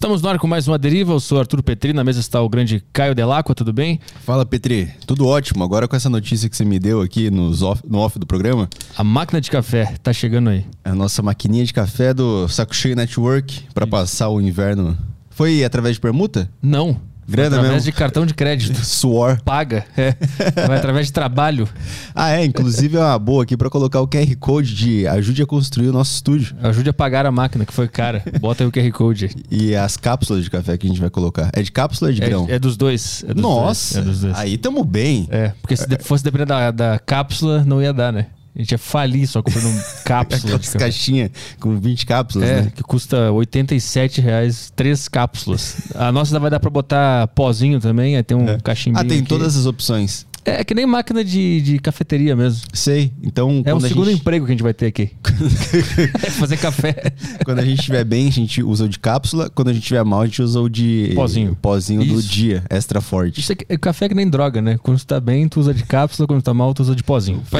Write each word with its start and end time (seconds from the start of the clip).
Estamos 0.00 0.22
no 0.22 0.30
ar 0.30 0.38
com 0.38 0.46
mais 0.46 0.66
uma 0.66 0.78
deriva. 0.78 1.12
Eu 1.12 1.20
sou 1.20 1.38
Arthur 1.38 1.62
Petri, 1.62 1.92
na 1.92 2.02
mesa 2.02 2.20
está 2.20 2.40
o 2.40 2.48
grande 2.48 2.82
Caio 2.90 3.14
Delacqua, 3.14 3.54
tudo 3.54 3.70
bem? 3.70 4.00
Fala, 4.24 4.46
Petri. 4.46 4.88
Tudo 5.06 5.26
ótimo. 5.26 5.62
Agora 5.62 5.86
com 5.86 5.94
essa 5.94 6.08
notícia 6.08 6.48
que 6.48 6.56
você 6.56 6.64
me 6.64 6.78
deu 6.78 7.02
aqui 7.02 7.30
nos 7.30 7.60
off- 7.60 7.82
no 7.86 7.98
off 7.98 8.18
do 8.18 8.26
programa, 8.26 8.66
A 8.96 9.04
máquina 9.04 9.42
de 9.42 9.50
café 9.50 9.94
tá 10.02 10.10
chegando 10.10 10.48
aí. 10.48 10.64
a 10.82 10.94
nossa 10.94 11.20
maquininha 11.20 11.66
de 11.66 11.74
café 11.74 12.14
do 12.14 12.48
Saco 12.48 12.74
Cheio 12.74 12.96
Network 12.96 13.64
para 13.74 13.86
passar 13.86 14.30
o 14.30 14.40
inverno. 14.40 14.96
Foi 15.28 15.62
através 15.64 15.96
de 15.96 16.00
permuta? 16.00 16.50
Não. 16.62 16.98
Grana 17.30 17.48
através 17.48 17.72
mesmo. 17.72 17.84
de 17.84 17.92
cartão 17.92 18.26
de 18.26 18.34
crédito. 18.34 18.78
Suor. 18.84 19.40
Paga. 19.44 19.84
É. 19.96 20.14
Vai 20.66 20.78
através 20.78 21.06
de 21.06 21.12
trabalho. 21.12 21.68
Ah, 22.14 22.30
é. 22.30 22.44
Inclusive 22.44 22.96
é 22.96 23.00
uma 23.00 23.18
boa 23.18 23.42
aqui 23.42 23.56
para 23.56 23.70
colocar 23.70 24.00
o 24.00 24.08
QR 24.08 24.34
Code 24.38 24.74
de 24.74 25.06
ajude 25.06 25.42
a 25.42 25.46
construir 25.46 25.88
o 25.88 25.92
nosso 25.92 26.14
estúdio. 26.14 26.56
Ajude 26.62 26.90
a 26.90 26.92
pagar 26.92 27.26
a 27.26 27.30
máquina, 27.30 27.64
que 27.64 27.72
foi 27.72 27.88
cara. 27.88 28.22
Bota 28.40 28.64
aí 28.64 28.68
o 28.68 28.72
QR 28.72 28.90
Code. 28.92 29.30
E 29.50 29.74
as 29.74 29.96
cápsulas 29.96 30.44
de 30.44 30.50
café 30.50 30.76
que 30.76 30.86
a 30.86 30.90
gente 30.90 31.00
vai 31.00 31.10
colocar. 31.10 31.50
É 31.52 31.62
de 31.62 31.70
cápsula 31.72 32.10
ou 32.10 32.12
é 32.12 32.14
de 32.14 32.20
grão? 32.20 32.46
É, 32.48 32.54
é 32.54 32.58
dos 32.58 32.76
dois. 32.76 33.24
É 33.28 33.34
dos 33.34 33.42
Nossa, 33.42 33.94
dois. 33.94 34.06
É 34.06 34.10
dos 34.10 34.20
dois. 34.22 34.36
aí 34.36 34.58
tamo 34.58 34.84
bem. 34.84 35.28
É, 35.30 35.52
porque 35.60 35.76
se 35.76 35.86
fosse 36.02 36.24
depender 36.24 36.46
da, 36.46 36.70
da 36.70 36.98
cápsula, 36.98 37.64
não 37.64 37.82
ia 37.82 37.92
dar, 37.92 38.12
né? 38.12 38.26
A 38.60 38.62
gente 38.62 38.72
ia 38.72 38.78
falir 38.78 39.26
só 39.26 39.42
comprando 39.42 39.82
cápsula 40.04 40.58
de 40.58 40.70
caixinhas 40.72 41.30
com 41.58 41.78
20 41.78 42.04
cápsulas, 42.04 42.48
É, 42.48 42.62
né? 42.62 42.72
que 42.74 42.82
custa 42.82 43.32
87 43.32 44.20
reais, 44.20 44.70
três 44.76 45.08
cápsulas. 45.08 45.76
A 45.94 46.12
nossa 46.12 46.38
vai 46.38 46.50
dar 46.50 46.60
pra 46.60 46.68
botar 46.70 47.26
pozinho 47.28 47.80
também, 47.80 48.16
aí 48.16 48.22
tem 48.22 48.36
um 48.36 48.58
cachimbinho 48.58 49.00
Ah, 49.02 49.08
tem 49.08 49.20
aqui. 49.20 49.28
todas 49.28 49.56
as 49.56 49.64
opções. 49.66 50.26
É 50.44 50.64
que 50.64 50.74
nem 50.74 50.86
máquina 50.86 51.22
de, 51.24 51.60
de 51.60 51.78
cafeteria 51.78 52.34
mesmo. 52.34 52.62
Sei. 52.72 53.12
Então, 53.22 53.62
É 53.64 53.74
um 53.74 53.80
segundo 53.80 54.10
gente... 54.10 54.20
emprego 54.20 54.46
que 54.46 54.52
a 54.52 54.54
gente 54.54 54.62
vai 54.62 54.72
ter 54.74 54.86
aqui. 54.86 55.10
é 56.22 56.30
fazer 56.30 56.56
café. 56.56 57.12
Quando 57.44 57.58
a 57.58 57.64
gente 57.64 57.78
estiver 57.80 58.04
bem, 58.04 58.28
a 58.28 58.32
gente 58.32 58.62
usa 58.62 58.84
o 58.84 58.88
de 58.88 58.98
cápsula. 58.98 59.50
Quando 59.50 59.68
a 59.68 59.72
gente 59.72 59.82
estiver 59.82 60.04
mal, 60.04 60.22
a 60.22 60.26
gente 60.26 60.42
usa 60.42 60.60
o 60.60 60.68
de 60.68 61.12
Pozinho. 61.14 61.56
pozinho 61.60 62.04
do 62.04 62.18
Isso. 62.18 62.28
dia, 62.28 62.64
extra 62.70 63.00
forte. 63.00 63.40
Isso 63.40 63.52
é, 63.52 63.78
café 63.78 64.06
é 64.06 64.08
que 64.08 64.14
nem 64.14 64.28
droga, 64.28 64.62
né? 64.62 64.78
Quando 64.82 64.98
tu 64.98 65.06
tá 65.06 65.20
bem, 65.20 65.48
tu 65.48 65.60
usa 65.60 65.74
de 65.74 65.84
cápsula, 65.84 66.26
quando 66.26 66.40
tu 66.40 66.44
tá 66.44 66.54
mal, 66.54 66.72
tu 66.72 66.82
usa 66.82 66.94
de 66.94 67.02
pozinho. 67.02 67.42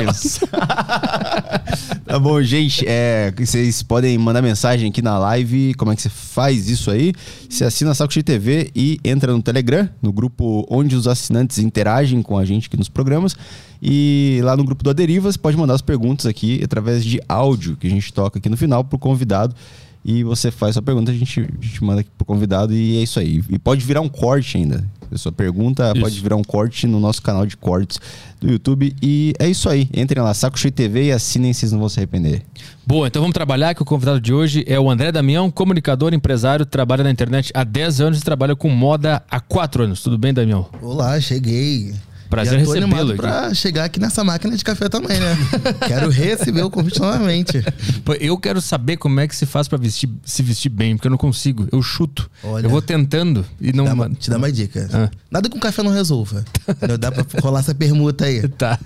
Tá 2.04 2.18
bom, 2.18 2.42
gente. 2.42 2.84
É, 2.88 3.32
vocês 3.38 3.84
podem 3.84 4.18
mandar 4.18 4.42
mensagem 4.42 4.90
aqui 4.90 5.00
na 5.00 5.16
live. 5.16 5.74
Como 5.74 5.92
é 5.92 5.96
que 5.96 6.02
você 6.02 6.08
faz 6.08 6.68
isso 6.68 6.90
aí? 6.90 7.12
Você 7.48 7.64
assina 7.64 7.92
a 7.92 7.94
Saco 7.94 8.12
Cheio 8.12 8.24
TV 8.24 8.68
e 8.74 8.98
entra 9.04 9.32
no 9.32 9.40
Telegram, 9.40 9.88
no 10.02 10.12
grupo 10.12 10.66
onde 10.68 10.96
os 10.96 11.06
assinantes 11.06 11.58
interagem 11.58 12.20
com 12.20 12.36
a 12.36 12.44
gente 12.44 12.68
aqui 12.70 12.76
nos 12.76 12.88
programas. 12.88 13.36
E 13.82 14.40
lá 14.42 14.56
no 14.56 14.64
grupo 14.64 14.84
do 14.84 14.90
Aderiva, 14.90 15.30
você 15.30 15.38
pode 15.38 15.56
mandar 15.56 15.74
as 15.74 15.82
perguntas 15.82 16.26
aqui 16.26 16.60
através 16.62 17.04
de 17.04 17.20
áudio 17.28 17.76
que 17.76 17.86
a 17.86 17.90
gente 17.90 18.12
toca 18.12 18.38
aqui 18.38 18.48
no 18.48 18.56
final 18.56 18.84
pro 18.84 18.98
convidado. 18.98 19.54
E 20.02 20.24
você 20.24 20.50
faz 20.50 20.74
sua 20.74 20.82
pergunta, 20.82 21.10
a 21.10 21.14
gente, 21.14 21.40
a 21.40 21.64
gente 21.64 21.84
manda 21.84 22.00
aqui 22.00 22.10
pro 22.16 22.24
convidado 22.24 22.74
e 22.74 22.96
é 22.96 23.02
isso 23.02 23.20
aí. 23.20 23.42
E 23.50 23.58
pode 23.58 23.84
virar 23.84 24.00
um 24.00 24.08
corte 24.08 24.56
ainda. 24.56 24.82
A 25.12 25.18
sua 25.18 25.32
pergunta 25.32 25.90
Isso. 25.92 26.00
pode 26.00 26.20
virar 26.20 26.36
um 26.36 26.44
corte 26.44 26.86
no 26.86 27.00
nosso 27.00 27.20
canal 27.20 27.44
de 27.44 27.56
cortes 27.56 27.98
do 28.40 28.50
YouTube. 28.50 28.94
E 29.02 29.34
é 29.38 29.48
isso 29.48 29.68
aí. 29.68 29.88
Entrem 29.92 30.22
lá, 30.22 30.32
Saco 30.32 30.58
Cheio 30.58 30.72
TV 30.72 31.06
e 31.06 31.12
assinem, 31.12 31.52
vocês 31.52 31.72
não 31.72 31.80
vão 31.80 31.88
se 31.88 31.98
arrepender. 31.98 32.42
Boa, 32.86 33.08
então 33.08 33.20
vamos 33.20 33.34
trabalhar, 33.34 33.74
que 33.74 33.82
o 33.82 33.84
convidado 33.84 34.20
de 34.20 34.32
hoje 34.32 34.64
é 34.68 34.78
o 34.78 34.88
André 34.88 35.10
Damião, 35.10 35.50
comunicador, 35.50 36.14
empresário, 36.14 36.64
trabalha 36.64 37.02
na 37.02 37.10
internet 37.10 37.50
há 37.54 37.64
10 37.64 38.00
anos 38.00 38.20
e 38.20 38.22
trabalha 38.22 38.54
com 38.54 38.68
moda 38.68 39.22
há 39.28 39.40
4 39.40 39.82
anos. 39.82 40.00
Tudo 40.00 40.16
bem, 40.16 40.32
Damião? 40.32 40.68
Olá, 40.80 41.20
cheguei. 41.20 41.92
Prazer 42.30 42.58
recebê-lo 42.60 43.16
pra 43.16 43.52
chegar 43.52 43.84
aqui 43.84 43.98
nessa 44.00 44.22
máquina 44.24 44.56
de 44.56 44.62
café 44.64 44.88
também, 44.88 45.18
né? 45.18 45.36
Quero 45.86 46.08
receber 46.08 46.62
o 46.62 46.70
convite 46.70 47.00
novamente. 47.00 47.60
Pô, 48.04 48.14
Eu 48.14 48.38
quero 48.38 48.60
saber 48.60 48.96
como 48.96 49.18
é 49.20 49.26
que 49.28 49.34
se 49.34 49.44
faz 49.46 49.66
pra 49.68 49.76
vestir, 49.76 50.08
se 50.24 50.42
vestir 50.42 50.68
bem, 50.70 50.96
porque 50.96 51.08
eu 51.08 51.10
não 51.10 51.18
consigo. 51.18 51.68
Eu 51.72 51.82
chuto. 51.82 52.30
Olha. 52.44 52.64
eu 52.66 52.70
vou 52.70 52.80
tentando 52.80 53.44
e 53.60 53.72
não. 53.72 53.84
Dá 53.84 53.92
uma- 53.94 54.08
te 54.10 54.30
dá 54.30 54.36
uma 54.38 54.50
dica. 54.52 54.88
Ah. 54.92 55.10
Nada 55.30 55.48
com 55.50 55.58
café 55.58 55.82
não 55.82 55.90
resolva. 55.92 56.44
Entendeu? 56.68 56.96
Dá 56.96 57.10
pra 57.12 57.24
rolar 57.42 57.60
essa 57.60 57.74
permuta 57.74 58.24
aí. 58.26 58.40
Tá. 58.56 58.78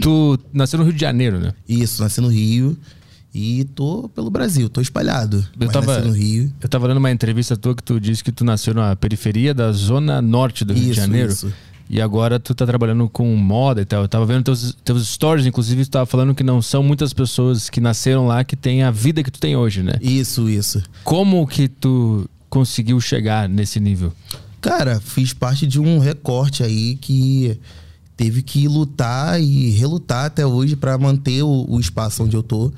tu 0.00 0.38
nasceu 0.52 0.78
no 0.78 0.84
Rio 0.84 0.94
de 0.94 1.00
Janeiro, 1.00 1.38
né? 1.38 1.52
Isso, 1.68 2.02
nasci 2.02 2.20
no 2.20 2.28
Rio 2.28 2.76
e 3.34 3.64
tô 3.74 4.08
pelo 4.14 4.30
Brasil, 4.30 4.68
tô 4.68 4.80
espalhado. 4.80 5.38
Eu 5.38 5.66
Mas 5.66 5.72
tava- 5.72 5.94
nasci 5.94 6.08
no 6.08 6.14
Rio. 6.14 6.52
Eu 6.60 6.68
tava 6.68 6.86
lendo 6.86 6.98
uma 6.98 7.10
entrevista 7.10 7.56
tua 7.56 7.74
que 7.74 7.82
tu 7.82 7.98
disse 8.00 8.22
que 8.22 8.32
tu 8.32 8.44
nasceu 8.44 8.74
na 8.74 8.94
periferia 8.96 9.54
da 9.54 9.72
zona 9.72 10.20
norte 10.20 10.64
do 10.64 10.72
Rio 10.72 10.82
de 10.84 10.90
Isso, 10.90 11.00
Janeiro. 11.00 11.32
isso. 11.32 11.52
E 11.92 12.00
agora 12.00 12.40
tu 12.40 12.54
tá 12.54 12.64
trabalhando 12.64 13.06
com 13.06 13.36
moda 13.36 13.82
e 13.82 13.84
tal. 13.84 14.00
Eu 14.00 14.08
tava 14.08 14.24
vendo 14.24 14.44
teus, 14.44 14.74
teus 14.82 15.06
stories, 15.06 15.44
inclusive, 15.44 15.84
tu 15.84 15.90
tava 15.90 16.06
falando 16.06 16.34
que 16.34 16.42
não 16.42 16.62
são 16.62 16.82
muitas 16.82 17.12
pessoas 17.12 17.68
que 17.68 17.82
nasceram 17.82 18.26
lá 18.26 18.42
que 18.42 18.56
têm 18.56 18.82
a 18.82 18.90
vida 18.90 19.22
que 19.22 19.30
tu 19.30 19.38
tem 19.38 19.54
hoje, 19.54 19.82
né? 19.82 19.92
Isso, 20.00 20.48
isso. 20.48 20.82
Como 21.04 21.46
que 21.46 21.68
tu 21.68 22.26
conseguiu 22.48 22.98
chegar 22.98 23.46
nesse 23.46 23.78
nível? 23.78 24.10
Cara, 24.58 25.00
fiz 25.00 25.34
parte 25.34 25.66
de 25.66 25.78
um 25.78 25.98
recorte 25.98 26.62
aí 26.62 26.96
que 26.96 27.58
teve 28.16 28.40
que 28.40 28.66
lutar 28.66 29.38
e 29.38 29.68
relutar 29.72 30.24
até 30.24 30.46
hoje 30.46 30.74
para 30.74 30.96
manter 30.96 31.42
o, 31.42 31.66
o 31.68 31.78
espaço 31.78 32.24
onde 32.24 32.34
eu 32.34 32.42
tô, 32.42 32.72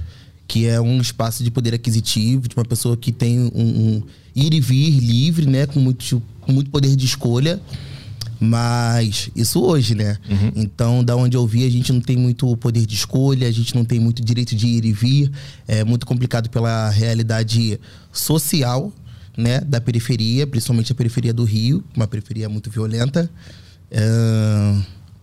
que 0.48 0.66
é 0.66 0.80
um 0.80 1.00
espaço 1.00 1.44
de 1.44 1.52
poder 1.52 1.72
aquisitivo, 1.72 2.48
de 2.48 2.56
uma 2.56 2.64
pessoa 2.64 2.96
que 2.96 3.12
tem 3.12 3.38
um, 3.38 3.50
um 3.54 4.02
ir 4.34 4.52
e 4.52 4.60
vir 4.60 4.98
livre, 4.98 5.46
né, 5.46 5.66
com 5.66 5.78
muito, 5.78 6.20
com 6.40 6.50
muito 6.50 6.68
poder 6.68 6.96
de 6.96 7.06
escolha. 7.06 7.60
Mas 8.44 9.30
isso 9.34 9.62
hoje, 9.64 9.94
né? 9.94 10.18
Então, 10.54 11.02
da 11.02 11.16
onde 11.16 11.36
eu 11.36 11.46
vi, 11.46 11.66
a 11.66 11.70
gente 11.70 11.92
não 11.92 12.00
tem 12.00 12.16
muito 12.16 12.56
poder 12.58 12.84
de 12.86 12.94
escolha, 12.94 13.48
a 13.48 13.50
gente 13.50 13.74
não 13.74 13.84
tem 13.84 13.98
muito 13.98 14.22
direito 14.22 14.54
de 14.54 14.66
ir 14.66 14.84
e 14.84 14.92
vir. 14.92 15.30
É 15.66 15.82
muito 15.84 16.06
complicado 16.06 16.50
pela 16.50 16.90
realidade 16.90 17.80
social, 18.12 18.92
né? 19.36 19.60
Da 19.60 19.80
periferia, 19.80 20.46
principalmente 20.46 20.92
a 20.92 20.94
periferia 20.94 21.32
do 21.32 21.44
Rio, 21.44 21.82
uma 21.96 22.06
periferia 22.06 22.48
muito 22.48 22.70
violenta. 22.70 23.30
É, 23.90 24.76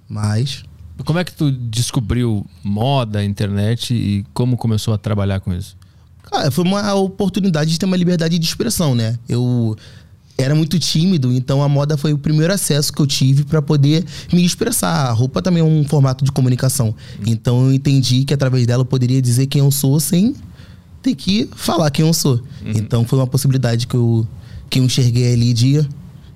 Mas 0.07 0.63
Como 1.05 1.19
é 1.19 1.23
que 1.23 1.33
tu 1.33 1.51
descobriu 1.51 2.45
moda, 2.63 3.23
internet 3.23 3.93
e 3.93 4.25
como 4.33 4.55
começou 4.57 4.93
a 4.93 4.97
trabalhar 4.97 5.39
com 5.39 5.53
isso? 5.53 5.75
Cara, 6.23 6.51
foi 6.51 6.63
uma 6.63 6.93
oportunidade 6.93 7.71
de 7.71 7.79
ter 7.79 7.85
uma 7.85 7.97
liberdade 7.97 8.37
de 8.39 8.45
expressão, 8.45 8.95
né? 8.95 9.17
Eu 9.27 9.75
era 10.43 10.55
muito 10.55 10.77
tímido, 10.79 11.31
então 11.33 11.61
a 11.61 11.69
moda 11.69 11.95
foi 11.97 12.13
o 12.13 12.17
primeiro 12.17 12.53
acesso 12.53 12.91
que 12.91 13.01
eu 13.01 13.07
tive 13.07 13.43
para 13.43 13.61
poder 13.61 14.03
me 14.33 14.43
expressar. 14.43 15.07
A 15.07 15.11
roupa 15.11 15.41
também 15.41 15.61
é 15.61 15.65
um 15.65 15.83
formato 15.83 16.23
de 16.25 16.31
comunicação. 16.31 16.93
Então 17.25 17.65
eu 17.67 17.73
entendi 17.73 18.25
que 18.25 18.33
através 18.33 18.65
dela 18.65 18.81
eu 18.81 18.85
poderia 18.85 19.21
dizer 19.21 19.47
quem 19.47 19.59
eu 19.61 19.71
sou 19.71 19.99
sem 19.99 20.35
ter 21.01 21.15
que 21.15 21.49
falar 21.55 21.89
quem 21.91 22.05
eu 22.05 22.13
sou. 22.13 22.41
Então 22.65 23.05
foi 23.05 23.19
uma 23.19 23.27
possibilidade 23.27 23.87
que 23.87 23.95
eu, 23.95 24.27
que 24.69 24.79
eu 24.79 24.83
enxerguei 24.83 25.33
ali 25.33 25.53
de 25.53 25.85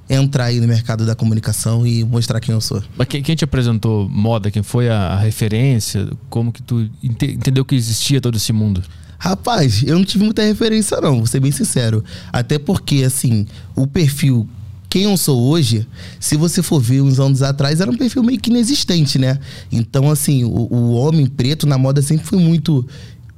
entrar 0.09 0.45
aí 0.45 0.59
no 0.59 0.67
mercado 0.67 1.05
da 1.05 1.15
comunicação 1.15 1.85
e 1.85 2.03
mostrar 2.03 2.39
quem 2.39 2.53
eu 2.53 2.61
sou. 2.61 2.81
Mas 2.95 3.07
quem, 3.07 3.21
te 3.23 3.43
apresentou 3.43 4.07
moda? 4.07 4.51
Quem 4.51 4.61
foi 4.61 4.87
a, 4.89 5.15
referência? 5.17 6.07
Como 6.29 6.51
que 6.51 6.61
tu 6.61 6.87
ente- 7.03 7.31
entendeu 7.31 7.65
que 7.65 7.73
existia 7.75 8.21
todo 8.21 8.37
esse 8.37 8.53
mundo? 8.53 8.83
Rapaz, 9.17 9.83
eu 9.83 9.97
não 9.97 10.05
tive 10.05 10.23
muita 10.23 10.43
referência, 10.43 10.99
não, 11.01 11.17
vou 11.17 11.27
ser 11.27 11.39
bem 11.39 11.51
sincero. 11.51 12.03
Até 12.31 12.59
porque, 12.59 13.03
assim, 13.03 13.45
o 13.75 13.87
perfil 13.87 14.47
quem 14.95 15.03
eu 15.03 15.17
sou 15.17 15.49
hoje, 15.49 15.85
se 16.21 16.37
você 16.37 16.63
for 16.63 16.79
ver 16.79 17.01
uns 17.01 17.19
anos 17.19 17.41
atrás, 17.41 17.81
era 17.81 17.91
um 17.91 17.97
perfil 17.97 18.23
meio 18.23 18.39
que 18.39 18.49
inexistente, 18.49 19.19
né? 19.19 19.37
Então, 19.69 20.09
assim, 20.09 20.45
o, 20.45 20.73
o 20.73 20.93
homem 20.93 21.25
preto 21.25 21.67
na 21.67 21.77
moda 21.77 22.01
sempre 22.01 22.25
foi 22.25 22.39
muito 22.39 22.87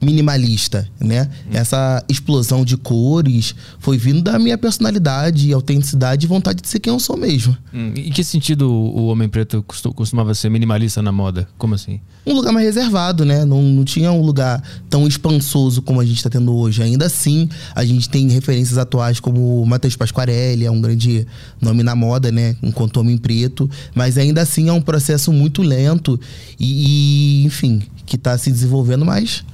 minimalista, 0.02 0.88
né? 1.00 1.30
Essa 1.52 2.03
explosão 2.08 2.63
de 2.63 2.78
cores 2.78 3.56
foi 3.80 3.97
vindo 3.97 4.22
da 4.22 4.38
minha 4.38 4.58
personalidade, 4.58 5.52
autenticidade 5.52 6.25
e 6.25 6.28
vontade 6.28 6.62
de 6.62 6.68
ser 6.68 6.80
quem 6.80 6.94
eu 6.94 7.00
sou 7.00 7.18
mesmo. 7.18 7.58
Hum, 7.74 7.94
Em 7.96 8.12
que 8.12 8.24
sentido 8.24 8.69
o 8.72 9.07
homem 9.07 9.28
preto 9.28 9.63
costu- 9.63 9.94
costumava 9.94 10.34
ser 10.36 10.50
minimalista 10.50 11.02
na 11.02 11.12
moda? 11.12 11.47
Como 11.57 11.74
assim? 11.75 12.00
um 12.25 12.34
lugar 12.34 12.52
mais 12.52 12.66
reservado, 12.66 13.24
né? 13.24 13.46
Não, 13.46 13.62
não 13.62 13.86
tinha 13.86 14.12
um 14.12 14.22
lugar 14.22 14.62
tão 14.90 15.07
espansoso 15.07 15.81
como 15.81 16.02
a 16.02 16.06
gente 16.06 16.18
está 16.18 16.30
tendo 16.30 16.53
hoje. 16.53 16.84
Ainda 16.84 17.06
assim, 17.06 17.47
a 17.74 17.86
gente 17.86 18.09
tem 18.09 18.28
referências 18.30 18.78
atuais 18.78 19.19
como 19.22 19.62
o 19.62 19.66
Matheus 19.66 19.96
Pasquarelli, 19.96 20.66
é 20.66 20.69
um 20.71 20.81
grande 20.81 21.25
nome 21.62 21.83
na 21.83 21.95
moda, 21.95 22.30
né? 22.30 22.56
Enquanto 22.62 22.98
homem 22.98 23.18
preto. 23.18 23.69
Mas 23.95 24.18
ainda 24.18 24.42
assim 24.42 24.68
é 24.68 24.74
um 24.74 24.81
processo 24.81 25.31
muito 25.31 25.62
lento 25.62 26.19
e, 26.60 27.44
e, 27.44 27.45
enfim, 27.45 27.81
que 28.06 28.18
está 28.18 28.38
se 28.38 28.51
desenvolvendo, 28.51 29.06
mas 29.06 29.45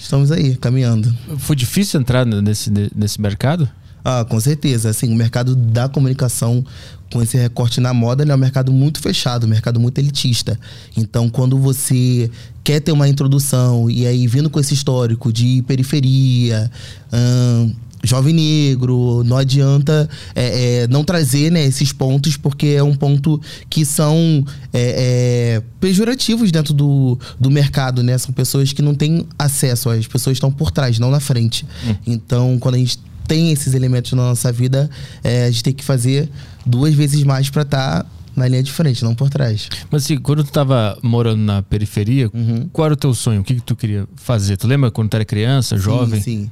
estamos 0.00 0.32
aí, 0.32 0.56
caminhando. 0.56 1.14
Foi 1.38 1.54
difícil 1.54 2.00
entrar 2.00 2.24
nesse, 2.24 2.70
nesse 2.94 3.20
mercado? 3.20 3.68
Ah, 4.04 4.24
com 4.24 4.40
certeza. 4.40 4.90
Assim, 4.90 5.12
o 5.12 5.16
mercado 5.16 5.54
da 5.54 5.88
comunicação 5.88 6.64
com 7.12 7.22
esse 7.22 7.36
recorte 7.36 7.80
na 7.80 7.92
moda 7.92 8.24
é 8.24 8.34
um 8.34 8.38
mercado 8.38 8.72
muito 8.72 9.00
fechado, 9.00 9.44
um 9.44 9.48
mercado 9.50 9.78
muito 9.78 9.98
elitista. 9.98 10.58
Então, 10.96 11.28
quando 11.28 11.58
você 11.58 12.30
quer 12.62 12.80
ter 12.80 12.92
uma 12.92 13.08
introdução 13.08 13.90
e 13.90 14.06
aí 14.06 14.26
vindo 14.26 14.48
com 14.48 14.60
esse 14.60 14.74
histórico 14.74 15.32
de 15.32 15.62
periferia, 15.66 16.70
ahn, 17.12 17.72
jovem 18.02 18.34
negro, 18.34 19.22
não 19.24 19.36
adianta 19.36 20.08
é, 20.34 20.82
é, 20.82 20.88
não 20.88 21.04
trazer 21.04 21.50
né, 21.50 21.64
esses 21.64 21.92
pontos, 21.92 22.36
porque 22.36 22.68
é 22.68 22.82
um 22.82 22.94
ponto 22.94 23.40
que 23.68 23.84
são 23.84 24.44
é, 24.72 25.58
é, 25.58 25.62
pejorativos 25.78 26.50
dentro 26.50 26.72
do, 26.72 27.18
do 27.38 27.50
mercado, 27.50 28.02
né? 28.02 28.16
São 28.18 28.32
pessoas 28.32 28.72
que 28.72 28.82
não 28.82 28.94
têm 28.94 29.26
acesso, 29.38 29.90
as 29.90 30.06
pessoas 30.06 30.36
estão 30.36 30.50
por 30.50 30.70
trás, 30.70 30.98
não 30.98 31.10
na 31.10 31.20
frente. 31.20 31.66
Então, 32.06 32.58
quando 32.58 32.76
a 32.76 32.78
gente 32.78 32.98
tem 33.26 33.52
esses 33.52 33.74
elementos 33.74 34.12
na 34.12 34.22
nossa 34.22 34.50
vida, 34.50 34.90
é, 35.22 35.44
a 35.44 35.50
gente 35.50 35.62
tem 35.62 35.72
que 35.72 35.84
fazer 35.84 36.28
duas 36.66 36.94
vezes 36.94 37.22
mais 37.22 37.48
para 37.48 37.62
estar 37.62 38.02
tá 38.02 38.10
na 38.34 38.48
linha 38.48 38.62
de 38.62 38.72
frente, 38.72 39.04
não 39.04 39.14
por 39.14 39.28
trás. 39.28 39.68
Mas 39.90 40.04
assim, 40.04 40.16
quando 40.16 40.42
tu 40.42 40.50
tava 40.50 40.98
morando 41.02 41.40
na 41.40 41.62
periferia, 41.62 42.30
uhum. 42.32 42.68
qual 42.72 42.86
era 42.86 42.94
o 42.94 42.96
teu 42.96 43.14
sonho? 43.14 43.40
O 43.40 43.44
que, 43.44 43.54
que 43.54 43.60
tu 43.60 43.76
queria 43.76 44.06
fazer? 44.16 44.56
Tu 44.56 44.66
lembra 44.66 44.90
quando 44.90 45.10
tu 45.10 45.14
era 45.14 45.24
criança, 45.24 45.76
jovem? 45.76 46.20
Sim, 46.20 46.44
sim. 46.44 46.50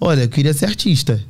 Olha, 0.00 0.22
eu 0.22 0.28
queria 0.28 0.52
ser 0.52 0.66
artista. 0.66 1.20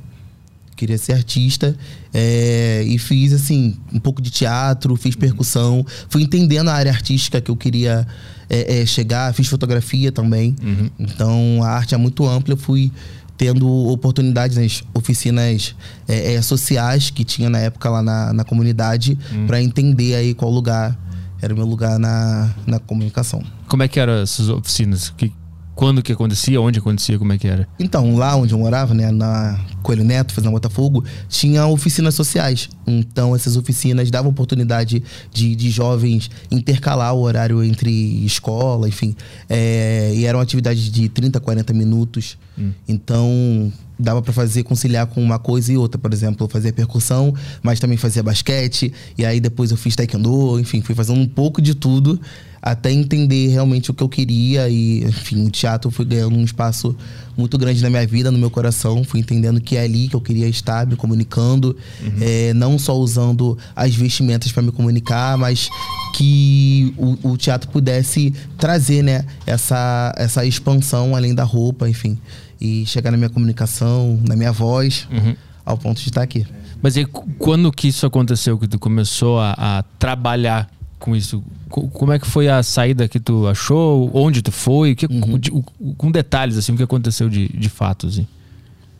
Queria 0.76 0.98
ser 0.98 1.14
artista 1.14 1.74
é, 2.12 2.82
e 2.86 2.98
fiz 2.98 3.32
assim 3.32 3.76
um 3.90 3.98
pouco 3.98 4.20
de 4.20 4.30
teatro, 4.30 4.94
fiz 4.94 5.14
uhum. 5.14 5.20
percussão, 5.20 5.86
fui 6.10 6.22
entendendo 6.22 6.68
a 6.68 6.74
área 6.74 6.92
artística 6.92 7.40
que 7.40 7.50
eu 7.50 7.56
queria 7.56 8.06
é, 8.50 8.80
é, 8.80 8.86
chegar, 8.86 9.32
fiz 9.32 9.48
fotografia 9.48 10.12
também. 10.12 10.54
Uhum. 10.62 10.90
Então 10.98 11.62
a 11.62 11.68
arte 11.70 11.94
é 11.94 11.98
muito 11.98 12.26
ampla, 12.26 12.52
eu 12.52 12.58
fui 12.58 12.92
tendo 13.38 13.68
oportunidades 13.88 14.56
nas 14.56 14.82
oficinas 14.94 15.74
é, 16.06 16.34
é, 16.34 16.42
sociais 16.42 17.10
que 17.10 17.24
tinha 17.24 17.48
na 17.48 17.58
época 17.58 17.88
lá 17.88 18.02
na, 18.02 18.32
na 18.32 18.44
comunidade 18.44 19.18
hum. 19.32 19.46
para 19.46 19.62
entender 19.62 20.14
aí 20.14 20.34
qual 20.34 20.50
lugar 20.50 20.96
era 21.40 21.52
o 21.52 21.56
meu 21.56 21.66
lugar 21.66 21.98
na, 21.98 22.50
na 22.66 22.78
comunicação. 22.78 23.42
Como 23.68 23.82
é 23.82 23.88
que 23.88 24.00
eram 24.00 24.14
essas 24.14 24.48
oficinas? 24.48 25.10
Que, 25.16 25.32
quando 25.76 26.02
que 26.02 26.10
acontecia? 26.10 26.58
Onde 26.58 26.78
acontecia? 26.78 27.18
Como 27.18 27.34
é 27.34 27.38
que 27.38 27.46
era? 27.46 27.68
Então, 27.78 28.16
lá 28.16 28.34
onde 28.34 28.54
eu 28.54 28.58
morava, 28.58 28.94
né, 28.94 29.10
na 29.12 29.60
Coelho 29.82 30.02
Neto, 30.02 30.32
fazendo 30.32 30.50
Botafogo, 30.50 31.04
tinha 31.28 31.66
oficinas 31.66 32.14
sociais. 32.14 32.70
Então, 32.86 33.36
essas 33.36 33.58
oficinas 33.58 34.10
davam 34.10 34.30
oportunidade 34.30 35.02
de, 35.30 35.54
de 35.54 35.70
jovens 35.70 36.30
intercalar 36.50 37.14
o 37.14 37.20
horário 37.20 37.62
entre 37.62 37.90
escola, 38.24 38.88
enfim. 38.88 39.14
É, 39.50 40.12
e 40.14 40.24
eram 40.24 40.40
atividades 40.40 40.90
de 40.90 41.10
30, 41.10 41.38
40 41.40 41.74
minutos. 41.74 42.38
Hum. 42.58 42.72
Então, 42.88 43.72
dava 43.98 44.20
para 44.20 44.32
fazer 44.32 44.62
conciliar 44.62 45.06
com 45.06 45.22
uma 45.22 45.38
coisa 45.38 45.72
e 45.72 45.76
outra, 45.76 45.98
por 45.98 46.12
exemplo, 46.12 46.44
eu 46.44 46.48
fazia 46.48 46.72
percussão, 46.72 47.34
mas 47.62 47.80
também 47.80 47.96
fazia 47.96 48.22
basquete, 48.22 48.92
e 49.16 49.24
aí 49.24 49.40
depois 49.40 49.70
eu 49.70 49.76
fiz 49.76 49.96
taekwondo, 49.96 50.58
enfim, 50.60 50.82
fui 50.82 50.94
fazendo 50.94 51.20
um 51.20 51.28
pouco 51.28 51.60
de 51.62 51.74
tudo 51.74 52.20
até 52.66 52.90
entender 52.90 53.46
realmente 53.46 53.92
o 53.92 53.94
que 53.94 54.02
eu 54.02 54.08
queria. 54.08 54.68
E, 54.68 55.04
enfim, 55.04 55.46
o 55.46 55.50
teatro 55.50 55.88
foi 55.88 56.04
ganhando 56.04 56.36
um 56.36 56.42
espaço 56.42 56.96
muito 57.36 57.56
grande 57.56 57.80
na 57.80 57.88
minha 57.88 58.04
vida, 58.04 58.28
no 58.32 58.38
meu 58.38 58.50
coração, 58.50 59.04
fui 59.04 59.20
entendendo 59.20 59.60
que 59.60 59.76
é 59.76 59.82
ali 59.82 60.08
que 60.08 60.16
eu 60.16 60.20
queria 60.20 60.48
estar 60.48 60.84
me 60.84 60.96
comunicando, 60.96 61.76
uhum. 62.02 62.16
é, 62.20 62.52
não 62.54 62.76
só 62.76 62.96
usando 62.98 63.56
as 63.74 63.94
vestimentas 63.94 64.50
para 64.50 64.64
me 64.64 64.72
comunicar, 64.72 65.38
mas 65.38 65.68
que 66.16 66.92
o, 66.96 67.30
o, 67.30 67.36
teatro 67.36 67.70
pudesse 67.70 68.34
trazer, 68.58 69.02
né, 69.02 69.24
essa, 69.46 70.12
essa 70.16 70.44
expansão 70.44 71.14
além 71.14 71.34
da 71.36 71.44
roupa, 71.44 71.88
enfim, 71.88 72.18
e 72.60 72.86
chegar 72.86 73.10
na 73.10 73.16
minha 73.16 73.30
comunicação, 73.30 74.20
na 74.26 74.36
minha 74.36 74.52
voz, 74.52 75.08
uhum. 75.10 75.36
ao 75.64 75.76
ponto 75.76 76.00
de 76.00 76.08
estar 76.08 76.22
aqui. 76.22 76.46
Mas 76.82 76.96
e 76.96 77.04
quando 77.04 77.72
que 77.72 77.88
isso 77.88 78.06
aconteceu, 78.06 78.58
que 78.58 78.68
tu 78.68 78.78
começou 78.78 79.40
a, 79.40 79.54
a 79.58 79.82
trabalhar 79.98 80.70
com 80.98 81.14
isso? 81.14 81.42
Como 81.68 82.12
é 82.12 82.18
que 82.18 82.26
foi 82.26 82.48
a 82.48 82.62
saída 82.62 83.08
que 83.08 83.20
tu 83.20 83.46
achou? 83.46 84.10
Onde 84.14 84.42
tu 84.42 84.52
foi? 84.52 84.94
Que, 84.94 85.06
uhum. 85.06 85.20
com, 85.20 85.94
com, 85.94 86.10
detalhes, 86.10 86.56
assim, 86.56 86.72
o 86.72 86.76
que 86.76 86.82
aconteceu 86.82 87.28
de, 87.28 87.48
de 87.48 87.68
fato, 87.68 88.06
assim. 88.06 88.26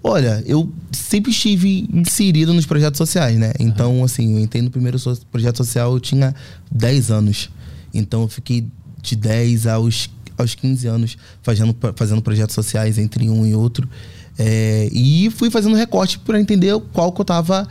Olha, 0.02 0.42
eu 0.46 0.70
sempre 0.92 1.32
estive 1.32 1.88
inserido 1.92 2.54
nos 2.54 2.64
projetos 2.64 2.98
sociais, 2.98 3.36
né? 3.38 3.52
Então, 3.58 4.04
assim, 4.04 4.34
eu 4.34 4.40
entrei 4.40 4.62
no 4.62 4.70
primeiro 4.70 4.98
so 4.98 5.18
projeto 5.32 5.56
social, 5.56 5.92
eu 5.92 6.00
tinha 6.00 6.34
10 6.70 7.10
anos. 7.10 7.50
Então, 7.92 8.22
eu 8.22 8.28
fiquei 8.28 8.66
de 9.02 9.16
10 9.16 9.66
aos, 9.66 10.08
aos 10.36 10.54
15 10.54 10.86
anos 10.86 11.18
fazendo, 11.42 11.76
fazendo 11.94 12.22
projetos 12.22 12.54
sociais 12.54 12.98
entre 12.98 13.28
um 13.28 13.46
e 13.46 13.54
outro. 13.54 13.88
É, 14.38 14.88
e 14.92 15.30
fui 15.30 15.50
fazendo 15.50 15.74
recorte 15.76 16.18
para 16.18 16.40
entender 16.40 16.78
qual 16.92 17.10
que 17.12 17.20
eu 17.20 17.24
estava 17.24 17.66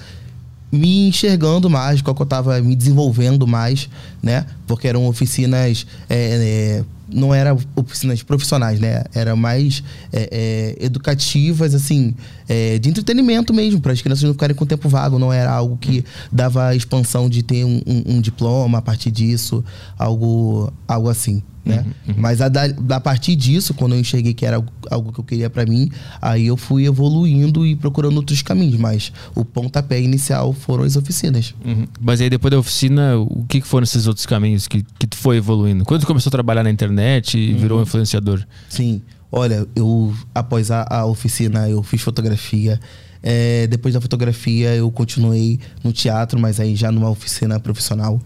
me 0.72 1.08
enxergando 1.08 1.70
mais, 1.70 2.02
qual 2.02 2.16
que 2.16 2.22
eu 2.22 2.26
estava 2.26 2.60
me 2.62 2.76
desenvolvendo 2.76 3.48
mais, 3.48 3.90
né? 4.22 4.46
Porque 4.68 4.88
eram 4.88 5.06
oficinas. 5.08 5.86
É, 6.10 6.82
é, 6.82 6.86
não 7.08 7.34
eram 7.34 7.60
oficinas 7.76 8.24
profissionais, 8.24 8.80
né? 8.80 9.04
Era 9.14 9.36
mais 9.36 9.84
é, 10.12 10.76
é 10.80 10.86
educativas, 10.86 11.76
assim, 11.76 12.16
é, 12.50 12.80
de 12.80 12.90
entretenimento 12.90 13.54
mesmo, 13.54 13.80
para 13.80 13.92
as 13.92 14.02
crianças 14.02 14.24
não 14.24 14.34
ficarem 14.34 14.56
com 14.56 14.66
tempo 14.66 14.90
vago. 14.90 15.20
Não 15.20 15.32
era 15.32 15.52
algo 15.52 15.78
que 15.78 16.04
dava 16.32 16.76
expansão 16.76 17.30
de 17.30 17.44
ter 17.44 17.64
um, 17.64 17.80
um, 17.86 18.16
um 18.16 18.22
diploma 18.22 18.80
a 18.80 18.82
partir 18.82 19.12
disso, 19.12 19.64
algo, 19.98 20.74
algo 20.88 21.08
assim. 21.08 21.44
Né? 21.66 21.78
Uhum, 21.78 22.14
uhum. 22.14 22.16
Mas 22.18 22.42
a, 22.42 22.48
da, 22.48 22.66
a 22.92 23.00
partir 23.00 23.36
disso, 23.36 23.74
quando 23.74 23.96
eu 23.96 24.00
enxerguei 24.00 24.34
que 24.34 24.46
era 24.46 24.64
algo, 24.92 25.12
que 25.12 25.20
eu 25.20 25.24
queria 25.24 25.50
para 25.50 25.66
mim, 25.66 25.90
aí 26.22 26.48
eu 26.48 26.56
fui 26.56 26.86
evoluindo 26.86 27.66
e 27.66 27.76
procurando 27.76 28.18
outros 28.18 28.42
caminhos. 28.42 28.80
Mas 28.80 29.12
o 29.34 29.44
pontapé 29.44 30.00
inicial 30.00 30.54
foram 30.54 30.84
as 30.84 30.96
oficinas. 30.96 31.56
Uhum. 31.66 31.88
Mas 32.00 32.22
aí 32.22 32.30
depois 32.30 32.52
da 32.52 32.60
oficina, 32.60 33.18
o 33.18 33.46
que, 33.50 33.62
foram 33.62 33.84
esses 33.84 34.06
outros 34.06 34.26
caminhos 34.26 34.68
que, 34.68 34.86
que 35.00 35.08
tu 35.08 35.18
foi 35.18 35.38
evoluindo? 35.38 35.84
Quando 35.86 36.02
tu 36.02 36.08
começou 36.08 36.30
a 36.30 36.32
trabalhar 36.32 36.64
na 36.64 36.70
internet 36.70 37.38
e 37.38 37.54
virou 37.54 37.80
um 37.80 37.82
influenciador? 37.82 38.46
Sim. 38.70 39.02
Olha, 39.32 39.68
eu 39.76 40.14
após 40.34 40.70
a, 40.70 40.86
a 40.90 41.06
oficina 41.06 41.68
eu 41.68 41.82
fiz 41.82 42.02
fotografia. 42.02 42.80
É, 43.24 43.66
depois 43.66 43.94
da 43.94 44.00
fotografia 44.00 44.76
eu 44.76 44.92
continuei 44.92 45.60
no 45.84 45.92
teatro, 45.92 46.40
mas 46.40 46.60
aí 46.60 46.76
já 46.76 46.92
numa 46.92 47.10
oficina 47.10 47.60
profissional. 47.60 48.22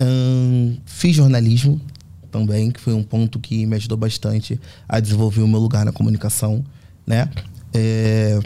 Hum, 0.00 0.78
fiz 0.86 1.14
jornalismo, 1.14 1.78
também, 2.30 2.70
que 2.70 2.80
foi 2.80 2.94
um 2.94 3.02
ponto 3.02 3.38
que 3.38 3.66
me 3.66 3.76
ajudou 3.76 3.98
bastante 3.98 4.60
a 4.88 5.00
desenvolver 5.00 5.42
o 5.42 5.48
meu 5.48 5.60
lugar 5.60 5.84
na 5.84 5.92
comunicação, 5.92 6.64
né? 7.06 7.28
É, 7.72 8.40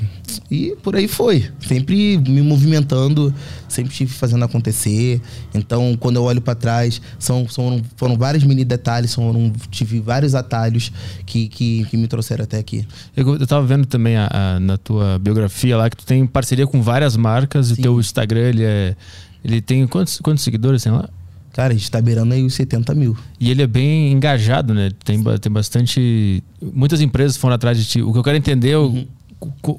e 0.50 0.76
por 0.82 0.94
aí 0.94 1.08
foi. 1.08 1.50
Sempre 1.66 2.19
me 2.19 2.42
movimentando, 2.42 3.34
sempre 3.69 3.90
estive 3.90 4.12
fazendo 4.12 4.44
acontecer. 4.44 5.20
Então, 5.54 5.96
quando 5.98 6.16
eu 6.16 6.25
olho 6.25 6.42
para 6.42 6.54
trás, 6.54 7.00
são, 7.19 7.48
são, 7.48 7.81
foram 7.96 8.16
vários 8.16 8.44
mini 8.44 8.64
detalhes, 8.64 9.14
foram, 9.14 9.50
tive 9.70 10.00
vários 10.00 10.34
atalhos 10.34 10.92
que, 11.25 11.48
que, 11.48 11.84
que 11.86 11.96
me 11.96 12.06
trouxeram 12.06 12.44
até 12.44 12.58
aqui. 12.58 12.86
Eu, 13.16 13.36
eu 13.36 13.46
tava 13.46 13.66
vendo 13.66 13.86
também 13.86 14.16
a, 14.16 14.28
a, 14.31 14.60
na 14.60 14.76
tua 14.76 15.19
biografia 15.19 15.76
lá 15.76 15.88
que 15.88 15.96
tu 15.96 16.04
tem 16.04 16.26
parceria 16.26 16.66
com 16.66 16.82
várias 16.82 17.16
marcas 17.16 17.69
Sim. 17.69 17.75
e 17.78 17.82
teu 17.82 17.98
Instagram 17.98 18.48
ele 18.48 18.64
é. 18.64 18.94
Ele 19.42 19.60
tem 19.60 19.86
quantos, 19.86 20.20
quantos 20.20 20.42
seguidores 20.42 20.82
tem 20.82 20.92
lá? 20.92 21.08
Cara, 21.54 21.72
a 21.72 21.76
gente 21.76 21.88
tá 21.88 22.02
beirando 22.02 22.34
aí 22.34 22.42
os 22.42 22.52
70 22.54 22.94
mil. 22.96 23.16
E 23.38 23.48
ele 23.48 23.62
é 23.62 23.66
bem 23.66 24.10
engajado, 24.10 24.74
né? 24.74 24.90
Tem, 25.04 25.22
tem 25.40 25.52
bastante. 25.52 26.42
Muitas 26.60 27.00
empresas 27.00 27.36
foram 27.36 27.54
atrás 27.54 27.78
de 27.78 27.84
ti. 27.84 28.02
O 28.02 28.12
que 28.12 28.18
eu 28.18 28.24
quero 28.24 28.36
entender 28.36 28.70
é 28.70 28.78
uhum. 28.78 29.06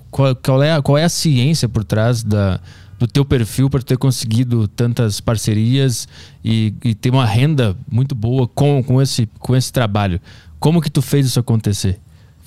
qual, 0.10 0.34
qual, 0.38 0.64
é 0.64 0.72
a, 0.72 0.82
qual 0.82 0.98
é 0.98 1.04
a 1.04 1.10
ciência 1.10 1.68
por 1.68 1.84
trás 1.84 2.24
da, 2.24 2.62
do 2.98 3.06
teu 3.06 3.26
perfil 3.26 3.70
para 3.70 3.82
ter 3.82 3.98
conseguido 3.98 4.70
tantas 4.70 5.20
parcerias 5.20 6.08
e, 6.44 6.74
e, 6.82 6.96
ter 6.96 7.10
uma 7.10 7.26
renda 7.26 7.76
muito 7.92 8.16
boa 8.16 8.48
com, 8.48 8.82
com, 8.82 9.02
esse, 9.02 9.28
com 9.38 9.54
esse 9.54 9.72
trabalho. 9.74 10.22
Como 10.58 10.82
que 10.82 10.90
tu 10.90 11.02
fez 11.02 11.26
isso 11.26 11.42
acontecer? 11.42 12.00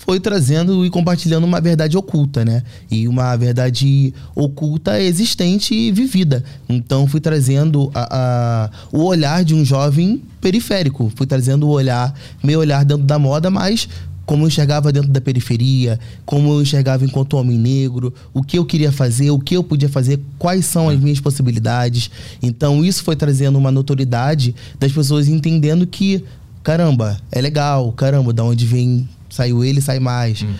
Foi 0.08 0.18
trazendo 0.18 0.86
e 0.86 0.88
compartilhando 0.88 1.44
uma 1.44 1.60
verdade 1.60 1.94
oculta, 1.94 2.42
né? 2.42 2.62
E 2.90 3.06
uma 3.06 3.36
verdade 3.36 4.14
oculta 4.34 4.98
existente 4.98 5.74
e 5.74 5.92
vivida. 5.92 6.42
Então 6.66 7.06
fui 7.06 7.20
trazendo 7.20 7.90
a, 7.94 8.08
a, 8.10 8.70
o 8.90 9.04
olhar 9.04 9.44
de 9.44 9.54
um 9.54 9.62
jovem 9.62 10.22
periférico, 10.40 11.12
fui 11.14 11.26
trazendo 11.26 11.66
o 11.66 11.70
olhar, 11.70 12.14
meu 12.42 12.60
olhar 12.60 12.86
dentro 12.86 13.04
da 13.04 13.18
moda, 13.18 13.50
mas 13.50 13.86
como 14.24 14.44
eu 14.44 14.48
enxergava 14.48 14.90
dentro 14.90 15.10
da 15.10 15.20
periferia, 15.20 16.00
como 16.24 16.54
eu 16.54 16.62
enxergava 16.62 17.04
enquanto 17.04 17.34
homem 17.34 17.58
negro, 17.58 18.14
o 18.32 18.42
que 18.42 18.58
eu 18.58 18.64
queria 18.64 18.90
fazer, 18.90 19.30
o 19.30 19.38
que 19.38 19.58
eu 19.58 19.62
podia 19.62 19.90
fazer, 19.90 20.18
quais 20.38 20.64
são 20.64 20.88
as 20.88 20.98
minhas 20.98 21.20
possibilidades. 21.20 22.10
Então 22.42 22.82
isso 22.82 23.04
foi 23.04 23.14
trazendo 23.14 23.58
uma 23.58 23.70
notoriedade 23.70 24.54
das 24.80 24.90
pessoas 24.90 25.28
entendendo 25.28 25.86
que 25.86 26.24
caramba, 26.62 27.18
é 27.30 27.40
legal, 27.40 27.92
caramba, 27.92 28.32
da 28.32 28.44
onde 28.44 28.66
vem 28.66 29.08
Saiu 29.28 29.64
ele, 29.64 29.80
sai 29.80 29.98
mais. 29.98 30.42
Hum. 30.42 30.54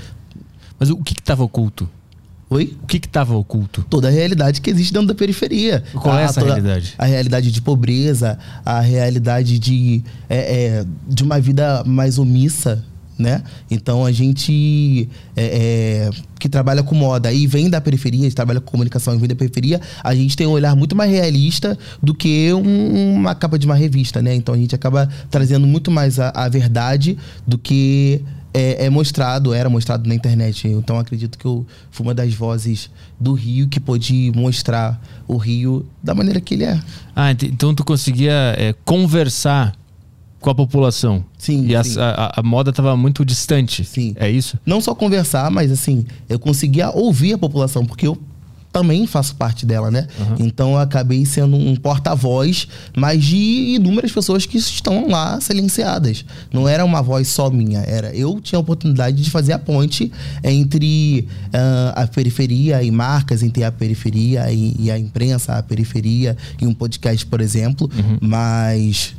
Mas 0.79 0.91
o 0.91 0.97
que 0.99 1.15
que 1.15 1.23
tava 1.23 1.43
oculto? 1.43 1.89
Oi? 2.51 2.77
O 2.83 2.87
que 2.87 2.99
que 2.99 3.09
tava 3.09 3.37
oculto? 3.37 3.85
Toda 3.91 4.09
a 4.09 4.11
realidade 4.11 4.61
que 4.61 4.71
existe 4.71 4.93
dentro 4.93 5.09
da 5.09 5.15
periferia. 5.15 5.85
Qual 5.93 6.19
é 6.19 6.25
essa 6.25 6.43
realidade? 6.43 6.95
A 6.97 7.05
realidade 7.05 7.51
de 7.51 7.61
pobreza, 7.61 8.39
a 8.65 8.81
realidade 8.81 9.59
de, 9.59 10.03
é, 10.31 10.39
é, 10.39 10.87
de 11.07 11.23
uma 11.23 11.39
vida 11.39 11.85
mais 11.85 12.19
omissa, 12.19 12.83
né? 13.19 13.43
Então 13.71 14.07
a 14.07 14.13
gente 14.13 15.09
é, 15.37 15.45
é, 15.45 16.11
que 16.39 16.49
trabalha 16.49 16.83
com 16.83 16.95
moda 16.95 17.31
e 17.31 17.47
vem 17.47 17.69
da 17.69 17.83
periferia, 17.83 18.31
trabalha 18.31 18.61
com 18.61 18.71
comunicação 18.71 19.15
e 19.15 19.19
vem 19.19 19.29
da 19.29 19.35
periferia, 19.35 19.81
a 20.03 20.15
gente 20.15 20.35
tem 20.35 20.47
um 20.47 20.53
olhar 20.53 20.75
muito 20.75 20.97
mais 20.97 21.11
realista 21.11 21.77
do 22.03 22.15
que 22.15 22.51
um, 22.55 23.15
uma 23.17 23.35
capa 23.35 23.59
de 23.59 23.67
uma 23.67 23.75
revista, 23.75 24.23
né? 24.23 24.35
Então 24.35 24.55
a 24.55 24.59
gente 24.59 24.75
acaba 24.75 25.07
trazendo 25.31 25.67
muito 25.67 25.91
mais 25.91 26.19
a, 26.19 26.31
a 26.31 26.49
verdade 26.49 27.19
do 27.47 27.59
que 27.59 28.23
é, 28.59 28.87
é, 28.87 28.91
mostrado, 28.91 29.55
era 29.55 29.71
mostrado 29.71 30.09
na 30.09 30.15
internet. 30.15 30.67
Então 30.67 30.99
acredito 30.99 31.39
que 31.39 31.45
eu 31.45 31.65
fui 31.93 32.05
uma 32.05 32.15
das 32.15 32.35
vozes 32.35 32.91
do 33.19 33.33
Rio 33.33 33.69
que 33.69 33.79
pôde 33.79 34.33
mostrar 34.35 35.01
o 35.29 35.37
Rio 35.37 35.87
da 36.03 36.13
maneira 36.13 36.41
que 36.41 36.55
ele 36.55 36.65
é. 36.65 36.81
Ah, 37.15 37.31
então 37.31 37.73
tu 37.73 37.85
conseguia 37.85 38.55
é, 38.59 38.75
conversar 38.85 39.77
com 40.41 40.51
a 40.51 40.55
população. 40.55 41.25
Sim, 41.39 41.67
E 41.67 41.77
a, 41.77 41.85
sim. 41.85 42.01
a, 42.01 42.33
a 42.37 42.43
moda 42.43 42.71
estava 42.71 42.97
muito 42.97 43.25
distante. 43.25 43.85
Sim. 43.85 44.15
É 44.17 44.29
isso? 44.29 44.59
Não 44.67 44.81
só 44.81 44.93
conversar, 44.93 45.51
mas 45.51 45.71
assim, 45.71 46.05
eu 46.29 46.39
conseguia 46.39 46.91
ouvir 46.91 47.35
a 47.35 47.39
população, 47.39 47.87
porque 47.87 48.09
eu 48.09 48.19
também 48.73 49.07
faço 49.07 49.35
parte 49.37 49.65
dela, 49.65 49.91
né? 49.91 50.07
Então 50.39 50.73
eu 50.73 50.79
acabei 50.79 51.25
sendo 51.25 51.57
um 51.57 51.75
porta-voz, 51.77 52.69
mas 52.97 53.25
de 53.25 53.37
inúmeras 53.37 54.13
pessoas 54.13 54.47
que 54.47 54.59
estão 54.59 55.09
lá 55.09 55.41
silenciadas. 55.41 56.25
Não 56.53 56.69
era 56.69 56.85
uma 56.85 57.03
voz 57.03 57.29
só 57.29 57.51
minha, 57.51 57.81
era 57.81 58.15
eu 58.15 58.41
tinha 58.41 58.59
a 58.59 58.61
oportunidade 58.61 59.23
de 59.23 59.31
fazer 59.31 59.53
a 59.53 59.59
ponte 59.59 60.13
entre 60.45 61.27
ah, 61.53 62.03
a 62.03 62.07
periferia 62.07 62.83
e 62.83 62.91
marcas, 62.91 63.43
entre 63.43 63.65
a 63.65 63.73
periferia 63.73 64.51
e, 64.53 64.77
e 64.79 64.91
a 64.91 64.99
imprensa, 64.99 65.55
a 65.55 65.63
periferia 65.63 66.37
e 66.61 66.67
um 66.67 66.75
podcast, 66.75 67.25
por 67.27 67.41
exemplo. 67.41 67.91
Mas 68.21 69.15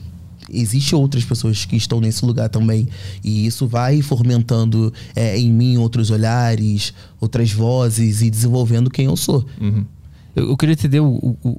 Existem 0.52 0.98
outras 0.98 1.24
pessoas 1.24 1.66
que 1.66 1.76
estão 1.76 2.00
nesse 2.00 2.26
lugar 2.26 2.50
também. 2.50 2.88
E 3.24 3.46
isso 3.46 3.68
vai 3.68 4.02
fomentando 4.02 4.94
é, 5.16 5.38
em 5.38 5.52
mim 5.52 5.78
outros 5.78 6.10
olhares, 6.12 6.94
outras 7.20 7.52
vozes 7.52 8.22
e 8.22 8.30
desenvolvendo 8.30 8.90
quem 8.90 9.06
eu 9.06 9.16
sou. 9.16 9.46
Uhum. 9.60 9.86
Eu, 10.36 10.50
eu 10.50 10.58
queria 10.58 10.74
entender 10.74 11.00
o, 11.00 11.38
o- 11.44 11.58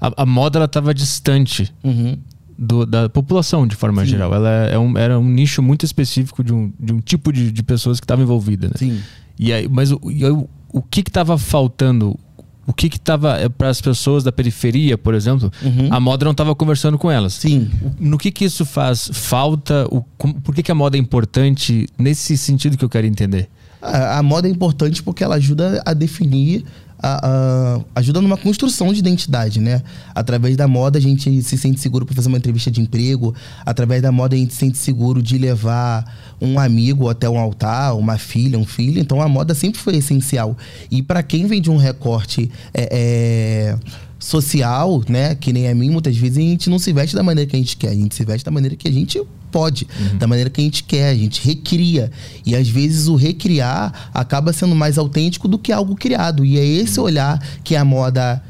a, 0.00 0.22
a 0.22 0.26
moda 0.26 0.58
ela 0.58 0.66
estava 0.66 0.92
distante 0.92 1.72
Uhum. 1.84 2.16
do- 2.58 2.84
da 2.86 3.08
população 3.08 3.66
de 3.66 3.76
forma 3.76 4.04
geral. 4.04 4.34
Ela 4.34 4.50
é 4.66 4.78
um- 4.78 4.98
era 4.98 5.18
um 5.18 5.28
nicho 5.28 5.62
muito 5.62 5.84
específico 5.84 6.42
de 6.42 6.52
um, 6.52 6.72
de 6.78 6.92
um 6.92 7.00
tipo 7.00 7.32
de, 7.32 7.50
de 7.52 7.62
pessoas 7.62 8.00
que 8.00 8.04
estavam 8.04 8.24
envolvidas. 8.24 8.70
Né? 8.70 8.76
Sim. 8.78 9.00
E 9.38 9.52
aí, 9.52 9.68
mas 9.68 9.90
o, 9.92 10.00
e 10.10 10.24
aí 10.24 10.30
o, 10.30 10.48
o 10.72 10.82
que 10.82 11.00
estava 11.00 11.36
faltando? 11.38 12.18
O 12.66 12.72
que 12.72 12.88
que 12.88 12.96
estava 12.96 13.36
para 13.58 13.68
as 13.68 13.80
pessoas 13.80 14.22
da 14.22 14.30
periferia, 14.30 14.96
por 14.96 15.14
exemplo? 15.14 15.50
Uhum. 15.62 15.88
A 15.90 15.98
moda 15.98 16.24
não 16.24 16.30
estava 16.32 16.54
conversando 16.54 16.96
com 16.96 17.10
elas. 17.10 17.34
Sim. 17.34 17.68
No 17.98 18.16
que 18.16 18.30
que 18.30 18.44
isso 18.44 18.64
faz 18.64 19.10
falta? 19.12 19.86
O, 19.90 20.02
por 20.42 20.54
que 20.54 20.62
que 20.62 20.70
a 20.70 20.74
moda 20.74 20.96
é 20.96 21.00
importante 21.00 21.88
nesse 21.98 22.36
sentido 22.38 22.76
que 22.76 22.84
eu 22.84 22.88
quero 22.88 23.06
entender? 23.06 23.48
A, 23.80 24.18
a 24.18 24.22
moda 24.22 24.46
é 24.46 24.50
importante 24.50 25.02
porque 25.02 25.24
ela 25.24 25.34
ajuda 25.34 25.82
a 25.84 25.92
definir, 25.92 26.64
a- 27.02 27.26
a- 27.26 27.80
ajuda 27.96 28.20
numa 28.20 28.36
construção 28.36 28.92
de 28.92 29.00
identidade, 29.00 29.58
né? 29.60 29.82
Através 30.14 30.56
da 30.56 30.68
moda 30.68 30.98
a 31.00 31.02
gente 31.02 31.42
se 31.42 31.58
sente 31.58 31.80
seguro 31.80 32.06
para 32.06 32.14
fazer 32.14 32.28
uma 32.28 32.38
entrevista 32.38 32.70
de 32.70 32.80
emprego, 32.80 33.34
através 33.66 34.00
da 34.00 34.12
moda 34.12 34.36
a 34.36 34.38
gente 34.38 34.52
se 34.54 34.60
sente 34.60 34.78
seguro 34.78 35.20
de 35.20 35.36
levar 35.36 36.04
um 36.42 36.58
amigo 36.58 37.08
até 37.08 37.30
um 37.30 37.38
altar, 37.38 37.96
uma 37.96 38.18
filha, 38.18 38.58
um 38.58 38.66
filho. 38.66 39.00
Então 39.00 39.22
a 39.22 39.28
moda 39.28 39.54
sempre 39.54 39.80
foi 39.80 39.96
essencial. 39.96 40.56
E 40.90 41.00
para 41.00 41.22
quem 41.22 41.46
vem 41.46 41.62
de 41.62 41.70
um 41.70 41.76
recorte 41.76 42.50
é, 42.74 42.88
é, 42.90 43.78
social, 44.18 45.02
né? 45.08 45.36
Que 45.36 45.52
nem 45.52 45.68
a 45.68 45.74
mim, 45.74 45.90
muitas 45.90 46.16
vezes 46.16 46.38
a 46.38 46.40
gente 46.40 46.68
não 46.68 46.80
se 46.80 46.92
veste 46.92 47.14
da 47.14 47.22
maneira 47.22 47.48
que 47.48 47.54
a 47.54 47.58
gente 47.58 47.76
quer, 47.76 47.90
a 47.90 47.94
gente 47.94 48.14
se 48.14 48.24
veste 48.24 48.44
da 48.44 48.50
maneira 48.50 48.74
que 48.74 48.88
a 48.88 48.92
gente 48.92 49.22
pode, 49.52 49.86
da 50.18 50.26
maneira 50.26 50.48
que 50.48 50.60
a 50.60 50.64
gente 50.64 50.82
quer, 50.82 51.10
a 51.10 51.14
gente 51.14 51.46
recria. 51.46 52.10
E 52.44 52.56
às 52.56 52.68
vezes 52.68 53.06
o 53.06 53.14
recriar 53.14 54.10
acaba 54.12 54.52
sendo 54.52 54.74
mais 54.74 54.98
autêntico 54.98 55.46
do 55.46 55.58
que 55.58 55.70
algo 55.70 55.94
criado. 55.94 56.44
E 56.44 56.58
é 56.58 56.64
esse 56.64 56.98
olhar 56.98 57.38
que 57.62 57.76
a 57.76 57.84
moda 57.84 58.42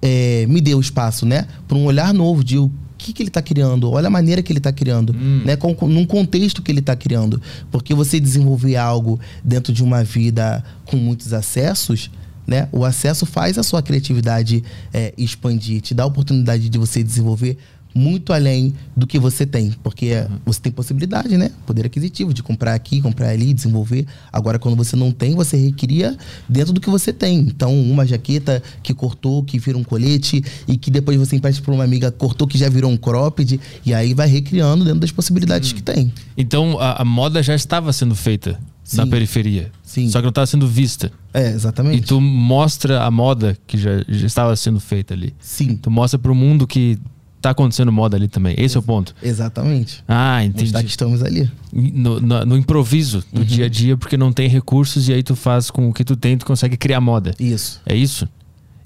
é, 0.00 0.46
me 0.48 0.60
deu 0.60 0.78
espaço, 0.78 1.26
né? 1.26 1.48
Para 1.66 1.76
um 1.76 1.84
olhar 1.84 2.14
novo 2.14 2.44
de 2.44 2.58
o 2.58 2.70
que, 3.04 3.12
que 3.12 3.22
ele 3.22 3.28
está 3.30 3.42
criando, 3.42 3.90
olha 3.90 4.06
a 4.06 4.10
maneira 4.10 4.42
que 4.42 4.50
ele 4.50 4.58
está 4.58 4.72
criando, 4.72 5.12
né? 5.44 5.56
Com, 5.56 5.74
com- 5.74 5.86
num 5.88 6.06
contexto 6.06 6.62
que 6.62 6.72
ele 6.72 6.80
está 6.80 6.96
criando. 6.96 7.40
Porque 7.70 7.94
você 7.94 8.18
desenvolver 8.18 8.76
algo 8.76 9.20
dentro 9.44 9.72
de 9.72 9.82
uma 9.82 10.02
vida 10.02 10.64
com 10.86 10.96
muitos 10.96 11.32
acessos, 11.32 12.10
né? 12.46 12.68
O 12.72 12.84
acesso 12.84 13.24
faz 13.26 13.56
a 13.58 13.62
sua 13.62 13.82
criatividade 13.82 14.62
é, 14.92 15.12
expandir, 15.18 15.80
te 15.80 15.94
dá 15.94 16.02
a 16.02 16.06
oportunidade 16.06 16.68
de 16.68 16.78
você 16.78 17.02
desenvolver 17.02 17.56
muito 17.94 18.32
além 18.32 18.74
do 18.96 19.06
que 19.06 19.18
você 19.18 19.46
tem, 19.46 19.72
porque 19.82 20.26
você 20.44 20.60
tem 20.60 20.72
possibilidade, 20.72 21.36
né? 21.36 21.50
Poder 21.64 21.86
aquisitivo 21.86 22.34
de 22.34 22.42
comprar 22.42 22.74
aqui, 22.74 23.00
comprar 23.00 23.28
ali, 23.28 23.54
desenvolver. 23.54 24.04
Agora, 24.32 24.58
quando 24.58 24.74
você 24.76 24.96
não 24.96 25.12
tem, 25.12 25.34
você 25.34 25.56
recria 25.56 26.16
dentro 26.48 26.72
do 26.72 26.80
que 26.80 26.90
você 26.90 27.12
tem. 27.12 27.38
Então, 27.38 27.72
uma 27.80 28.04
jaqueta 28.04 28.62
que 28.82 28.92
cortou, 28.92 29.44
que 29.44 29.58
vira 29.58 29.78
um 29.78 29.84
colete 29.84 30.42
e 30.66 30.76
que 30.76 30.90
depois 30.90 31.16
você 31.16 31.36
empresta 31.36 31.62
para 31.62 31.72
uma 31.72 31.84
amiga 31.84 32.10
cortou 32.10 32.48
que 32.48 32.58
já 32.58 32.68
virou 32.68 32.90
um 32.90 32.96
cropped 32.96 33.60
e 33.86 33.94
aí 33.94 34.12
vai 34.14 34.26
recriando 34.26 34.84
dentro 34.84 35.00
das 35.00 35.12
possibilidades 35.12 35.72
que 35.72 35.82
tem. 35.82 36.12
Então 36.36 36.78
a, 36.80 37.02
a 37.02 37.04
moda 37.04 37.42
já 37.42 37.54
estava 37.54 37.92
sendo 37.92 38.14
feita 38.14 38.58
na 38.92 39.04
Sim. 39.04 39.10
periferia. 39.10 39.70
Sim. 39.82 40.08
Só 40.10 40.18
que 40.18 40.24
não 40.24 40.30
estava 40.30 40.46
sendo 40.46 40.66
vista. 40.66 41.10
É, 41.32 41.50
E 41.50 41.54
exatamente. 41.54 42.02
tu 42.06 42.20
mostra 42.20 43.02
a 43.02 43.10
moda 43.10 43.56
que 43.66 43.78
já, 43.78 44.02
já 44.08 44.26
estava 44.26 44.54
sendo 44.56 44.78
feita 44.80 45.14
ali. 45.14 45.34
Sim, 45.38 45.76
Tu 45.76 45.90
mostra 45.90 46.18
pro 46.18 46.34
mundo 46.34 46.66
que 46.66 46.98
tá 47.44 47.50
acontecendo 47.50 47.90
moda 47.92 48.16
ali 48.16 48.26
também. 48.28 48.54
Esse 48.58 48.76
é 48.76 48.80
o 48.80 48.82
ponto. 48.82 49.14
exatamente. 49.22 50.02
Ah, 50.08 50.44
entendi. 50.44 50.64
Mostrar 50.64 50.82
que 50.82 50.90
estamos 50.90 51.22
ali. 51.22 51.50
No, 51.72 52.20
no- 52.20 52.44
no 52.44 52.56
improviso 52.58 53.24
do 53.32 53.40
Uhum. 53.40 53.46
dia 53.46 53.66
a 53.66 53.68
dia, 53.68 53.96
porque 53.96 54.16
não 54.16 54.32
tem 54.32 54.48
recursos 54.48 55.08
e 55.08 55.12
aí 55.12 55.22
tu 55.22 55.34
faz 55.36 55.70
com 55.70 55.88
o 55.88 55.92
que 55.92 56.04
tu 56.04 56.16
tem, 56.16 56.36
tu 56.36 56.44
consegue 56.46 56.76
criar 56.76 57.00
moda. 57.00 57.34
Isso. 57.38 57.80
É 57.86 57.94
isso? 57.96 58.28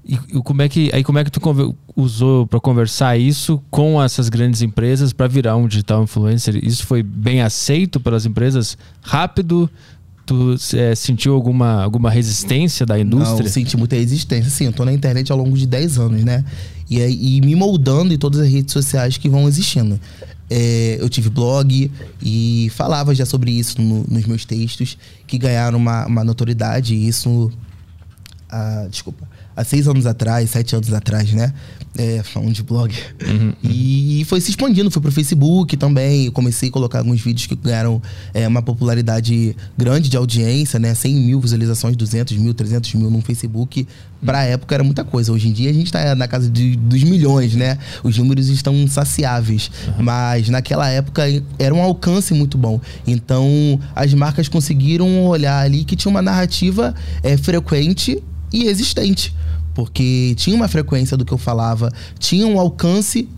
E, 0.06 0.14
e 0.14 0.42
como 0.42 0.62
é 0.62 0.68
que 0.70 0.90
aí 0.94 1.04
como 1.04 1.18
é 1.18 1.24
que 1.24 1.30
tu 1.30 1.40
usou 1.94 2.46
para 2.46 2.58
conversar 2.60 3.18
isso 3.18 3.62
com 3.70 4.02
essas 4.02 4.28
grandes 4.30 4.62
empresas 4.62 5.12
para 5.12 5.26
virar 5.28 5.56
um 5.56 5.68
digital 5.68 6.02
influencer? 6.02 6.58
Isso 6.64 6.86
foi 6.86 7.02
bem 7.02 7.42
aceito 7.42 8.00
pelas 8.00 8.24
empresas? 8.24 8.76
Rápido? 9.02 9.68
Tu 10.24 10.56
eh, 10.74 10.94
sentiu 10.94 11.32
alguma, 11.34 11.82
alguma 11.82 12.10
resistência 12.10 12.84
da 12.84 12.98
indústria? 13.00 13.42
Não, 13.44 13.50
senti 13.50 13.76
muita 13.78 13.96
resistência. 13.96 14.50
Sim, 14.50 14.66
eu 14.66 14.72
tô 14.74 14.84
na 14.84 14.92
internet 14.92 15.32
ao 15.32 15.38
longo 15.38 15.56
de 15.56 15.66
10 15.66 15.98
anos, 15.98 16.22
né? 16.22 16.44
E, 16.90 17.36
e 17.36 17.40
me 17.40 17.54
moldando 17.54 18.14
em 18.14 18.18
todas 18.18 18.40
as 18.40 18.48
redes 18.48 18.72
sociais 18.72 19.16
que 19.18 19.28
vão 19.28 19.46
existindo. 19.48 20.00
É, 20.50 20.96
eu 20.98 21.08
tive 21.10 21.28
blog 21.28 21.90
e 22.22 22.70
falava 22.74 23.14
já 23.14 23.26
sobre 23.26 23.50
isso 23.50 23.80
no- 23.82 24.04
nos 24.08 24.24
meus 24.24 24.44
textos, 24.46 24.96
que 25.26 25.36
ganharam 25.36 25.76
uma, 25.76 26.06
uma 26.06 26.24
notoriedade. 26.24 26.94
E 26.94 27.06
isso, 27.06 27.50
há, 28.48 28.86
desculpa, 28.90 29.28
há 29.58 29.64
seis 29.64 29.88
anos 29.88 30.06
atrás, 30.06 30.50
sete 30.50 30.76
anos 30.76 30.92
atrás, 30.92 31.32
né? 31.32 31.52
É, 31.96 32.22
falando 32.22 32.52
de 32.52 32.62
blog. 32.62 32.94
E 33.64 34.24
foi 34.28 34.40
se 34.40 34.50
expandindo, 34.50 34.88
foi 34.88 35.02
pro 35.02 35.10
Facebook 35.10 35.76
também. 35.76 36.26
Eu 36.26 36.32
comecei 36.32 36.68
a 36.68 36.72
colocar 36.72 36.98
alguns 37.00 37.20
vídeos 37.20 37.46
que 37.46 37.56
ganharam 37.56 38.00
é, 38.32 38.46
uma 38.46 38.62
popularidade 38.62 39.56
grande 39.76 40.08
de 40.08 40.16
audiência, 40.16 40.78
né? 40.78 40.94
100 40.94 41.14
mil 41.16 41.40
visualizações, 41.40 41.96
200 41.96 42.36
mil, 42.36 42.54
300 42.54 42.94
mil 42.94 43.10
no 43.10 43.20
Facebook. 43.20 43.84
Pra 44.24 44.44
época 44.44 44.76
era 44.76 44.84
muita 44.84 45.02
coisa. 45.02 45.32
Hoje 45.32 45.48
em 45.48 45.52
dia 45.52 45.70
a 45.70 45.72
gente 45.72 45.90
tá 45.90 46.14
na 46.14 46.28
casa 46.28 46.48
de, 46.48 46.76
dos 46.76 47.02
milhões, 47.02 47.56
né? 47.56 47.78
Os 48.04 48.16
números 48.16 48.48
estão 48.48 48.72
insaciáveis. 48.74 49.72
Mas 49.98 50.48
naquela 50.48 50.88
época 50.88 51.24
era 51.58 51.74
um 51.74 51.82
alcance 51.82 52.32
muito 52.32 52.56
bom. 52.56 52.80
Então 53.08 53.80
as 53.96 54.14
marcas 54.14 54.46
conseguiram 54.46 55.26
olhar 55.26 55.58
ali 55.58 55.82
que 55.82 55.96
tinha 55.96 56.10
uma 56.10 56.22
narrativa 56.22 56.94
é, 57.24 57.36
frequente 57.36 58.22
e 58.52 58.64
existente. 58.64 59.34
Porque 59.74 60.34
tinha 60.36 60.56
uma 60.56 60.66
frequência 60.68 61.16
do 61.16 61.24
que 61.24 61.32
eu 61.32 61.38
falava, 61.38 61.90
tinha 62.18 62.46
um 62.46 62.58
alcance 62.58 63.28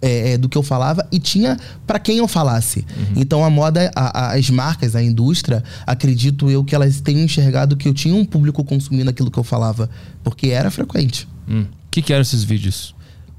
é, 0.00 0.32
é, 0.32 0.38
do 0.38 0.48
que 0.48 0.58
eu 0.58 0.62
falava 0.62 1.06
e 1.12 1.18
tinha 1.20 1.56
para 1.86 1.98
quem 1.98 2.16
eu 2.18 2.26
falasse. 2.26 2.84
Então 3.14 3.44
a 3.44 3.50
moda, 3.50 3.90
a- 3.94 4.30
a- 4.30 4.34
as 4.34 4.50
marcas, 4.50 4.96
a 4.96 5.02
indústria, 5.02 5.62
acredito 5.86 6.50
eu 6.50 6.64
que 6.64 6.74
elas 6.74 7.00
tenham 7.00 7.22
enxergado 7.22 7.76
que 7.76 7.86
eu 7.88 7.94
tinha 7.94 8.14
um 8.14 8.24
público 8.24 8.64
consumindo 8.64 9.10
aquilo 9.10 9.30
que 9.30 9.38
eu 9.38 9.44
falava, 9.44 9.88
porque 10.24 10.48
era 10.48 10.70
frequente. 10.70 11.28
Hum. 11.48 11.62
O 11.62 11.90
que, 11.90 12.02
que 12.02 12.12
eram 12.12 12.22
esses 12.22 12.42
vídeos? 12.42 12.94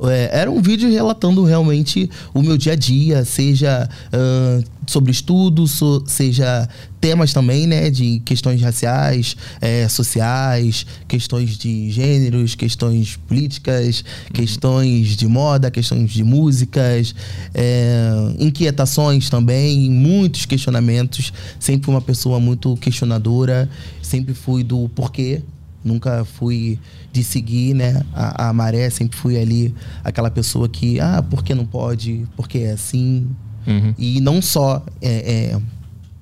É, 0.05 0.29
era 0.41 0.51
um 0.51 0.62
vídeo 0.62 0.91
relatando 0.91 1.43
realmente 1.43 2.10
o 2.33 2.41
meu 2.41 2.57
dia 2.57 2.74
a 2.74 2.75
dia, 2.75 3.24
seja 3.24 3.89
ahn, 4.12 4.62
sobre 4.86 5.12
estudo, 5.12 5.65
so- 5.65 6.03
seja 6.05 6.67
temas 7.00 7.31
também, 7.33 7.67
né, 7.67 7.89
de 7.89 8.22
questões 8.25 8.62
raciais, 8.62 9.36
é, 9.62 9.88
sociais, 9.88 10.86
questões 11.07 11.57
de 11.57 11.89
gêneros, 11.91 12.55
questões 12.55 13.15
políticas, 13.27 14.03
questões 14.33 15.15
de 15.15 15.27
moda, 15.27 15.72
questões 15.72 16.12
de 16.12 16.24
músicas, 16.24 17.15
é, 17.53 18.10
inquietações 18.39 19.29
também, 19.29 19.89
muitos 19.89 20.45
questionamentos. 20.45 21.31
Sempre 21.60 21.89
uma 21.89 22.01
pessoa 22.01 22.39
muito 22.39 22.75
questionadora, 22.77 23.69
sempre 24.01 24.33
fui 24.33 24.63
do 24.63 24.89
porquê, 24.89 25.41
Nunca 25.83 26.23
fui 26.23 26.79
de 27.11 27.23
seguir, 27.23 27.73
né, 27.73 28.03
a, 28.13 28.49
a 28.49 28.53
maré, 28.53 28.89
sempre 28.89 29.17
fui 29.17 29.37
ali 29.37 29.73
aquela 30.03 30.31
pessoa 30.31 30.69
que, 30.69 30.99
ah, 30.99 31.21
por 31.21 31.43
que 31.43 31.53
não 31.53 31.65
pode? 31.65 32.25
Porque 32.35 32.59
é 32.59 32.71
assim. 32.71 33.27
Uhum. 33.67 33.93
E 33.97 34.19
não 34.21 34.41
só 34.41 34.85
é, 35.01 35.53
é, 35.53 35.61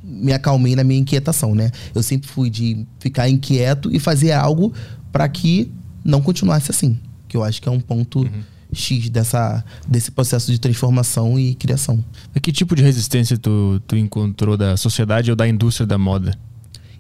me 0.04 0.34
acalmei 0.34 0.76
na 0.76 0.84
minha 0.84 1.00
inquietação, 1.00 1.56
né? 1.56 1.72
Eu 1.94 2.04
sempre 2.04 2.28
fui 2.28 2.50
de 2.50 2.86
ficar 3.00 3.30
inquieto 3.30 3.90
e 3.92 4.00
fazer 4.00 4.32
algo 4.32 4.74
para 5.12 5.28
que 5.30 5.72
não 6.04 6.22
continuasse 6.22 6.72
assim. 6.72 7.00
Que 7.28 7.38
eu 7.38 7.44
acho 7.44 7.62
que 7.62 7.70
é 7.70 7.72
um 7.72 7.80
ponto 7.80 8.28
X 8.74 9.10
dessa, 9.10 9.64
desse 9.88 10.12
processo 10.12 10.52
de 10.52 10.60
transformação 10.60 11.38
e 11.38 11.56
criação. 11.56 12.04
Que 12.42 12.52
tipo 12.52 12.76
de 12.76 12.82
resistência 12.82 13.38
tu, 13.38 13.82
tu 13.88 13.96
encontrou 13.96 14.58
da 14.58 14.78
sociedade 14.78 15.30
ou 15.30 15.36
da 15.36 15.48
indústria 15.48 15.86
da 15.86 15.98
moda? 15.98 16.38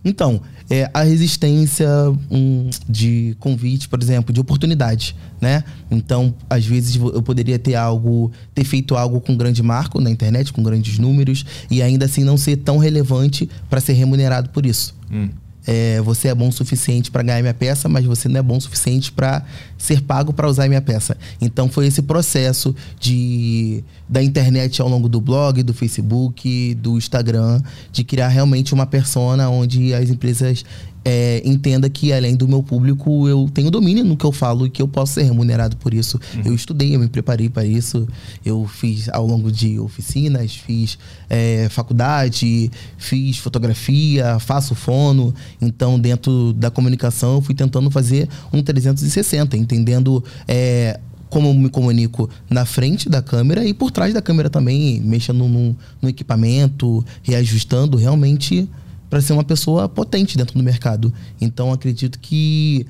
Então, 0.03 0.41
é, 0.69 0.89
a 0.93 1.03
resistência 1.03 1.87
um, 2.29 2.69
de 2.89 3.35
convite, 3.39 3.87
por 3.87 4.01
exemplo, 4.01 4.33
de 4.33 4.39
oportunidade, 4.39 5.15
né? 5.39 5.63
Então, 5.89 6.33
às 6.49 6.65
vezes 6.65 6.95
eu 6.95 7.21
poderia 7.21 7.59
ter 7.59 7.75
algo, 7.75 8.31
ter 8.55 8.63
feito 8.63 8.95
algo 8.95 9.21
com 9.21 9.35
grande 9.35 9.61
marco 9.61 10.01
na 10.01 10.09
internet, 10.09 10.51
com 10.51 10.63
grandes 10.63 10.97
números, 10.97 11.45
e 11.69 11.81
ainda 11.81 12.05
assim 12.05 12.23
não 12.23 12.37
ser 12.37 12.57
tão 12.57 12.77
relevante 12.77 13.49
para 13.69 13.79
ser 13.79 13.93
remunerado 13.93 14.49
por 14.49 14.65
isso. 14.65 14.95
Hum. 15.11 15.29
É, 15.67 16.01
você 16.01 16.29
é 16.29 16.35
bom 16.35 16.47
o 16.47 16.51
suficiente 16.51 17.11
para 17.11 17.21
ganhar 17.21 17.41
minha 17.41 17.53
peça, 17.53 17.87
mas 17.87 18.03
você 18.05 18.27
não 18.27 18.39
é 18.39 18.41
bom 18.41 18.57
o 18.57 18.61
suficiente 18.61 19.11
para 19.11 19.45
ser 19.81 20.01
pago 20.01 20.31
para 20.31 20.47
usar 20.47 20.67
minha 20.67 20.81
peça. 20.81 21.17
Então 21.41 21.67
foi 21.67 21.87
esse 21.87 22.01
processo 22.01 22.75
de 22.99 23.83
da 24.07 24.21
internet 24.21 24.81
ao 24.81 24.89
longo 24.89 25.07
do 25.09 25.19
blog, 25.19 25.63
do 25.63 25.73
Facebook, 25.73 26.75
do 26.75 26.97
Instagram, 26.97 27.61
de 27.91 28.03
criar 28.03 28.27
realmente 28.27 28.73
uma 28.73 28.85
persona 28.85 29.49
onde 29.49 29.93
as 29.93 30.09
empresas 30.09 30.63
é, 31.03 31.41
entenda 31.43 31.89
que 31.89 32.13
além 32.13 32.35
do 32.35 32.47
meu 32.47 32.61
público 32.61 33.27
eu 33.27 33.49
tenho 33.51 33.71
domínio 33.71 34.03
no 34.03 34.15
que 34.15 34.25
eu 34.25 34.31
falo 34.31 34.67
e 34.67 34.69
que 34.69 34.81
eu 34.81 34.87
posso 34.87 35.13
ser 35.13 35.23
remunerado 35.23 35.75
por 35.77 35.93
isso. 35.93 36.19
Uhum. 36.35 36.41
Eu 36.45 36.55
estudei, 36.55 36.95
eu 36.95 36.99
me 36.99 37.07
preparei 37.07 37.49
para 37.49 37.65
isso. 37.65 38.07
Eu 38.45 38.67
fiz 38.67 39.09
ao 39.09 39.25
longo 39.25 39.51
de 39.51 39.79
oficinas, 39.79 40.55
fiz 40.55 40.97
é, 41.29 41.67
faculdade, 41.69 42.71
fiz 42.97 43.37
fotografia, 43.37 44.37
faço 44.39 44.75
fono. 44.75 45.33
Então, 45.59 45.99
dentro 45.99 46.53
da 46.53 46.69
comunicação, 46.69 47.35
eu 47.35 47.41
fui 47.41 47.55
tentando 47.55 47.89
fazer 47.89 48.29
um 48.53 48.61
360, 48.61 49.57
entendendo 49.75 50.23
é, 50.47 50.99
como 51.29 51.53
me 51.53 51.69
comunico 51.69 52.29
na 52.49 52.65
frente 52.65 53.07
da 53.07 53.21
câmera 53.21 53.65
e 53.65 53.73
por 53.73 53.89
trás 53.89 54.13
da 54.13 54.21
câmera 54.21 54.49
também, 54.49 54.99
mexendo 54.99 55.47
no, 55.47 55.75
no 56.01 56.09
equipamento, 56.09 57.05
reajustando 57.23 57.97
realmente 57.97 58.69
para 59.09 59.21
ser 59.21 59.33
uma 59.33 59.43
pessoa 59.43 59.87
potente 59.87 60.37
dentro 60.37 60.57
do 60.57 60.63
mercado. 60.63 61.13
Então 61.39 61.71
acredito 61.71 62.19
que 62.19 62.85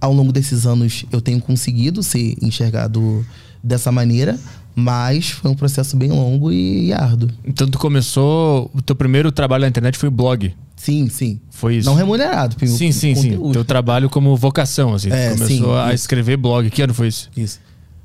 ao 0.00 0.12
longo 0.12 0.32
desses 0.32 0.66
anos 0.66 1.04
eu 1.10 1.20
tenho 1.20 1.40
conseguido 1.40 2.02
ser 2.02 2.36
enxergado 2.42 3.24
dessa 3.62 3.90
maneira, 3.90 4.38
mas 4.78 5.30
foi 5.30 5.50
um 5.50 5.54
processo 5.54 5.96
bem 5.96 6.10
longo 6.10 6.52
e 6.52 6.92
árduo. 6.92 7.28
Então 7.44 7.68
tu 7.68 7.78
começou, 7.78 8.70
o 8.72 8.80
teu 8.80 8.94
primeiro 8.94 9.32
trabalho 9.32 9.62
na 9.62 9.68
internet 9.68 9.98
foi 9.98 10.08
blog. 10.08 10.54
Sim, 10.76 11.08
sim. 11.08 11.40
Foi 11.50 11.76
isso. 11.78 11.88
Não 11.90 11.96
remunerado. 11.96 12.54
Sim, 12.64 12.92
sim, 12.92 13.14
conteúdo. 13.14 13.46
sim. 13.46 13.52
Teu 13.52 13.64
trabalho 13.64 14.08
como 14.08 14.36
vocação, 14.36 14.94
assim. 14.94 15.10
É, 15.10 15.30
começou 15.30 15.48
sim, 15.48 15.78
a 15.80 15.86
isso. 15.86 16.02
escrever 16.02 16.36
blog. 16.36 16.70
Que 16.70 16.82
ano 16.82 16.94
foi 16.94 17.08
isso? 17.08 17.28
Isso. 17.36 17.58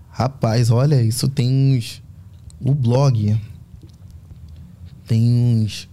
Rapaz, 0.10 0.72
olha, 0.72 1.00
isso 1.02 1.28
tem 1.28 1.78
uns. 1.78 2.02
O 2.60 2.74
blog 2.74 3.40
tem 5.06 5.22
uns 5.22 5.88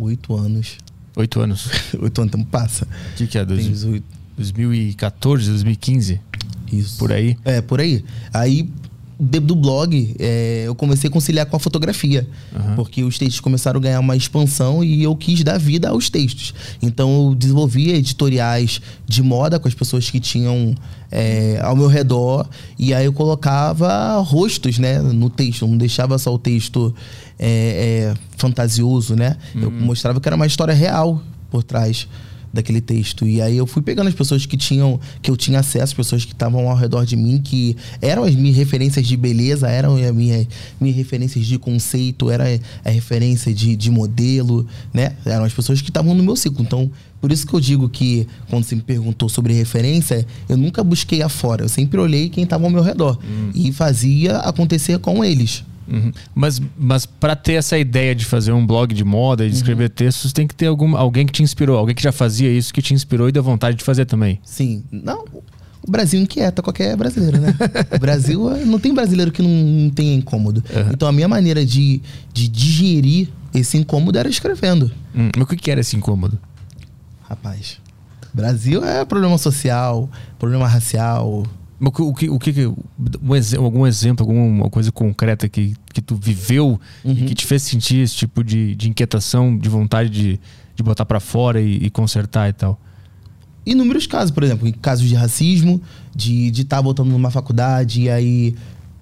Oito 0.00 0.36
anos. 0.36 0.76
Oito 1.16 1.40
anos. 1.40 1.68
Oito 1.98 2.20
anos, 2.20 2.34
então 2.34 2.44
passa. 2.44 2.86
O 3.12 3.16
que, 3.16 3.26
que 3.26 3.38
é? 3.38 3.44
Dois, 3.44 3.66
2014, 4.36 5.48
2015? 5.48 6.20
Isso. 6.72 6.98
Por 6.98 7.10
aí? 7.10 7.36
É, 7.44 7.60
por 7.60 7.80
aí. 7.80 8.04
Aí, 8.32 8.70
do 9.18 9.56
blog, 9.56 10.14
é, 10.18 10.64
eu 10.66 10.74
comecei 10.76 11.08
a 11.08 11.12
conciliar 11.12 11.46
com 11.46 11.56
a 11.56 11.58
fotografia. 11.58 12.26
Uhum. 12.54 12.76
Porque 12.76 13.02
os 13.02 13.18
textos 13.18 13.40
começaram 13.40 13.78
a 13.78 13.82
ganhar 13.82 14.00
uma 14.00 14.14
expansão 14.14 14.84
e 14.84 15.02
eu 15.02 15.16
quis 15.16 15.42
dar 15.42 15.58
vida 15.58 15.88
aos 15.88 16.08
textos. 16.08 16.54
Então 16.80 17.28
eu 17.28 17.34
desenvolvia 17.34 17.96
editoriais 17.96 18.80
de 19.06 19.22
moda 19.22 19.58
com 19.58 19.66
as 19.66 19.74
pessoas 19.74 20.08
que 20.08 20.20
tinham 20.20 20.72
é, 21.10 21.58
ao 21.62 21.74
meu 21.74 21.88
redor. 21.88 22.46
E 22.78 22.94
aí 22.94 23.06
eu 23.06 23.12
colocava 23.12 24.18
rostos 24.20 24.78
né, 24.78 25.00
no 25.00 25.28
texto, 25.28 25.66
não 25.66 25.76
deixava 25.76 26.16
só 26.16 26.32
o 26.32 26.38
texto 26.38 26.94
é, 27.36 28.14
é, 28.14 28.14
fantasioso, 28.36 29.16
né? 29.16 29.36
Uhum. 29.54 29.62
Eu 29.62 29.70
mostrava 29.70 30.20
que 30.20 30.28
era 30.28 30.36
uma 30.36 30.46
história 30.46 30.74
real 30.74 31.20
por 31.50 31.64
trás 31.64 32.06
daquele 32.52 32.80
texto. 32.80 33.26
E 33.26 33.40
aí 33.40 33.56
eu 33.56 33.66
fui 33.66 33.82
pegando 33.82 34.08
as 34.08 34.14
pessoas 34.14 34.46
que 34.46 34.56
tinham, 34.56 34.98
que 35.22 35.30
eu 35.30 35.36
tinha 35.36 35.60
acesso, 35.60 35.94
pessoas 35.94 36.24
que 36.24 36.32
estavam 36.32 36.68
ao 36.68 36.76
redor 36.76 37.04
de 37.04 37.16
mim, 37.16 37.40
que 37.40 37.76
eram 38.00 38.24
as 38.24 38.34
minhas 38.34 38.56
referências 38.56 39.06
de 39.06 39.16
beleza, 39.16 39.68
eram 39.68 39.96
as 39.96 40.14
minhas, 40.14 40.46
minhas 40.80 40.96
referências 40.96 41.46
de 41.46 41.58
conceito, 41.58 42.30
era 42.30 42.44
a 42.84 42.90
referência 42.90 43.52
de, 43.52 43.76
de 43.76 43.90
modelo, 43.90 44.66
né? 44.92 45.12
Eram 45.24 45.44
as 45.44 45.52
pessoas 45.52 45.80
que 45.80 45.90
estavam 45.90 46.14
no 46.14 46.22
meu 46.22 46.36
ciclo. 46.36 46.62
Então, 46.62 46.90
por 47.20 47.32
isso 47.32 47.46
que 47.46 47.54
eu 47.54 47.60
digo 47.60 47.88
que, 47.88 48.26
quando 48.48 48.64
você 48.64 48.74
me 48.74 48.82
perguntou 48.82 49.28
sobre 49.28 49.52
referência, 49.52 50.26
eu 50.48 50.56
nunca 50.56 50.84
busquei 50.84 51.22
afora. 51.22 51.64
Eu 51.64 51.68
sempre 51.68 51.98
olhei 51.98 52.28
quem 52.28 52.44
estava 52.44 52.64
ao 52.64 52.70
meu 52.70 52.82
redor. 52.82 53.18
Hum. 53.24 53.50
E 53.54 53.72
fazia 53.72 54.38
acontecer 54.38 54.98
com 54.98 55.24
eles. 55.24 55.64
Uhum. 55.90 56.12
Mas, 56.34 56.60
mas 56.76 57.06
para 57.06 57.34
ter 57.34 57.54
essa 57.54 57.78
ideia 57.78 58.14
de 58.14 58.24
fazer 58.24 58.52
um 58.52 58.66
blog 58.66 58.94
de 58.94 59.04
moda 59.04 59.46
e 59.46 59.50
de 59.50 59.56
escrever 59.56 59.84
uhum. 59.84 59.94
textos, 59.94 60.32
tem 60.32 60.46
que 60.46 60.54
ter 60.54 60.66
algum, 60.66 60.96
alguém 60.96 61.26
que 61.26 61.32
te 61.32 61.42
inspirou, 61.42 61.78
alguém 61.78 61.94
que 61.94 62.02
já 62.02 62.12
fazia 62.12 62.50
isso, 62.50 62.72
que 62.72 62.82
te 62.82 62.92
inspirou 62.94 63.28
e 63.28 63.32
deu 63.32 63.42
vontade 63.42 63.76
de 63.76 63.84
fazer 63.84 64.04
também. 64.04 64.38
Sim. 64.44 64.84
Não, 64.92 65.24
o 65.82 65.90
Brasil 65.90 66.20
inquieta 66.20 66.62
qualquer 66.62 66.96
brasileiro, 66.96 67.40
né? 67.40 67.54
o 67.94 67.98
Brasil 67.98 68.50
não 68.66 68.78
tem 68.78 68.92
brasileiro 68.92 69.32
que 69.32 69.42
não, 69.42 69.50
não 69.50 69.90
tenha 69.90 70.14
incômodo. 70.14 70.62
Uhum. 70.74 70.90
Então 70.92 71.08
a 71.08 71.12
minha 71.12 71.28
maneira 71.28 71.64
de, 71.64 72.02
de 72.32 72.48
digerir 72.48 73.28
esse 73.54 73.78
incômodo 73.78 74.18
era 74.18 74.28
escrevendo. 74.28 74.90
Hum, 75.14 75.30
mas 75.34 75.44
o 75.44 75.46
que 75.46 75.70
era 75.70 75.80
esse 75.80 75.96
incômodo? 75.96 76.38
Rapaz, 77.22 77.78
Brasil 78.32 78.84
é 78.84 79.04
problema 79.04 79.36
social, 79.38 80.08
problema 80.38 80.66
racial, 80.66 81.44
o 81.80 82.12
que, 82.12 82.28
o 82.28 82.38
que, 82.38 82.66
um, 82.66 82.74
algum 83.62 83.86
exemplo, 83.86 84.26
alguma 84.26 84.68
coisa 84.68 84.90
concreta 84.90 85.48
que, 85.48 85.76
que 85.92 86.02
tu 86.02 86.16
viveu 86.16 86.80
uhum. 87.04 87.12
e 87.12 87.24
que 87.24 87.34
te 87.34 87.46
fez 87.46 87.62
sentir 87.62 88.00
esse 88.00 88.16
tipo 88.16 88.42
de, 88.42 88.74
de 88.74 88.90
inquietação, 88.90 89.56
de 89.56 89.68
vontade 89.68 90.10
de, 90.10 90.40
de 90.74 90.82
botar 90.82 91.04
para 91.04 91.20
fora 91.20 91.60
e, 91.60 91.76
e, 91.76 91.90
consertar 91.90 92.48
e 92.48 92.52
tal? 92.52 92.80
Inúmeros 93.64 94.06
casos, 94.06 94.32
por 94.32 94.42
exemplo, 94.42 94.72
casos 94.80 95.08
de 95.08 95.14
racismo, 95.14 95.80
de 96.14 96.48
estar 96.48 96.78
tá 96.78 96.82
botando 96.82 97.10
numa 97.10 97.30
faculdade 97.30 98.02
e 98.02 98.10
aí 98.10 98.56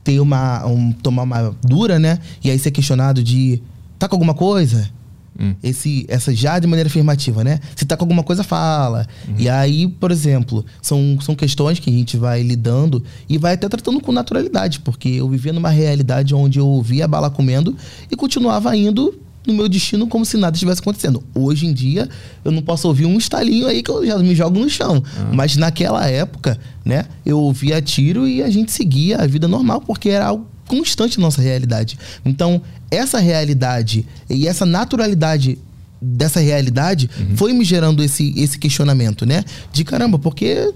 ter 0.05 0.21
uma, 0.21 0.67
um, 0.67 0.93
tomar 0.93 1.23
uma 1.23 1.57
dura, 1.63 1.99
né? 1.99 2.19
E 2.45 2.51
aí 2.51 2.59
ser 2.59 2.73
questionado 2.73 3.23
de 3.23 3.63
tá 3.99 4.07
com 4.09 4.17
alguma 4.17 4.35
coisa? 4.35 4.91
Hum. 5.39 5.55
Esse, 5.63 6.05
essa 6.09 6.35
já 6.35 6.59
de 6.59 6.67
maneira 6.67 6.89
afirmativa, 6.89 7.45
né? 7.45 7.61
Se 7.75 7.85
tá 7.85 7.97
com 7.97 8.05
alguma 8.05 8.23
coisa, 8.23 8.43
fala. 8.43 9.07
Uhum. 9.29 9.35
E 9.39 9.49
aí, 9.49 9.87
por 9.89 10.11
exemplo, 10.11 10.65
são, 10.81 11.19
são 11.21 11.35
questões 11.35 11.79
que 11.79 11.91
a 11.91 11.93
gente 11.93 12.17
vai 12.17 12.43
lidando 12.43 13.03
e 13.29 13.39
vai 13.39 13.55
até 13.55 13.69
tratando 13.69 14.01
com 14.01 14.13
naturalidade, 14.13 14.81
porque 14.81 15.09
eu 15.09 15.29
vivia 15.29 15.53
numa 15.53 15.71
realidade 15.71 16.35
onde 16.35 16.59
eu 16.59 16.67
ouvia 16.67 17.05
a 17.05 17.09
bala 17.09 17.31
comendo 17.31 17.77
e 18.11 18.17
continuava 18.17 18.75
indo 18.77 19.15
no 19.47 19.55
meu 19.55 19.69
destino 19.69 20.07
como 20.09 20.25
se 20.25 20.37
nada 20.37 20.57
estivesse 20.57 20.81
acontecendo. 20.81 21.23
Hoje 21.35 21.67
em 21.67 21.73
dia, 21.73 22.09
eu 22.45 22.51
não 22.51 22.61
posso 22.61 22.89
ouvir 22.89 23.07
um 23.07 23.17
estalinho 23.17 23.69
aí 23.69 23.83
que 23.83 23.91
eu 23.91 24.05
já 24.05 24.19
me 24.19 24.35
jogo 24.35 24.59
no 24.59 24.69
chão. 24.69 24.95
Uhum. 24.95 25.33
Mas 25.33 25.57
naquela 25.57 26.05
época, 26.07 26.59
né, 26.85 27.07
eu 27.25 27.39
ouvia 27.39 27.81
tiro 27.81 28.27
e 28.27 28.43
a 28.43 28.51
gente 28.51 28.73
seguia 28.73 29.19
a 29.19 29.27
vida 29.27 29.47
normal, 29.47 29.81
porque 29.81 30.09
era 30.09 30.27
algo 30.27 30.47
constante 30.67 31.19
na 31.19 31.25
nossa 31.27 31.41
realidade. 31.41 31.99
Então, 32.25 32.61
essa 32.91 33.19
realidade 33.19 34.07
e 34.29 34.47
essa 34.47 34.67
naturalidade 34.67 35.59
dessa 36.01 36.41
realidade 36.41 37.09
uhum. 37.19 37.37
foi 37.37 37.53
me 37.53 37.65
gerando 37.65 38.03
esse, 38.03 38.39
esse 38.39 38.59
questionamento, 38.59 39.25
né? 39.25 39.45
De 39.73 39.85
caramba, 39.85 40.19
porque 40.19 40.73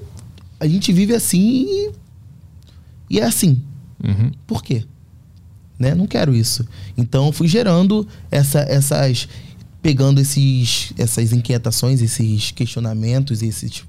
a 0.59 0.67
gente 0.67 0.93
vive 0.93 1.15
assim 1.15 1.67
e, 1.67 1.91
e 3.11 3.21
é 3.21 3.25
assim. 3.25 3.63
Uhum. 4.03 4.31
Por 4.47 4.63
quê? 4.63 4.85
Né? 5.79 5.95
Não 5.95 6.07
quero 6.07 6.35
isso. 6.35 6.67
Então, 6.97 7.33
fui 7.33 7.49
gerando 7.49 8.07
essa, 8.31 8.61
essas. 8.61 9.29
pegando 9.81 10.21
esses, 10.21 10.93
essas 10.99 11.33
inquietações, 11.33 12.03
esses 12.03 12.51
questionamentos, 12.51 13.43
esses 13.43 13.85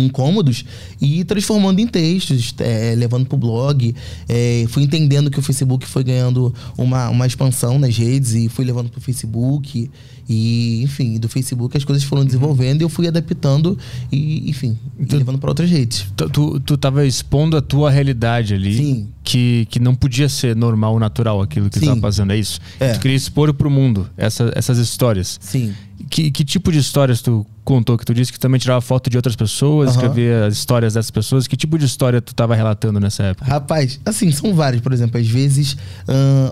incômodos 0.00 0.64
e 1.00 1.24
transformando 1.24 1.80
em 1.80 1.86
textos, 1.86 2.54
é, 2.58 2.94
levando 2.96 3.26
o 3.32 3.36
blog. 3.36 3.94
É, 4.28 4.64
fui 4.68 4.82
entendendo 4.82 5.30
que 5.30 5.38
o 5.38 5.42
Facebook 5.42 5.86
foi 5.86 6.04
ganhando 6.04 6.54
uma, 6.76 7.08
uma 7.08 7.26
expansão 7.26 7.78
nas 7.78 7.96
redes 7.96 8.32
e 8.32 8.48
fui 8.48 8.64
levando 8.64 8.90
para 8.90 8.98
o 8.98 9.02
Facebook. 9.02 9.90
E, 10.28 10.82
enfim, 10.82 11.18
do 11.18 11.28
Facebook 11.28 11.76
as 11.76 11.84
coisas 11.84 12.02
foram 12.02 12.24
desenvolvendo 12.24 12.80
e 12.80 12.84
eu 12.84 12.88
fui 12.88 13.06
adaptando 13.06 13.78
e, 14.10 14.50
enfim, 14.50 14.76
tu, 15.08 15.16
levando 15.16 15.38
para 15.38 15.50
outras 15.50 15.70
redes. 15.70 16.06
Tu, 16.16 16.28
tu, 16.30 16.60
tu 16.60 16.76
tava 16.76 17.06
expondo 17.06 17.56
a 17.56 17.62
tua 17.62 17.90
realidade 17.90 18.54
ali. 18.54 18.76
Sim. 18.76 19.08
Que, 19.22 19.66
que 19.70 19.80
não 19.80 19.92
podia 19.92 20.28
ser 20.28 20.54
normal, 20.54 20.98
natural 21.00 21.42
aquilo 21.42 21.68
que 21.68 21.80
Sim. 21.80 21.86
tu 21.86 21.88
tava 21.88 22.00
fazendo, 22.00 22.32
é 22.32 22.38
isso? 22.38 22.60
É. 22.78 22.92
Tu 22.92 23.00
queria 23.00 23.16
expor 23.16 23.52
para 23.52 23.66
o 23.66 23.70
mundo 23.70 24.08
essa, 24.16 24.52
essas 24.54 24.78
histórias. 24.78 25.36
Sim. 25.40 25.74
Que, 26.08 26.30
que 26.30 26.44
tipo 26.44 26.70
de 26.70 26.78
histórias 26.78 27.20
tu 27.20 27.44
contou? 27.64 27.98
Que 27.98 28.04
tu 28.04 28.14
disse 28.14 28.32
que 28.32 28.38
também 28.38 28.60
tirava 28.60 28.80
foto 28.80 29.10
de 29.10 29.16
outras 29.16 29.34
pessoas, 29.34 29.88
uhum. 29.88 29.94
escrevia 29.96 30.46
as 30.46 30.54
histórias 30.54 30.94
dessas 30.94 31.10
pessoas. 31.10 31.48
Que 31.48 31.56
tipo 31.56 31.76
de 31.76 31.84
história 31.84 32.20
tu 32.20 32.28
estava 32.28 32.54
relatando 32.54 33.00
nessa 33.00 33.24
época? 33.24 33.50
Rapaz, 33.50 33.98
assim, 34.04 34.30
são 34.30 34.54
várias. 34.54 34.80
Por 34.80 34.92
exemplo, 34.92 35.20
às 35.20 35.26
vezes 35.26 35.76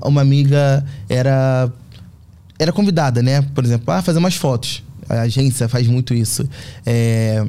uma 0.04 0.20
amiga 0.20 0.84
era, 1.08 1.70
era 2.58 2.72
convidada, 2.72 3.22
né? 3.22 3.42
Por 3.54 3.64
exemplo, 3.64 3.92
ah, 3.92 4.02
fazer 4.02 4.18
umas 4.18 4.34
fotos. 4.34 4.82
A 5.08 5.22
agência 5.22 5.68
faz 5.68 5.86
muito 5.86 6.14
isso. 6.14 6.48
É, 6.86 7.44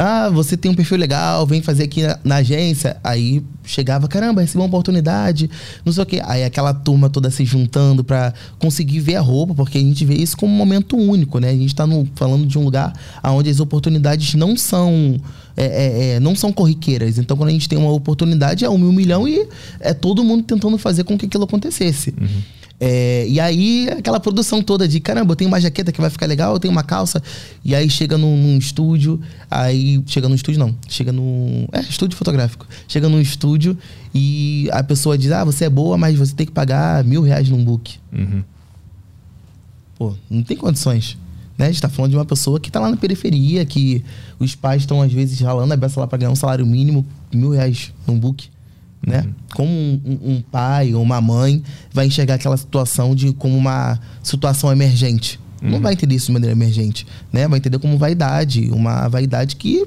Ah, 0.00 0.30
você 0.30 0.56
tem 0.56 0.70
um 0.70 0.74
perfil 0.76 0.96
legal, 0.96 1.44
vem 1.44 1.60
fazer 1.60 1.82
aqui 1.82 2.02
na, 2.02 2.18
na 2.22 2.36
agência. 2.36 2.96
Aí 3.02 3.42
chegava, 3.64 4.06
caramba, 4.06 4.40
recebi 4.40 4.58
uma 4.58 4.66
oportunidade, 4.66 5.50
não 5.84 5.92
sei 5.92 6.02
o 6.04 6.06
quê. 6.06 6.22
Aí 6.24 6.44
aquela 6.44 6.72
turma 6.72 7.10
toda 7.10 7.30
se 7.32 7.44
juntando 7.44 8.04
pra 8.04 8.32
conseguir 8.60 9.00
ver 9.00 9.16
a 9.16 9.20
roupa, 9.20 9.56
porque 9.56 9.76
a 9.76 9.80
gente 9.80 10.04
vê 10.04 10.14
isso 10.14 10.36
como 10.36 10.52
um 10.52 10.56
momento 10.56 10.96
único, 10.96 11.40
né? 11.40 11.50
A 11.50 11.56
gente 11.56 11.74
tá 11.74 11.84
no, 11.84 12.06
falando 12.14 12.46
de 12.46 12.56
um 12.56 12.62
lugar 12.62 12.92
onde 13.24 13.50
as 13.50 13.58
oportunidades 13.58 14.34
não 14.34 14.56
são. 14.56 15.20
é, 15.56 15.64
é, 15.64 16.08
é, 16.10 16.20
não 16.20 16.36
são 16.36 16.52
corriqueiras. 16.52 17.18
Então, 17.18 17.36
quando 17.36 17.48
a 17.48 17.52
gente 17.52 17.68
tem 17.68 17.76
uma 17.76 17.90
oportunidade, 17.90 18.64
é 18.64 18.70
um 18.70 18.78
mil 18.78 18.92
milhão 18.92 19.26
e 19.26 19.48
é 19.80 19.92
todo 19.92 20.22
mundo 20.22 20.44
tentando 20.44 20.78
fazer 20.78 21.02
com 21.02 21.18
que 21.18 21.26
aquilo 21.26 21.42
acontecesse. 21.42 22.14
É, 22.80 23.26
e 23.28 23.40
aí, 23.40 23.88
aquela 23.90 24.20
produção 24.20 24.62
toda 24.62 24.86
de 24.86 25.00
caramba, 25.00 25.32
eu 25.32 25.36
tenho 25.36 25.48
uma 25.48 25.60
jaqueta 25.60 25.90
que 25.90 26.00
vai 26.00 26.10
ficar 26.10 26.26
legal, 26.26 26.52
eu 26.52 26.60
tenho 26.60 26.70
uma 26.70 26.84
calça. 26.84 27.20
E 27.64 27.74
aí 27.74 27.90
chega 27.90 28.16
num, 28.16 28.36
num 28.36 28.56
estúdio, 28.56 29.20
aí 29.50 30.02
chega 30.06 30.28
num 30.28 30.34
estúdio, 30.34 30.60
não, 30.60 30.74
chega 30.88 31.12
num. 31.12 31.66
É, 31.72 31.80
estúdio 31.80 32.16
fotográfico. 32.16 32.66
Chega 32.86 33.08
num 33.08 33.20
estúdio 33.20 33.76
e 34.14 34.68
a 34.72 34.82
pessoa 34.82 35.18
diz: 35.18 35.32
Ah, 35.32 35.44
você 35.44 35.64
é 35.64 35.70
boa, 35.70 35.98
mas 35.98 36.16
você 36.16 36.34
tem 36.34 36.46
que 36.46 36.52
pagar 36.52 37.02
mil 37.02 37.22
reais 37.22 37.48
num 37.48 37.64
book. 37.64 37.96
Uhum. 38.12 38.44
Pô, 39.98 40.14
não 40.30 40.44
tem 40.44 40.56
condições. 40.56 41.18
Né? 41.56 41.66
A 41.66 41.70
gente 41.72 41.82
tá 41.82 41.88
falando 41.88 42.12
de 42.12 42.16
uma 42.16 42.24
pessoa 42.24 42.60
que 42.60 42.70
tá 42.70 42.78
lá 42.78 42.88
na 42.88 42.96
periferia, 42.96 43.64
que 43.64 44.04
os 44.38 44.54
pais 44.54 44.82
estão 44.82 45.02
às 45.02 45.12
vezes 45.12 45.40
ralando 45.40 45.74
a 45.74 45.76
beça 45.76 45.98
lá 45.98 46.06
pra 46.06 46.16
ganhar 46.16 46.30
um 46.30 46.36
salário 46.36 46.64
mínimo, 46.64 47.04
mil 47.34 47.50
reais 47.50 47.92
num 48.06 48.16
book. 48.16 48.48
Né? 49.08 49.26
Como 49.54 49.70
um, 49.70 50.00
um- 50.04 50.42
pai 50.50 50.94
ou 50.94 51.02
uma 51.02 51.20
mãe 51.20 51.62
vai 51.92 52.06
enxergar 52.06 52.34
aquela 52.34 52.56
situação 52.56 53.14
de 53.14 53.32
como 53.32 53.56
uma 53.56 53.98
situação 54.22 54.70
emergente. 54.70 55.38
Não 55.60 55.80
vai 55.80 55.94
entender 55.94 56.14
isso 56.14 56.26
de 56.26 56.32
maneira 56.32 56.54
emergente, 56.54 57.04
né? 57.32 57.48
Vai 57.48 57.58
entender 57.58 57.78
como 57.80 57.98
vaidade, 57.98 58.70
uma 58.70 59.08
vaidade 59.08 59.56
que, 59.56 59.84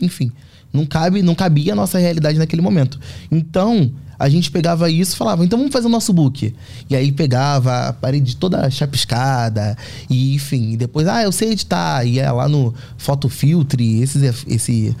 enfim, 0.00 0.32
não 0.72 0.86
cabe, 0.86 1.20
não 1.22 1.34
cabia 1.34 1.74
a 1.74 1.76
nossa 1.76 1.98
realidade 1.98 2.38
naquele 2.38 2.62
momento. 2.62 2.98
Então, 3.30 3.90
a 4.18 4.28
gente 4.28 4.50
pegava 4.50 4.90
isso 4.90 5.14
e 5.14 5.16
falava, 5.18 5.44
então 5.44 5.58
vamos 5.58 5.72
fazer 5.72 5.86
o 5.86 5.90
nosso 5.90 6.12
book. 6.12 6.54
E 6.88 6.96
aí 6.96 7.12
pegava 7.12 7.88
a 7.88 7.92
parede 7.92 8.36
toda 8.36 8.70
chapiscada, 8.70 9.76
e 10.08 10.34
enfim, 10.34 10.72
e 10.72 10.76
depois, 10.76 11.06
ah, 11.06 11.22
eu 11.22 11.32
sei 11.32 11.52
editar, 11.52 12.04
ia 12.04 12.32
lá 12.32 12.48
no 12.48 12.72
Photofiltre, 12.96 14.00
esses, 14.00 14.22
esse, 14.22 14.46
esse 14.48 14.96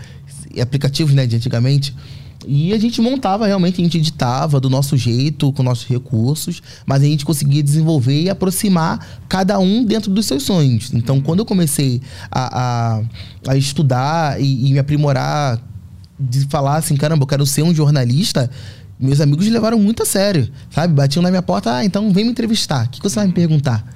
aplicativos 0.60 1.14
né, 1.14 1.26
de 1.26 1.36
antigamente. 1.36 1.94
E 2.52 2.72
a 2.72 2.78
gente 2.80 3.00
montava 3.00 3.46
realmente, 3.46 3.80
a 3.80 3.84
gente 3.84 3.96
editava 3.96 4.58
do 4.58 4.68
nosso 4.68 4.96
jeito, 4.96 5.52
com 5.52 5.62
nossos 5.62 5.86
recursos, 5.86 6.60
mas 6.84 7.00
a 7.00 7.04
gente 7.04 7.24
conseguia 7.24 7.62
desenvolver 7.62 8.22
e 8.22 8.28
aproximar 8.28 9.06
cada 9.28 9.56
um 9.60 9.84
dentro 9.84 10.10
dos 10.10 10.26
seus 10.26 10.42
sonhos. 10.42 10.92
Então, 10.92 11.20
quando 11.20 11.38
eu 11.38 11.44
comecei 11.46 12.02
a, 12.28 12.98
a, 12.98 13.52
a 13.52 13.56
estudar 13.56 14.40
e, 14.40 14.66
e 14.66 14.72
me 14.72 14.80
aprimorar, 14.80 15.60
de 16.18 16.40
falar 16.46 16.78
assim, 16.78 16.96
caramba, 16.96 17.22
eu 17.22 17.28
quero 17.28 17.46
ser 17.46 17.62
um 17.62 17.72
jornalista, 17.72 18.50
meus 18.98 19.20
amigos 19.20 19.46
levaram 19.46 19.78
muito 19.78 20.02
a 20.02 20.06
sério, 20.06 20.50
sabe? 20.72 20.92
Batiam 20.92 21.22
na 21.22 21.30
minha 21.30 21.42
porta, 21.42 21.76
ah, 21.76 21.84
então 21.84 22.12
vem 22.12 22.24
me 22.24 22.32
entrevistar, 22.32 22.86
o 22.86 22.88
que, 22.88 23.00
que 23.00 23.08
você 23.08 23.14
vai 23.14 23.28
me 23.28 23.32
perguntar? 23.32 23.86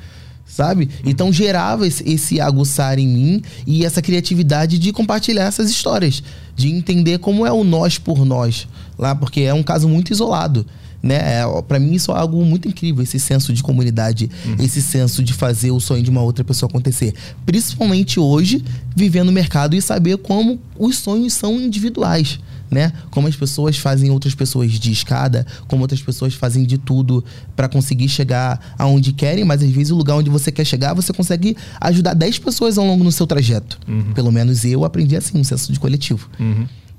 Sabe? 0.55 0.89
Então 1.05 1.33
gerava 1.33 1.85
esse, 1.85 2.09
esse 2.09 2.41
aguçar 2.41 2.97
em 2.97 3.09
mim 3.09 3.43
e 3.67 3.85
essa 3.85 4.01
criatividade 4.01 4.79
de 4.79 4.93
compartilhar 4.93 5.47
essas 5.47 5.69
histórias, 5.69 6.23
de 6.55 6.71
entender 6.71 7.19
como 7.19 7.45
é 7.45 7.51
o 7.51 7.65
nós 7.65 7.99
por 7.99 8.25
nós 8.25 8.69
lá, 8.97 9.17
porque 9.17 9.41
é 9.41 9.53
um 9.53 9.65
caso 9.65 9.89
muito 9.89 10.13
isolado. 10.13 10.65
Né? 11.03 11.17
É, 11.17 11.63
para 11.67 11.81
mim 11.81 11.95
isso 11.95 12.13
é 12.13 12.17
algo 12.17 12.45
muito 12.45 12.69
incrível, 12.69 13.03
esse 13.03 13.19
senso 13.19 13.53
de 13.53 13.65
comunidade, 13.65 14.31
esse 14.61 14.81
senso 14.81 15.25
de 15.25 15.33
fazer 15.35 15.73
o 15.73 15.81
sonho 15.81 16.05
de 16.05 16.09
uma 16.09 16.23
outra 16.23 16.45
pessoa 16.45 16.71
acontecer. 16.71 17.13
Principalmente 17.45 18.21
hoje, 18.21 18.65
vivendo 18.95 19.27
no 19.27 19.33
mercado 19.33 19.75
e 19.75 19.83
saber 19.83 20.19
como 20.19 20.61
os 20.79 20.99
sonhos 20.99 21.33
são 21.35 21.61
individuais. 21.61 22.39
Né? 22.71 22.93
Como 23.11 23.29
as 23.29 23.37
pessoas 23.37 23.79
fazem 23.79 24.11
outras 24.11 24.35
pessoas 24.35 24.73
de 24.73 24.91
escada, 24.91 25.47
como 25.69 25.83
outras 25.83 26.03
pessoas 26.03 26.35
fazem 26.35 26.65
de 26.65 26.77
tudo 26.79 27.25
para 27.55 27.69
conseguir 27.69 28.09
chegar 28.09 28.75
aonde 28.79 29.13
querem, 29.13 29.45
mas 29.45 29.63
às 29.63 29.71
vezes 29.71 29.91
o 29.93 29.97
lugar 29.97 30.17
onde 30.17 30.31
você 30.31 30.51
quer 30.51 30.65
chegar, 30.65 30.93
você 30.95 31.13
consegue 31.13 31.57
ajudar 31.81 32.15
10 32.15 32.39
pessoas 32.39 32.77
ao 32.79 32.85
longo 32.85 33.05
do 33.05 33.13
seu 33.13 33.27
trajeto. 33.27 33.79
Pelo 34.15 34.33
menos 34.33 34.65
eu 34.65 34.85
aprendi 34.85 35.17
assim, 35.17 35.39
um 35.39 35.45
senso 35.45 35.73
de 35.73 35.79
coletivo. 35.79 36.29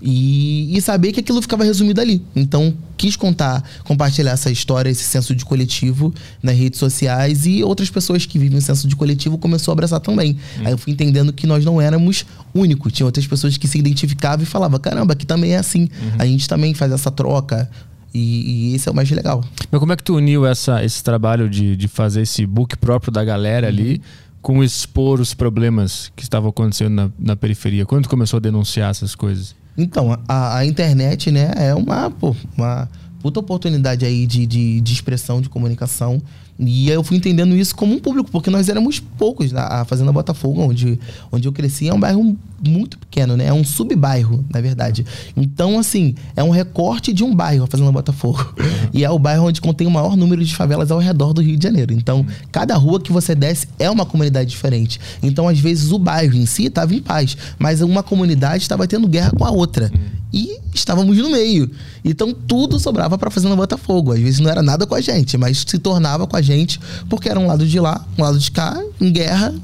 E, 0.01 0.75
e 0.75 0.81
saber 0.81 1.13
que 1.13 1.21
aquilo 1.21 1.41
ficava 1.41 1.63
resumido 1.63 2.01
ali. 2.01 2.21
Então, 2.35 2.75
quis 2.97 3.15
contar, 3.15 3.63
compartilhar 3.83 4.31
essa 4.31 4.51
história, 4.51 4.89
esse 4.89 5.03
senso 5.03 5.33
de 5.33 5.45
coletivo 5.45 6.13
nas 6.43 6.55
redes 6.57 6.79
sociais 6.79 7.45
e 7.45 7.63
outras 7.63 7.89
pessoas 7.89 8.25
que 8.25 8.37
vivem 8.37 8.57
o 8.57 8.61
senso 8.61 8.87
de 8.87 8.95
coletivo 8.95 9.37
começou 9.37 9.71
a 9.71 9.73
abraçar 9.73 9.99
também. 10.01 10.37
Aí 10.59 10.71
eu 10.71 10.77
fui 10.77 10.91
entendendo 10.91 11.31
que 11.31 11.47
nós 11.47 11.63
não 11.63 11.79
éramos 11.79 12.25
únicos. 12.53 12.91
Tinha 12.91 13.05
outras 13.05 13.25
pessoas 13.25 13.57
que 13.57 13.67
se 13.67 13.77
identificavam 13.77 14.43
e 14.43 14.45
falavam: 14.45 14.79
caramba, 14.79 15.13
aqui 15.13 15.25
também 15.25 15.53
é 15.53 15.57
assim. 15.57 15.87
A 16.19 16.25
gente 16.25 16.47
também 16.47 16.73
faz 16.73 16.91
essa 16.91 17.09
troca. 17.09 17.69
E, 18.13 18.71
e 18.71 18.75
esse 18.75 18.87
é 18.87 18.91
o 18.91 18.95
mais 18.95 19.11
legal. 19.11 19.43
Mas 19.69 19.79
como 19.79 19.91
é 19.91 19.95
que 19.97 20.03
tu 20.03 20.15
uniu 20.15 20.45
essa, 20.45 20.81
esse 20.83 21.03
trabalho 21.03 21.49
de, 21.49 21.75
de 21.75 21.87
fazer 21.89 22.21
esse 22.21 22.45
book 22.45 22.77
próprio 22.77 23.11
da 23.11 23.25
galera 23.25 23.67
ali 23.67 24.01
com 24.41 24.63
expor 24.63 25.19
os 25.19 25.33
problemas 25.33 26.13
que 26.15 26.23
estavam 26.23 26.49
acontecendo 26.49 26.93
na, 26.93 27.11
na 27.19 27.35
periferia? 27.35 27.85
Quando 27.85 28.03
tu 28.03 28.09
começou 28.09 28.37
a 28.37 28.39
denunciar 28.39 28.89
essas 28.89 29.15
coisas? 29.15 29.53
Então, 29.77 30.17
a, 30.27 30.57
a 30.57 30.65
internet, 30.65 31.31
né, 31.31 31.51
é 31.55 31.75
uma, 31.75 32.09
pô, 32.09 32.35
uma 32.57 32.89
puta 33.19 33.39
oportunidade 33.39 34.05
aí 34.05 34.25
de, 34.25 34.45
de, 34.45 34.81
de 34.81 34.93
expressão, 34.93 35.41
de 35.41 35.49
comunicação. 35.49 36.21
E 36.57 36.89
eu 36.89 37.03
fui 37.03 37.17
entendendo 37.17 37.55
isso 37.55 37.75
como 37.75 37.93
um 37.93 37.99
público, 37.99 38.31
porque 38.31 38.49
nós 38.49 38.69
éramos 38.69 38.99
poucos. 38.99 39.51
né? 39.51 39.59
A 39.61 39.83
Fazenda 39.83 40.11
Botafogo, 40.11 40.61
onde, 40.61 40.99
onde 41.31 41.47
eu 41.47 41.51
cresci, 41.51 41.89
é 41.89 41.93
um 41.93 41.99
bairro 41.99 42.37
muito 42.65 42.97
pequeno, 42.97 43.35
né? 43.35 43.47
É 43.47 43.53
um 43.53 43.63
subbairro, 43.63 44.43
na 44.49 44.61
verdade. 44.61 45.05
Então, 45.35 45.77
assim, 45.77 46.15
é 46.35 46.43
um 46.43 46.49
recorte 46.49 47.11
de 47.11 47.23
um 47.23 47.35
bairro, 47.35 47.65
a 47.65 47.67
Fazenda 47.67 47.91
Botafogo. 47.91 48.55
E 48.93 49.03
é 49.03 49.09
o 49.09 49.19
bairro 49.19 49.47
onde 49.47 49.59
contém 49.59 49.85
o 49.85 49.91
maior 49.91 50.15
número 50.15 50.43
de 50.43 50.55
favelas 50.55 50.89
ao 50.89 50.99
redor 50.99 51.33
do 51.33 51.41
Rio 51.41 51.57
de 51.57 51.63
Janeiro. 51.63 51.93
Então, 51.93 52.25
cada 52.51 52.75
rua 52.75 52.99
que 52.99 53.11
você 53.11 53.35
desce 53.35 53.67
é 53.77 53.89
uma 53.89 54.05
comunidade 54.05 54.49
diferente. 54.49 54.99
Então, 55.21 55.49
às 55.49 55.59
vezes, 55.59 55.91
o 55.91 55.99
bairro 55.99 56.35
em 56.35 56.45
si 56.45 56.65
estava 56.65 56.95
em 56.95 57.01
paz, 57.01 57.35
mas 57.59 57.81
uma 57.81 58.01
comunidade 58.01 58.63
estava 58.63 58.87
tendo 58.87 59.07
guerra 59.07 59.31
com 59.31 59.43
a 59.43 59.51
outra. 59.51 59.91
E 60.35 60.59
estávamos 60.73 61.17
no 61.17 61.29
meio. 61.29 61.71
Então, 62.03 62.33
tudo 62.33 62.77
sobrava 62.77 63.17
para 63.17 63.31
Fazenda 63.31 63.55
Botafogo. 63.55 64.11
Às 64.11 64.19
vezes 64.19 64.39
não 64.41 64.51
era 64.51 64.61
nada 64.61 64.85
com 64.85 64.93
a 64.93 64.99
gente, 64.99 65.37
mas 65.37 65.63
se 65.65 65.79
tornava 65.79 66.27
com 66.27 66.35
a 66.35 66.41
gente, 66.41 66.77
porque 67.09 67.29
era 67.29 67.39
um 67.39 67.47
lado 67.47 67.65
de 67.65 67.79
lá, 67.79 68.05
um 68.17 68.21
lado 68.21 68.37
de 68.37 68.51
cá, 68.51 68.77
em 68.99 69.13
guerra, 69.13 69.55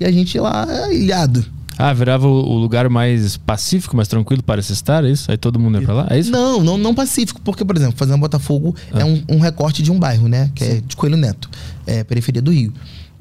e 0.00 0.04
a 0.06 0.10
gente 0.10 0.40
lá 0.40 0.66
é, 0.66 0.94
ilhado. 0.94 1.44
Ah, 1.76 1.92
virava 1.92 2.26
o, 2.26 2.56
lugar 2.56 2.88
mais 2.88 3.36
pacífico, 3.36 3.94
mais 3.94 4.08
tranquilo 4.08 4.42
para 4.42 4.62
se 4.62 4.72
estar, 4.72 5.04
é 5.04 5.10
isso? 5.10 5.30
Aí 5.30 5.36
todo 5.36 5.58
mundo 5.58 5.78
ia 5.78 5.84
pra 5.84 5.94
lá? 5.94 6.06
É 6.08 6.18
isso? 6.18 6.30
Não, 6.30 6.62
não, 6.62 6.78
não 6.78 6.94
pacífico, 6.94 7.40
porque, 7.42 7.62
por 7.62 7.76
exemplo, 7.76 7.96
Fazenda 7.98 8.16
Botafogo 8.16 8.74
é 8.92 9.04
um, 9.04 9.22
um 9.28 9.38
recorte 9.38 9.82
de 9.82 9.92
um 9.92 9.98
bairro, 9.98 10.28
né? 10.28 10.50
Que 10.54 10.64
é 10.64 10.80
de 10.80 10.96
Coelho 10.96 11.18
Neto, 11.18 11.50
é 11.86 12.02
periferia 12.04 12.40
do 12.40 12.50
Rio, 12.50 12.72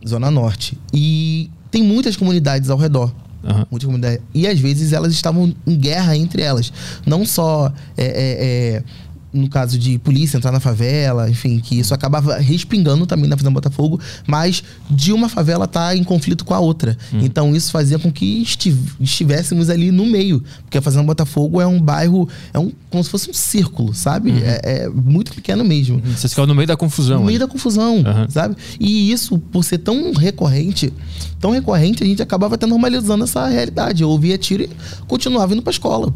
Zona 0.08 0.32
Norte. 0.32 0.78
E 0.94 1.50
tem 1.70 1.84
muitas 1.84 2.16
comunidades 2.16 2.70
ao 2.70 2.78
redor. 2.78 3.14
Aham. 3.44 3.66
Muitas 3.72 3.86
comunidades. 3.86 4.22
E 4.34 4.48
às 4.48 4.60
vezes 4.60 4.94
elas 4.94 5.14
estavam 5.14 5.54
em 5.66 5.78
guerra 5.78 6.16
entre 6.16 6.42
elas. 6.42 6.72
Não 7.06 7.26
só 7.26 7.72
é, 7.98 8.06
é, 8.06 8.76
é, 8.76 8.84
no 9.32 9.48
caso 9.50 9.78
de 9.78 10.00
polícia 10.00 10.38
entrar 10.38 10.52
na 10.52 10.60
favela, 10.60 11.30
enfim, 11.30 11.60
que 11.60 11.78
isso 11.80 11.94
acabava 11.94 12.38
respingando 12.38 13.06
também 13.06 13.30
na 13.30 13.38
Fazenda 13.38 13.54
Botafogo, 13.54 14.00
mas 14.26 14.64
de 14.90 15.14
uma 15.14 15.30
favela 15.30 15.66
estar 15.66 15.96
em 15.96 16.04
conflito 16.04 16.44
com 16.44 16.54
a 16.54 16.60
outra. 16.60 16.98
Então 17.14 17.56
isso 17.56 17.72
fazia 17.72 18.00
com 18.00 18.12
que 18.12 18.42
estiv- 18.42 18.96
estivéssemos 19.00 19.70
ali 19.70 19.92
no 19.92 20.06
meio. 20.06 20.44
Porque 20.64 20.78
a 20.78 20.82
Fazenda 20.82 21.04
Botafogo 21.04 21.62
é 21.62 21.68
um 21.68 21.80
bairro, 21.80 22.28
é 22.54 22.60
um, 22.60 22.72
como 22.90 23.04
se 23.04 23.10
fosse 23.10 23.30
um 23.30 23.34
círculo, 23.34 23.94
sabe? 23.94 24.32
É, 24.44 24.84
é 24.86 24.90
muito 24.90 25.32
pequeno 25.34 25.64
mesmo 25.64 26.02
Vocês 26.04 26.32
ficavam 26.34 26.48
no 26.48 26.56
meio 26.56 26.68
da 26.68 26.76
confusão. 26.78 27.20
no 27.20 27.26
meio 27.26 27.40
da 27.40 27.48
confusão, 27.48 28.04
Aham. 28.06 28.28
sabe? 28.30 28.56
E 28.80 29.12
isso, 29.12 29.38
por 29.38 29.64
ser 29.64 29.78
tão 29.80 30.12
recorrente, 30.14 30.92
tão 31.40 31.52
recorrente, 31.52 32.04
a 32.04 32.08
gente 32.08 32.22
acabava 32.22 32.56
até 32.56 32.66
normalizando 32.66 33.24
essa 33.24 33.48
realidade. 33.48 34.02
Eu 34.04 34.10
ouvia 34.10 34.38
tiro 34.38 34.64
e 34.64 34.70
continuava 35.08 35.54
indo 35.54 35.62
pra 35.62 35.72
escola. 35.72 36.12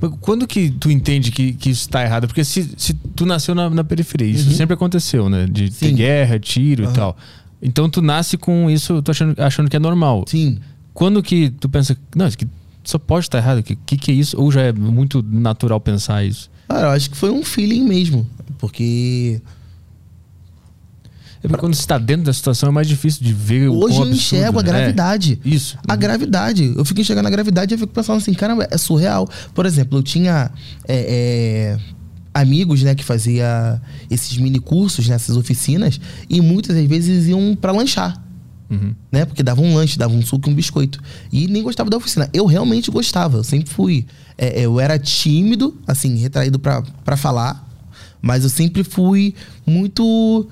Mas 0.00 0.12
Quando 0.20 0.46
que 0.46 0.70
tu 0.70 0.90
entende 0.90 1.30
que, 1.30 1.52
que 1.52 1.70
isso 1.70 1.88
tá 1.88 2.02
errado? 2.02 2.26
Porque 2.26 2.44
se, 2.44 2.70
se 2.76 2.94
tu 3.14 3.26
nasceu 3.26 3.54
na, 3.54 3.68
na 3.70 3.84
periferia, 3.84 4.28
isso 4.28 4.50
sempre 4.52 4.74
aconteceu, 4.74 5.28
né? 5.28 5.46
De 5.50 5.70
ter 5.70 5.90
Uhum. 5.90 5.94
Guerra, 5.96 6.38
tiro 6.38 6.84
e 6.84 6.92
tal. 6.92 7.16
Então 7.62 7.88
tu 7.88 8.02
nasce 8.02 8.36
com 8.36 8.70
isso, 8.70 9.00
tu 9.02 9.10
achando, 9.10 9.34
achando 9.40 9.70
que 9.70 9.76
é 9.76 9.80
normal. 9.80 10.24
Sim. 10.26 10.58
Quando 10.92 11.22
que 11.22 11.50
tu 11.50 11.68
pensa, 11.68 11.96
não, 12.14 12.26
isso 12.26 12.36
aqui 12.36 12.48
só 12.84 12.98
pode 12.98 13.26
estar 13.26 13.38
errado, 13.38 13.58
o 13.58 13.62
que, 13.62 13.76
que 13.76 13.96
que 13.96 14.10
é 14.10 14.14
isso? 14.14 14.40
Ou 14.40 14.50
já 14.50 14.62
é 14.62 14.72
muito 14.72 15.22
natural 15.22 15.80
pensar 15.80 16.24
isso? 16.24 16.50
Cara, 16.68 16.88
eu 16.88 16.90
acho 16.90 17.10
que 17.10 17.16
foi 17.16 17.30
um 17.30 17.42
feeling 17.44 17.84
mesmo. 17.84 18.26
Porque 18.58 19.40
É 21.46 21.48
porque 21.48 21.60
quando 21.60 21.74
você 21.74 21.80
está 21.80 21.96
dentro 21.96 22.24
da 22.24 22.32
situação 22.32 22.68
é 22.68 22.72
mais 22.72 22.88
difícil 22.88 23.22
de 23.24 23.32
ver 23.32 23.68
o 23.68 23.74
hoje 23.76 23.96
eu 23.96 24.02
absurdo, 24.02 24.14
enxergo 24.16 24.58
a 24.58 24.62
né? 24.64 24.68
gravidade. 24.68 25.40
É, 25.44 25.48
isso. 25.48 25.78
A 25.86 25.94
gravidade. 25.94 26.74
Eu 26.76 26.84
fico 26.84 27.00
enxergando 27.00 27.28
a 27.28 27.30
gravidade 27.30 27.72
e 27.72 27.74
eu 27.76 27.78
fico 27.78 27.92
pensando 27.92 28.16
assim, 28.16 28.34
caramba, 28.34 28.66
é 28.68 28.76
surreal. 28.76 29.28
Por 29.54 29.64
exemplo, 29.64 29.96
eu 29.96 30.02
tinha 30.02 30.50
é, 30.88 31.76
é, 31.78 31.78
amigos, 32.34 32.82
né, 32.82 32.96
que 32.96 33.04
fazia 33.04 33.80
esses 34.10 34.36
mini 34.38 34.58
cursos 34.58 35.08
nessas 35.08 35.36
oficinas 35.36 36.00
e 36.28 36.40
muitas 36.40 36.74
das 36.74 36.84
vezes 36.84 37.28
iam 37.28 37.56
pra 37.58 37.70
lanchar. 37.70 38.20
Né? 39.12 39.24
Porque 39.24 39.44
dava 39.44 39.62
um 39.62 39.76
lanche, 39.76 39.96
dava 39.96 40.12
um 40.12 40.22
suco 40.22 40.48
e 40.48 40.52
um 40.52 40.54
biscoito. 40.54 41.00
E 41.32 41.46
nem 41.46 41.62
gostava 41.62 41.88
da 41.88 41.96
oficina. 41.96 42.28
Eu 42.32 42.44
realmente 42.46 42.90
gostava, 42.90 43.36
eu 43.36 43.44
sempre 43.44 43.72
fui. 43.72 44.04
é, 44.36 44.62
eu 44.62 44.80
era 44.80 44.98
tímido, 44.98 45.76
assim, 45.86 46.16
retraído 46.16 46.58
pra 46.58 47.16
falar, 47.16 47.64
mas 48.20 48.42
eu 48.42 48.50
sempre 48.50 48.82
fui 48.82 49.32
muito 49.64 50.48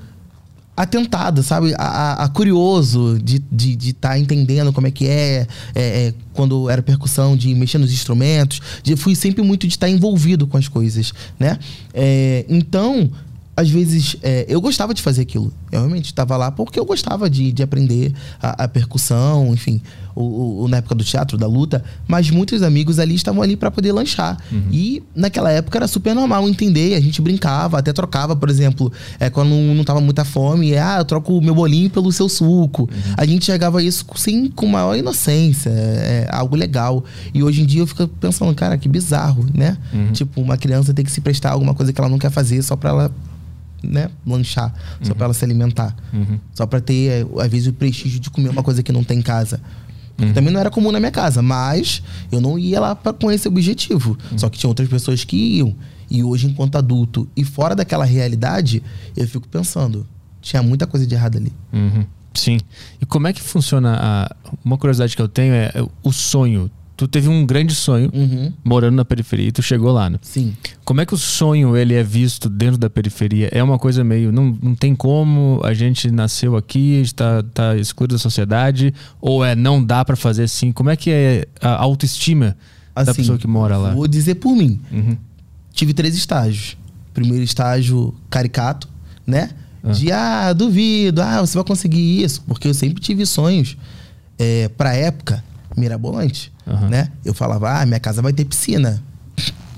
atentado, 0.76 1.42
sabe? 1.42 1.74
A, 1.78 1.82
a- 1.84 2.24
a 2.24 2.28
curioso 2.28 3.18
de 3.22 3.36
estar 3.36 3.46
de, 3.52 3.76
de 3.76 3.92
tá 3.92 4.18
entendendo 4.18 4.72
como 4.72 4.86
é 4.86 4.90
que 4.90 5.06
é, 5.06 5.46
é, 5.74 6.06
é, 6.08 6.14
quando 6.32 6.68
era 6.68 6.82
percussão, 6.82 7.36
de 7.36 7.54
mexer 7.54 7.78
nos 7.78 7.92
instrumentos. 7.92 8.60
De, 8.82 8.96
fui 8.96 9.14
sempre 9.14 9.42
muito 9.42 9.66
de 9.66 9.74
estar 9.74 9.88
envolvido 9.88 10.46
com 10.46 10.56
as 10.56 10.66
coisas, 10.68 11.12
né? 11.38 11.58
É, 11.92 12.44
então, 12.48 13.10
às 13.56 13.70
vezes, 13.70 14.16
é, 14.22 14.44
eu 14.48 14.60
gostava 14.60 14.92
de 14.92 15.00
fazer 15.00 15.22
aquilo. 15.22 15.52
Eu 15.70 15.78
realmente 15.80 16.06
estava 16.06 16.36
lá 16.36 16.50
porque 16.50 16.78
eu 16.78 16.84
gostava 16.84 17.30
de, 17.30 17.52
de 17.52 17.62
aprender 17.62 18.12
a, 18.42 18.64
a 18.64 18.68
percussão, 18.68 19.52
enfim, 19.54 19.80
o, 20.14 20.64
o- 20.64 20.68
na 20.68 20.76
época 20.78 20.94
do 20.94 21.02
teatro, 21.04 21.36
da 21.36 21.46
luta. 21.46 21.82
Mas 22.06 22.30
muitos 22.30 22.62
amigos 22.62 22.98
ali 22.98 23.14
estavam 23.14 23.42
ali 23.42 23.56
para 23.56 23.70
poder 23.70 23.92
lanchar. 23.92 24.36
E 24.70 25.02
naquela 25.14 25.50
época 25.50 25.78
era 25.78 25.88
super 25.88 26.14
normal 26.14 26.48
entender, 26.48 26.94
a 26.94 27.00
gente 27.00 27.20
brincava, 27.20 27.78
até 27.78 27.92
trocava, 27.92 28.36
por 28.36 28.48
exemplo, 28.48 28.92
é, 29.18 29.28
quando 29.30 29.50
não 29.50 29.84
tava 29.84 30.00
muita 30.00 30.24
fome, 30.24 30.72
é, 30.72 30.80
ah, 30.80 30.96
eu 30.98 31.04
troco 31.04 31.36
o 31.36 31.42
meu 31.42 31.54
bolinho 31.54 31.90
pelo 31.90 32.10
seu 32.12 32.28
suco. 32.28 32.88
A 33.16 33.24
gente 33.26 33.44
chegava 33.44 33.82
isso 33.82 34.04
sim 34.16 34.48
com 34.50 34.66
maior 34.66 34.96
inocência, 34.96 35.70
é, 35.70 36.26
é 36.30 36.34
algo 36.34 36.54
legal. 36.56 37.04
E 37.32 37.42
hoje 37.42 37.62
em 37.62 37.66
dia 37.66 37.80
eu 37.82 37.86
fico 37.86 38.06
pensando, 38.08 38.54
cara, 38.54 38.76
que 38.78 38.88
bizarro, 38.88 39.46
né? 39.54 39.76
Tipo, 40.12 40.40
uma 40.40 40.56
criança 40.56 40.92
tem 40.94 41.04
que 41.04 41.10
se 41.10 41.20
prestar 41.20 41.50
a 41.50 41.52
alguma 41.52 41.74
coisa 41.74 41.92
que 41.92 42.00
ela 42.00 42.08
não 42.08 42.18
quer 42.18 42.30
fazer 42.30 42.62
só 42.62 42.76
pra 42.76 42.90
ela 42.90 43.12
né, 43.82 44.08
lanchar, 44.26 44.72
só 45.02 45.12
pra 45.14 45.26
ela 45.26 45.34
se 45.34 45.44
alimentar. 45.44 45.94
Só 46.54 46.64
pra 46.66 46.80
ter, 46.80 47.08
é, 47.10 47.26
às 47.42 47.50
vezes, 47.50 47.66
o 47.66 47.72
prestígio 47.72 48.18
de 48.18 48.30
comer 48.30 48.48
uma 48.48 48.62
coisa 48.62 48.82
que 48.82 48.90
não 48.90 49.04
tem 49.04 49.18
em 49.18 49.22
casa. 49.22 49.60
Porque 50.16 50.32
Também 50.32 50.52
não 50.52 50.60
era 50.60 50.70
comum 50.70 50.92
na 50.92 51.00
minha 51.00 51.10
casa, 51.10 51.42
mas 51.42 52.02
eu 52.30 52.40
não 52.40 52.58
ia 52.58 52.80
lá 52.80 52.94
pra, 52.94 53.12
com 53.12 53.30
esse 53.30 53.48
objetivo. 53.48 54.16
Só 54.36 54.48
que 54.48 54.58
tinha 54.58 54.68
outras 54.68 54.88
pessoas 54.88 55.24
que 55.24 55.36
iam. 55.36 55.74
E 56.10 56.22
hoje, 56.22 56.46
enquanto 56.46 56.76
adulto 56.76 57.28
e 57.36 57.44
fora 57.44 57.74
daquela 57.74 58.04
realidade, 58.04 58.82
eu 59.16 59.26
fico 59.26 59.48
pensando, 59.48 60.06
tinha 60.40 60.62
muita 60.62 60.86
coisa 60.86 61.06
de 61.06 61.14
errado 61.14 61.36
ali. 61.38 61.52
Uhum. 61.72 62.04
Sim. 62.34 62.58
E 63.00 63.06
como 63.06 63.26
é 63.26 63.32
que 63.32 63.40
funciona 63.40 63.98
a... 64.00 64.36
Uma 64.64 64.76
curiosidade 64.76 65.16
que 65.16 65.22
eu 65.22 65.28
tenho 65.28 65.54
é 65.54 65.72
é 65.74 65.86
o 66.02 66.12
sonho. 66.12 66.70
Tu 66.96 67.08
teve 67.08 67.28
um 67.28 67.44
grande 67.44 67.74
sonho 67.74 68.08
Uhum. 68.14 68.52
morando 68.62 68.94
na 68.94 69.04
periferia 69.04 69.48
e 69.48 69.52
tu 69.52 69.60
chegou 69.60 69.90
lá, 69.92 70.08
né? 70.08 70.18
Sim. 70.22 70.54
Como 70.84 71.00
é 71.00 71.06
que 71.06 71.12
o 71.12 71.18
sonho 71.18 71.76
ele 71.76 71.92
é 71.94 72.02
visto 72.04 72.48
dentro 72.48 72.78
da 72.78 72.88
periferia? 72.88 73.48
É 73.52 73.60
uma 73.62 73.78
coisa 73.78 74.04
meio. 74.04 74.30
Não, 74.30 74.56
não 74.62 74.74
tem 74.76 74.94
como, 74.94 75.60
a 75.64 75.74
gente 75.74 76.08
nasceu 76.10 76.56
aqui, 76.56 77.00
está 77.00 77.42
tá 77.42 77.76
excluído 77.76 78.14
da 78.14 78.18
sociedade, 78.18 78.94
ou 79.20 79.44
é 79.44 79.56
não 79.56 79.82
dá 79.84 80.04
pra 80.04 80.14
fazer 80.14 80.44
assim? 80.44 80.70
Como 80.70 80.88
é 80.88 80.94
que 80.96 81.10
é 81.10 81.46
a 81.60 81.70
autoestima 81.82 82.56
da 82.94 83.02
Assim, 83.02 83.14
pessoa 83.14 83.38
que 83.38 83.46
mora 83.48 83.76
lá? 83.76 83.92
Vou 83.92 84.06
dizer 84.06 84.36
por 84.36 84.54
mim. 84.54 84.80
Uhum. 84.92 85.16
tive 85.72 85.92
três 85.92 86.14
estágios. 86.14 86.76
Primeiro 87.12 87.42
estágio 87.44 88.14
caricato, 88.30 88.88
né? 89.26 89.50
De 89.92 90.10
ah, 90.12 90.52
duvido, 90.52 91.20
ah, 91.20 91.40
você 91.40 91.58
vai 91.58 91.64
conseguir 91.64 92.22
isso, 92.22 92.40
porque 92.46 92.68
eu 92.68 92.72
sempre 92.74 93.02
tive 93.02 93.26
sonhos 93.26 93.76
é, 94.38 94.68
pra 94.68 94.94
época 94.94 95.44
mirabolante, 95.76 96.52
Aham. 96.66 96.88
né? 96.88 97.08
Eu 97.24 97.34
falava, 97.34 97.80
ah, 97.80 97.86
minha 97.86 98.00
casa 98.00 98.20
vai 98.22 98.32
ter 98.32 98.44
piscina. 98.44 99.02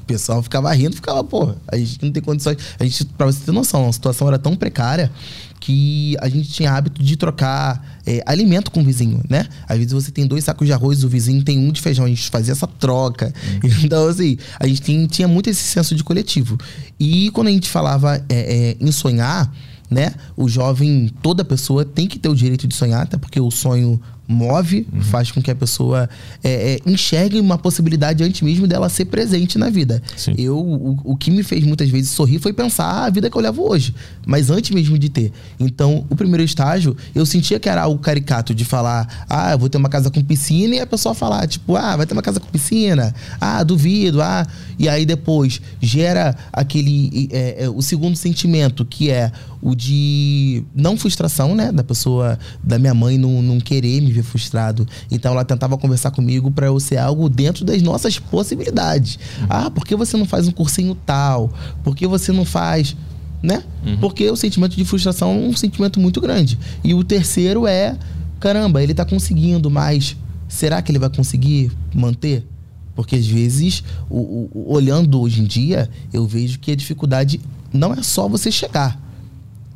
O 0.00 0.04
pessoal 0.06 0.40
ficava 0.40 0.72
rindo, 0.72 0.94
ficava, 0.94 1.24
pô, 1.24 1.52
a 1.66 1.76
gente 1.76 1.98
não 2.04 2.12
tem 2.12 2.22
condições. 2.22 2.56
A 2.78 2.84
gente, 2.84 3.04
pra 3.06 3.26
você 3.26 3.40
ter 3.44 3.50
noção, 3.50 3.88
a 3.88 3.92
situação 3.92 4.28
era 4.28 4.38
tão 4.38 4.54
precária 4.54 5.10
que 5.58 6.16
a 6.20 6.28
gente 6.28 6.48
tinha 6.48 6.70
hábito 6.70 7.02
de 7.02 7.16
trocar 7.16 7.98
é, 8.06 8.22
alimento 8.24 8.70
com 8.70 8.82
o 8.82 8.84
vizinho, 8.84 9.20
né? 9.28 9.48
Às 9.68 9.78
vezes 9.78 9.92
você 9.92 10.12
tem 10.12 10.24
dois 10.24 10.44
sacos 10.44 10.64
de 10.64 10.72
arroz, 10.72 11.02
o 11.02 11.08
vizinho 11.08 11.42
tem 11.42 11.58
um 11.58 11.72
de 11.72 11.80
feijão, 11.80 12.04
a 12.04 12.08
gente 12.08 12.30
fazia 12.30 12.52
essa 12.52 12.68
troca. 12.68 13.32
Então, 13.82 14.06
assim, 14.06 14.36
a 14.60 14.66
gente 14.68 14.80
tem- 14.82 15.06
tinha 15.08 15.26
muito 15.26 15.50
esse 15.50 15.64
senso 15.64 15.96
de 15.96 16.04
coletivo. 16.04 16.56
E 17.00 17.30
quando 17.32 17.48
a 17.48 17.50
gente 17.50 17.68
falava 17.68 18.16
é, 18.16 18.22
é, 18.28 18.76
em 18.78 18.92
sonhar, 18.92 19.52
né? 19.90 20.14
O 20.36 20.48
jovem, 20.48 21.10
toda 21.20 21.44
pessoa 21.44 21.84
tem 21.84 22.06
que 22.06 22.16
ter 22.18 22.28
o 22.28 22.34
direito 22.34 22.68
de 22.68 22.76
sonhar, 22.76 23.02
até 23.02 23.16
porque 23.16 23.40
o 23.40 23.50
sonho 23.50 24.00
move, 24.28 24.86
faz 25.02 25.30
com 25.30 25.40
que 25.40 25.50
a 25.50 25.54
pessoa 25.54 26.08
é, 26.42 26.74
é, 26.74 26.90
enxergue 26.90 27.38
uma 27.38 27.56
possibilidade 27.56 28.24
antes 28.24 28.40
mesmo 28.42 28.66
dela 28.66 28.88
ser 28.88 29.06
presente 29.06 29.58
na 29.58 29.70
vida. 29.70 30.02
Sim. 30.16 30.34
Eu, 30.36 30.58
o, 30.58 30.98
o 31.04 31.16
que 31.16 31.30
me 31.30 31.42
fez 31.42 31.64
muitas 31.64 31.88
vezes 31.88 32.10
sorrir 32.10 32.38
foi 32.38 32.52
pensar 32.52 33.04
a 33.04 33.10
vida 33.10 33.30
que 33.30 33.36
eu 33.36 33.40
levo 33.40 33.68
hoje, 33.68 33.94
mas 34.26 34.50
antes 34.50 34.70
mesmo 34.70 34.98
de 34.98 35.08
ter. 35.08 35.32
Então, 35.58 36.04
o 36.10 36.16
primeiro 36.16 36.42
estágio, 36.42 36.96
eu 37.14 37.24
sentia 37.24 37.60
que 37.60 37.68
era 37.68 37.82
algo 37.82 37.98
caricato 38.00 38.54
de 38.54 38.64
falar, 38.64 39.26
ah, 39.28 39.52
eu 39.52 39.58
vou 39.58 39.68
ter 39.68 39.78
uma 39.78 39.88
casa 39.88 40.10
com 40.10 40.22
piscina, 40.22 40.76
e 40.76 40.80
a 40.80 40.86
pessoa 40.86 41.14
falar, 41.14 41.46
tipo, 41.46 41.76
ah, 41.76 41.96
vai 41.96 42.06
ter 42.06 42.12
uma 42.12 42.22
casa 42.22 42.40
com 42.40 42.48
piscina, 42.48 43.14
ah, 43.40 43.62
duvido, 43.62 44.20
ah. 44.20 44.46
E 44.78 44.88
aí 44.88 45.06
depois 45.06 45.60
gera 45.80 46.36
aquele, 46.52 47.28
é, 47.32 47.64
é, 47.64 47.70
o 47.70 47.80
segundo 47.80 48.16
sentimento, 48.16 48.84
que 48.84 49.10
é 49.10 49.30
o 49.62 49.74
de 49.74 50.62
não 50.74 50.96
frustração, 50.96 51.54
né, 51.54 51.72
da 51.72 51.82
pessoa, 51.82 52.38
da 52.62 52.78
minha 52.78 52.94
mãe 52.94 53.18
não, 53.18 53.42
não 53.42 53.58
querer 53.58 54.00
me 54.00 54.12
ver 54.16 54.22
frustrado. 54.22 54.86
Então 55.10 55.32
ela 55.32 55.44
tentava 55.44 55.76
conversar 55.78 56.10
comigo 56.10 56.50
para 56.50 56.66
eu 56.66 56.78
ser 56.80 56.96
algo 56.98 57.28
dentro 57.28 57.64
das 57.64 57.80
nossas 57.82 58.18
possibilidades. 58.18 59.18
Ah, 59.48 59.70
por 59.70 59.84
que 59.86 59.94
você 59.94 60.16
não 60.16 60.24
faz 60.26 60.48
um 60.48 60.50
cursinho 60.52 60.94
tal? 61.06 61.52
Por 61.84 61.94
que 61.94 62.06
você 62.06 62.32
não 62.32 62.44
faz, 62.44 62.96
né? 63.42 63.62
Porque 64.00 64.28
o 64.30 64.36
sentimento 64.36 64.74
de 64.76 64.84
frustração 64.84 65.30
é 65.30 65.34
um 65.34 65.54
sentimento 65.56 66.00
muito 66.00 66.20
grande. 66.20 66.58
E 66.82 66.94
o 66.94 67.04
terceiro 67.04 67.66
é, 67.66 67.96
caramba, 68.40 68.82
ele 68.82 68.94
tá 68.94 69.04
conseguindo, 69.04 69.70
mas 69.70 70.16
será 70.48 70.80
que 70.82 70.90
ele 70.90 70.98
vai 70.98 71.10
conseguir 71.10 71.70
manter? 71.94 72.46
Porque 72.94 73.14
às 73.16 73.26
vezes, 73.26 73.84
o- 74.08 74.48
o- 74.54 74.72
olhando 74.72 75.20
hoje 75.20 75.40
em 75.42 75.44
dia, 75.44 75.88
eu 76.12 76.26
vejo 76.26 76.58
que 76.58 76.72
a 76.72 76.76
dificuldade 76.76 77.40
não 77.72 77.92
é 77.92 78.02
só 78.02 78.26
você 78.26 78.50
chegar. 78.50 78.98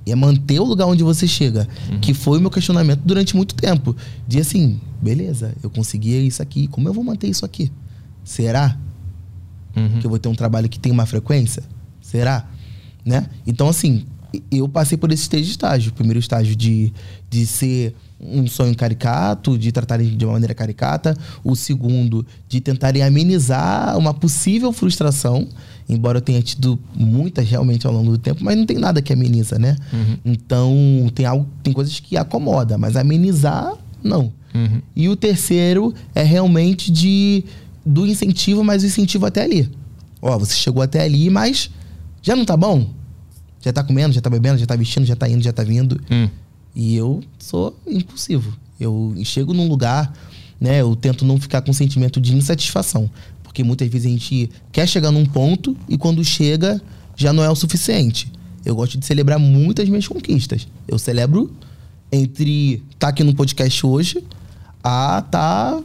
É 0.07 0.15
manter 0.15 0.59
o 0.59 0.65
lugar 0.65 0.87
onde 0.87 1.05
você 1.05 1.27
chega. 1.27 1.69
Que 2.01 2.13
foi 2.13 2.39
o 2.39 2.41
meu 2.41 2.51
questionamento 2.51 3.01
durante 3.05 3.37
muito 3.37 3.55
tempo. 3.55 3.95
De 4.27 4.41
assim, 4.41 4.81
beleza, 5.01 5.55
eu 5.63 5.71
conseguia 5.71 6.21
isso 6.21 6.43
aqui. 6.43 6.67
Como 6.67 6.89
eu 6.89 6.93
vou 6.93 7.05
manter 7.05 7.29
isso 7.29 7.45
aqui? 7.45 7.71
Será? 8.25 8.77
Uhum. 9.77 10.01
que 10.01 10.07
eu 10.07 10.11
vou 10.11 10.19
ter 10.19 10.29
um 10.29 10.35
trabalho 10.35 10.69
que 10.69 10.81
tem 10.81 10.91
uma 10.91 11.07
frequência? 11.07 11.63
Será? 12.01 12.49
Né? 13.05 13.29
Então, 13.47 13.69
assim, 13.69 14.05
eu 14.51 14.69
passei 14.69 14.99
por 14.99 15.13
esses 15.13 15.29
três 15.29 15.47
estágios. 15.47 15.93
O 15.93 15.95
primeiro 15.95 16.19
estágio 16.19 16.55
de, 16.57 16.93
de 17.29 17.47
ser 17.47 17.95
um 18.21 18.47
sonho 18.47 18.75
caricato, 18.77 19.57
de 19.57 19.73
tratarem 19.73 20.17
de 20.17 20.25
uma 20.25 20.33
maneira 20.35 20.55
caricata. 20.55 21.17
O 21.43 21.55
segundo, 21.57 22.27
de 22.49 22.61
tentarem 22.61 23.03
amenizar 23.03 23.97
uma 23.97 24.13
possível 24.13 24.73
frustração, 24.73 25.49
embora 25.91 26.19
eu 26.19 26.23
tenha 26.23 26.41
tido 26.43 26.79
muitas 26.95 27.49
realmente 27.49 27.87
ao 27.87 27.93
longo 27.93 28.13
do 28.13 28.19
tempo, 28.19 28.45
mas 28.45 28.57
não 28.57 28.65
tem 28.65 28.79
nada 28.79 29.03
que 29.03 29.13
ameniza, 29.13 29.59
né? 29.59 29.77
Então, 30.25 30.75
tem 31.15 31.27
algo, 31.27 31.47
tem 31.63 31.73
coisas 31.73 31.99
que 32.01 32.17
acomoda, 32.17 32.79
mas 32.79 32.97
amenizar, 32.97 33.75
não. 34.03 34.33
Uhum. 34.55 34.81
E 34.95 35.09
o 35.09 35.17
terceiro 35.17 35.95
é 36.15 36.23
realmente 36.23 36.91
de 36.91 37.45
do 37.85 38.07
incentivo, 38.07 38.63
mas 38.63 38.83
o 38.83 38.87
incentivo 38.87 39.27
até 39.27 39.43
ali. 39.43 39.69
Ó, 40.21 40.39
você 40.39 40.55
chegou 40.55 40.83
até 40.83 41.03
ali, 41.03 41.31
mas 41.31 41.71
já 42.23 42.37
não 42.37 42.45
tá 42.45 42.57
bom? 42.57 42.89
Já 43.61 43.73
tá 43.73 43.83
comendo, 43.83 44.15
já 44.15 44.21
tá 44.21 44.31
bebendo, 44.31 44.59
já 44.59 44.67
tá 44.67 44.77
vestindo, 44.77 45.05
já 45.05 45.17
tá 45.17 45.29
indo, 45.29 45.43
já 45.43 45.53
tá 45.53 45.63
vindo. 45.63 46.01
Hum. 46.11 46.29
E 46.75 46.95
eu 46.97 47.23
sou 47.39 47.77
impulsivo. 47.87 48.57
Eu 48.79 49.15
chego 49.25 49.53
num 49.53 49.69
lugar, 49.69 50.13
né? 50.61 50.81
Eu 50.81 50.97
tento 50.97 51.25
não 51.25 51.39
ficar 51.39 51.61
com 51.63 51.73
sentimento 51.73 52.21
de 52.21 52.35
insatisfação. 52.35 53.11
Porque 53.51 53.65
muitas 53.65 53.89
vezes 53.89 54.07
a 54.07 54.11
gente 54.11 54.49
quer 54.71 54.87
chegar 54.87 55.11
num 55.11 55.27
ponto 55.27 55.77
e 55.89 55.99
quando 55.99 56.25
chega 56.25 56.81
já 57.17 57.33
não 57.33 57.43
é 57.43 57.51
o 57.51 57.57
suficiente. 57.57 58.31
Eu 58.65 58.77
gosto 58.77 58.97
de 58.97 59.05
celebrar 59.05 59.41
muitas 59.41 59.89
minhas 59.89 60.07
conquistas. 60.07 60.69
Eu 60.87 61.01
celebro 61.01 61.51
entre 62.13 62.75
estar 62.75 62.85
tá 62.99 63.09
aqui 63.09 63.25
no 63.25 63.35
podcast 63.35 63.85
hoje 63.85 64.23
a 64.85 65.21
estar 65.27 65.81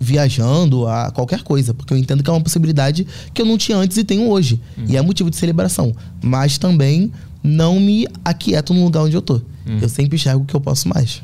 viajando, 0.00 0.88
a 0.88 1.12
qualquer 1.12 1.42
coisa. 1.44 1.72
Porque 1.72 1.94
eu 1.94 1.96
entendo 1.96 2.20
que 2.20 2.28
é 2.28 2.32
uma 2.32 2.42
possibilidade 2.42 3.06
que 3.32 3.40
eu 3.40 3.46
não 3.46 3.56
tinha 3.56 3.78
antes 3.78 3.96
e 3.96 4.02
tenho 4.02 4.28
hoje. 4.28 4.60
E 4.88 4.96
é 4.96 5.00
motivo 5.00 5.30
de 5.30 5.36
celebração. 5.36 5.94
Mas 6.20 6.58
também 6.58 7.12
não 7.44 7.78
me 7.78 8.08
aquieto 8.24 8.74
no 8.74 8.82
lugar 8.82 9.04
onde 9.04 9.14
eu 9.14 9.22
tô. 9.22 9.40
Eu 9.80 9.88
sempre 9.88 10.16
enxergo 10.16 10.44
que 10.44 10.54
eu 10.56 10.60
posso 10.60 10.88
mais. 10.88 11.22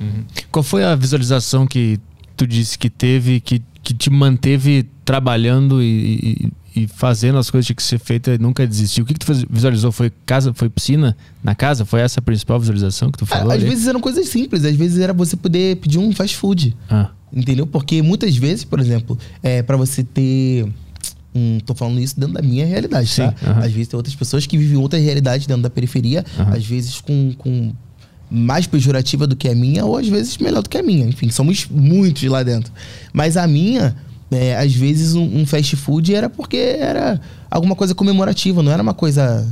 Qual 0.53 0.63
foi 0.63 0.85
a 0.85 0.95
visualização 0.95 1.67
que 1.67 1.99
tu 2.37 2.47
disse 2.47 2.79
que 2.79 2.89
teve, 2.91 3.41
que, 3.41 3.63
que 3.83 3.95
te 3.95 4.11
manteve 4.11 4.87
trabalhando 5.05 5.83
e, 5.83 5.87
e- 6.77 6.83
e 6.83 6.89
fazendo 6.89 7.39
as 7.39 7.49
coisas 7.51 7.67
que 7.67 7.73
tinha 7.73 7.77
que 7.77 7.83
ser 7.85 7.99
feita 8.01 8.35
e 8.35 8.39
nunca 8.39 8.67
desistiu? 8.67 9.05
O 9.05 9.07
que, 9.07 9.15
que 9.15 9.21
tu 9.21 9.33
visualizou? 9.49 9.93
Foi 9.93 10.11
casa, 10.27 10.53
foi 10.53 10.69
piscina 10.69 11.17
na 11.43 11.55
casa? 11.55 11.85
Foi 11.85 12.01
essa 12.01 12.19
a 12.19 12.23
principal 12.23 12.59
visualização 12.59 13.13
que 13.13 13.19
tu 13.19 13.25
falou? 13.27 13.53
Às 13.53 13.59
ali? 13.61 13.69
vezes 13.69 13.87
eram 13.87 14.01
coisas 14.01 14.27
simples, 14.29 14.65
às 14.65 14.75
vezes 14.75 14.99
era 14.99 15.13
você 15.13 15.37
poder 15.37 15.77
pedir 15.77 15.99
um 15.99 16.11
fast 16.13 16.37
food. 16.37 16.77
Ah, 16.91 17.11
Entendeu? 17.33 17.65
Porque 17.67 18.03
muitas 18.03 18.37
vezes, 18.37 18.65
por 18.65 18.79
exemplo, 18.81 19.17
é 19.43 19.63
para 19.63 19.77
você 19.77 20.03
ter. 20.03 20.67
Hum, 21.35 21.59
tô 21.67 21.75
falando 21.75 22.01
isso 22.01 22.19
dentro 22.19 22.35
da 22.35 22.43
minha 22.43 22.65
realidade, 22.65 23.09
tá? 23.17 23.31
Sim, 23.33 23.47
aham. 23.47 23.59
Às 23.65 23.73
vezes 23.73 23.89
tem 23.89 23.97
outras 23.97 24.15
pessoas 24.15 24.47
que 24.47 24.57
vivem 24.57 24.77
outra 24.77 24.99
realidade 25.01 25.47
dentro 25.49 25.63
da 25.63 25.71
periferia, 25.71 26.25
às 26.53 26.65
vezes 26.65 27.01
com, 27.01 27.33
com 27.39 27.73
mais 28.35 28.67
pejorativa 28.67 29.27
do 29.27 29.37
que 29.37 29.49
a 29.49 29.55
minha, 29.55 29.85
ou 29.85 29.97
às 29.97 30.09
vezes 30.09 30.37
melhor 30.39 30.63
do 30.63 30.69
que 30.69 30.77
a 30.77 30.83
minha. 30.83 31.07
Enfim, 31.07 31.31
somos 31.31 31.69
muitos 31.71 32.25
lá 32.25 32.43
dentro. 32.43 32.73
Mas 33.13 33.37
a 33.37 33.47
minha, 33.47 33.95
é, 34.31 34.57
às 34.57 34.75
vezes, 34.75 35.15
um, 35.15 35.41
um, 35.41 35.47
fast 35.47 35.77
food 35.77 36.13
era 36.13 36.29
porque 36.29 36.57
era 36.57 37.21
alguma 37.49 37.77
coisa 37.77 37.95
comemorativa, 37.95 38.63
não 38.63 38.73
era 38.73 38.83
uma 38.83 38.95
coisa 38.95 39.47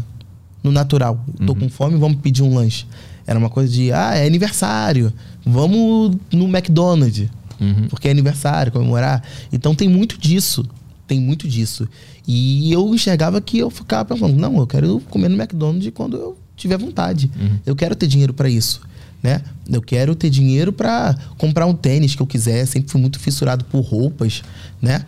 no 0.65 0.73
natural. 0.73 1.25
Tô 1.47 1.53
uhum. 1.53 1.61
com 1.61 1.69
fome, 1.69 1.97
vamos 1.97 2.19
pedir 2.21 2.43
um 2.43 2.55
lanche. 2.57 2.85
Era 3.25 3.39
uma 3.39 3.49
coisa 3.49 3.73
de, 3.73 3.93
ah, 3.93 4.17
é 4.17 4.27
aniversário, 4.27 5.13
vamos 5.47 6.17
no 6.33 6.45
McDonald's. 6.49 7.29
Uhum. 7.61 7.87
Porque 7.89 8.09
é 8.09 8.11
aniversário, 8.11 8.73
comemorar. 8.73 9.23
Então 9.53 9.77
tem 9.77 9.89
muito 9.89 10.19
disso. 10.19 10.67
Tem 11.07 11.21
muito 11.21 11.47
disso. 11.47 11.89
E 12.27 12.73
eu 12.73 12.93
enxergava 12.93 13.41
que 13.41 13.59
eu 13.59 13.71
ficava 13.71 14.05
pensando, 14.05 14.35
não, 14.35 14.57
eu 14.59 14.67
quero 14.67 15.01
comer 15.09 15.29
no 15.29 15.37
McDonald's 15.37 15.93
quando 15.95 16.17
eu 16.17 16.37
tiver 16.63 16.79
vontade. 16.79 17.31
Uhum. 17.39 17.59
Eu 17.67 17.77
quero 17.77 17.95
ter 17.95 18.07
dinheiro 18.07 18.33
para 18.33 18.49
isso. 18.49 18.81
Né? 19.23 19.41
Eu 19.69 19.81
quero 19.81 20.15
ter 20.17 20.31
dinheiro 20.31 20.73
para 20.73 21.17
comprar 21.39 21.67
um 21.67 21.75
tênis 21.75 22.15
que 22.15 22.23
eu 22.23 22.27
quiser. 22.27 22.67
Sempre 22.67 22.91
fui 22.91 23.01
muito 23.01 23.21
fissurado 23.21 23.65
por 23.67 23.81
roupas, 23.81 24.43
né? 24.81 25.05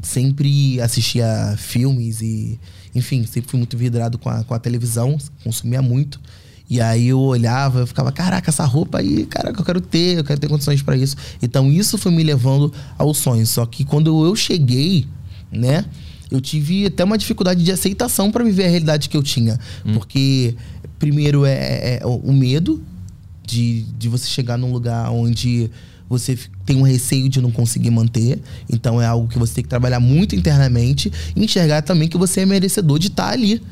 Sempre 0.00 0.80
assistia 0.80 1.54
filmes 1.58 2.20
e, 2.20 2.60
enfim, 2.94 3.24
sempre 3.26 3.50
fui 3.50 3.58
muito 3.58 3.76
vidrado 3.76 4.18
com 4.18 4.28
a, 4.28 4.44
com 4.44 4.54
a 4.54 4.58
televisão, 4.58 5.18
consumia 5.42 5.82
muito. 5.82 6.20
E 6.68 6.80
aí 6.80 7.08
eu 7.08 7.20
olhava, 7.20 7.80
eu 7.80 7.86
ficava, 7.86 8.12
caraca, 8.12 8.50
essa 8.50 8.64
roupa 8.64 8.98
aí, 8.98 9.26
caraca, 9.26 9.60
eu 9.60 9.64
quero 9.64 9.80
ter, 9.80 10.18
eu 10.18 10.24
quero 10.24 10.40
ter 10.40 10.48
condições 10.48 10.82
para 10.82 10.96
isso. 10.96 11.16
Então 11.42 11.70
isso 11.70 11.98
foi 11.98 12.12
me 12.12 12.22
levando 12.22 12.72
ao 12.96 13.12
sonho. 13.12 13.46
Só 13.46 13.66
que 13.66 13.84
quando 13.84 14.24
eu 14.24 14.36
cheguei, 14.36 15.06
né, 15.50 15.84
eu 16.34 16.40
tive 16.40 16.86
até 16.86 17.04
uma 17.04 17.16
dificuldade 17.16 17.62
de 17.62 17.70
aceitação 17.70 18.30
para 18.30 18.42
viver 18.42 18.64
a 18.64 18.68
realidade 18.68 19.08
que 19.08 19.16
eu 19.16 19.22
tinha. 19.22 19.58
Hum. 19.84 19.94
Porque, 19.94 20.54
primeiro, 20.98 21.44
é, 21.44 21.52
é, 21.52 21.98
é, 22.02 22.06
o 22.06 22.32
medo 22.32 22.82
de, 23.46 23.82
de 23.98 24.08
você 24.08 24.26
chegar 24.26 24.56
num 24.58 24.72
lugar 24.72 25.10
onde 25.10 25.70
você 26.08 26.38
tem 26.66 26.76
um 26.76 26.82
receio 26.82 27.28
de 27.28 27.40
não 27.40 27.50
conseguir 27.50 27.90
manter. 27.90 28.40
Então 28.68 29.00
é 29.00 29.06
algo 29.06 29.28
que 29.28 29.38
você 29.38 29.54
tem 29.54 29.64
que 29.64 29.70
trabalhar 29.70 30.00
muito 30.00 30.34
internamente 30.34 31.12
e 31.34 31.44
enxergar 31.44 31.82
também 31.82 32.08
que 32.08 32.18
você 32.18 32.40
é 32.40 32.46
merecedor 32.46 32.98
de 32.98 33.08
estar 33.08 33.28
tá 33.28 33.32
ali. 33.32 33.62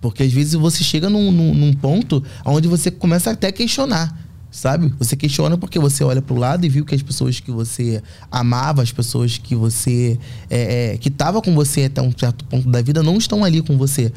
Porque 0.00 0.22
às 0.22 0.32
vezes 0.32 0.52
você 0.54 0.84
chega 0.84 1.08
num, 1.08 1.32
num, 1.32 1.54
num 1.54 1.72
ponto 1.72 2.22
onde 2.44 2.68
você 2.68 2.90
começa 2.90 3.30
até 3.30 3.48
a 3.48 3.52
questionar 3.52 4.24
sabe? 4.54 4.94
Você 5.00 5.16
questiona 5.16 5.58
porque 5.58 5.80
você 5.80 6.04
olha 6.04 6.22
para 6.22 6.32
o 6.32 6.38
lado 6.38 6.64
e 6.64 6.68
viu 6.68 6.84
que 6.84 6.94
as 6.94 7.02
pessoas 7.02 7.40
que 7.40 7.50
você 7.50 8.00
amava, 8.30 8.82
as 8.82 8.92
pessoas 8.92 9.36
que 9.36 9.56
você 9.56 10.16
é, 10.48 10.92
é, 10.92 10.96
que 10.96 11.10
tava 11.10 11.42
com 11.42 11.52
você 11.52 11.84
até 11.84 12.00
um 12.00 12.12
certo 12.16 12.44
ponto 12.44 12.70
da 12.70 12.80
vida 12.80 13.02
não 13.02 13.16
estão 13.16 13.42
ali 13.42 13.60
com 13.60 13.76
você. 13.76 14.12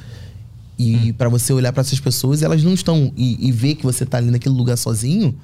E 0.78 0.96
hum. 0.96 1.14
para 1.14 1.28
você 1.28 1.52
olhar 1.52 1.74
para 1.74 1.82
essas 1.82 2.00
pessoas, 2.00 2.44
elas 2.44 2.64
não 2.64 2.76
estão 2.76 3.12
e, 3.18 3.48
e, 3.48 3.52
ver 3.52 3.74
que 3.76 3.84
você 3.84 4.06
tá 4.06 4.20
ali 4.20 4.30
naquele 4.30 4.54
lugar 4.54 4.78
sozinho, 4.78 5.36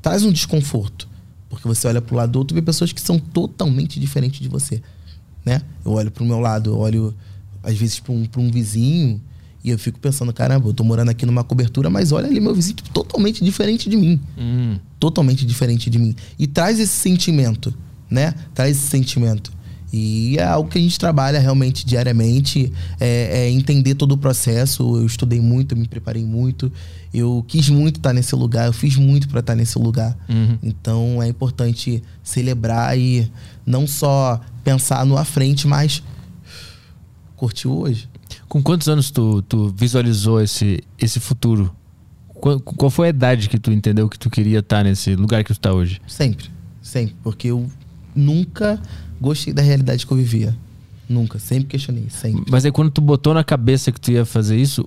traz 0.00 0.24
um 0.24 0.32
desconforto. 0.32 1.06
Porque 1.50 1.68
você 1.68 1.86
olha 1.86 2.00
pro 2.00 2.16
lado 2.16 2.32
do 2.32 2.38
outro 2.38 2.56
e 2.56 2.60
vê 2.60 2.64
pessoas 2.64 2.92
que 2.92 3.00
são 3.00 3.18
totalmente 3.18 4.00
diferentes 4.00 4.40
de 4.40 4.48
você, 4.48 4.80
né? 5.44 5.60
Eu 5.84 5.92
olho 5.92 6.10
pro 6.10 6.24
meu 6.24 6.40
lado, 6.40 6.70
eu 6.70 6.78
olho 6.78 7.14
às 7.62 7.76
vezes 7.76 8.00
para 8.00 8.12
um, 8.14 8.24
pra 8.24 8.40
um 8.40 8.50
vizinho 8.50 9.20
e 9.62 9.70
eu 9.70 9.78
fico 9.78 9.98
pensando, 9.98 10.32
caramba, 10.32 10.68
eu 10.68 10.72
tô 10.72 10.82
morando 10.82 11.10
aqui 11.10 11.26
numa 11.26 11.44
cobertura, 11.44 11.90
mas 11.90 12.12
olha 12.12 12.26
ali 12.26 12.40
meu 12.40 12.54
vizinho 12.54 12.76
totalmente 12.94 13.44
diferente 13.44 13.90
de 13.90 13.96
mim. 13.96 14.20
Hum. 14.38 14.78
Totalmente 14.98 15.44
diferente 15.44 15.90
de 15.90 15.98
mim. 15.98 16.14
E 16.38 16.46
traz 16.46 16.80
esse 16.80 16.92
sentimento, 16.92 17.74
né? 18.10 18.34
Traz 18.54 18.76
esse 18.76 18.88
sentimento. 18.88 19.52
E 19.92 20.38
é 20.38 20.44
algo 20.44 20.70
que 20.70 20.78
a 20.78 20.80
gente 20.80 20.98
trabalha 20.98 21.38
realmente 21.40 21.84
diariamente, 21.84 22.72
é, 22.98 23.40
é 23.44 23.50
entender 23.50 23.96
todo 23.96 24.12
o 24.12 24.18
processo. 24.18 24.96
Eu 24.96 25.04
estudei 25.04 25.40
muito, 25.40 25.74
eu 25.74 25.78
me 25.78 25.88
preparei 25.88 26.24
muito, 26.24 26.72
eu 27.12 27.44
quis 27.46 27.68
muito 27.68 27.96
estar 27.96 28.12
nesse 28.12 28.34
lugar, 28.36 28.66
eu 28.66 28.72
fiz 28.72 28.96
muito 28.96 29.28
para 29.28 29.40
estar 29.40 29.54
nesse 29.54 29.78
lugar. 29.78 30.16
Uhum. 30.28 30.58
Então 30.62 31.22
é 31.22 31.28
importante 31.28 32.02
celebrar 32.22 32.96
e 32.96 33.30
não 33.66 33.86
só 33.86 34.40
pensar 34.62 35.04
no 35.04 35.18
à 35.18 35.24
frente, 35.24 35.66
mas 35.66 36.02
curtir 37.36 37.68
hoje. 37.68 38.09
Com 38.50 38.60
quantos 38.60 38.88
anos 38.88 39.12
tu, 39.12 39.42
tu 39.42 39.68
visualizou 39.68 40.40
esse, 40.40 40.82
esse 40.98 41.20
futuro? 41.20 41.72
Qual, 42.26 42.58
qual, 42.58 42.90
foi 42.90 43.06
a 43.06 43.10
idade 43.10 43.48
que 43.48 43.60
tu 43.60 43.70
entendeu 43.70 44.08
que 44.08 44.18
tu 44.18 44.28
queria 44.28 44.58
estar 44.58 44.82
nesse 44.82 45.14
lugar 45.14 45.44
que 45.44 45.52
tu 45.52 45.56
está 45.56 45.72
hoje? 45.72 46.02
Sempre, 46.04 46.50
sempre. 46.82 47.14
Porque 47.22 47.46
eu 47.46 47.70
nunca 48.12 48.82
gostei 49.20 49.52
da 49.54 49.62
realidade 49.62 50.04
que 50.04 50.12
eu 50.12 50.16
vivia. 50.16 50.58
Nunca, 51.08 51.38
sempre 51.38 51.66
questionei, 51.66 52.10
sempre. 52.10 52.50
Mas 52.50 52.64
aí 52.64 52.72
quando 52.72 52.90
tu 52.90 53.00
botou 53.00 53.32
na 53.32 53.44
cabeça 53.44 53.92
que 53.92 54.00
tu 54.00 54.10
ia 54.10 54.24
fazer 54.24 54.56
isso, 54.56 54.84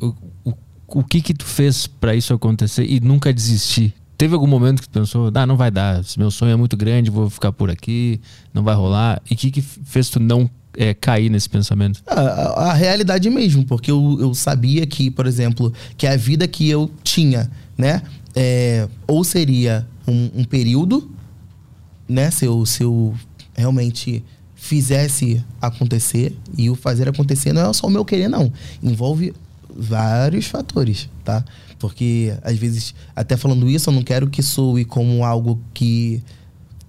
o, 0.00 0.14
o, 0.42 0.54
o 0.88 1.04
que 1.04 1.20
que 1.20 1.34
tu 1.34 1.44
fez 1.44 1.86
para 1.86 2.16
isso 2.16 2.32
acontecer 2.32 2.86
e 2.86 2.98
nunca 2.98 3.30
desistir? 3.30 3.92
Teve 4.16 4.32
algum 4.32 4.46
momento 4.46 4.80
que 4.80 4.88
tu 4.88 4.92
pensou, 4.92 5.30
ah, 5.34 5.46
não 5.46 5.58
vai 5.58 5.70
dar, 5.70 6.00
meu 6.16 6.30
sonho 6.30 6.52
é 6.52 6.56
muito 6.56 6.78
grande, 6.78 7.10
vou 7.10 7.28
ficar 7.28 7.52
por 7.52 7.68
aqui, 7.68 8.22
não 8.54 8.62
vai 8.62 8.74
rolar. 8.74 9.20
E 9.30 9.34
o 9.34 9.36
que 9.36 9.50
que 9.50 9.60
fez 9.60 10.08
tu 10.08 10.18
não 10.18 10.48
é, 10.76 10.94
cair 10.94 11.30
nesse 11.30 11.48
pensamento? 11.48 12.02
A, 12.06 12.20
a, 12.20 12.70
a, 12.70 12.72
realidade 12.72 13.28
mesmo, 13.30 13.64
porque 13.64 13.90
eu, 13.90 14.18
eu 14.20 14.34
sabia 14.34 14.86
que, 14.86 15.10
por 15.10 15.26
exemplo, 15.26 15.72
que 15.96 16.06
a 16.06 16.16
vida 16.16 16.46
que 16.48 16.68
eu 16.68 16.90
tinha, 17.02 17.50
né? 17.76 18.02
É, 18.34 18.88
ou 19.06 19.22
seria 19.24 19.86
um, 20.06 20.30
um, 20.34 20.44
período, 20.44 21.10
né? 22.08 22.30
Se 22.30 22.46
eu, 22.46 22.64
se 22.64 22.82
eu 22.82 23.14
realmente 23.54 24.24
fizesse 24.54 25.44
acontecer, 25.60 26.36
e 26.56 26.70
o 26.70 26.74
fazer 26.74 27.08
acontecer 27.08 27.52
não 27.52 27.70
é 27.70 27.72
só 27.72 27.86
o 27.86 27.90
meu 27.90 28.04
querer, 28.04 28.28
não. 28.28 28.52
Envolve 28.82 29.34
vários 29.74 30.46
fatores, 30.46 31.08
tá? 31.24 31.44
Porque, 31.78 32.32
às 32.42 32.56
vezes, 32.56 32.94
até 33.14 33.36
falando 33.36 33.68
isso, 33.68 33.90
eu 33.90 33.94
não 33.94 34.02
quero 34.02 34.30
que 34.30 34.42
soe 34.42 34.84
como 34.84 35.24
algo 35.24 35.60
que 35.74 36.22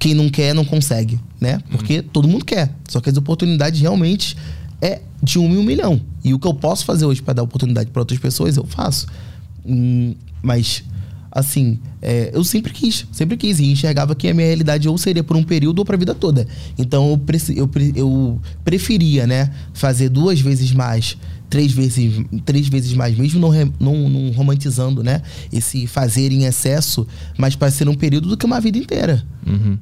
quem 0.04 0.13
não 0.13 0.28
quer 0.28 0.54
não 0.54 0.66
consegue, 0.66 1.18
né? 1.39 1.60
Porque 1.72 2.00
uhum. 2.00 2.04
todo 2.12 2.28
mundo 2.28 2.44
quer. 2.44 2.70
Só 2.89 3.00
que 3.00 3.10
as 3.10 3.16
oportunidades 3.16 3.80
realmente 3.80 4.36
é 4.82 5.00
de 5.22 5.39
um 5.39 5.46
em 5.46 5.58
um 5.58 5.63
milhão. 5.63 6.02
E 6.22 6.34
o 6.34 6.39
que 6.39 6.46
eu 6.46 6.54
posso 6.54 6.84
fazer 6.84 7.06
hoje 7.06 7.22
para 7.22 7.36
dar 7.36 7.44
oportunidade 7.44 7.89
para 7.89 8.02
outras 8.02 8.20
pessoas, 8.20 8.58
eu 8.58 8.66
faço. 8.66 9.08
Hum, 9.66 10.13
mas, 10.42 10.84
assim, 11.32 11.80
é, 12.02 12.32
eu 12.34 12.44
sempre 12.44 12.74
quis, 12.74 13.08
sempre 13.13 13.38
quis. 13.38 13.60
E 13.60 13.72
enxergava 13.72 14.13
que 14.13 14.28
a 14.28 14.34
minha 14.34 14.46
realidade 14.46 14.89
ou 14.89 14.98
seria 14.98 15.24
por 15.24 15.38
um 15.38 15.44
período 15.44 15.80
ou 15.80 15.86
para 15.86 15.96
a 15.96 16.00
vida 16.00 16.13
toda. 16.13 16.46
Então, 16.78 17.18
eu, 17.56 17.56
eu, 17.56 17.70
eu 17.96 18.42
preferia, 18.66 19.26
né, 19.26 19.54
fazer 19.74 20.10
duas 20.10 20.42
vezes 20.42 20.74
mais 20.74 21.18
três 21.50 21.72
vezes, 21.72 22.26
três 22.46 22.68
vezes 22.68 22.94
mais, 22.94 23.16
mesmo 23.16 23.39
não, 23.39 23.52
não, 23.80 24.10
não, 24.10 24.32
romantizando, 24.32 25.04
né? 25.04 25.22
Esse 25.52 25.86
fazer 25.86 26.32
em 26.32 26.46
excesso, 26.46 27.08
mas 27.38 27.56
para 27.56 27.70
ser 27.70 27.88
um 27.88 27.94
período 27.94 28.28
do 28.28 28.36
que 28.36 28.44
uma 28.44 28.60
vida 28.60 28.80
inteira. 28.80 29.24
Uhum. 29.46 29.78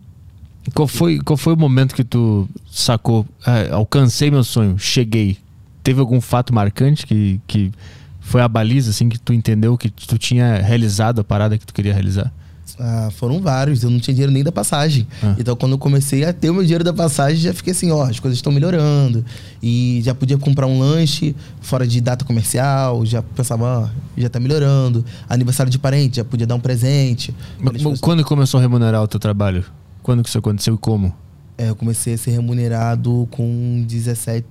Qual 0.73 0.87
foi, 0.87 1.19
qual 1.19 1.37
foi 1.37 1.53
o 1.53 1.57
momento 1.57 1.95
que 1.95 2.03
tu 2.03 2.47
sacou? 2.71 3.25
Ah, 3.45 3.75
alcancei 3.75 4.29
meu 4.29 4.43
sonho, 4.43 4.77
cheguei. 4.77 5.37
Teve 5.83 5.99
algum 5.99 6.21
fato 6.21 6.53
marcante 6.53 7.05
que, 7.07 7.41
que 7.47 7.71
foi 8.19 8.41
a 8.41 8.47
baliza, 8.47 8.91
assim, 8.91 9.09
que 9.09 9.19
tu 9.19 9.33
entendeu 9.33 9.77
que 9.77 9.89
tu 9.89 10.17
tinha 10.17 10.57
realizado 10.61 11.19
a 11.19 11.23
parada 11.23 11.57
que 11.57 11.65
tu 11.65 11.73
queria 11.73 11.93
realizar? 11.93 12.31
Ah, 12.79 13.09
foram 13.11 13.41
vários, 13.41 13.83
eu 13.83 13.89
não 13.89 13.99
tinha 13.99 14.13
dinheiro 14.13 14.31
nem 14.31 14.43
da 14.43 14.51
passagem. 14.51 15.05
Ah. 15.21 15.35
Então, 15.37 15.55
quando 15.55 15.73
eu 15.73 15.77
comecei 15.77 16.23
a 16.23 16.31
ter 16.31 16.49
o 16.49 16.53
meu 16.53 16.63
dinheiro 16.63 16.83
da 16.83 16.93
passagem, 16.93 17.37
já 17.37 17.53
fiquei 17.53 17.71
assim: 17.71 17.91
ó, 17.91 18.03
as 18.03 18.19
coisas 18.19 18.37
estão 18.37 18.51
melhorando. 18.51 19.25
E 19.61 19.99
já 20.03 20.15
podia 20.15 20.37
comprar 20.37 20.67
um 20.67 20.79
lanche 20.79 21.35
fora 21.59 21.85
de 21.85 21.99
data 21.99 22.23
comercial, 22.23 23.05
já 23.05 23.21
pensava, 23.21 23.65
ó, 23.65 23.89
já 24.17 24.29
tá 24.29 24.39
melhorando. 24.39 25.03
Aniversário 25.27 25.71
de 25.71 25.77
parente, 25.77 26.17
já 26.17 26.23
podia 26.23 26.47
dar 26.47 26.55
um 26.55 26.59
presente. 26.59 27.33
Mas, 27.59 27.99
quando 27.99 28.23
começou 28.23 28.59
a 28.59 28.61
remunerar 28.61 29.03
o 29.03 29.07
teu 29.07 29.19
trabalho? 29.19 29.65
Quando 30.03 30.23
que 30.23 30.29
isso 30.29 30.37
aconteceu 30.37 30.75
e 30.75 30.77
como? 30.77 31.13
É, 31.57 31.69
eu 31.69 31.75
comecei 31.75 32.13
a 32.13 32.17
ser 32.17 32.31
remunerado 32.31 33.27
com 33.31 33.83
17, 33.87 34.45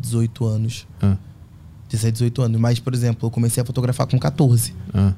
18 0.00 0.44
anos. 0.46 0.86
Ah. 1.02 1.16
17, 1.88 2.12
18 2.12 2.42
anos. 2.42 2.60
Mas, 2.60 2.78
por 2.78 2.94
exemplo, 2.94 3.26
eu 3.26 3.30
comecei 3.30 3.62
a 3.62 3.66
fotografar 3.66 4.06
com 4.06 4.18
14. 4.18 4.74
Ah. 4.94 5.12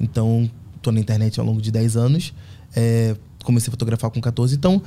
Então, 0.00 0.50
tô 0.82 0.90
na 0.90 0.98
internet 0.98 1.38
ao 1.38 1.46
longo 1.46 1.60
de 1.60 1.70
10 1.70 1.96
anos. 1.96 2.34
É, 2.74 3.16
comecei 3.44 3.70
a 3.70 3.72
fotografar 3.72 4.10
com 4.10 4.20
14. 4.20 4.56
Então, 4.56 4.82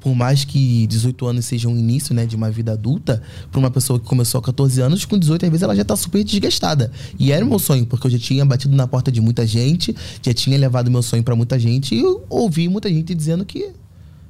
por 0.00 0.14
mais 0.14 0.44
que 0.44 0.86
18 0.86 1.26
anos 1.26 1.44
seja 1.44 1.68
um 1.68 1.76
início 1.76 2.14
né, 2.14 2.26
de 2.26 2.36
uma 2.36 2.50
vida 2.50 2.72
adulta, 2.72 3.22
para 3.50 3.58
uma 3.58 3.70
pessoa 3.70 3.98
que 3.98 4.06
começou 4.06 4.38
a 4.38 4.42
14 4.42 4.80
anos, 4.80 5.04
com 5.04 5.18
18 5.18 5.44
às 5.44 5.50
vezes 5.50 5.62
ela 5.62 5.74
já 5.74 5.82
está 5.82 5.96
super 5.96 6.22
desgastada. 6.22 6.90
E 7.18 7.32
era 7.32 7.44
o 7.44 7.48
meu 7.48 7.58
sonho, 7.58 7.86
porque 7.86 8.06
eu 8.06 8.10
já 8.10 8.18
tinha 8.18 8.44
batido 8.44 8.76
na 8.76 8.86
porta 8.86 9.10
de 9.10 9.20
muita 9.20 9.46
gente, 9.46 9.94
já 10.22 10.32
tinha 10.32 10.56
levado 10.58 10.90
meu 10.90 11.02
sonho 11.02 11.22
para 11.22 11.34
muita 11.34 11.58
gente, 11.58 11.94
e 11.94 12.00
eu 12.00 12.24
ouvi 12.28 12.68
muita 12.68 12.88
gente 12.88 13.14
dizendo 13.14 13.44
que 13.44 13.72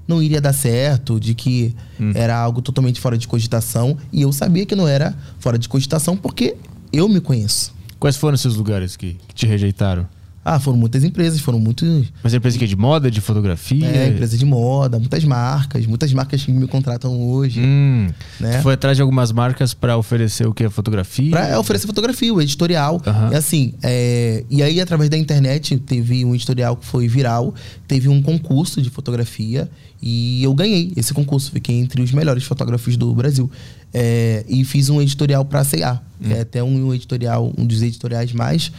não 0.06 0.22
iria 0.22 0.40
dar 0.40 0.54
certo, 0.54 1.20
de 1.20 1.34
que 1.34 1.74
hum. 2.00 2.12
era 2.14 2.34
algo 2.34 2.62
totalmente 2.62 2.98
fora 2.98 3.18
de 3.18 3.28
cogitação. 3.28 3.96
E 4.10 4.22
eu 4.22 4.32
sabia 4.32 4.64
que 4.64 4.74
não 4.74 4.88
era 4.88 5.14
fora 5.38 5.58
de 5.58 5.68
cogitação, 5.68 6.16
porque 6.16 6.56
eu 6.90 7.06
me 7.08 7.20
conheço. 7.20 7.74
Quais 8.00 8.16
foram 8.16 8.34
esses 8.34 8.54
lugares 8.54 8.96
que, 8.96 9.16
que 9.28 9.34
te 9.34 9.46
rejeitaram? 9.46 10.06
Ah, 10.50 10.58
foram 10.58 10.78
muitas 10.78 11.04
empresas, 11.04 11.40
foram 11.40 11.60
muitos. 11.60 12.06
Mas 12.22 12.32
é 12.32 12.38
empresa 12.38 12.56
que 12.56 12.64
é 12.64 12.66
de 12.66 12.74
moda, 12.74 13.10
de 13.10 13.20
fotografia? 13.20 13.86
É, 13.86 14.08
empresa 14.08 14.34
de 14.34 14.46
moda, 14.46 14.98
muitas 14.98 15.22
marcas, 15.22 15.84
muitas 15.84 16.10
marcas 16.14 16.42
que 16.42 16.50
me 16.50 16.66
contratam 16.66 17.20
hoje. 17.20 17.60
Hum. 17.60 18.08
Né? 18.40 18.62
Foi 18.62 18.72
atrás 18.72 18.96
de 18.96 19.02
algumas 19.02 19.30
marcas 19.30 19.74
pra 19.74 19.98
oferecer 19.98 20.46
o 20.46 20.54
que? 20.54 20.66
Fotografia? 20.70 21.30
Pra 21.30 21.60
oferecer 21.60 21.86
fotografia, 21.86 22.32
o 22.32 22.40
editorial. 22.40 22.98
E 23.30 23.34
assim, 23.34 23.74
é, 23.82 24.42
e 24.48 24.62
aí 24.62 24.80
através 24.80 25.10
da 25.10 25.18
internet 25.18 25.78
teve 25.80 26.24
um 26.24 26.34
editorial 26.34 26.76
que 26.76 26.86
foi 26.86 27.06
viral, 27.08 27.54
teve 27.86 28.08
um 28.08 28.22
concurso 28.22 28.80
de 28.80 28.88
fotografia 28.88 29.68
e 30.00 30.42
eu 30.42 30.54
ganhei 30.54 30.94
esse 30.96 31.12
concurso, 31.12 31.50
fiquei 31.50 31.76
entre 31.76 32.00
os 32.00 32.10
melhores 32.12 32.44
fotógrafos 32.44 32.96
do 32.96 33.14
Brasil. 33.14 33.50
É, 33.92 34.46
e 34.48 34.64
fiz 34.64 34.88
um 34.88 35.02
editorial 35.02 35.44
pra 35.44 35.62
CA, 35.62 36.00
que 36.22 36.32
é 36.32 36.40
até 36.40 36.62
um 36.62 36.94
editorial, 36.94 37.52
um 37.58 37.66
dos 37.66 37.82
editoriais 37.82 38.32
mais, 38.32 38.72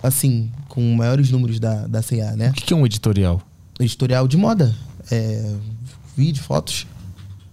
assim, 0.00 0.48
com 0.72 0.94
maiores 0.94 1.30
números 1.30 1.60
da, 1.60 1.86
da 1.86 2.02
CA, 2.02 2.34
né? 2.34 2.48
O 2.48 2.52
que 2.54 2.72
é 2.72 2.76
um 2.76 2.86
editorial? 2.86 3.42
Editorial 3.78 4.26
de 4.26 4.38
moda, 4.38 4.74
é, 5.10 5.52
vídeo, 6.16 6.42
fotos. 6.42 6.86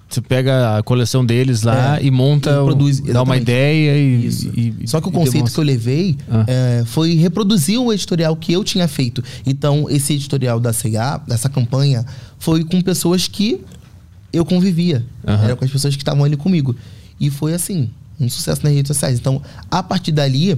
Você 0.09 0.21
pega 0.21 0.77
a 0.77 0.81
coleção 0.83 1.25
deles 1.25 1.63
lá 1.63 1.99
É, 1.99 2.03
e 2.05 2.09
monta, 2.09 2.49
e 2.49 2.53
produz, 2.63 3.01
dá 3.01 3.21
uma 3.21 3.35
ideia 3.35 3.97
e. 3.97 4.27
E- 4.81 4.87
Só 4.87 5.01
que 5.01 5.09
o 5.09 5.11
conceito 5.11 5.33
demonstra. 5.33 5.53
que 5.55 5.59
eu 5.59 5.63
levei 5.65 6.17
Ah. 6.31 6.45
é, 6.47 6.83
foi 6.85 7.13
reproduzir 7.15 7.77
o 7.77 7.91
editorial 7.91 8.33
que 8.37 8.53
eu 8.53 8.63
tinha 8.63 8.87
feito. 8.87 9.21
Então, 9.45 9.87
esse 9.89 10.13
editorial 10.13 10.57
da 10.59 10.71
CA, 10.73 11.17
dessa 11.27 11.49
campanha, 11.49 12.05
foi 12.39 12.63
com 12.63 12.81
pessoas 12.81 13.27
que 13.27 13.59
eu 14.31 14.45
convivia. 14.45 15.05
Aham. 15.27 15.43
Era 15.43 15.55
com 15.57 15.65
as 15.65 15.69
pessoas 15.71 15.93
que 15.95 16.01
estavam 16.01 16.23
ali 16.23 16.37
comigo. 16.37 16.73
E 17.19 17.29
foi 17.29 17.53
assim, 17.53 17.89
um 18.17 18.29
sucesso 18.29 18.61
nas 18.63 18.73
redes 18.73 18.87
sociais. 18.87 19.19
Então, 19.19 19.41
a 19.69 19.83
partir 19.83 20.13
dali, 20.13 20.57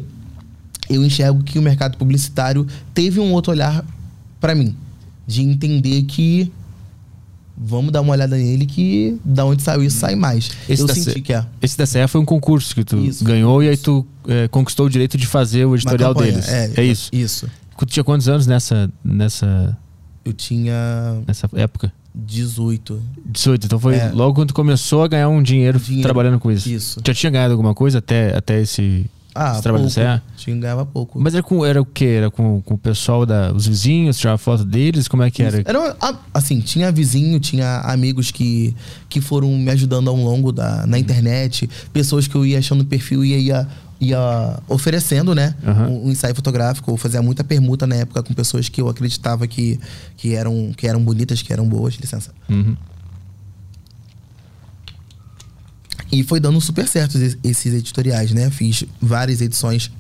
eu 0.89 1.03
enxergo 1.05 1.43
que 1.43 1.57
o 1.57 1.61
mercado 1.61 1.97
publicitário 1.97 2.65
teve 2.93 3.19
um 3.19 3.31
outro 3.33 3.51
olhar 3.51 3.85
para 4.39 4.53
mim. 4.55 4.75
De 5.27 5.41
entender 5.41 6.03
que 6.03 6.51
vamos 7.57 7.91
dar 7.91 8.01
uma 8.01 8.11
olhada 8.13 8.35
nele 8.35 8.65
que 8.65 9.17
da 9.23 9.45
onde 9.45 9.61
saiu 9.61 9.83
isso 9.83 9.97
sai 9.99 10.15
mais. 10.15 10.49
Esse 10.67 10.81
eu 10.81 10.87
da 10.87 10.93
senti 10.95 11.11
C- 11.11 11.21
que 11.21 11.33
é. 11.33 11.45
Esse 11.61 11.77
da 11.77 11.85
CE 11.85 12.07
foi 12.07 12.19
um 12.19 12.25
concurso 12.25 12.73
que 12.73 12.83
tu 12.83 12.97
Isso. 12.97 13.23
ganhou 13.23 13.61
e 13.63 13.69
aí 13.69 13.77
tu 13.77 14.05
é, 14.27 14.47
conquistou 14.47 14.87
o 14.87 14.89
direito 14.89 15.17
de 15.17 15.27
fazer 15.27 15.65
o 15.65 15.75
editorial 15.75 16.13
deles. 16.13 16.47
É, 16.49 16.83
isso. 16.83 17.09
Isso. 17.13 17.47
Tu 17.77 17.85
tinha 17.85 18.03
quantos 18.03 18.27
anos 18.27 18.45
nessa, 18.47 18.91
nessa, 19.03 19.77
Eu 20.25 20.33
tinha 20.33 20.73
nessa 21.27 21.49
época? 21.53 21.91
18. 22.13 23.01
18. 23.25 23.65
Então 23.65 23.79
foi 23.79 23.95
É. 23.95 24.11
logo 24.11 24.33
quando 24.33 24.49
tu 24.49 24.53
começou 24.53 25.03
a 25.03 25.07
ganhar 25.07 25.29
um 25.29 25.41
dinheiro, 25.41 25.79
Dinheiro. 25.79 26.03
trabalhando 26.03 26.39
com 26.39 26.51
isso. 26.51 26.69
Isso. 26.69 26.99
Já 27.05 27.13
tinha 27.13 27.29
ganhado 27.31 27.53
alguma 27.53 27.73
coisa 27.73 27.99
até, 27.99 28.35
até 28.35 28.61
esse, 28.61 29.05
Ah, 29.33 29.61
trabalho 29.61 29.85
pouco. 29.85 29.93
CE? 29.93 30.21
Tinha 30.37 30.57
ganhava 30.57 30.85
pouco. 30.85 31.19
Mas 31.19 31.33
era, 31.33 31.41
com, 31.41 31.65
era 31.65 31.81
o 31.81 31.85
quê? 31.85 32.05
Era 32.17 32.31
com, 32.31 32.61
com 32.61 32.73
o 32.73 32.77
pessoal, 32.77 33.25
da, 33.25 33.51
os 33.53 33.65
vizinhos, 33.65 34.17
tirava 34.17 34.37
foto 34.37 34.65
deles? 34.65 35.07
Como 35.07 35.23
é 35.23 35.31
que 35.31 35.41
era? 35.41 35.61
Era, 35.65 35.95
ah, 36.01 36.15
assim, 36.33 36.59
tinha 36.59 36.91
vizinho, 36.91 37.39
tinha 37.39 37.79
amigos 37.81 38.31
que, 38.31 38.75
que 39.07 39.21
foram 39.21 39.49
me 39.49 39.71
ajudando 39.71 40.09
ao 40.09 40.15
longo 40.15 40.51
da 40.51 40.85
na 40.85 40.99
internet, 40.99 41.69
pessoas 41.93 42.27
que 42.27 42.35
eu 42.35 42.45
ia 42.45 42.59
achando 42.59 42.83
perfil 42.83 43.23
e 43.23 43.47
ia, 43.47 43.67
ia 43.99 44.59
oferecendo, 44.67 45.33
né? 45.33 45.55
Aham. 45.65 45.87
Um, 45.87 46.07
um 46.07 46.11
ensaio 46.11 46.35
fotográfico. 46.35 46.91
Eu 46.91 46.97
fazia 46.97 47.21
muita 47.21 47.43
permuta 47.43 47.87
na 47.87 47.95
época 47.95 48.23
com 48.23 48.33
pessoas 48.33 48.67
que 48.67 48.81
eu 48.81 48.89
acreditava 48.89 49.47
que, 49.47 49.79
que, 50.17 50.35
eram, 50.35 50.71
que 50.75 50.87
eram 50.87 51.01
bonitas, 51.01 51.41
que 51.41 51.53
eram 51.53 51.67
boas, 51.67 51.93
licença. 51.95 52.31
Uhum. 52.49 52.75
E 56.11 56.23
foi 56.23 56.39
dando 56.39 56.59
super 56.59 56.87
certo 56.87 57.17
es- 57.17 57.37
esses 57.43 57.73
editoriais, 57.73 58.31
né? 58.33 58.49
Fiz 58.49 58.83
várias 59.01 59.39
edições 59.41 59.91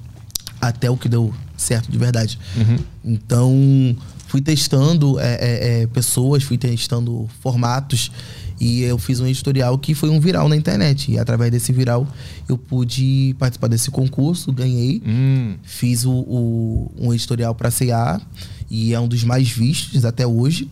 até 0.59 0.89
o 0.89 0.97
que 0.97 1.07
deu 1.09 1.33
certo 1.57 1.91
de 1.91 1.97
verdade. 1.97 2.37
Uhum. 2.57 2.77
Então, 3.05 3.95
fui 4.27 4.41
testando 4.41 5.19
é, 5.19 5.33
é, 5.35 5.81
é, 5.83 5.87
pessoas, 5.87 6.43
fui 6.43 6.57
testando 6.57 7.29
formatos 7.41 8.11
e 8.59 8.81
eu 8.81 8.97
fiz 8.97 9.19
um 9.19 9.25
editorial 9.25 9.77
que 9.77 9.95
foi 9.95 10.09
um 10.09 10.19
viral 10.19 10.47
na 10.49 10.55
internet. 10.55 11.11
E 11.11 11.17
através 11.17 11.49
desse 11.51 11.71
viral 11.71 12.07
eu 12.47 12.57
pude 12.57 13.35
participar 13.39 13.67
desse 13.67 13.89
concurso, 13.89 14.51
ganhei. 14.51 15.01
Hum. 15.05 15.55
Fiz 15.63 16.03
o, 16.05 16.11
o- 16.11 16.91
um 16.99 17.13
editorial 17.13 17.55
para 17.55 17.71
CA 17.71 18.21
e 18.69 18.93
é 18.93 18.99
um 18.99 19.07
dos 19.07 19.23
mais 19.23 19.49
vistos 19.49 20.03
até 20.05 20.27
hoje, 20.27 20.69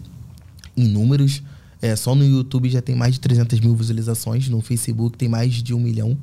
em 0.78 0.88
números. 0.88 1.42
É, 1.82 1.96
só 1.96 2.14
no 2.14 2.26
YouTube 2.26 2.70
já 2.70 2.82
tem 2.82 2.96
mais 2.96 3.14
de 3.14 3.20
300 3.22 3.60
mil 3.60 3.76
visualizações, 3.76 4.50
no 4.50 4.62
Facebook 4.62 5.18
tem 5.18 5.30
mais 5.30 5.54
de 5.54 5.74
um 5.74 5.80
milhão. 5.80 6.18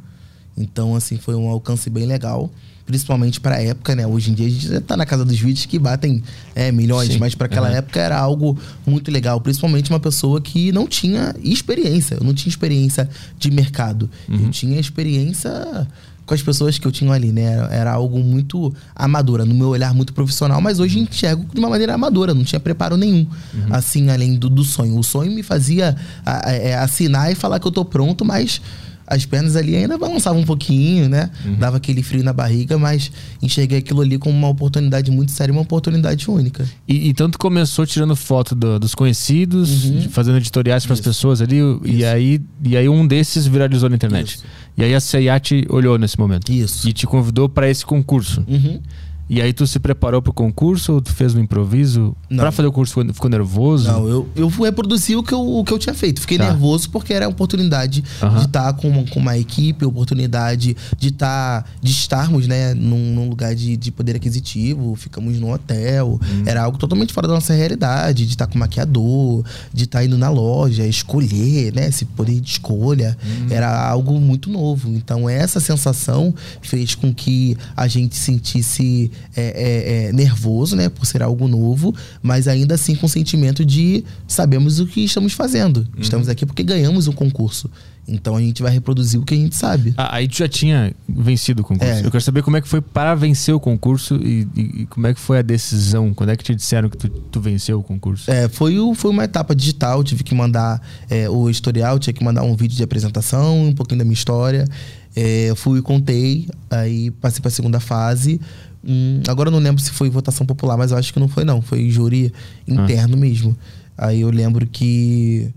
Então, 0.57 0.95
assim, 0.95 1.19
foi 1.19 1.35
um 1.35 1.49
alcance 1.49 1.91
bem 1.91 2.07
legal, 2.07 2.51
principalmente 2.87 3.39
para 3.41 3.57
a 3.57 3.63
época, 3.63 3.95
né? 3.95 4.07
Hoje 4.07 4.31
em 4.31 4.35
dia 4.35 4.47
a 4.47 4.51
gente 4.51 4.69
já 4.69 4.81
tá 4.81 4.97
na 4.97 5.05
casa 5.05 5.23
dos 5.25 5.39
vídeos 5.39 5.67
que 5.67 5.79
batem 5.79 6.23
é, 6.55 6.73
milhões, 6.73 7.13
Sim. 7.13 7.19
mas 7.19 7.35
para 7.35 7.47
aquela 7.47 7.69
Aham. 7.69 7.77
época 7.77 8.01
era 8.01 8.19
algo 8.19 8.59
muito 8.87 9.11
legal, 9.11 9.39
principalmente 9.41 9.91
uma 9.91 10.01
pessoa 10.01 10.41
que 10.41 10.73
não 10.73 10.87
tinha 10.87 11.35
experiência. 11.43 12.15
Eu 12.15 12.25
não 12.25 12.33
tinha 12.33 12.49
experiência 12.51 13.09
de 13.39 13.51
mercado. 13.51 14.09
Eu 14.29 14.51
tinha 14.51 14.81
experiência 14.81 15.87
com 16.27 16.35
as 16.35 16.43
pessoas 16.43 16.77
que 16.77 16.87
eu 16.87 16.91
tinha 16.91 17.13
ali, 17.13 17.31
né? 17.31 17.43
Era, 17.45 17.67
era 17.75 17.93
algo 17.93 18.19
muito 18.19 18.75
amadora, 18.95 19.45
no 19.45 19.55
meu 19.55 19.69
olhar 19.69 19.95
muito 19.95 20.13
profissional, 20.13 20.61
mas 20.61 20.81
hoje 20.81 20.99
enxergo 20.99 21.47
de 21.55 21.59
uma 21.61 21.71
maneira 21.71 21.95
amadora, 21.95 22.35
não 22.35 22.43
tinha 22.43 22.59
preparo 22.61 22.97
nenhum, 22.97 23.25
assim, 23.71 24.11
além 24.11 24.35
do, 24.35 24.51
do 24.51 24.65
sonho. 24.65 24.99
O 24.99 25.05
sonho 25.05 25.31
me 25.31 25.43
fazia 25.45 25.97
a- 26.25 26.49
a- 26.49 26.53
é, 26.53 26.75
assinar 26.75 27.31
e 27.31 27.37
falar 27.37 27.61
que 27.61 27.67
eu 27.67 27.71
tô 27.73 27.85
pronto, 27.85 28.25
mas 28.25 28.61
as 29.07 29.25
pernas 29.25 29.55
ali 29.57 29.77
ainda 29.77 29.97
balançavam 29.97 30.41
um 30.41 30.45
pouquinho, 30.45 31.09
né? 31.09 31.31
Dava 31.59 31.77
aquele 31.77 32.03
frio 32.03 32.25
na 32.25 32.33
barriga, 32.33 32.77
mas 32.79 33.11
enxerguei 33.41 33.79
aquilo 33.79 34.01
ali 34.01 34.19
como 34.19 34.37
uma 34.37 34.49
oportunidade 34.49 35.11
muito 35.11 35.31
séria, 35.33 35.53
uma 35.53 35.63
oportunidade 35.63 36.29
única. 36.31 36.65
E, 36.89 37.09
então 37.09 37.31
tu 37.31 37.39
começou 37.39 37.87
tirando 37.87 38.17
foto 38.17 38.55
do- 38.55 38.79
dos 38.79 38.95
conhecidos, 38.95 39.85
Uhum. 39.85 40.09
fazendo 40.11 40.39
editoriais 40.39 40.85
para 40.85 40.95
as 40.95 41.01
pessoas 41.01 41.41
ali, 41.41 41.59
e 41.85 42.05
aí, 42.05 42.41
e 42.65 42.77
aí 42.77 42.89
um 42.89 43.07
desses 43.07 43.47
viralizou 43.47 43.89
na 43.89 43.97
internet. 43.97 44.35
Isso. 44.37 44.45
E 44.77 44.85
aí 44.85 44.95
a 44.95 45.01
CIA 45.01 45.41
te 45.41 45.67
olhou 45.71 45.97
nesse 45.99 46.19
momento. 46.19 46.51
Isso. 46.53 46.89
E 46.89 46.93
te 46.93 47.07
convidou 47.07 47.49
para 47.49 47.71
esse 47.71 47.85
concurso. 47.87 48.45
Uhum. 48.47 48.81
E 49.29 49.43
aí 49.43 49.53
tu 49.53 49.67
se 49.67 49.79
preparou 49.81 50.23
pro 50.23 50.33
concurso 50.33 50.95
ou 50.95 51.01
tu 51.01 51.13
fez 51.13 51.35
no 51.35 51.41
improviso? 51.41 52.15
Não. 52.31 52.39
Pra 52.39 52.53
fazer 52.53 52.69
o 52.69 52.73
curso 52.73 52.95
ficou, 53.13 53.29
nervoso? 53.31 53.91
Não, 53.91 54.09
eu, 54.09 54.29
eu 54.37 54.49
fui 54.49 54.69
reproduzir 54.69 55.19
o 55.19 55.23
que 55.23 55.33
eu, 55.35 55.41
o 55.41 55.65
que 55.65 55.73
eu 55.73 55.79
tinha 55.79 55.95
feito. 55.95 56.21
Fiquei 56.21 56.39
Tá. 56.39 56.45
nervoso 56.51 56.91
porque 56.91 57.13
era 57.13 57.27
a 57.27 57.29
oportunidade 57.29 58.03
de 58.03 58.45
estar 58.45 58.73
com, 58.75 59.05
com 59.07 59.19
uma 59.19 59.37
equipe, 59.37 59.85
oportunidade 59.85 60.77
de 60.99 61.09
estar, 61.09 61.65
de 61.83 61.91
estarmos, 61.91 62.47
né, 62.47 62.73
num, 62.75 63.15
num 63.15 63.29
lugar 63.29 63.55
de, 63.55 63.77
de 63.77 63.91
poder 63.91 64.17
aquisitivo, 64.17 64.95
ficamos 64.95 65.39
num 65.41 65.51
hotel. 65.53 66.21
Hum. 66.23 66.43
Era 66.47 66.63
algo 66.63 66.79
totalmente 66.79 67.13
fora 67.13 67.27
da 67.27 67.35
nossa 67.35 67.53
realidade, 67.53 68.25
de 68.27 68.33
estar 68.33 68.47
com 68.47 68.59
maquiador, 68.59 69.45
de 69.73 69.85
estar 69.85 70.05
indo 70.05 70.17
na 70.17 70.29
loja, 70.29 70.87
escolher, 70.87 71.73
né, 71.75 71.89
esse 71.89 72.05
poder 72.05 72.39
de 72.41 72.51
escolha. 72.51 73.17
Hum. 73.25 73.47
Era 73.51 73.89
algo 73.89 74.21
muito 74.21 74.51
novo. 74.51 74.89
Então, 74.91 75.29
essa 75.29 75.59
sensação 75.59 76.35
fez 76.61 76.95
com 76.95 77.13
que 77.13 77.57
a 77.77 77.89
gente 77.89 78.15
sentisse 78.15 79.11
é, 79.37 79.43
é, 79.45 80.07
é, 80.09 80.13
nervoso, 80.13 80.75
né, 80.77 80.89
por 80.89 81.05
ser 81.07 81.23
algo 81.23 81.47
novo, 81.49 81.95
mas 82.23 82.49
ainda 82.49 82.75
assim 82.75 82.95
com 82.95 83.07
o 83.07 83.09
sentimento 83.09 83.65
de 83.65 84.05
sabemos 84.27 84.81
o 84.81 84.87
que 84.87 85.01
estamos 85.05 85.33
fazendo. 85.33 85.87
Estamos 85.99 86.29
aqui 86.29 86.45
porque 86.47 86.63
ganhamos 86.63 87.07
o 87.09 87.13
concurso. 87.13 87.71
Então 88.09 88.37
a 88.37 88.41
gente 88.41 88.63
vai 88.63 88.71
reproduzir 88.71 89.19
o 89.21 89.25
que 89.25 89.35
a 89.35 89.37
gente 89.37 89.57
sabe. 89.57 89.93
Ah, 89.97 90.15
aí 90.17 90.29
tu 90.29 90.37
já 90.37 90.47
tinha 90.47 90.95
vencido 91.09 91.63
o 91.63 91.65
concurso. 91.65 91.93
É. 91.93 91.99
Eu 92.07 92.11
quero 92.13 92.23
saber 92.23 92.41
como 92.41 92.57
é 92.57 92.61
que 92.61 92.69
foi 92.69 92.81
para 92.81 93.17
vencer 93.17 93.53
o 93.53 93.59
concurso 93.59 94.15
e, 94.23 94.47
e- 94.55 94.83
e 94.83 94.87
como 94.87 95.09
é 95.09 95.13
que 95.15 95.19
foi 95.19 95.41
a 95.41 95.43
decisão. 95.43 96.15
Quando 96.15 96.31
é 96.31 96.37
que 96.37 96.45
te 96.45 96.55
disseram 96.55 96.89
que 96.89 96.97
tu, 96.97 97.09
tu 97.09 97.41
venceu 97.41 97.81
o 97.81 97.83
concurso? 97.83 98.31
É, 98.31 98.49
foi, 98.49 98.79
o- 98.79 98.95
foi 98.95 99.11
uma 99.11 99.25
etapa 99.25 99.57
digital, 99.57 100.05
tive 100.05 100.23
que 100.23 100.37
mandar 100.37 100.81
é, 101.11 101.29
o 101.29 101.51
historial, 101.51 101.99
tinha 101.99 102.15
que 102.15 102.23
mandar 102.23 102.45
um 102.45 102.55
vídeo 102.55 102.77
de 102.77 102.83
apresentação, 102.85 103.67
um 103.67 103.73
pouquinho 103.75 103.99
da 103.99 104.05
minha 104.05 104.15
história. 104.15 104.69
É, 105.17 105.47
eu 105.51 105.57
fui 105.57 105.81
e 105.81 105.83
contei, 105.83 106.47
aí 106.71 107.11
passei 107.11 107.41
para 107.41 107.49
a 107.49 107.53
segunda 107.53 107.81
fase. 107.81 108.41
Hum, 108.89 109.21
agora 109.29 109.49
eu 109.49 109.53
não 109.53 109.59
lembro 109.59 109.83
se 109.83 109.91
foi 109.91 110.09
votação 110.09 110.47
popular, 110.47 110.77
mas 110.77 110.91
eu 110.93 110.97
acho 110.99 111.13
que 111.13 111.19
não 111.19 111.29
foi 111.29 111.45
não, 111.45 111.61
foi 111.61 111.91
júri 111.91 112.33
interno 112.67 113.17
mesmo. 113.17 113.57
Aí 113.99 114.21
eu 114.21 114.31
lembro 114.31 114.67
que 114.67 115.51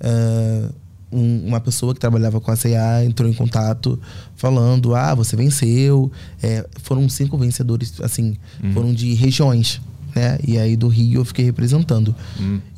é, 0.00 0.68
um- 1.10 1.46
uma 1.48 1.60
pessoa 1.60 1.94
que 1.94 2.00
trabalhava 2.00 2.40
com 2.40 2.50
a 2.50 2.56
CA 2.56 3.04
entrou 3.04 3.28
em 3.28 3.32
contato 3.32 3.98
falando: 4.36 4.94
ah, 4.94 5.14
você 5.14 5.34
venceu. 5.36 6.10
É, 6.42 6.64
foram 6.82 7.08
cinco 7.08 7.36
vencedores, 7.38 7.94
assim, 8.02 8.36
foram 8.72 8.92
de 8.94 9.14
regiões, 9.14 9.80
né? 10.14 10.38
E 10.46 10.58
aí 10.58 10.76
do 10.76 10.88
Rio 10.88 11.20
eu 11.20 11.24
fiquei 11.24 11.44
representando. 11.44 12.14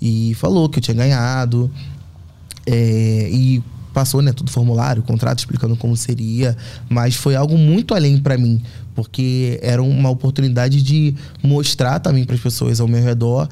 E 0.00 0.34
falou 0.36 0.68
que 0.68 0.78
eu 0.78 0.82
tinha 0.82 0.94
ganhado. 0.96 1.70
é, 2.66 3.28
e 3.32 3.62
passou, 3.98 4.22
né, 4.22 4.32
todo 4.32 4.46
o 4.46 4.50
formulário, 4.52 5.02
o 5.02 5.04
contrato 5.04 5.40
explicando 5.40 5.76
como 5.76 5.96
seria, 5.96 6.56
mas 6.88 7.16
foi 7.16 7.34
algo 7.34 7.58
muito 7.58 7.96
além 7.96 8.16
para 8.16 8.38
mim, 8.38 8.62
porque 8.94 9.58
era 9.60 9.82
uma 9.82 10.08
oportunidade 10.08 10.80
de 10.80 11.16
mostrar 11.42 11.98
também 11.98 12.24
para 12.24 12.36
as 12.36 12.40
pessoas 12.40 12.78
ao 12.78 12.86
meu 12.86 13.02
redor 13.02 13.48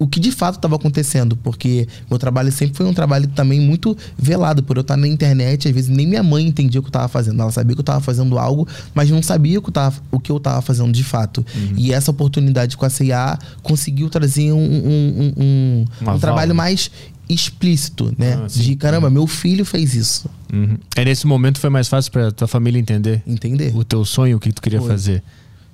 o 0.00 0.08
que 0.08 0.18
de 0.18 0.32
fato 0.32 0.56
estava 0.56 0.76
acontecendo, 0.76 1.36
porque 1.36 1.86
meu 2.08 2.18
trabalho 2.18 2.50
sempre 2.50 2.74
foi 2.74 2.86
um 2.86 2.94
trabalho 2.94 3.28
também 3.28 3.60
muito 3.60 3.94
velado, 4.16 4.62
por 4.62 4.78
eu 4.78 4.80
estar 4.80 4.96
na 4.96 5.06
internet, 5.06 5.68
às 5.68 5.74
vezes 5.74 5.90
nem 5.90 6.06
minha 6.06 6.22
mãe 6.22 6.46
entendia 6.46 6.80
o 6.80 6.82
que 6.82 6.86
eu 6.86 6.90
estava 6.90 7.06
fazendo. 7.06 7.42
Ela 7.42 7.52
sabia 7.52 7.76
que 7.76 7.80
eu 7.80 7.82
estava 7.82 8.00
fazendo 8.00 8.38
algo, 8.38 8.66
mas 8.94 9.10
não 9.10 9.22
sabia 9.22 9.58
o 9.58 9.62
que 9.62 9.68
eu 9.68 9.72
tava, 9.74 10.00
o 10.10 10.18
que 10.18 10.32
eu 10.32 10.38
estava 10.38 10.62
fazendo 10.62 10.90
de 10.90 11.04
fato. 11.04 11.44
Uhum. 11.54 11.74
E 11.76 11.92
essa 11.92 12.10
oportunidade 12.10 12.78
com 12.78 12.86
a 12.86 12.88
CIA 12.88 13.38
conseguiu 13.62 14.08
trazer 14.08 14.52
um, 14.52 14.58
um, 14.58 15.34
um, 15.36 15.84
um 16.08 16.18
trabalho 16.18 16.54
mais 16.54 16.90
explícito, 17.28 18.14
né? 18.16 18.40
Ah, 18.42 18.46
de 18.46 18.74
caramba, 18.76 19.08
uhum. 19.08 19.12
meu 19.12 19.26
filho 19.26 19.66
fez 19.66 19.94
isso. 19.94 20.30
Uhum. 20.50 20.78
É 20.96 21.04
nesse 21.04 21.26
momento 21.26 21.60
foi 21.60 21.68
mais 21.68 21.88
fácil 21.88 22.10
para 22.10 22.32
tua 22.32 22.48
família 22.48 22.80
entender? 22.80 23.22
Entender. 23.26 23.76
O 23.76 23.84
teu 23.84 24.02
sonho, 24.06 24.38
o 24.38 24.40
que 24.40 24.50
tu 24.50 24.62
queria 24.62 24.80
foi. 24.80 24.88
fazer? 24.88 25.22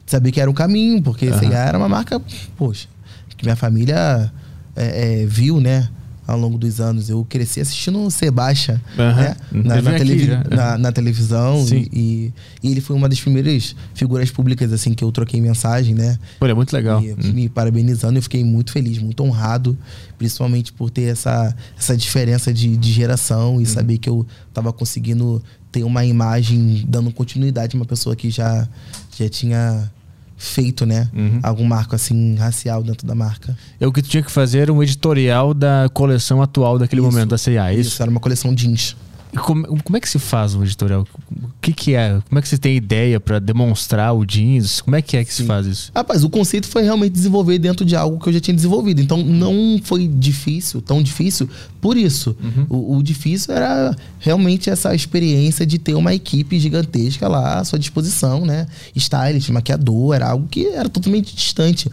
Saber 0.05 0.33
que 0.33 0.41
era 0.41 0.51
um 0.51 0.55
caminho, 0.55 1.01
porque 1.01 1.29
uhum. 1.29 1.39
CIA 1.39 1.59
era 1.59 1.79
uma 1.79 1.89
marca, 1.89 2.21
poxa, 2.57 2.89
que 3.37 3.45
minha 3.45 3.57
família 3.57 4.33
é, 4.75 5.23
é, 5.23 5.27
viu, 5.27 5.61
né? 5.61 5.89
Ao 6.27 6.37
longo 6.37 6.59
dos 6.59 6.81
anos. 6.81 7.09
Eu 7.09 7.25
cresci 7.25 7.61
assistindo 7.61 8.03
o 8.03 8.11
Sebastian, 8.11 8.81
né? 8.97 9.37
Na, 9.53 9.81
na, 9.81 9.93
televi 9.93 10.27
na, 10.51 10.77
na, 10.77 10.93
televisão. 10.93 11.65
E, 11.71 12.33
e, 12.63 12.71
ele 12.71 12.81
foi 12.81 12.97
uma 12.97 13.09
das 13.09 13.21
primeiras 13.21 13.77
figuras 13.95 14.29
públicas, 14.29 14.73
assim, 14.73 14.93
que 14.93 15.05
eu 15.05 15.13
troquei 15.13 15.41
mensagem, 15.41 15.95
né? 15.95 16.19
É 16.41 16.55
muito 16.55 16.73
legal. 16.73 17.01
E, 17.01 17.13
hum. 17.13 17.33
Me 17.33 17.49
parabenizando. 17.49 18.19
Eu 18.19 18.23
fiquei 18.23 18.43
muito 18.43 18.73
feliz, 18.73 18.99
muito 18.99 19.23
honrado. 19.23 19.79
Principalmente 20.19 20.73
por 20.73 20.91
ter 20.91 21.05
essa, 21.05 21.55
essa 21.79 21.97
diferença 21.97 22.53
de, 22.53 22.77
de 22.77 22.91
geração 22.91 23.61
e 23.61 23.63
hum. 23.63 23.67
saber 23.67 23.99
que 23.99 24.09
eu 24.09 24.27
tava 24.53 24.73
conseguindo 24.73 25.41
ter 25.71 25.85
uma 25.85 26.05
imagem 26.05 26.85
dando 26.89 27.13
continuidade 27.13 27.77
a 27.77 27.79
uma 27.79 27.87
pessoa 27.87 28.17
que 28.17 28.31
já, 28.31 28.67
já 29.17 29.29
tinha 29.29 29.93
feito, 30.37 30.85
né? 30.85 31.09
Uhum. 31.15 31.41
Algum 31.43 31.65
marco 31.65 31.95
assim 31.95 32.35
racial 32.35 32.83
dentro 32.83 33.07
da 33.07 33.15
marca. 33.15 33.57
É 33.81 33.87
o 33.87 33.93
que 33.93 34.03
tu 34.03 34.09
tinha 34.09 34.23
que 34.23 34.31
fazer 34.31 34.71
um 34.71 34.83
editorial 34.83 35.55
da 35.55 35.89
coleção 35.93 36.43
atual 36.43 36.79
daquele 36.79 37.01
isso, 37.01 37.11
momento 37.11 37.31
da 37.31 37.39
CIA, 37.39 37.71
é 37.71 37.75
isso? 37.75 37.91
Isso, 37.91 38.03
era 38.03 38.11
uma 38.11 38.21
coleção 38.21 38.55
jeans. 38.55 38.97
Como, 39.37 39.83
como, 39.83 39.97
é 39.97 40.01
que 40.01 40.09
se 40.09 40.19
faz 40.19 40.55
um 40.55 40.63
editorial? 40.63 41.07
O 41.31 41.49
que, 41.61 41.73
que 41.73 41.95
é? 41.95 42.21
Como 42.29 42.39
é 42.39 42.43
que 42.43 42.49
você 42.49 42.59
tem 42.59 42.77
ideia 42.77 43.21
para 43.21 43.39
demonstrar 43.39 44.15
o 44.15 44.25
jeans? 44.25 44.81
Como 44.81 44.97
é 44.97 45.03
que 45.03 45.17
é 45.17 45.25
que 45.25 45.33
Sim. 45.33 45.43
se 45.43 45.47
faz 45.47 45.67
isso? 45.67 45.93
Rapaz, 45.95 46.25
o 46.25 46.31
conceito 46.31 46.67
foi 46.67 46.83
realmente 46.83 47.13
desenvolver 47.13 47.59
dentro 47.59 47.85
de 47.85 47.95
algo 47.97 48.19
que 48.19 48.29
eu 48.29 48.33
já 48.33 48.41
tinha 48.41 48.55
desenvolvido. 48.55 49.01
Então 49.01 49.19
não 49.19 49.81
foi 49.83 50.09
difícil, 50.09 50.81
tão 50.81 51.03
difícil 51.03 51.49
por 51.81 51.97
isso. 51.97 52.37
Uhum. 52.43 52.67
O, 52.69 52.97
o, 52.97 53.03
difícil 53.03 53.55
era 53.55 53.97
realmente 54.19 54.71
essa 54.71 54.95
experiência 54.95 55.67
de 55.67 55.79
ter 55.79 55.95
uma 55.95 56.15
equipe 56.15 56.59
gigantesca 56.59 57.29
lá 57.29 57.59
à 57.59 57.65
sua 57.65 57.79
disposição, 57.79 58.45
né? 58.45 58.67
Stylist, 58.95 59.51
maquiador, 59.51 60.15
era 60.15 60.31
algo 60.31 60.49
que 60.49 60.67
era 60.67 60.89
totalmente 60.89 61.35
distante. 61.35 61.91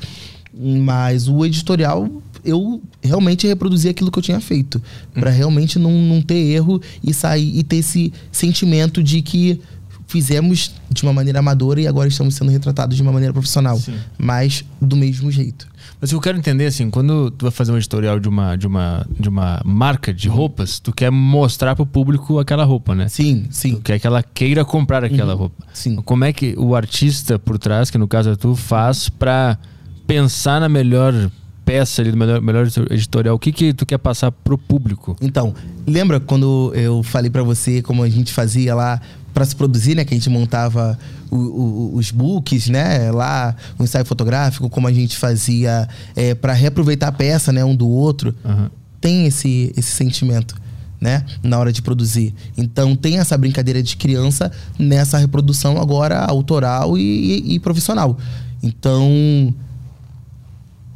Mas 0.55 1.27
o 1.27 1.43
editorial 1.45 2.09
eu 2.43 2.81
realmente 3.01 3.47
reproduzir 3.47 3.91
aquilo 3.91 4.11
que 4.11 4.19
eu 4.19 4.23
tinha 4.23 4.39
feito. 4.39 4.81
Hum. 5.15 5.19
para 5.19 5.29
realmente 5.29 5.79
não, 5.79 5.91
não 5.91 6.21
ter 6.21 6.35
erro 6.35 6.81
e 7.03 7.13
sair 7.13 7.57
e 7.57 7.63
ter 7.63 7.77
esse 7.77 8.11
sentimento 8.31 9.01
de 9.01 9.21
que 9.21 9.59
fizemos 10.07 10.75
de 10.91 11.01
uma 11.01 11.11
maneira 11.11 11.39
amadora 11.39 11.81
e 11.81 11.87
agora 11.87 12.07
estamos 12.07 12.35
sendo 12.35 12.51
retratados 12.51 12.95
de 12.95 13.01
uma 13.01 13.11
maneira 13.11 13.33
profissional. 13.33 13.77
Sim. 13.77 13.95
Mas 14.17 14.63
do 14.79 14.95
mesmo 14.95 15.31
jeito. 15.31 15.67
Mas 15.99 16.11
eu 16.11 16.19
quero 16.19 16.37
entender 16.37 16.65
assim, 16.65 16.89
quando 16.89 17.31
tu 17.31 17.43
vai 17.43 17.51
fazer 17.51 17.71
um 17.71 17.77
editorial 17.77 18.19
de 18.19 18.27
uma, 18.27 18.55
de 18.55 18.67
uma, 18.67 19.07
de 19.19 19.27
uma 19.27 19.61
marca 19.65 20.13
de 20.13 20.29
uhum. 20.29 20.35
roupas, 20.35 20.79
tu 20.79 20.91
quer 20.91 21.09
mostrar 21.09 21.75
para 21.75 21.83
o 21.83 21.85
público 21.85 22.39
aquela 22.39 22.63
roupa, 22.63 22.93
né? 22.93 23.07
Sim, 23.07 23.45
sim. 23.49 23.75
Tu 23.75 23.81
quer 23.81 23.99
que 23.99 24.05
ela 24.05 24.21
queira 24.21 24.63
comprar 24.63 25.03
aquela 25.03 25.33
uhum. 25.33 25.39
roupa. 25.39 25.65
Sim. 25.73 25.95
Como 25.95 26.25
é 26.25 26.33
que 26.33 26.53
o 26.57 26.75
artista 26.75 27.39
por 27.39 27.57
trás, 27.57 27.89
que 27.89 27.97
no 27.97 28.07
caso 28.07 28.31
é 28.31 28.35
tu, 28.35 28.55
faz 28.55 29.09
para 29.09 29.57
pensar 30.05 30.59
na 30.59 30.69
melhor 30.69 31.31
peça 31.65 32.01
ali 32.01 32.11
do 32.11 32.17
melhor, 32.17 32.41
melhor 32.41 32.67
editorial, 32.89 33.35
o 33.35 33.39
que 33.39 33.51
que 33.51 33.73
tu 33.73 33.85
quer 33.85 33.97
passar 33.97 34.31
pro 34.31 34.57
público? 34.57 35.15
Então, 35.21 35.53
lembra 35.87 36.19
quando 36.19 36.71
eu 36.75 37.03
falei 37.03 37.29
para 37.29 37.43
você 37.43 37.81
como 37.81 38.03
a 38.03 38.09
gente 38.09 38.31
fazia 38.33 38.75
lá 38.75 38.99
para 39.33 39.45
se 39.45 39.55
produzir, 39.55 39.95
né? 39.95 40.05
Que 40.05 40.13
a 40.13 40.17
gente 40.17 40.29
montava 40.29 40.97
o, 41.31 41.37
o, 41.37 41.95
os 41.95 42.11
books, 42.11 42.69
né? 42.69 43.11
Lá, 43.11 43.55
o 43.79 43.83
ensaio 43.83 44.05
fotográfico, 44.05 44.69
como 44.69 44.87
a 44.87 44.93
gente 44.93 45.17
fazia 45.17 45.87
é, 46.15 46.35
para 46.35 46.53
reaproveitar 46.53 47.07
a 47.07 47.11
peça, 47.11 47.51
né? 47.51 47.65
Um 47.65 47.75
do 47.75 47.87
outro. 47.87 48.35
Uhum. 48.45 48.69
Tem 49.01 49.25
esse, 49.25 49.73
esse 49.75 49.91
sentimento. 49.91 50.61
Né? 51.01 51.25
Na 51.43 51.59
hora 51.59 51.73
de 51.73 51.81
produzir. 51.81 52.33
Então 52.55 52.95
tem 52.95 53.19
essa 53.19 53.37
brincadeira 53.37 53.83
de 53.83 53.97
criança 53.97 54.49
nessa 54.79 55.17
reprodução 55.17 55.77
agora 55.77 56.17
autoral 56.17 56.97
e, 56.97 57.01
e, 57.01 57.55
e 57.55 57.59
profissional. 57.59 58.17
Então 58.63 59.53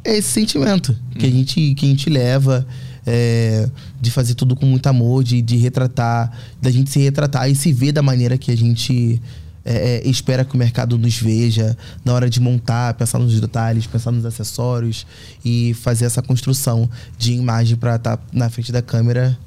é 0.04 0.16
esse 0.16 0.28
sentimento 0.28 0.96
que, 1.18 1.26
a, 1.26 1.30
gente, 1.30 1.74
que 1.74 1.86
a 1.86 1.88
gente 1.88 2.10
leva. 2.10 2.66
É, 3.10 3.66
de 3.98 4.10
fazer 4.10 4.34
tudo 4.34 4.54
com 4.54 4.66
muito 4.66 4.86
amor, 4.86 5.24
de, 5.24 5.40
de 5.40 5.56
retratar, 5.56 6.30
da 6.60 6.70
gente 6.70 6.90
se 6.90 6.98
retratar 6.98 7.50
e 7.50 7.54
se 7.54 7.72
ver 7.72 7.90
da 7.90 8.02
maneira 8.02 8.36
que 8.36 8.50
a 8.50 8.56
gente 8.56 9.18
é, 9.64 9.96
é, 9.96 10.08
espera 10.08 10.46
que 10.46 10.54
o 10.54 10.58
mercado 10.58 10.96
nos 10.96 11.18
veja, 11.18 11.76
na 12.02 12.14
hora 12.14 12.30
de 12.30 12.40
montar, 12.40 12.94
pensar 12.94 13.18
nos 13.18 13.38
detalhes, 13.38 13.86
pensar 13.86 14.10
nos 14.10 14.24
acessórios 14.24 15.06
e 15.44 15.74
fazer 15.74 16.06
essa 16.06 16.22
construção 16.22 16.88
de 17.18 17.32
imagem 17.32 17.76
para 17.76 17.96
estar 17.96 18.16
tá 18.16 18.22
na 18.32 18.48
frente 18.48 18.72
da 18.72 18.80
câmera 18.80 19.38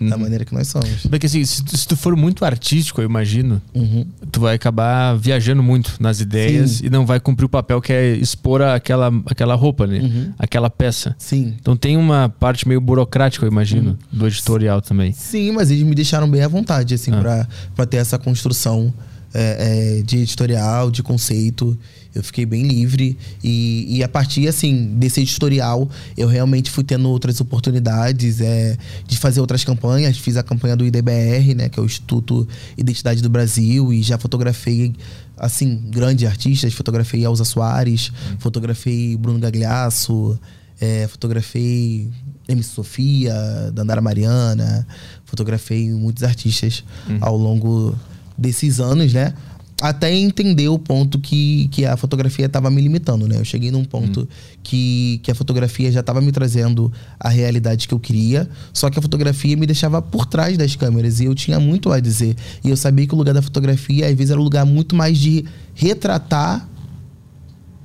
uhum. 0.00 0.08
da 0.08 0.16
maneira 0.16 0.44
que 0.44 0.54
nós 0.54 0.68
somos. 0.68 1.06
Porque 1.08 1.26
assim, 1.26 1.44
se, 1.44 1.62
se 1.66 1.86
tu 1.86 1.96
for 1.96 2.16
muito 2.16 2.44
artístico, 2.44 3.00
eu 3.00 3.04
imagino, 3.04 3.60
uhum. 3.74 4.06
tu 4.30 4.40
vai 4.40 4.54
acabar 4.54 5.14
viajando 5.16 5.62
muito 5.62 5.96
nas 6.00 6.20
ideias 6.20 6.72
Sim. 6.72 6.86
e 6.86 6.90
não 6.90 7.06
vai 7.06 7.20
cumprir 7.20 7.46
o 7.46 7.48
papel 7.48 7.80
que 7.80 7.92
é 7.92 8.14
expor 8.16 8.62
aquela, 8.62 9.12
aquela 9.26 9.54
roupa, 9.54 9.86
né? 9.86 9.98
Uhum. 10.00 10.32
Aquela 10.38 10.70
peça. 10.70 11.14
Sim. 11.18 11.54
Então 11.60 11.76
tem 11.76 11.96
uma 11.96 12.28
parte 12.28 12.66
meio 12.66 12.80
burocrática, 12.80 13.44
eu 13.44 13.50
imagino, 13.50 13.90
uhum. 13.90 14.18
do 14.18 14.26
editorial 14.26 14.80
também. 14.80 15.12
Sim, 15.12 15.52
mas 15.52 15.70
eles 15.70 15.82
me 15.82 15.94
deixaram 15.94 16.28
bem 16.28 16.42
à 16.42 16.48
vontade, 16.48 16.94
assim, 16.94 17.12
ah. 17.12 17.20
pra, 17.20 17.48
pra 17.74 17.86
ter 17.86 17.98
essa 17.98 18.18
construção 18.18 18.92
é, 19.34 19.98
é, 19.98 20.02
de 20.02 20.18
editorial, 20.18 20.90
de 20.90 21.02
conceito. 21.02 21.76
Eu 22.14 22.22
fiquei 22.22 22.46
bem 22.46 22.62
livre 22.62 23.18
e, 23.42 23.96
e 23.96 24.04
a 24.04 24.08
partir 24.08 24.46
assim 24.46 24.94
desse 24.94 25.20
editorial 25.20 25.90
eu 26.16 26.28
realmente 26.28 26.70
fui 26.70 26.84
tendo 26.84 27.10
outras 27.10 27.40
oportunidades 27.40 28.40
é, 28.40 28.78
de 29.04 29.18
fazer 29.18 29.40
outras 29.40 29.64
campanhas. 29.64 30.16
Fiz 30.16 30.36
a 30.36 30.42
campanha 30.44 30.76
do 30.76 30.86
IDBR, 30.86 31.54
né, 31.56 31.68
que 31.68 31.80
é 31.80 31.82
o 31.82 31.86
Instituto 31.86 32.46
Identidade 32.78 33.20
do 33.20 33.28
Brasil 33.28 33.92
e 33.92 34.00
já 34.00 34.16
fotografei 34.16 34.94
assim 35.36 35.82
grandes 35.90 36.24
artistas. 36.28 36.72
Fotografei 36.72 37.24
Elza 37.24 37.44
Soares, 37.44 38.12
hum. 38.30 38.36
fotografei 38.38 39.16
Bruno 39.16 39.40
Gagliasso, 39.40 40.38
é, 40.80 41.08
fotografei 41.08 42.08
MC 42.48 42.70
Sofia, 42.70 43.34
Dandara 43.72 44.00
Mariana, 44.00 44.86
fotografei 45.24 45.90
muitos 45.90 46.22
artistas 46.22 46.84
hum. 47.08 47.18
ao 47.20 47.36
longo 47.36 47.96
desses 48.36 48.80
anos, 48.80 49.12
né? 49.12 49.34
Até 49.80 50.14
entender 50.14 50.68
o 50.68 50.78
ponto 50.78 51.18
que, 51.18 51.68
que 51.68 51.84
a 51.84 51.96
fotografia 51.96 52.46
estava 52.46 52.70
me 52.70 52.80
limitando, 52.80 53.26
né? 53.26 53.36
Eu 53.36 53.44
cheguei 53.44 53.70
num 53.70 53.84
ponto 53.84 54.22
hum. 54.22 54.26
que, 54.62 55.20
que 55.22 55.30
a 55.30 55.34
fotografia 55.34 55.90
já 55.90 56.00
estava 56.00 56.20
me 56.20 56.30
trazendo 56.30 56.92
a 57.18 57.28
realidade 57.28 57.88
que 57.88 57.92
eu 57.92 57.98
queria, 57.98 58.48
só 58.72 58.88
que 58.88 58.98
a 58.98 59.02
fotografia 59.02 59.56
me 59.56 59.66
deixava 59.66 60.00
por 60.00 60.26
trás 60.26 60.56
das 60.56 60.76
câmeras 60.76 61.20
e 61.20 61.24
eu 61.24 61.34
tinha 61.34 61.58
muito 61.58 61.90
a 61.92 61.98
dizer. 61.98 62.36
E 62.64 62.70
eu 62.70 62.76
sabia 62.76 63.06
que 63.06 63.14
o 63.14 63.18
lugar 63.18 63.34
da 63.34 63.42
fotografia, 63.42 64.06
às 64.06 64.14
vezes, 64.14 64.30
era 64.30 64.40
um 64.40 64.44
lugar 64.44 64.64
muito 64.64 64.94
mais 64.94 65.18
de 65.18 65.44
retratar 65.74 66.68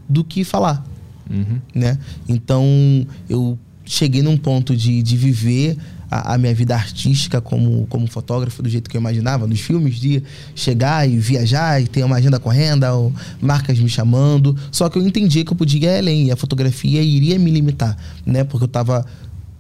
do 0.08 0.24
que 0.24 0.44
falar, 0.44 0.86
uhum. 1.30 1.60
né? 1.74 1.98
Então, 2.28 3.06
eu 3.28 3.58
cheguei 3.84 4.22
num 4.22 4.38
ponto 4.38 4.76
de, 4.76 5.02
de 5.02 5.18
viver 5.18 5.76
a, 6.10 6.34
a, 6.34 6.38
minha 6.38 6.54
vida 6.54 6.76
artística 6.76 7.40
como, 7.40 7.86
como 7.88 8.08
fotógrafo 8.08 8.64
do 8.64 8.70
jeito 8.70 8.90
que 8.90 8.98
eu 8.98 9.02
imaginava, 9.02 9.46
nos 9.46 9.60
filmes, 9.60 10.00
de 10.00 10.24
chegar 10.56 11.08
e 11.08 11.18
viajar 11.18 11.82
e 11.82 11.88
ter 11.88 12.04
uma 12.04 12.16
agenda 12.16 12.40
correndo, 12.40 12.86
ou 12.86 13.14
marcas 13.42 13.78
me 13.80 13.90
chamando. 13.90 14.56
Só 14.72 14.90
que 14.90 14.98
eu 14.98 15.06
entendi 15.06 15.44
que 15.44 15.52
eu 15.52 15.58
podia 15.58 15.80
ir 15.80 16.00
além 16.00 16.28
e 16.28 16.32
a 16.32 16.36
fotografia 16.36 17.02
iria 17.02 17.38
me 17.38 17.52
limitar, 17.52 17.98
né? 18.26 18.44
Porque 18.44 18.64
eu 18.64 18.68
estava 18.68 19.06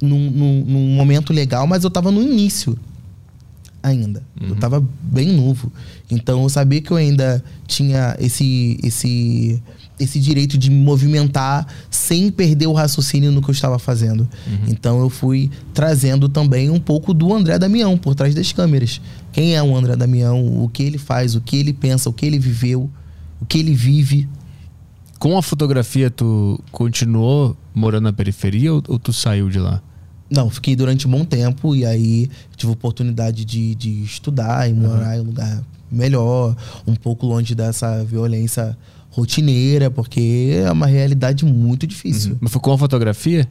num, 0.01 0.31
num, 0.31 0.65
num, 0.65 0.95
momento 0.95 1.33
legal, 1.33 1.67
mas 1.67 1.83
eu 1.83 1.89
estava 1.89 2.11
no 2.11 2.21
início 2.21 2.77
ainda. 3.83 4.23
Uhum. 4.41 4.49
Eu 4.49 4.55
estava 4.55 4.83
bem 5.01 5.31
novo. 5.31 5.71
Então 6.09 6.43
eu 6.43 6.49
sabia 6.49 6.81
que 6.81 6.91
eu 6.91 6.97
ainda 6.97 7.43
tinha 7.67 8.15
esse 8.19 8.79
esse 8.83 9.61
esse 9.99 10.19
direito 10.19 10.57
de 10.57 10.69
me 10.69 10.77
movimentar 10.77 11.67
sem 11.89 12.31
perder 12.31 12.67
o 12.67 12.73
raciocínio 12.73 13.31
no 13.31 13.41
que 13.41 13.49
eu 13.49 13.53
estava 13.53 13.77
fazendo. 13.77 14.21
Uhum. 14.47 14.65
Então 14.67 14.99
eu 15.01 15.09
fui 15.09 15.51
trazendo 15.73 16.29
também 16.29 16.69
um 16.69 16.79
pouco 16.79 17.13
do 17.13 17.33
André 17.33 17.59
Damião 17.59 17.97
por 17.97 18.15
trás 18.15 18.33
das 18.33 18.51
câmeras. 18.51 19.01
Quem 19.31 19.55
é 19.55 19.61
o 19.61 19.75
André 19.75 19.95
Damião, 19.95 20.63
o 20.63 20.69
que 20.69 20.83
ele 20.83 20.97
faz, 20.97 21.35
o 21.35 21.41
que 21.41 21.57
ele 21.57 21.73
pensa, 21.73 22.09
o 22.09 22.13
que 22.13 22.25
ele 22.25 22.39
viveu, 22.39 22.89
o 23.41 23.45
que 23.45 23.59
ele 23.59 23.73
vive. 23.73 24.27
Com 25.19 25.37
a 25.37 25.41
fotografia, 25.41 26.09
tu 26.09 26.59
continuou 26.71 27.55
morando 27.75 28.05
na 28.05 28.13
periferia 28.13 28.73
ou, 28.73 28.81
ou 28.87 28.97
tu 28.97 29.11
saiu 29.11 29.49
de 29.49 29.59
lá? 29.59 29.81
Não, 30.29 30.49
fiquei 30.49 30.75
durante 30.75 31.07
um 31.07 31.11
bom 31.11 31.25
tempo 31.25 31.75
e 31.75 31.85
aí 31.85 32.29
tive 32.55 32.71
a 32.71 32.73
oportunidade 32.73 33.43
de, 33.43 33.73
de 33.75 34.03
estudar 34.03 34.69
e 34.69 34.73
morar 34.73 35.09
uhum. 35.09 35.15
em 35.15 35.19
um 35.19 35.23
lugar 35.23 35.63
melhor, 35.91 36.55
um 36.85 36.95
pouco 36.95 37.25
longe 37.25 37.55
dessa 37.55 38.03
violência 38.03 38.77
rotineira, 39.09 39.89
porque 39.91 40.51
é 40.63 40.71
uma 40.71 40.85
realidade 40.87 41.45
muito 41.45 41.85
difícil. 41.87 42.37
Mas 42.39 42.51
foi 42.51 42.61
com 42.61 42.71
a 42.73 42.77
fotografia? 42.77 43.47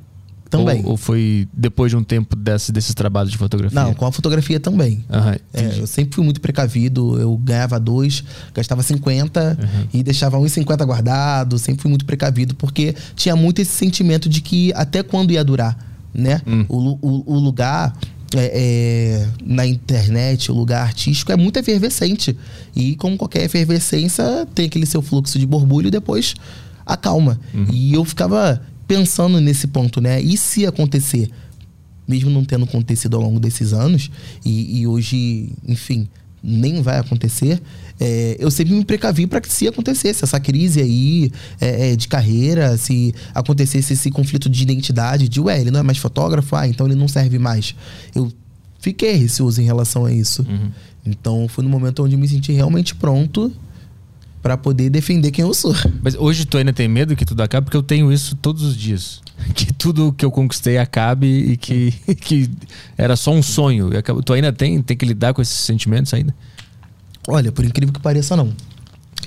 Também. 0.50 0.80
Ou, 0.82 0.92
ou 0.92 0.96
foi 0.96 1.46
depois 1.52 1.90
de 1.90 1.96
um 1.96 2.02
tempo 2.02 2.34
desse, 2.34 2.72
desses 2.72 2.94
trabalhos 2.94 3.30
de 3.30 3.36
fotografia? 3.36 3.78
Não, 3.78 3.92
com 3.92 4.06
a 4.06 4.10
fotografia 4.12 4.58
também. 4.58 5.04
Aham, 5.10 5.36
É, 5.52 5.78
eu 5.78 5.86
sempre 5.86 6.14
fui 6.14 6.24
muito 6.24 6.40
precavido. 6.40 7.20
Eu 7.20 7.36
ganhava 7.36 7.78
dois, 7.78 8.24
gastava 8.54 8.82
50 8.82 9.58
Uhum. 9.60 9.88
e 9.92 10.02
deixava 10.02 10.38
1,50 10.38 10.86
guardado. 10.86 11.58
Sempre 11.58 11.82
fui 11.82 11.90
muito 11.90 12.06
precavido, 12.06 12.54
porque 12.54 12.94
tinha 13.14 13.36
muito 13.36 13.60
esse 13.60 13.72
sentimento 13.72 14.26
de 14.26 14.40
que 14.40 14.72
até 14.74 15.02
quando 15.02 15.32
ia 15.32 15.44
durar, 15.44 15.76
né? 16.14 16.40
Hum. 16.46 16.64
O, 16.66 16.98
o- 17.02 17.24
o 17.34 17.38
lugar 17.38 17.94
é, 18.36 18.50
é, 18.52 19.28
na 19.44 19.66
internet, 19.66 20.50
o 20.50 20.54
lugar 20.54 20.82
artístico 20.82 21.32
é 21.32 21.36
muito 21.36 21.58
efervescente. 21.58 22.36
E 22.74 22.96
como 22.96 23.16
qualquer 23.16 23.44
efervescência, 23.44 24.46
tem 24.54 24.66
aquele 24.66 24.86
seu 24.86 25.02
fluxo 25.02 25.38
de 25.38 25.46
borbulho 25.46 25.88
e 25.88 25.90
depois 25.90 26.34
acalma. 26.84 27.40
Uhum. 27.54 27.66
E 27.72 27.94
eu 27.94 28.04
ficava 28.04 28.62
pensando 28.86 29.40
nesse 29.40 29.66
ponto, 29.66 30.00
né? 30.00 30.20
E 30.20 30.36
se 30.36 30.66
acontecer? 30.66 31.30
mesmo 32.08 32.30
não 32.30 32.42
tendo 32.42 32.64
acontecido 32.64 33.18
ao 33.18 33.22
longo 33.22 33.38
desses 33.38 33.74
anos, 33.74 34.10
e, 34.42 34.80
e 34.80 34.86
hoje, 34.86 35.52
enfim, 35.68 36.08
nem 36.42 36.80
vai 36.80 36.98
acontecer, 36.98 37.60
é, 38.00 38.36
eu 38.38 38.50
sempre 38.50 38.74
me 38.74 38.84
precavi 38.84 39.26
para 39.26 39.40
que 39.40 39.52
se 39.52 39.66
acontecesse 39.66 40.22
essa 40.22 40.38
crise 40.38 40.80
aí 40.80 41.32
é, 41.60 41.92
é, 41.92 41.96
de 41.96 42.06
carreira, 42.06 42.76
se 42.76 43.14
acontecesse 43.34 43.92
esse 43.92 44.10
conflito 44.10 44.48
de 44.48 44.62
identidade, 44.62 45.28
de 45.28 45.40
ué, 45.40 45.60
ele 45.60 45.70
não 45.70 45.80
é 45.80 45.82
mais 45.82 45.98
fotógrafo, 45.98 46.54
ah, 46.54 46.66
então 46.66 46.86
ele 46.86 46.94
não 46.94 47.08
serve 47.08 47.38
mais. 47.38 47.74
Eu 48.14 48.32
fiquei 48.78 49.14
receoso 49.14 49.60
em 49.60 49.64
relação 49.64 50.04
a 50.04 50.12
isso. 50.12 50.46
Então 51.04 51.48
foi 51.48 51.64
no 51.64 51.70
momento 51.70 52.04
onde 52.04 52.14
eu 52.14 52.18
me 52.18 52.28
senti 52.28 52.52
realmente 52.52 52.94
pronto 52.94 53.52
para 54.40 54.56
poder 54.56 54.88
defender 54.90 55.30
quem 55.30 55.44
eu 55.44 55.52
sou. 55.52 55.74
Mas 56.02 56.14
hoje 56.14 56.44
tu 56.44 56.56
ainda 56.56 56.72
tem 56.72 56.86
medo 56.88 57.16
que 57.16 57.24
tudo 57.24 57.42
acabe? 57.42 57.64
Porque 57.64 57.76
eu 57.76 57.82
tenho 57.82 58.12
isso 58.12 58.36
todos 58.36 58.62
os 58.62 58.76
dias. 58.76 59.20
Que 59.54 59.72
tudo 59.72 60.12
que 60.12 60.24
eu 60.24 60.32
conquistei 60.32 60.78
acabe 60.78 61.26
e 61.26 61.56
que, 61.56 61.92
que 62.20 62.50
era 62.96 63.14
só 63.14 63.32
um 63.32 63.40
sonho. 63.40 63.90
Tu 64.24 64.32
ainda 64.32 64.52
tem, 64.52 64.82
tem 64.82 64.96
que 64.96 65.06
lidar 65.06 65.32
com 65.32 65.40
esses 65.40 65.60
sentimentos 65.60 66.12
ainda? 66.12 66.34
Olha, 67.30 67.52
por 67.52 67.62
incrível 67.62 67.92
que 67.92 68.00
pareça, 68.00 68.34
não. 68.34 68.52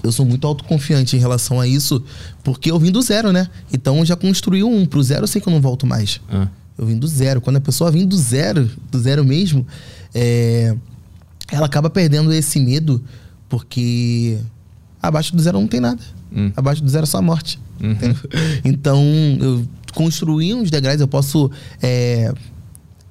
Eu 0.03 0.11
sou 0.11 0.25
muito 0.25 0.47
autoconfiante 0.47 1.15
em 1.15 1.19
relação 1.19 1.59
a 1.59 1.67
isso, 1.67 2.03
porque 2.43 2.71
eu 2.71 2.79
vim 2.79 2.91
do 2.91 2.99
zero, 2.99 3.31
né? 3.31 3.47
Então 3.71 3.99
eu 3.99 4.05
já 4.05 4.15
construí 4.15 4.63
um. 4.63 4.87
Pro 4.87 5.03
zero 5.03 5.23
eu 5.23 5.27
sei 5.27 5.39
que 5.39 5.47
eu 5.47 5.53
não 5.53 5.61
volto 5.61 5.85
mais. 5.85 6.19
Ah. 6.27 6.47
Eu 6.75 6.87
vim 6.87 6.97
do 6.97 7.07
zero. 7.07 7.39
Quando 7.39 7.57
a 7.57 7.61
pessoa 7.61 7.91
vem 7.91 8.07
do 8.07 8.17
zero, 8.17 8.67
do 8.89 8.99
zero 8.99 9.23
mesmo, 9.23 9.67
é, 10.15 10.75
ela 11.51 11.67
acaba 11.67 11.91
perdendo 11.91 12.33
esse 12.33 12.59
medo, 12.59 13.03
porque 13.47 14.39
abaixo 14.99 15.35
do 15.35 15.41
zero 15.41 15.59
não 15.59 15.67
tem 15.67 15.79
nada. 15.79 16.01
Hum. 16.35 16.51
Abaixo 16.55 16.83
do 16.83 16.89
zero 16.89 17.03
é 17.03 17.07
só 17.07 17.19
a 17.19 17.21
morte. 17.21 17.59
Uhum. 17.79 18.15
Então, 18.65 19.03
eu 19.39 19.67
construí 19.93 20.55
uns 20.55 20.71
degraus, 20.71 20.99
eu 20.99 21.07
posso. 21.07 21.51
é, 21.81 22.33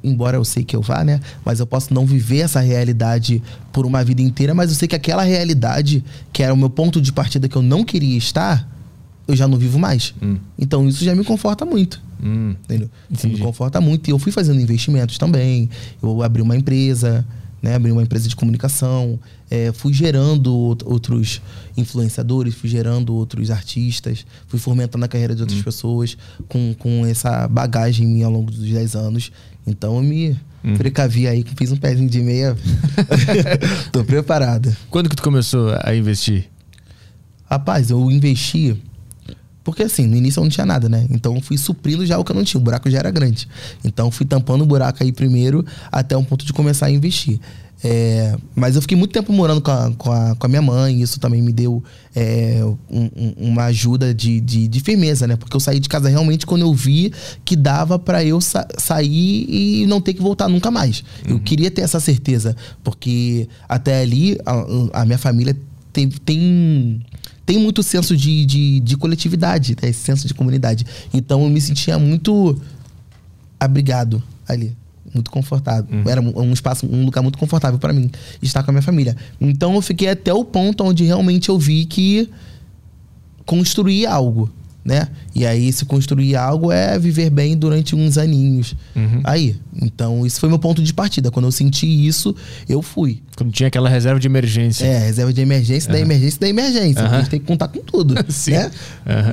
embora 0.03 0.37
eu 0.37 0.45
sei 0.45 0.65
que 0.65 0.75
eu 0.75 0.81
vá, 0.83 1.05
né? 1.05 1.21
Mas 1.45 1.61
eu 1.61 1.67
posso 1.67 1.93
não 1.93 2.07
viver 2.07 2.39
essa 2.41 2.61
realidade 2.61 3.43
por 3.73 3.85
uma 3.87 4.03
vida 4.03 4.23
inteira, 4.23 4.55
mas 4.55 4.71
eu 4.71 4.77
sei 4.77 4.89
que 4.89 4.97
aquela 4.97 5.23
realidade, 5.23 6.03
que 6.33 6.43
era 6.43 6.53
o 6.55 6.57
meu 6.57 6.71
ponto 6.71 7.01
de 7.01 7.13
partida 7.13 7.49
que 7.49 7.57
eu 7.57 7.63
não 7.63 7.85
queria 7.85 8.17
estar, 8.17 8.69
eu 9.29 9.37
já 9.37 9.47
não 9.47 9.59
vivo 9.59 9.79
mais. 9.79 10.15
Hum. 10.23 10.37
Então 10.59 10.89
isso 10.89 11.05
já 11.05 11.15
me 11.15 11.25
conforta 11.25 11.65
muito. 11.65 12.01
Hum. 12.23 12.55
Entendeu? 12.65 12.91
Isso 13.11 13.29
me 13.29 13.39
conforta 13.39 13.81
muito. 13.81 14.09
E 14.09 14.11
eu 14.13 14.19
fui 14.19 14.33
fazendo 14.33 14.61
investimentos 14.61 15.17
também. 15.19 15.71
Eu 16.03 16.23
abri 16.23 16.43
uma 16.43 16.57
empresa, 16.57 17.25
né? 17.63 17.75
Abri 17.75 17.93
uma 17.93 18.03
empresa 18.03 18.29
de 18.29 18.35
comunicação. 18.37 19.19
é, 19.51 19.73
fui 19.73 19.93
gerando 19.93 20.51
out- 20.51 20.85
outros 20.87 21.41
influenciadores, 21.77 22.55
fui 22.55 22.69
gerando 22.69 23.15
outros 23.15 23.51
artistas. 23.51 24.25
Fui 24.47 24.59
fomentando 24.59 25.05
a 25.05 25.09
carreira 25.09 25.35
de 25.35 25.43
outras 25.43 25.61
pessoas 25.63 26.17
com, 26.49 26.75
com 26.79 27.05
essa 27.07 27.49
bagagem 27.49 28.07
minha 28.07 28.27
ao 28.27 28.33
longo 28.33 28.51
dos 28.51 28.61
10 28.61 28.95
anos. 28.95 29.33
Então 29.67 29.97
eu 29.97 30.03
me 30.03 30.39
precavi 30.77 31.27
aí, 31.27 31.45
fiz 31.57 31.73
um 31.73 31.77
pezinho 31.77 32.09
de 32.09 32.21
meia. 32.21 32.57
Tô 33.93 34.05
preparado. 34.05 34.75
Quando 34.91 35.09
que 35.09 35.17
tu 35.17 35.23
começou 35.23 35.75
a 35.83 35.95
investir? 35.95 36.49
Rapaz, 37.49 37.91
eu 37.91 38.11
investi. 38.11 38.77
Porque 39.63 39.83
assim, 39.83 40.07
no 40.07 40.17
início 40.17 40.41
eu 40.41 40.45
não 40.45 40.51
tinha 40.51 40.67
nada, 40.67 40.89
né? 40.89 41.07
Então 41.11 41.35
eu 41.35 41.41
fui 41.41 41.59
suprindo 41.59 42.05
já 42.07 42.19
o 42.19 42.25
que 42.25 42.33
eu 42.33 42.37
não 42.37 42.45
tinha. 42.45 42.61
O 42.61 42.65
buraco 42.65 42.91
já 42.91 42.99
era 42.99 43.11
grande. 43.11 43.49
Então 43.85 44.07
eu 44.07 44.11
fui 44.11 44.27
tampando 44.27 44.63
o 44.63 44.67
buraco 44.67 45.03
aí 45.03 45.13
primeiro 45.13 45.65
até 45.91 46.17
um 46.17 46.25
ponto 46.25 46.45
de 46.45 46.53
começar 46.53 46.87
a 46.87 46.91
investir. 46.91 47.39
É, 47.83 48.37
mas 48.55 48.77
eu 48.77 48.83
fiquei 48.83 48.97
muito 48.97 49.11
tempo 49.13 49.33
morando 49.33 49.63
com 49.63 49.71
a, 49.71 49.91
com 49.97 50.13
a, 50.13 50.35
com 50.37 50.47
a 50.47 50.49
minha 50.49 50.61
mãe, 50.61 51.01
isso 51.01 51.19
também 51.19 51.41
me 51.41 51.51
deu 51.53 51.83
é, 52.15 52.61
um- 52.91 53.09
um- 53.17 53.35
uma 53.51 53.65
ajuda 53.65 54.13
de, 54.13 54.39
de, 54.39 54.69
de 54.69 54.81
firmeza, 54.81 55.27
né? 55.27 55.35
Porque 55.37 55.57
eu 55.57 55.61
saí 55.61 55.81
de 55.81 55.89
casa 55.89 56.09
realmente 56.09 56.45
quando 56.45 56.61
eu 56.63 56.75
vi 56.75 57.11
que 57.43 57.57
dava 57.57 57.99
pra 57.99 58.23
eu 58.23 58.39
sa- 58.41 58.69
sair 58.77 59.47
e 59.49 59.87
não 59.87 59.99
ter 60.01 60.13
que 60.13 60.21
voltar 60.21 60.47
nunca 60.49 60.71
mais. 60.71 61.03
Eu 61.27 61.41
queria 61.41 61.71
ter 61.71 61.81
essa 61.81 61.99
certeza, 62.01 62.55
porque 62.85 63.49
até 63.67 64.03
ali 64.03 64.39
a, 64.45 65.01
a 65.01 65.05
minha 65.07 65.19
família 65.19 65.57
tem, 65.93 66.07
tem, 66.09 67.01
tem 67.47 67.59
muito 67.59 67.83
senso 67.83 68.15
de, 68.15 68.45
de, 68.45 68.81
de 68.81 68.97
coletividade, 68.99 69.75
né? 69.83 69.89
esse 69.89 70.01
senso 70.01 70.29
de 70.29 70.35
comunidade. 70.35 70.85
Então 71.15 71.43
eu 71.45 71.49
me 71.49 71.61
sentia 71.61 71.99
muito 71.99 72.61
abrigado 73.59 74.23
ali. 74.47 74.77
Muito 75.13 75.31
confortável. 75.31 75.87
Era 76.07 76.21
um 76.21 76.33
um 76.41 76.53
espaço, 76.53 76.87
um 76.87 77.05
lugar 77.05 77.23
muito 77.23 77.39
confortável 77.39 77.79
para 77.79 77.93
mim 77.93 78.11
estar 78.43 78.63
com 78.63 78.71
a 78.71 78.73
minha 78.73 78.83
família. 78.83 79.17
Então 79.41 79.75
eu 79.75 79.83
fiquei 79.83 80.09
até 80.09 80.33
o 80.33 80.45
ponto 80.45 80.85
onde 80.85 81.05
realmente 81.05 81.49
eu 81.49 81.59
vi 81.59 81.85
que 81.85 82.29
construir 83.45 84.07
algo, 84.07 84.51
né? 84.85 85.09
E 85.35 85.47
aí 85.47 85.73
se 85.73 85.85
construir 85.85 86.37
algo 86.37 86.73
é 86.73 86.99
viver 86.99 87.31
bem 87.31 87.57
durante 87.57 87.95
uns 87.95 88.17
aninhos. 88.17 88.75
Aí, 89.25 89.57
então 89.81 90.27
isso 90.27 90.41
foi 90.41 90.49
meu 90.49 90.59
ponto 90.59 90.83
de 90.83 90.93
partida. 90.93 91.31
Quando 91.31 91.47
eu 91.47 91.53
senti 91.53 91.87
isso, 91.87 92.35
eu 92.69 92.83
fui. 92.83 93.23
Quando 93.37 93.53
tinha 93.53 93.69
aquela 93.69 93.89
reserva 93.89 94.19
de 94.19 94.27
emergência. 94.27 94.85
É, 94.85 94.99
reserva 94.99 95.33
de 95.33 95.41
emergência, 95.41 95.91
da 95.91 95.99
emergência, 95.99 96.41
da 96.41 96.49
emergência. 96.49 97.03
Aham. 97.03 97.15
A 97.15 97.19
gente 97.19 97.31
tem 97.31 97.41
que 97.41 97.47
contar 97.47 97.69
com 97.69 97.81
tudo, 97.81 98.15
Sim. 98.29 98.53
né? 98.53 98.71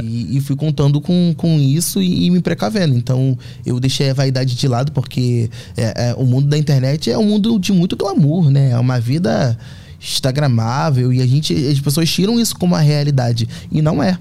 E, 0.03 0.37
e 0.37 0.41
fui 0.41 0.55
contando 0.55 1.01
com, 1.01 1.33
com 1.35 1.59
isso 1.59 2.01
e, 2.01 2.25
e 2.25 2.31
me 2.31 2.41
precavendo. 2.41 2.95
Então, 2.95 3.37
eu 3.65 3.79
deixei 3.79 4.09
a 4.09 4.13
vaidade 4.13 4.55
de 4.55 4.67
lado, 4.67 4.91
porque 4.91 5.49
é, 5.75 6.09
é, 6.09 6.15
o 6.15 6.25
mundo 6.25 6.47
da 6.47 6.57
internet 6.57 7.09
é 7.09 7.17
um 7.17 7.25
mundo 7.25 7.57
de 7.59 7.71
muito 7.71 7.95
glamour, 7.95 8.49
né? 8.49 8.71
É 8.71 8.79
uma 8.79 8.99
vida 8.99 9.57
instagramável 9.99 11.11
e 11.11 11.21
a 11.21 11.25
gente, 11.25 11.53
as 11.53 11.79
pessoas 11.79 12.09
tiram 12.09 12.39
isso 12.39 12.55
como 12.55 12.75
a 12.75 12.79
realidade. 12.79 13.47
E 13.71 13.81
não 13.81 14.01
é. 14.01 14.17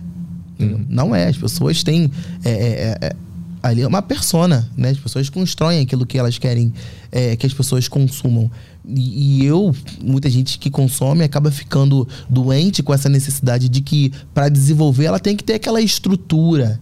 Entendeu? 0.59 0.80
Não 0.88 1.14
é. 1.14 1.28
As 1.28 1.36
pessoas 1.36 1.82
têm... 1.82 2.11
é, 2.44 2.50
é, 2.50 2.98
é, 3.07 3.16
ali 3.62 3.82
é 3.82 3.86
uma 3.86 4.02
persona, 4.02 4.68
né? 4.76 4.90
As 4.90 4.98
pessoas 4.98 5.28
constroem 5.28 5.80
aquilo 5.80 6.07
que 6.07 6.18
elas 6.18 6.38
querem 6.38 6.72
é, 7.11 7.36
que 7.36 7.46
as 7.46 7.52
pessoas 7.52 7.88
consumam. 7.88 8.50
E, 8.86 9.42
e 9.42 9.44
eu, 9.44 9.74
muita 10.02 10.30
gente 10.30 10.59
que 10.59 10.70
consome 10.70 11.24
acaba 11.24 11.50
ficando 11.50 12.07
doente 12.28 12.82
com 12.82 12.94
essa 12.94 13.09
necessidade 13.09 13.68
de 13.68 13.80
que 13.80 14.12
para 14.32 14.48
desenvolver 14.48 15.07
ela 15.07 15.18
tem 15.18 15.36
que 15.36 15.44
ter 15.44 15.54
aquela 15.54 15.80
estrutura, 15.80 16.80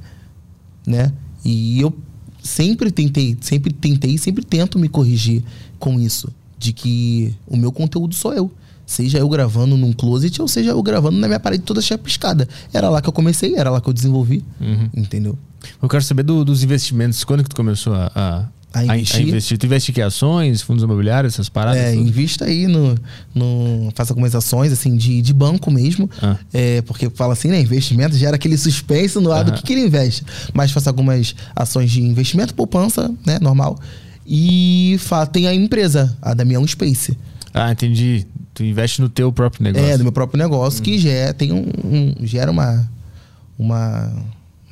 né? 0.86 1.12
E 1.44 1.80
eu 1.80 1.94
sempre 2.42 2.90
tentei, 2.90 3.36
sempre 3.40 3.72
tentei, 3.72 4.18
sempre 4.18 4.44
tento 4.44 4.78
me 4.78 4.88
corrigir 4.88 5.42
com 5.78 5.98
isso, 5.98 6.28
de 6.58 6.72
que 6.72 7.34
o 7.46 7.56
meu 7.56 7.72
conteúdo 7.72 8.14
sou 8.14 8.32
eu. 8.32 8.50
Seja 8.86 9.18
eu 9.18 9.28
gravando 9.28 9.76
num 9.76 9.92
closet 9.92 10.40
ou 10.42 10.48
seja 10.48 10.70
eu 10.70 10.82
gravando 10.82 11.18
na 11.18 11.26
minha 11.26 11.40
parede 11.40 11.62
toda 11.62 11.80
chapiscada. 11.80 12.48
Era 12.72 12.88
lá 12.90 13.00
que 13.00 13.08
eu 13.08 13.12
comecei, 13.12 13.54
era 13.56 13.70
lá 13.70 13.80
que 13.80 13.88
eu 13.88 13.92
desenvolvi, 13.94 14.44
Uhum. 14.60 14.88
entendeu? 14.94 15.38
Eu 15.82 15.88
quero 15.88 16.02
saber 16.04 16.22
do- 16.22 16.44
dos 16.44 16.62
investimentos. 16.62 17.24
Quando 17.24 17.42
que 17.42 17.48
tu 17.48 17.56
começou 17.56 17.94
a, 17.94 18.10
a, 18.14 18.44
A 18.80 18.96
investir? 18.98 19.56
Tu 19.56 19.64
investe 19.66 19.92
em 19.96 20.02
ações, 20.02 20.60
fundos 20.60 20.82
imobiliários, 20.84 21.32
essas 21.34 21.48
paradas? 21.48 21.80
É, 21.80 21.92
tudo? 21.92 22.06
invista 22.08 22.44
aí 22.44 22.66
no, 22.66 22.94
no. 23.34 23.90
Faça 23.94 24.12
algumas 24.12 24.34
ações, 24.34 24.72
assim, 24.72 24.96
de, 24.96 25.22
de 25.22 25.32
banco 25.32 25.70
mesmo. 25.70 26.10
Ah. 26.20 26.36
É, 26.52 26.82
porque 26.82 27.08
fala 27.08 27.32
assim, 27.32 27.48
né? 27.48 27.60
Investimento 27.60 28.16
gera 28.16 28.34
aquele 28.36 28.58
suspense 28.58 29.18
no 29.20 29.30
ar 29.32 29.44
do 29.44 29.52
que, 29.52 29.62
que 29.62 29.72
ele 29.72 29.86
investe. 29.86 30.24
Mas 30.52 30.70
faça 30.72 30.90
algumas 30.90 31.34
ações 31.56 31.90
de 31.90 32.02
investimento, 32.02 32.52
poupança, 32.54 33.10
né? 33.24 33.38
Normal. 33.40 33.78
E 34.26 34.96
fa- 35.00 35.24
tem 35.26 35.46
a 35.46 35.54
empresa, 35.54 36.14
a 36.20 36.34
Damião 36.34 36.66
Space. 36.66 37.16
Ah, 37.54 37.70
entendi. 37.72 38.26
Tu 38.54 38.62
investe 38.64 39.00
no 39.02 39.08
teu 39.08 39.32
próprio 39.32 39.62
negócio. 39.64 39.86
É, 39.88 39.98
do 39.98 40.04
meu 40.04 40.12
próprio 40.12 40.38
negócio, 40.38 40.80
que 40.82 40.96
gera, 40.98 41.34
tem 41.34 41.52
um, 41.52 41.66
um- 41.84 42.14
gera 42.26 42.50
uma, 42.50 42.88
uma, 43.58 44.12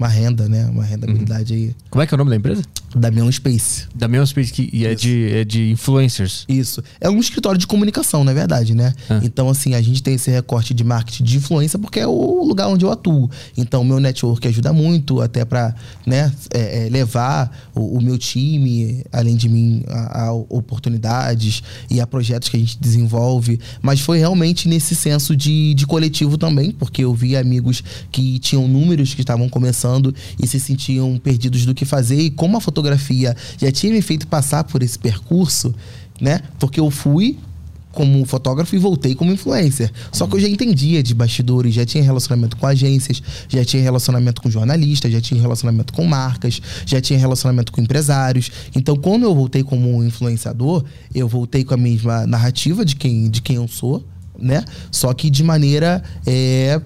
uma 0.03 0.09
renda, 0.09 0.49
né? 0.49 0.67
Uma 0.67 0.85
rendabilidade 0.85 1.55
aí. 1.55 1.77
Como 1.89 2.03
é 2.03 2.07
que 2.07 2.13
é 2.13 2.17
o 2.17 2.19
nome 2.19 2.31
da 2.31 2.37
empresa? 2.37 2.63
Damião 2.95 3.31
Space. 3.31 3.87
Damião 3.95 4.27
Space, 4.27 4.53
que 4.53 4.69
e 4.73 4.85
é 4.85 4.95
de, 4.95 5.31
é 5.33 5.45
de 5.45 5.71
influencers. 5.71 6.45
Isso. 6.49 6.83
É 7.01 7.09
um 7.09 7.21
escritório 7.21 7.59
de 7.59 7.67
comunicação, 7.67 8.25
na 8.25 8.33
verdade, 8.33 8.75
né? 8.75 8.93
Ah. 9.09 9.21
Então, 9.23 9.49
assim, 9.49 9.75
a 9.75 9.81
gente 9.81 10.03
tem 10.03 10.15
esse 10.15 10.31
recorte 10.31 10.75
de 10.75 10.83
marketing 10.83 11.25
de 11.25 11.37
influência 11.37 11.79
porque 11.79 12.01
é 12.01 12.07
o 12.07 12.45
lugar 12.45 12.69
onde 12.69 12.85
eu 12.85 12.91
atuo. 12.91 13.31
Então, 13.57 13.85
meu 13.85 14.01
network 14.01 14.47
ajuda 14.47 14.73
muito 14.73 15.21
até 15.21 15.45
para 15.45 15.75
né, 16.05 16.33
é, 16.53 16.87
é, 16.87 16.89
levar 16.91 17.71
o, 17.75 17.99
o 17.99 18.03
meu 18.03 18.19
time, 18.19 19.05
além 19.13 19.37
de 19.37 19.49
mim, 19.49 19.85
a, 19.89 20.25
a 20.25 20.33
oportunidades 20.33 21.63
e 21.89 22.01
a 22.01 22.07
projetos 22.07 22.49
que 22.49 22.57
a 22.57 22.61
gente 22.61 22.79
desenvolve. 22.79 23.59
Mas 23.81 24.01
foi 24.01 24.19
realmente 24.19 24.69
nesse 24.69 24.95
senso 24.95 25.37
de, 25.37 25.73
de 25.75 25.87
coletivo 25.87 26.37
também, 26.37 26.73
porque 26.73 27.05
eu 27.05 27.15
vi 27.15 27.37
amigos 27.37 27.83
que 28.11 28.39
tinham 28.41 28.67
números 28.67 29.15
que 29.15 29.21
estavam 29.23 29.49
começando 29.49 29.92
e 30.41 30.47
se 30.47 30.61
sentiam 30.61 31.19
perdidos 31.19 31.67
do 31.67 31.75
que 31.75 31.85
fazer. 31.85 32.21
E 32.21 32.31
como 32.31 32.57
a 32.57 32.61
fotografia 32.61 33.37
já 33.59 33.71
tinha 33.73 33.93
me 33.93 34.03
feito 34.03 34.27
passar 34.27 34.65
por 34.65 34.83
esse 34.83 34.99
percurso, 34.99 35.75
né? 36.21 36.41
Porque 36.59 36.81
eu 36.81 36.91
fui 36.91 37.39
como 37.93 38.25
fotógrafo 38.25 38.75
e 38.75 38.79
voltei 38.79 39.15
como 39.15 39.31
influencer. 39.31 39.93
Só 40.11 40.27
que 40.27 40.35
eu 40.35 40.41
já 40.41 40.49
entendia 40.49 41.03
de 41.03 41.15
bastidores, 41.15 41.75
já 41.75 41.85
tinha 41.85 42.03
relacionamento 42.03 42.57
com 42.57 42.67
agências, 42.67 43.23
já 43.49 43.65
tinha 43.65 43.83
relacionamento 43.83 44.41
com 44.41 44.51
jornalistas, 44.51 45.13
já 45.13 45.21
tinha 45.21 45.41
relacionamento 45.41 45.93
com 45.93 46.05
marcas, 46.05 46.61
já 46.87 47.01
tinha 47.01 47.19
relacionamento 47.19 47.71
com 47.71 47.81
empresários. 47.81 48.51
Então, 48.75 48.97
quando 48.97 49.25
eu 49.25 49.35
voltei 49.35 49.63
como 49.63 50.03
influenciador, 50.03 50.85
eu 51.15 51.29
voltei 51.29 51.65
com 51.65 51.75
a 51.75 51.77
mesma 51.77 52.27
narrativa 52.27 52.85
de 52.85 52.97
quem, 52.97 53.31
de 53.31 53.43
quem 53.43 53.57
eu 53.57 53.69
sou, 53.69 54.05
né? 54.39 54.65
Só 54.91 55.13
que 55.13 55.29
de 55.29 55.45
maneira 55.45 56.03
é, 56.27 56.81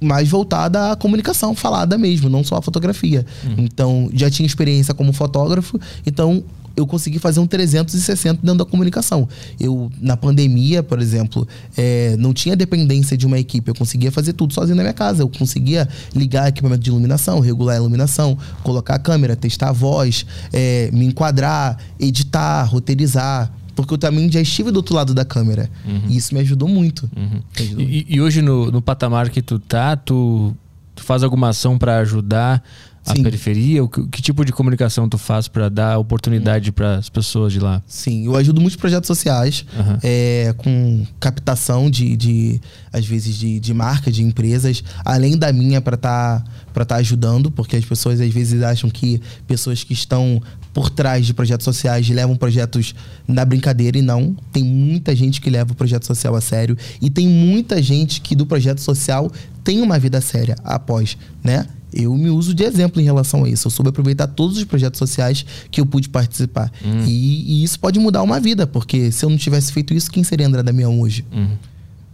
mais 0.00 0.28
voltada 0.28 0.92
à 0.92 0.96
comunicação 0.96 1.54
falada 1.54 1.96
mesmo, 1.96 2.28
não 2.28 2.44
só 2.44 2.56
a 2.56 2.62
fotografia. 2.62 3.24
Então, 3.56 4.10
já 4.12 4.30
tinha 4.30 4.46
experiência 4.46 4.92
como 4.94 5.12
fotógrafo, 5.12 5.78
então 6.06 6.44
eu 6.76 6.86
consegui 6.86 7.18
fazer 7.18 7.40
um 7.40 7.46
360 7.46 8.40
dentro 8.42 8.58
da 8.58 8.64
comunicação. 8.64 9.26
Eu, 9.58 9.90
na 10.00 10.16
pandemia, 10.16 10.82
por 10.82 11.00
exemplo, 11.00 11.48
é, 11.76 12.14
não 12.18 12.34
tinha 12.34 12.54
dependência 12.54 13.16
de 13.16 13.26
uma 13.26 13.38
equipe, 13.38 13.70
eu 13.70 13.74
conseguia 13.74 14.12
fazer 14.12 14.34
tudo 14.34 14.52
sozinho 14.52 14.76
na 14.76 14.82
minha 14.82 14.92
casa. 14.92 15.22
Eu 15.22 15.28
conseguia 15.28 15.88
ligar 16.14 16.48
equipamento 16.48 16.82
de 16.82 16.90
iluminação, 16.90 17.40
regular 17.40 17.76
a 17.76 17.78
iluminação, 17.78 18.36
colocar 18.62 18.96
a 18.96 18.98
câmera, 18.98 19.34
testar 19.34 19.70
a 19.70 19.72
voz, 19.72 20.26
é, 20.52 20.90
me 20.92 21.06
enquadrar, 21.06 21.78
editar, 21.98 22.64
roteirizar. 22.64 23.50
Porque 23.76 23.94
eu 23.94 23.98
também 23.98 24.32
já 24.32 24.40
estive 24.40 24.72
do 24.72 24.78
outro 24.78 24.94
lado 24.94 25.14
da 25.14 25.24
câmera. 25.24 25.70
E 26.08 26.16
isso 26.16 26.34
me 26.34 26.40
ajudou 26.40 26.66
muito. 26.66 27.08
Me 27.14 27.42
ajudou 27.62 27.84
muito. 27.84 27.92
E, 27.92 28.06
e 28.08 28.20
hoje, 28.20 28.42
no, 28.42 28.70
no 28.72 28.82
patamar 28.82 29.28
que 29.30 29.42
tu 29.42 29.58
tá, 29.58 29.94
tu, 29.94 30.56
tu 30.94 31.04
faz 31.04 31.22
alguma 31.22 31.50
ação 31.50 31.78
para 31.78 31.98
ajudar 31.98 32.64
a 33.06 33.14
Sim. 33.14 33.22
periferia? 33.22 33.84
O 33.84 33.88
que, 33.88 34.06
que 34.08 34.20
tipo 34.20 34.44
de 34.44 34.52
comunicação 34.52 35.08
tu 35.08 35.16
faz 35.16 35.46
para 35.46 35.68
dar 35.68 35.98
oportunidade 35.98 36.72
para 36.72 36.96
as 36.96 37.08
pessoas 37.08 37.52
de 37.52 37.60
lá? 37.60 37.80
Sim, 37.86 38.26
eu 38.26 38.34
ajudo 38.34 38.60
muitos 38.60 38.76
projetos 38.76 39.06
sociais 39.06 39.64
Aham. 39.78 39.98
é, 40.02 40.54
com 40.56 41.06
captação 41.20 41.88
de, 41.88 42.16
de 42.16 42.60
às 42.92 43.06
vezes, 43.06 43.36
de, 43.36 43.60
de 43.60 43.72
marca, 43.72 44.10
de 44.10 44.22
empresas, 44.22 44.82
além 45.04 45.38
da 45.38 45.52
minha 45.52 45.80
para 45.80 45.94
estar 45.94 46.44
para 46.72 46.82
estar 46.82 46.96
ajudando, 46.96 47.50
porque 47.50 47.76
as 47.76 47.84
pessoas 47.84 48.20
às 48.20 48.32
vezes 48.32 48.62
acham 48.62 48.90
que 48.90 49.20
pessoas 49.46 49.82
que 49.82 49.94
estão 49.94 50.42
por 50.76 50.90
trás 50.90 51.24
de 51.24 51.32
projetos 51.32 51.64
sociais 51.64 52.06
levam 52.06 52.36
projetos 52.36 52.94
na 53.26 53.46
brincadeira 53.46 53.96
e 53.96 54.02
não. 54.02 54.36
Tem 54.52 54.62
muita 54.62 55.16
gente 55.16 55.40
que 55.40 55.48
leva 55.48 55.72
o 55.72 55.74
projeto 55.74 56.04
social 56.04 56.36
a 56.36 56.40
sério 56.42 56.76
e 57.00 57.08
tem 57.08 57.26
muita 57.26 57.82
gente 57.82 58.20
que 58.20 58.36
do 58.36 58.44
projeto 58.44 58.82
social 58.82 59.32
tem 59.64 59.80
uma 59.80 59.98
vida 59.98 60.20
séria 60.20 60.54
após, 60.62 61.16
né? 61.42 61.66
Eu 61.94 62.14
me 62.14 62.28
uso 62.28 62.52
de 62.52 62.62
exemplo 62.62 63.00
em 63.00 63.04
relação 63.04 63.44
a 63.44 63.48
isso. 63.48 63.68
Eu 63.68 63.70
soube 63.70 63.88
aproveitar 63.88 64.26
todos 64.26 64.58
os 64.58 64.64
projetos 64.64 64.98
sociais 64.98 65.46
que 65.70 65.80
eu 65.80 65.86
pude 65.86 66.10
participar. 66.10 66.70
E, 67.06 67.62
e 67.62 67.64
isso 67.64 67.80
pode 67.80 67.98
mudar 67.98 68.22
uma 68.22 68.38
vida, 68.38 68.66
porque 68.66 69.10
se 69.10 69.24
eu 69.24 69.30
não 69.30 69.38
tivesse 69.38 69.72
feito 69.72 69.94
isso, 69.94 70.10
quem 70.10 70.22
seria 70.22 70.46
André 70.46 70.62
Damião 70.62 71.00
hoje? 71.00 71.24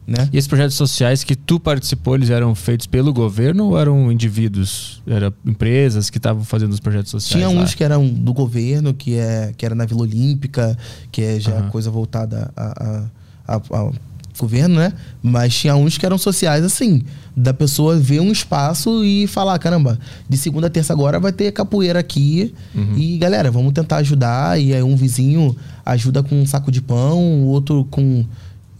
Né? 0.07 0.29
E 0.33 0.37
esses 0.37 0.49
projetos 0.49 0.75
sociais 0.75 1.23
que 1.23 1.37
tu 1.37 1.61
participou, 1.61 2.17
eles 2.17 2.29
eram 2.29 2.55
feitos 2.57 2.87
pelo 2.89 3.13
governo 3.13 3.67
ou 3.69 3.79
eram 3.79 4.11
indivíduos? 4.11 5.01
Eram 5.07 5.33
empresas 5.47 6.11
que 6.11 6.19
estavam 6.19 6.43
fazendo 6.43 6.73
os 6.73 6.81
projetos 6.81 7.11
sociais? 7.13 7.45
Tinha 7.45 7.57
lá? 7.57 7.63
uns 7.65 7.75
que 7.75 7.85
eram 7.85 8.09
do 8.09 8.33
governo, 8.33 8.93
que, 8.93 9.15
é, 9.15 9.53
que 9.57 9.65
era 9.65 9.75
na 9.77 9.87
Vila 9.87 10.01
Olímpica, 10.03 10.77
que 11.13 11.23
é 11.23 11.39
já 11.39 11.53
Aham. 11.57 11.69
coisa 11.71 11.89
voltada 11.91 12.51
a, 12.57 13.07
a- 13.47 13.57
a- 13.57 13.63
ao 13.79 13.95
governo, 14.39 14.77
né? 14.77 14.93
Mas 15.23 15.55
tinha 15.55 15.77
uns 15.77 15.97
que 15.97 16.05
eram 16.05 16.19
sociais, 16.19 16.65
assim, 16.65 17.03
da 17.37 17.55
pessoa 17.55 17.97
ver 17.97 18.21
um 18.21 18.33
espaço 18.33 19.05
e 19.05 19.27
falar, 19.29 19.57
caramba, 19.61 19.99
de 20.29 20.37
segunda 20.37 20.67
a 20.67 20.71
terça 20.71 20.93
agora 20.93 21.21
vai 21.21 21.33
ter 21.33 21.53
capoeira 21.53 22.01
aqui. 22.01 22.53
Uhum. 22.75 22.97
E, 22.97 23.19
galera, 23.19 23.51
vamos 23.53 23.73
tentar 23.73 23.99
ajudar. 23.99 24.61
E 24.61 24.75
aí 24.75 24.83
um 24.83 24.97
vizinho 24.97 25.55
ajuda 25.87 26.23
com 26.25 26.41
um 26.43 26.47
saco 26.47 26.73
de 26.73 26.81
pão, 26.83 27.21
o 27.43 27.47
outro 27.47 27.87
com 27.91 28.25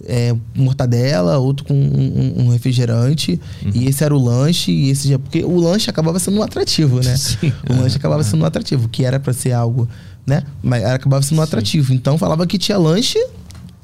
é, 0.07 0.35
mortadela, 0.55 1.39
outro 1.39 1.65
com 1.65 1.75
um, 1.75 2.45
um- 2.47 2.49
refrigerante. 2.51 3.41
Uhum. 3.65 3.71
E 3.75 3.87
esse 3.87 4.03
era 4.05 4.15
o 4.15 4.23
lanche. 4.23 4.71
E 4.73 4.91
esse 4.91 5.09
já, 5.09 5.19
porque 5.19 5.45
o 5.45 5.59
lanche 5.61 5.89
acabava 5.91 6.19
sendo 6.19 6.39
um 6.39 6.43
atrativo, 6.43 6.97
né? 7.03 7.15
Sim. 7.17 7.53
O 7.69 7.75
lanche 7.75 7.97
acabava 7.97 8.23
sendo 8.23 8.43
um 8.43 8.47
atrativo, 8.47 8.89
que 8.89 9.05
era 9.05 9.19
pra 9.21 9.33
ser 9.33 9.53
algo, 9.53 9.89
né? 10.27 10.43
Mas 10.63 10.85
acabava 10.85 11.23
sendo 11.23 11.39
um 11.39 11.43
atrativo. 11.43 11.93
Então 11.95 12.17
falava 12.19 12.47
que 12.47 12.59
tinha 12.59 12.79
lanche 12.79 13.19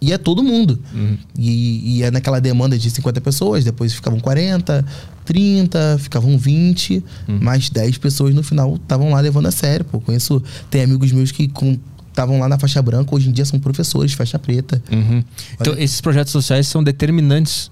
e 0.00 0.12
é 0.12 0.18
todo 0.18 0.42
mundo. 0.42 0.78
Uhum. 0.94 1.16
E, 1.38 2.02
é 2.02 2.10
naquela 2.10 2.40
demanda 2.40 2.78
de 2.78 2.88
50 2.90 3.20
pessoas, 3.20 3.64
depois 3.64 3.92
ficavam 3.92 4.20
40, 4.20 4.84
30, 5.24 5.98
ficavam 6.00 6.38
20, 6.38 7.04
Uhum. 7.28 7.38
mais 7.40 7.68
10 7.68 7.98
pessoas 7.98 8.34
no 8.34 8.42
final 8.42 8.76
estavam 8.76 9.10
lá 9.10 9.20
levando 9.20 9.46
a 9.46 9.50
sério. 9.50 9.84
Pô, 9.84 10.00
conheço, 10.00 10.42
tem 10.70 10.82
amigos 10.82 11.10
meus 11.12 11.32
que 11.32 11.48
estavam 12.18 12.40
lá 12.40 12.48
na 12.48 12.58
faixa 12.58 12.82
branca, 12.82 13.14
hoje 13.14 13.28
em 13.28 13.32
dia 13.32 13.44
são 13.44 13.58
professores, 13.60 14.12
faixa 14.12 14.38
preta. 14.38 14.82
Uhum. 14.90 15.22
Então, 15.60 15.74
esses 15.78 16.00
projetos 16.00 16.32
sociais 16.32 16.66
são 16.66 16.82
determinantes 16.82 17.70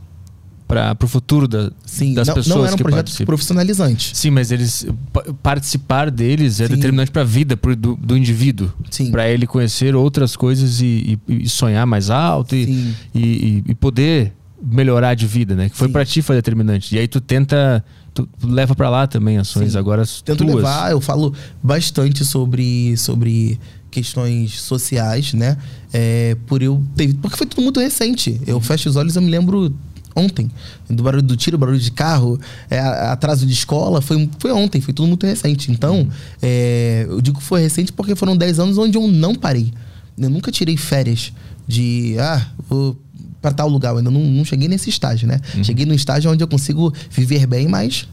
para 0.69 0.97
o 1.01 1.07
futuro 1.07 1.47
da, 1.47 1.71
Sim, 1.85 2.13
das 2.15 2.27
não, 2.27 2.35
pessoas 2.35 2.57
não 2.57 2.67
eram 2.67 2.77
projetos 2.77 3.03
participam. 3.13 3.27
profissionalizantes. 3.27 4.11
Sim, 4.19 4.31
mas 4.31 4.51
eles 4.51 4.85
pa- 5.13 5.25
participar 5.43 6.11
deles 6.11 6.61
é 6.61 6.67
Sim. 6.67 6.75
determinante 6.75 7.11
para 7.13 7.23
a 7.23 7.25
vida 7.25 7.57
pro- 7.57 7.77
do, 7.77 7.95
do 7.97 8.17
indivíduo, 8.17 8.73
Sim. 8.91 9.11
para 9.13 9.29
ele 9.29 9.47
conhecer 9.47 9.95
outras 9.95 10.35
coisas 10.35 10.81
e, 10.81 11.19
e- 11.29 11.45
e 11.45 11.49
sonhar 11.49 11.87
mais 11.87 12.11
alto 12.11 12.57
e, 12.57 12.95
e, 13.15 13.63
e- 13.67 13.75
poder 13.77 14.33
melhorar 14.61 15.15
de 15.15 15.25
vida, 15.27 15.55
né? 15.55 15.69
Que 15.69 15.77
foi 15.77 15.89
para 15.89 16.05
ti 16.05 16.21
foi 16.21 16.35
determinante. 16.35 16.97
E 16.97 16.99
aí 16.99 17.07
tu 17.07 17.21
tenta, 17.21 17.85
tu 18.13 18.29
leva 18.43 18.75
para 18.75 18.91
lá 18.91 19.07
também 19.07 19.39
ações 19.39 19.73
Sim. 19.73 19.79
agora 19.79 20.03
Tento 20.25 20.39
tuas. 20.45 20.57
levar, 20.57 20.91
eu 20.91 21.01
falo 21.01 21.33
bastante 21.63 22.25
sobre, 22.25 22.97
sobre 22.97 23.61
questões 23.97 24.61
sociais, 24.61 25.33
né? 25.33 25.57
É, 25.91 26.37
por 26.47 26.63
eu 26.63 26.85
ter, 26.95 27.15
porque 27.15 27.35
foi 27.35 27.47
tudo 27.47 27.63
muito 27.63 27.81
recente. 27.81 28.39
Eu 28.47 28.61
fecho 28.61 28.91
os 28.91 28.97
olhos, 28.97 29.17
eu 29.17 29.23
me 29.23 29.31
lembro 29.31 29.75
ontem. 30.15 30.51
Do 30.89 31.03
barulho 31.03 31.23
do 31.23 31.35
tiro, 31.35 31.57
barulho 31.57 31.79
de 31.79 31.91
carro, 31.91 32.39
é, 32.69 32.79
atraso 32.79 33.47
de 33.47 33.55
escola, 33.55 34.03
foi, 34.03 34.29
foi 34.39 34.53
ontem, 34.53 34.83
foi 34.83 34.93
tudo 34.93 35.09
muito 35.09 35.27
recente. 35.27 35.73
Então, 35.73 36.07
é, 36.43 37.07
eu 37.09 37.23
digo 37.23 37.39
que 37.39 37.45
foi 37.45 37.63
recente 37.63 37.91
porque 37.91 38.15
foram 38.15 38.37
10 38.37 38.59
anos 38.59 38.77
onde 38.77 38.99
eu 38.99 39.09
não 39.09 39.35
parei. 39.35 39.73
Eu 40.19 40.29
nunca 40.29 40.53
tirei 40.53 40.77
férias 40.77 41.33
de, 41.67 42.17
ah, 42.19 42.47
vou 42.69 42.99
para 43.41 43.53
tal 43.53 43.69
lugar. 43.69 43.93
Eu 43.93 43.99
ainda 43.99 44.11
não, 44.11 44.21
não 44.21 44.45
cheguei 44.45 44.69
nesse 44.69 44.91
estágio, 44.91 45.27
né? 45.27 45.41
Cheguei 45.65 45.87
no 45.87 45.95
estágio 45.95 46.31
onde 46.31 46.45
eu 46.45 46.49
consigo 46.49 46.93
viver 47.11 47.47
bem, 47.47 47.67
mas 47.67 48.07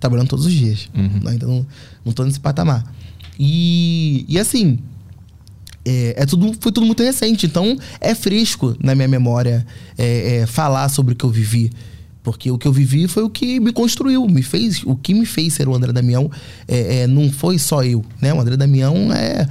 trabalhando 0.00 0.28
todos 0.28 0.46
os 0.46 0.52
dias. 0.52 0.88
Ainda 1.28 1.46
não, 1.46 1.64
não 2.04 2.12
tô 2.12 2.24
nesse 2.24 2.40
patamar. 2.40 2.84
E, 3.38 4.24
e 4.28 4.38
assim, 4.38 4.78
é, 5.88 6.22
é 6.22 6.26
tudo, 6.26 6.54
foi 6.60 6.70
tudo 6.70 6.86
muito 6.86 7.02
recente. 7.02 7.46
Então, 7.46 7.76
é 8.00 8.14
fresco 8.14 8.76
na 8.82 8.94
minha 8.94 9.08
memória 9.08 9.66
é, 9.96 10.40
é, 10.40 10.46
falar 10.46 10.88
sobre 10.88 11.14
o 11.14 11.16
que 11.16 11.24
eu 11.24 11.30
vivi. 11.30 11.70
Porque 12.22 12.50
o 12.50 12.58
que 12.58 12.68
eu 12.68 12.72
vivi 12.72 13.08
foi 13.08 13.22
o 13.22 13.30
que 13.30 13.58
me 13.58 13.72
construiu, 13.72 14.26
me 14.26 14.42
fez, 14.42 14.82
o 14.84 14.94
que 14.94 15.14
me 15.14 15.24
fez 15.24 15.54
ser 15.54 15.66
o 15.66 15.74
André 15.74 15.92
Damião 15.92 16.30
é, 16.66 17.00
é, 17.00 17.06
não 17.06 17.32
foi 17.32 17.58
só 17.58 17.82
eu, 17.82 18.04
né? 18.20 18.34
O 18.34 18.40
André 18.40 18.56
Damião 18.56 19.12
é 19.12 19.48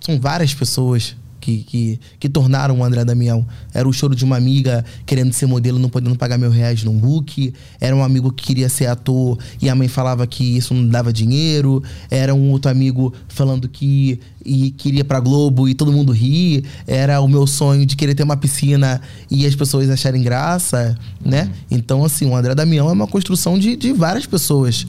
são 0.00 0.18
várias 0.20 0.54
pessoas 0.54 1.16
que, 1.46 1.58
que, 1.58 2.00
que 2.18 2.28
tornaram 2.28 2.80
o 2.80 2.84
André 2.84 3.04
Damião. 3.04 3.46
Era 3.72 3.88
o 3.88 3.92
choro 3.92 4.16
de 4.16 4.24
uma 4.24 4.36
amiga 4.36 4.84
querendo 5.04 5.32
ser 5.32 5.46
modelo, 5.46 5.78
não 5.78 5.88
podendo 5.88 6.16
pagar 6.16 6.36
mil 6.36 6.50
reais 6.50 6.82
num 6.82 6.98
book. 6.98 7.54
Era 7.80 7.94
um 7.94 8.02
amigo 8.02 8.32
que 8.32 8.46
queria 8.46 8.68
ser 8.68 8.86
ator 8.86 9.38
e 9.62 9.68
a 9.70 9.74
mãe 9.74 9.86
falava 9.86 10.26
que 10.26 10.56
isso 10.56 10.74
não 10.74 10.88
dava 10.88 11.12
dinheiro. 11.12 11.80
Era 12.10 12.34
um 12.34 12.50
outro 12.50 12.68
amigo 12.68 13.14
falando 13.28 13.68
que 13.68 14.18
e 14.44 14.70
queria 14.70 15.04
pra 15.04 15.20
Globo 15.20 15.68
e 15.68 15.74
todo 15.74 15.92
mundo 15.92 16.12
ri. 16.12 16.64
Era 16.84 17.20
o 17.20 17.28
meu 17.28 17.46
sonho 17.46 17.86
de 17.86 17.94
querer 17.94 18.16
ter 18.16 18.24
uma 18.24 18.36
piscina 18.36 19.00
e 19.30 19.46
as 19.46 19.54
pessoas 19.54 19.88
acharem 19.88 20.22
graça, 20.22 20.98
né? 21.24 21.50
Então, 21.70 22.04
assim, 22.04 22.26
o 22.26 22.34
André 22.34 22.54
Damião 22.56 22.88
é 22.88 22.92
uma 22.92 23.06
construção 23.06 23.56
de, 23.56 23.76
de 23.76 23.92
várias 23.92 24.26
pessoas. 24.26 24.84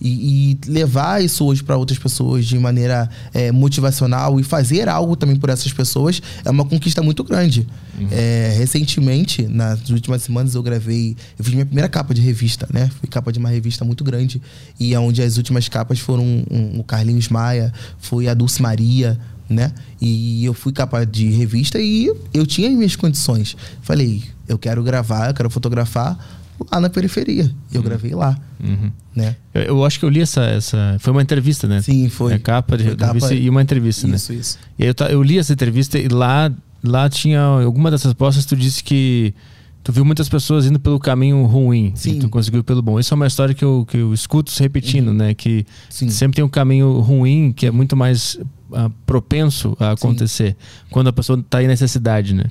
E, 0.00 0.58
e 0.66 0.70
levar 0.70 1.22
isso 1.22 1.44
hoje 1.44 1.62
para 1.62 1.76
outras 1.76 1.98
pessoas 1.98 2.46
de 2.46 2.58
maneira 2.58 3.08
é, 3.34 3.52
motivacional 3.52 4.40
e 4.40 4.42
fazer 4.42 4.88
algo 4.88 5.14
também 5.14 5.36
por 5.36 5.50
essas 5.50 5.72
pessoas 5.72 6.22
é 6.44 6.50
uma 6.50 6.64
conquista 6.64 7.02
muito 7.02 7.22
grande. 7.22 7.66
Uhum. 7.98 8.08
É, 8.10 8.54
recentemente, 8.56 9.42
nas 9.42 9.90
últimas 9.90 10.22
semanas, 10.22 10.54
eu 10.54 10.62
gravei. 10.62 11.16
Eu 11.38 11.44
fiz 11.44 11.52
minha 11.52 11.66
primeira 11.66 11.88
capa 11.88 12.14
de 12.14 12.20
revista, 12.22 12.66
né? 12.72 12.90
Fui 12.98 13.08
capa 13.08 13.30
de 13.30 13.38
uma 13.38 13.50
revista 13.50 13.84
muito 13.84 14.02
grande. 14.02 14.40
E 14.78 14.94
é 14.94 14.98
onde 14.98 15.22
as 15.22 15.36
últimas 15.36 15.68
capas 15.68 15.98
foram 15.98 16.24
um, 16.50 16.80
o 16.80 16.84
Carlinhos 16.84 17.28
Maia, 17.28 17.72
foi 17.98 18.26
a 18.26 18.34
Dulce 18.34 18.62
Maria, 18.62 19.20
né? 19.48 19.72
E 20.00 20.44
eu 20.44 20.54
fui 20.54 20.72
capa 20.72 21.04
de 21.04 21.28
revista 21.30 21.78
e 21.78 22.10
eu 22.32 22.46
tinha 22.46 22.68
as 22.68 22.74
minhas 22.74 22.96
condições. 22.96 23.56
Falei, 23.82 24.22
eu 24.48 24.58
quero 24.58 24.82
gravar, 24.82 25.28
eu 25.28 25.34
quero 25.34 25.50
fotografar 25.50 26.39
lá 26.70 26.80
na 26.80 26.90
periferia. 26.90 27.50
Eu 27.72 27.80
uhum. 27.80 27.86
gravei 27.86 28.14
lá. 28.14 28.38
Uhum. 28.62 28.90
Né? 29.14 29.36
Eu, 29.54 29.62
eu, 29.62 29.84
acho 29.84 29.98
que 29.98 30.04
eu 30.04 30.08
li 30.08 30.20
essa, 30.20 30.42
essa. 30.42 30.96
Foi 30.98 31.12
uma 31.12 31.22
entrevista, 31.22 31.66
né? 31.66 31.80
Sim, 31.82 32.08
foi. 32.08 32.34
É 32.34 32.38
capa 32.38 32.76
de 32.76 32.84
revista 32.84 33.06
capa... 33.06 33.34
e 33.34 33.48
uma 33.48 33.62
entrevista, 33.62 34.06
isso, 34.06 34.08
né? 34.08 34.16
Isso, 34.16 34.32
isso. 34.32 34.58
E 34.78 34.84
eu, 34.84 34.94
eu 35.08 35.22
li 35.22 35.38
essa 35.38 35.52
entrevista 35.52 35.98
e 35.98 36.08
lá, 36.08 36.52
lá 36.82 37.08
tinha. 37.08 37.40
Alguma 37.40 37.90
dessas 37.90 38.12
postas 38.12 38.44
tu 38.44 38.56
disse 38.56 38.82
que 38.82 39.34
tu 39.82 39.92
viu 39.92 40.04
muitas 40.04 40.28
pessoas 40.28 40.66
indo 40.66 40.78
pelo 40.78 40.98
caminho 40.98 41.44
ruim 41.46 41.92
Sim. 41.94 42.18
tu 42.18 42.28
conseguiu 42.28 42.62
pelo 42.62 42.82
bom. 42.82 43.00
Isso 43.00 43.12
é 43.12 43.16
uma 43.16 43.26
história 43.26 43.54
que 43.54 43.64
eu, 43.64 43.86
que 43.88 43.96
eu 43.96 44.12
escuto 44.12 44.50
se 44.50 44.62
repetindo, 44.62 45.08
uhum. 45.08 45.14
né? 45.14 45.34
Que 45.34 45.66
Sim. 45.88 46.08
sempre 46.10 46.36
tem 46.36 46.44
um 46.44 46.48
caminho 46.48 47.00
ruim 47.00 47.52
que 47.52 47.66
é 47.66 47.70
muito 47.70 47.96
mais 47.96 48.38
uh, 48.72 48.90
propenso 49.06 49.76
a 49.78 49.92
acontecer 49.92 50.52
Sim. 50.52 50.86
quando 50.90 51.08
a 51.08 51.12
pessoa 51.12 51.38
está 51.38 51.62
em 51.62 51.66
necessidade, 51.66 52.34
né? 52.34 52.44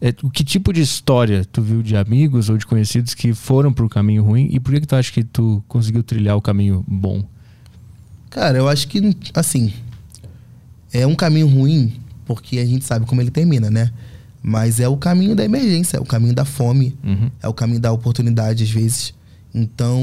É, 0.00 0.14
o 0.22 0.30
que 0.30 0.44
tipo 0.44 0.72
de 0.72 0.80
história 0.80 1.44
tu 1.44 1.62
viu 1.62 1.82
de 1.82 1.96
amigos 1.96 2.48
ou 2.48 2.56
de 2.56 2.66
conhecidos 2.66 3.14
que 3.14 3.32
foram 3.32 3.72
pro 3.72 3.88
caminho 3.88 4.22
ruim 4.22 4.48
e 4.52 4.60
por 4.60 4.72
que, 4.72 4.80
que 4.80 4.86
tu 4.86 4.96
acha 4.96 5.12
que 5.12 5.24
tu 5.24 5.62
conseguiu 5.68 6.02
trilhar 6.02 6.36
o 6.36 6.42
caminho 6.42 6.84
bom? 6.86 7.24
Cara, 8.28 8.58
eu 8.58 8.68
acho 8.68 8.86
que, 8.86 9.16
assim, 9.34 9.72
é 10.92 11.06
um 11.06 11.14
caminho 11.14 11.48
ruim 11.48 11.92
porque 12.24 12.58
a 12.58 12.64
gente 12.64 12.84
sabe 12.84 13.06
como 13.06 13.20
ele 13.20 13.30
termina, 13.30 13.68
né? 13.68 13.90
Mas 14.42 14.78
é 14.78 14.88
o 14.88 14.96
caminho 14.96 15.34
da 15.34 15.44
emergência, 15.44 15.96
é 15.96 16.00
o 16.00 16.04
caminho 16.04 16.32
da 16.34 16.44
fome, 16.44 16.96
uhum. 17.02 17.30
é 17.42 17.48
o 17.48 17.52
caminho 17.52 17.80
da 17.80 17.92
oportunidade, 17.92 18.62
às 18.62 18.70
vezes. 18.70 19.12
Então, 19.54 20.00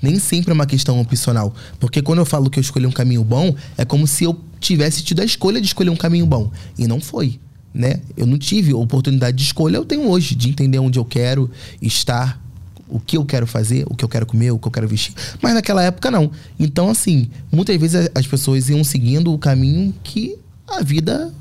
nem 0.00 0.18
sempre 0.18 0.50
é 0.50 0.54
uma 0.54 0.66
questão 0.66 1.00
opcional. 1.00 1.54
Porque 1.78 2.00
quando 2.00 2.20
eu 2.20 2.24
falo 2.24 2.48
que 2.48 2.58
eu 2.58 2.62
escolhi 2.62 2.86
um 2.86 2.92
caminho 2.92 3.22
bom, 3.22 3.54
é 3.76 3.84
como 3.84 4.06
se 4.06 4.24
eu 4.24 4.40
tivesse 4.62 5.02
tido 5.02 5.20
a 5.20 5.24
escolha 5.24 5.60
de 5.60 5.66
escolher 5.66 5.90
um 5.90 5.96
caminho 5.96 6.26
bom. 6.26 6.50
E 6.78 6.86
não 6.86 7.00
foi. 7.00 7.38
Né? 7.74 8.00
Eu 8.16 8.26
não 8.26 8.38
tive 8.38 8.72
a 8.72 8.76
oportunidade 8.76 9.36
de 9.36 9.42
escolha, 9.42 9.76
eu 9.76 9.84
tenho 9.84 10.08
hoje, 10.08 10.34
de 10.34 10.48
entender 10.48 10.78
onde 10.78 10.98
eu 10.98 11.04
quero 11.04 11.50
estar, 11.80 12.40
o 12.88 13.00
que 13.00 13.16
eu 13.16 13.24
quero 13.24 13.46
fazer, 13.46 13.84
o 13.88 13.94
que 13.94 14.04
eu 14.04 14.08
quero 14.08 14.26
comer, 14.26 14.50
o 14.50 14.58
que 14.58 14.68
eu 14.68 14.72
quero 14.72 14.86
vestir. 14.86 15.14
Mas 15.40 15.54
naquela 15.54 15.82
época 15.82 16.10
não. 16.10 16.30
Então, 16.58 16.90
assim, 16.90 17.30
muitas 17.50 17.76
vezes 17.78 18.10
as 18.14 18.26
pessoas 18.26 18.68
iam 18.68 18.84
seguindo 18.84 19.32
o 19.32 19.38
caminho 19.38 19.94
que 20.04 20.36
a 20.68 20.82
vida 20.82 21.32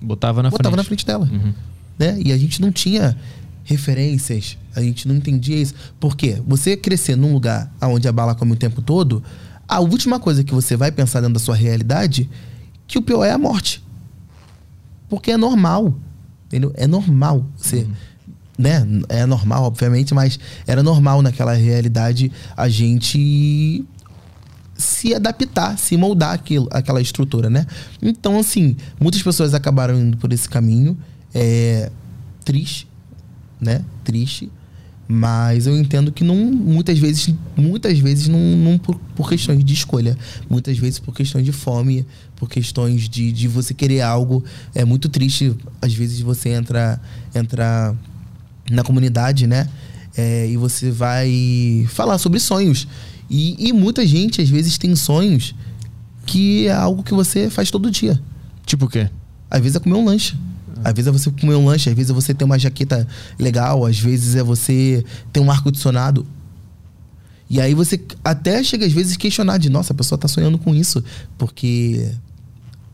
Botava 0.00 0.42
na 0.42 0.48
botava 0.48 0.70
frente. 0.70 0.76
na 0.76 0.84
frente 0.84 1.06
dela. 1.06 1.28
Uhum. 1.30 1.52
Né? 1.98 2.18
E 2.24 2.32
a 2.32 2.38
gente 2.38 2.60
não 2.62 2.72
tinha 2.72 3.16
referências, 3.64 4.56
a 4.74 4.82
gente 4.82 5.06
não 5.06 5.14
entendia 5.14 5.56
isso. 5.56 5.74
Por 5.98 6.16
quê? 6.16 6.40
Você 6.46 6.76
crescer 6.76 7.16
num 7.16 7.32
lugar 7.32 7.70
onde 7.82 8.08
a 8.08 8.12
bala 8.12 8.34
come 8.34 8.52
o 8.52 8.56
tempo 8.56 8.80
todo, 8.80 9.22
a 9.70 9.78
última 9.80 10.18
coisa 10.18 10.42
que 10.42 10.52
você 10.52 10.76
vai 10.76 10.90
pensar 10.90 11.20
dentro 11.20 11.34
da 11.34 11.40
sua 11.40 11.54
realidade 11.54 12.28
que 12.88 12.98
o 12.98 13.02
pior 13.02 13.24
é 13.24 13.30
a 13.30 13.38
morte. 13.38 13.82
Porque 15.08 15.30
é 15.30 15.36
normal. 15.36 15.94
Entendeu? 16.46 16.72
É 16.74 16.88
normal. 16.88 17.46
Você. 17.56 17.82
Uhum. 17.84 17.92
Né? 18.58 18.86
É 19.08 19.24
normal, 19.24 19.62
obviamente, 19.64 20.12
mas 20.12 20.38
era 20.66 20.82
normal 20.82 21.22
naquela 21.22 21.54
realidade 21.54 22.30
a 22.54 22.68
gente 22.68 23.86
se 24.76 25.14
adaptar, 25.14 25.78
se 25.78 25.96
moldar 25.96 26.34
aquilo, 26.34 26.68
aquela 26.70 27.00
estrutura, 27.00 27.48
né? 27.48 27.66
Então, 28.02 28.38
assim, 28.38 28.76
muitas 28.98 29.22
pessoas 29.22 29.54
acabaram 29.54 29.98
indo 29.98 30.16
por 30.16 30.32
esse 30.32 30.48
caminho. 30.48 30.98
É 31.32 31.90
triste, 32.44 32.88
né? 33.60 33.84
Triste. 34.02 34.50
Mas 35.12 35.66
eu 35.66 35.76
entendo 35.76 36.12
que 36.12 36.22
não, 36.22 36.36
muitas 36.36 36.96
vezes, 36.96 37.34
muitas 37.56 37.98
vezes 37.98 38.28
não, 38.28 38.38
não 38.38 38.78
por, 38.78 38.94
por, 39.16 39.28
questões 39.28 39.64
de 39.64 39.74
escolha, 39.74 40.16
muitas 40.48 40.78
vezes 40.78 41.00
por 41.00 41.12
questões 41.12 41.44
de 41.44 41.50
fome, 41.50 42.06
por 42.36 42.48
questões 42.48 43.08
de, 43.08 43.32
de 43.32 43.48
você 43.48 43.74
querer 43.74 44.02
algo. 44.02 44.44
É 44.72 44.84
muito 44.84 45.08
triste, 45.08 45.52
às 45.82 45.92
vezes 45.92 46.20
você 46.20 46.50
entra, 46.50 47.00
entra 47.34 47.92
na 48.70 48.84
comunidade, 48.84 49.48
né? 49.48 49.68
É, 50.16 50.46
e 50.48 50.56
você 50.56 50.92
vai 50.92 51.84
falar 51.88 52.16
sobre 52.18 52.38
sonhos. 52.38 52.86
E, 53.28 53.56
e 53.68 53.72
muita 53.72 54.06
gente, 54.06 54.40
às 54.40 54.48
vezes, 54.48 54.78
tem 54.78 54.94
sonhos 54.94 55.56
que 56.24 56.68
é 56.68 56.72
algo 56.72 57.02
que 57.02 57.14
você 57.14 57.50
faz 57.50 57.68
todo 57.68 57.90
dia. 57.90 58.22
Tipo 58.64 58.84
o 58.84 58.88
quê? 58.88 59.10
Às 59.50 59.60
vezes 59.60 59.74
é 59.74 59.80
comer 59.80 59.96
um 59.96 60.04
lanche. 60.04 60.36
Às 60.84 60.92
vezes 60.94 61.08
é 61.08 61.12
você 61.12 61.30
comer 61.30 61.54
um 61.54 61.66
lanche, 61.66 61.88
às 61.88 61.96
vezes 61.96 62.10
é 62.10 62.14
você 62.14 62.34
ter 62.34 62.44
uma 62.44 62.58
jaqueta 62.58 63.06
legal, 63.38 63.86
às 63.86 63.98
vezes 63.98 64.34
é 64.34 64.42
você 64.42 65.04
ter 65.32 65.40
um 65.40 65.50
ar-condicionado. 65.50 66.26
E 67.48 67.60
aí 67.60 67.74
você 67.74 68.00
até 68.24 68.62
chega 68.62 68.86
às 68.86 68.92
vezes 68.92 69.16
questionar 69.16 69.58
de, 69.58 69.68
nossa, 69.68 69.92
a 69.92 69.96
pessoa 69.96 70.16
tá 70.16 70.28
sonhando 70.28 70.56
com 70.56 70.74
isso. 70.74 71.02
Porque 71.36 72.12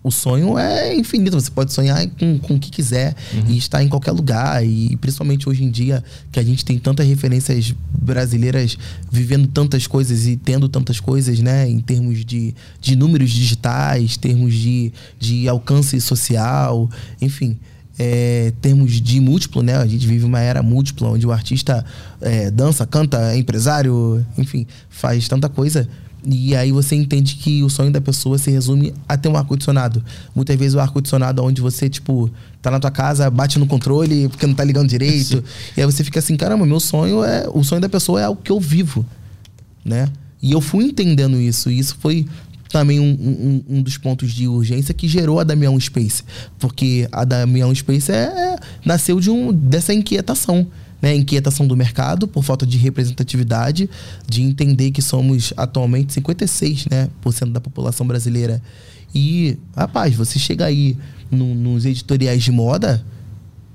o 0.06 0.10
sonho 0.12 0.56
é 0.56 0.94
infinito. 0.94 1.38
Você 1.38 1.50
pode 1.50 1.72
sonhar 1.72 2.06
com, 2.10 2.38
com 2.38 2.54
o 2.54 2.60
que 2.60 2.70
quiser 2.70 3.16
uhum. 3.34 3.50
e 3.50 3.58
estar 3.58 3.82
em 3.82 3.88
qualquer 3.88 4.12
lugar. 4.12 4.64
E 4.64 4.96
principalmente 4.98 5.48
hoje 5.48 5.64
em 5.64 5.70
dia, 5.70 6.02
que 6.30 6.38
a 6.38 6.44
gente 6.44 6.64
tem 6.64 6.78
tantas 6.78 7.04
referências 7.08 7.74
brasileiras 8.00 8.78
vivendo 9.10 9.48
tantas 9.48 9.88
coisas 9.88 10.24
e 10.28 10.36
tendo 10.36 10.68
tantas 10.68 11.00
coisas, 11.00 11.40
né? 11.40 11.68
Em 11.68 11.80
termos 11.80 12.24
de, 12.24 12.54
de 12.80 12.94
números 12.94 13.30
digitais, 13.30 14.16
termos 14.16 14.54
de, 14.54 14.92
de 15.18 15.48
alcance 15.48 16.00
social, 16.00 16.88
enfim. 17.20 17.58
É, 17.98 18.52
termos 18.60 19.00
de 19.00 19.20
múltiplo, 19.20 19.62
né? 19.62 19.76
A 19.76 19.86
gente 19.86 20.06
vive 20.06 20.24
uma 20.24 20.40
era 20.40 20.62
múltipla, 20.62 21.08
onde 21.08 21.26
o 21.26 21.32
artista 21.32 21.84
é, 22.20 22.50
dança, 22.50 22.86
canta, 22.86 23.32
é 23.32 23.38
empresário, 23.38 24.24
enfim, 24.36 24.66
faz 24.90 25.26
tanta 25.28 25.48
coisa 25.48 25.88
e 26.28 26.56
aí 26.56 26.72
você 26.72 26.96
entende 26.96 27.36
que 27.36 27.62
o 27.62 27.70
sonho 27.70 27.92
da 27.92 28.00
pessoa 28.00 28.36
se 28.36 28.50
resume 28.50 28.92
a 29.08 29.16
ter 29.16 29.28
um 29.28 29.36
ar-condicionado. 29.36 30.04
Muitas 30.34 30.56
vezes 30.56 30.74
o 30.74 30.80
ar-condicionado 30.80 31.42
onde 31.44 31.60
você, 31.60 31.88
tipo, 31.88 32.28
tá 32.60 32.68
na 32.68 32.80
tua 32.80 32.90
casa, 32.90 33.30
bate 33.30 33.60
no 33.60 33.66
controle 33.66 34.28
porque 34.28 34.44
não 34.44 34.54
tá 34.54 34.64
ligando 34.64 34.88
direito. 34.88 35.42
e 35.76 35.80
aí 35.80 35.86
você 35.86 36.02
fica 36.02 36.18
assim, 36.18 36.36
caramba, 36.36 36.66
meu 36.66 36.80
sonho 36.80 37.22
é. 37.22 37.46
O 37.54 37.62
sonho 37.62 37.80
da 37.80 37.88
pessoa 37.88 38.20
é 38.20 38.28
o 38.28 38.34
que 38.34 38.50
eu 38.50 38.58
vivo. 38.58 39.06
Né? 39.84 40.08
E 40.42 40.50
eu 40.50 40.60
fui 40.60 40.86
entendendo 40.86 41.40
isso. 41.40 41.70
E 41.70 41.78
isso 41.78 41.96
foi 42.00 42.26
também 42.70 43.00
um, 43.00 43.04
um, 43.04 43.76
um, 43.76 43.82
dos 43.82 43.96
pontos 43.98 44.32
de 44.32 44.48
urgência 44.48 44.92
que 44.92 45.08
gerou 45.08 45.40
a 45.40 45.44
Damião 45.44 45.78
Space. 45.78 46.22
Porque 46.58 47.08
a 47.12 47.24
Damião 47.24 47.74
Space 47.74 48.10
é, 48.10 48.24
é, 48.24 48.56
nasceu 48.84 49.20
de 49.20 49.30
um, 49.30 49.52
dessa 49.52 49.92
inquietação 49.94 50.66
né, 51.00 51.14
inquietação 51.14 51.66
do 51.66 51.76
mercado 51.76 52.26
por 52.26 52.42
falta 52.42 52.66
de 52.66 52.78
representatividade, 52.78 53.88
de 54.26 54.42
entender 54.42 54.90
que 54.90 55.02
somos 55.02 55.52
atualmente 55.56 56.18
56% 56.20 56.90
né, 56.90 57.08
por 57.20 57.32
cento 57.32 57.52
da 57.52 57.60
população 57.60 58.06
brasileira. 58.06 58.62
E, 59.14 59.58
rapaz, 59.76 60.14
você 60.14 60.38
chega 60.38 60.64
aí 60.64 60.96
no, 61.30 61.54
nos 61.54 61.84
editoriais 61.84 62.42
de 62.42 62.50
moda, 62.50 63.04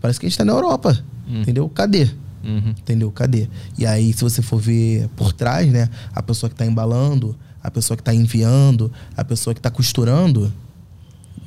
parece 0.02 0.20
que 0.20 0.26
a 0.26 0.30
gente 0.30 0.34
está 0.34 0.46
na 0.46 0.54
Europa. 0.54 0.98
Hum. 1.28 1.42
Entendeu? 1.42 1.70
Cadê? 1.70 2.10
Uhum. 2.44 2.70
Entendeu? 2.70 3.12
Cadê? 3.12 3.48
E 3.78 3.86
aí, 3.86 4.12
se 4.14 4.24
você 4.24 4.42
for 4.42 4.60
ver 4.60 5.08
por 5.16 5.32
trás, 5.32 5.72
né? 5.72 5.90
A 6.14 6.22
pessoa 6.24 6.50
que 6.50 6.56
está 6.56 6.66
embalando, 6.66 7.38
a 7.64 7.70
pessoa 7.72 7.96
que 7.96 8.02
está 8.02 8.14
enviando, 8.14 8.92
a 9.16 9.24
pessoa 9.24 9.54
que 9.54 9.60
está 9.60 9.70
costurando, 9.70 10.52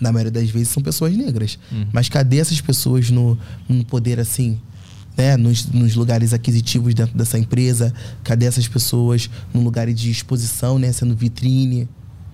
na 0.01 0.13
maioria 0.13 0.33
das 0.33 0.51
vezes 0.51 0.69
são 0.69 0.83
pessoas 0.83 1.17
negras. 1.17 1.59
Uhum. 1.71 1.87
Mas 1.93 2.09
cadê 2.09 2.39
essas 2.39 2.61
pessoas 2.61 3.11
no, 3.11 3.39
no 3.69 3.85
poder 3.85 4.21
assim? 4.21 4.59
né, 5.17 5.37
nos, 5.37 5.67
nos, 5.67 5.95
lugares 5.95 6.33
aquisitivos 6.33 6.95
dentro 6.95 7.17
dessa 7.17 7.39
empresa? 7.39 7.93
Cadê 8.23 8.47
essas 8.47 8.67
pessoas 8.67 9.31
no 9.53 9.63
lugar 9.63 9.91
de 9.93 10.11
exposição, 10.11 10.79
né, 10.79 10.93
sendo 10.93 11.15
vitrine? 11.15 11.83
Uhum. 11.83 11.89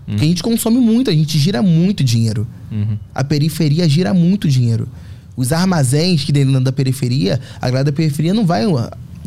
Porque 0.06 0.24
a 0.24 0.28
gente 0.28 0.42
consome 0.42 0.78
muito, 0.78 1.10
a 1.10 1.12
gente 1.12 1.38
gira 1.38 1.62
muito 1.62 2.02
dinheiro. 2.02 2.46
Uhum. 2.70 2.98
A 3.14 3.22
periferia 3.22 3.88
gira 3.88 4.14
muito 4.14 4.48
dinheiro. 4.48 4.88
Os 5.36 5.52
armazéns 5.52 6.24
que 6.24 6.32
dentro 6.32 6.58
da 6.60 6.72
periferia, 6.72 7.40
a 7.60 7.66
galera 7.66 7.84
da 7.84 7.92
periferia 7.92 8.34
não 8.34 8.44
vai 8.44 8.66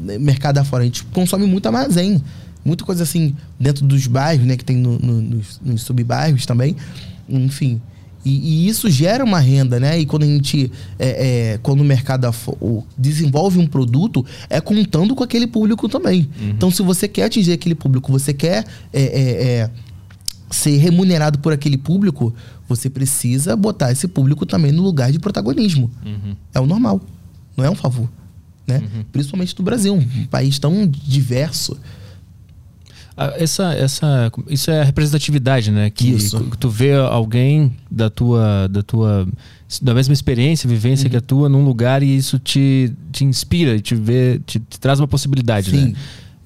né, 0.02 0.18
mercado 0.18 0.58
afora. 0.58 0.84
A 0.84 0.86
gente 0.86 1.04
consome 1.06 1.46
muito 1.46 1.66
armazém. 1.66 2.22
Muita 2.64 2.84
coisa 2.84 3.04
assim, 3.04 3.36
dentro 3.60 3.86
dos 3.86 4.08
bairros, 4.08 4.46
né, 4.46 4.56
que 4.56 4.64
tem 4.64 4.78
no, 4.78 4.98
no, 5.00 5.22
nos, 5.22 5.60
nos 5.64 5.82
subbairros 5.84 6.46
também. 6.46 6.76
Enfim. 7.28 7.82
E, 8.26 8.32
e, 8.66 8.68
isso 8.70 8.90
gera 8.90 9.24
uma 9.24 9.40
renda, 9.40 9.80
né? 9.80 10.00
E 10.00 10.06
quando 10.06 10.24
a 10.24 10.26
gente, 10.26 10.72
é, 10.98 11.54
é, 11.54 11.58
quando 11.58 11.82
o 11.82 11.84
mercado 11.84 12.30
desenvolve 12.98 13.60
um 13.60 13.68
produto, 13.68 14.26
é 14.50 14.62
contando 14.62 15.14
com 15.14 15.24
aquele 15.24 15.46
público 15.46 15.90
também. 15.90 16.30
Uhum. 16.40 16.50
Então, 16.52 16.72
se 16.72 16.82
você 16.82 17.08
quer 17.08 17.26
atingir 17.26 17.52
aquele 17.52 17.76
público, 17.76 18.12
você 18.12 18.34
quer 18.34 18.66
é, 18.94 19.02
é, 19.02 19.44
é, 19.44 19.70
ser 20.50 20.78
remunerado 20.78 21.40
por 21.40 21.52
aquele 21.52 21.78
público, 21.78 22.34
você 22.68 22.90
precisa 22.90 23.58
botar 23.58 23.92
esse 23.92 24.08
público 24.08 24.46
também 24.46 24.72
no 24.72 24.82
lugar 24.82 25.12
de 25.12 25.20
protagonismo. 25.20 25.92
Uhum. 26.06 26.36
É 26.54 26.62
o 26.62 26.66
normal, 26.66 27.02
não 27.58 27.66
é 27.66 27.70
um 27.70 27.76
favor. 27.76 28.10
Né? 28.66 28.78
Uhum. 28.78 29.04
Principalmente 29.12 29.54
do 29.54 29.64
Brasil, 29.64 29.94
um 29.94 30.26
país 30.28 30.58
tão 30.58 30.88
diverso. 30.88 31.78
Ah, 33.16 33.34
Essa, 33.38 33.74
essa, 33.74 34.32
isso 34.50 34.72
é 34.72 34.82
a 34.82 34.84
representatividade, 34.84 35.70
né? 35.72 35.90
Que 35.90 36.10
Isso. 36.10 36.40
tu 36.60 36.70
vê 36.70 36.94
alguém 36.96 37.76
da 37.92 38.10
tua, 38.10 38.68
da 38.68 38.82
tua, 38.82 39.28
da 39.82 39.94
mesma 39.94 40.14
experiência, 40.14 40.68
vivência 40.68 41.06
Uhum. 41.06 41.12
que 41.12 41.18
a 41.18 41.22
tua 41.22 41.48
num 41.50 41.64
lugar 41.64 42.02
e 42.02 42.16
isso 42.16 42.40
te, 42.40 42.92
te 43.12 43.24
inspira, 43.24 43.80
te 43.80 43.94
vê, 43.96 44.40
te, 44.46 44.60
te 44.60 44.80
traz 44.80 45.00
uma 45.00 45.08
possibilidade, 45.08 45.70
Sim. 45.72 45.86
né? 45.90 45.94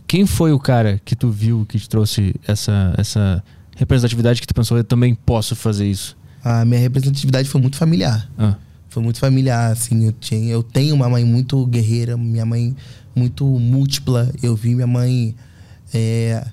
Quem 0.06 0.26
foi 0.26 0.52
o 0.52 0.60
cara 0.60 1.02
que 1.04 1.16
tu 1.16 1.30
viu 1.30 1.66
que 1.68 1.78
te 1.80 1.88
trouxe 1.90 2.34
essa, 2.48 2.94
essa 2.98 3.44
representatividade 3.76 4.40
que 4.42 4.48
tu 4.48 4.54
pensou, 4.54 4.78
eu 4.78 4.84
também 4.84 5.14
posso 5.16 5.56
fazer 5.56 5.90
isso? 5.90 6.16
A 6.44 6.64
minha 6.66 6.80
representatividade 6.80 7.48
foi 7.50 7.60
muito 7.62 7.78
familiar. 7.78 8.30
Ah, 8.38 8.56
Foi 8.90 9.04
muito 9.04 9.20
familiar, 9.20 9.72
assim. 9.72 10.06
Eu, 10.06 10.14
tinha, 10.14 10.50
eu 10.52 10.64
tenho 10.64 10.96
uma 10.96 11.10
mãe 11.10 11.26
muito 11.26 11.66
guerreira, 11.66 12.16
minha 12.18 12.46
mãe 12.46 12.76
muito 13.16 13.46
múltipla. 13.46 14.32
Eu 14.42 14.56
vi 14.56 14.74
minha 14.76 14.88
mãe 14.88 15.36
é, 15.94 16.46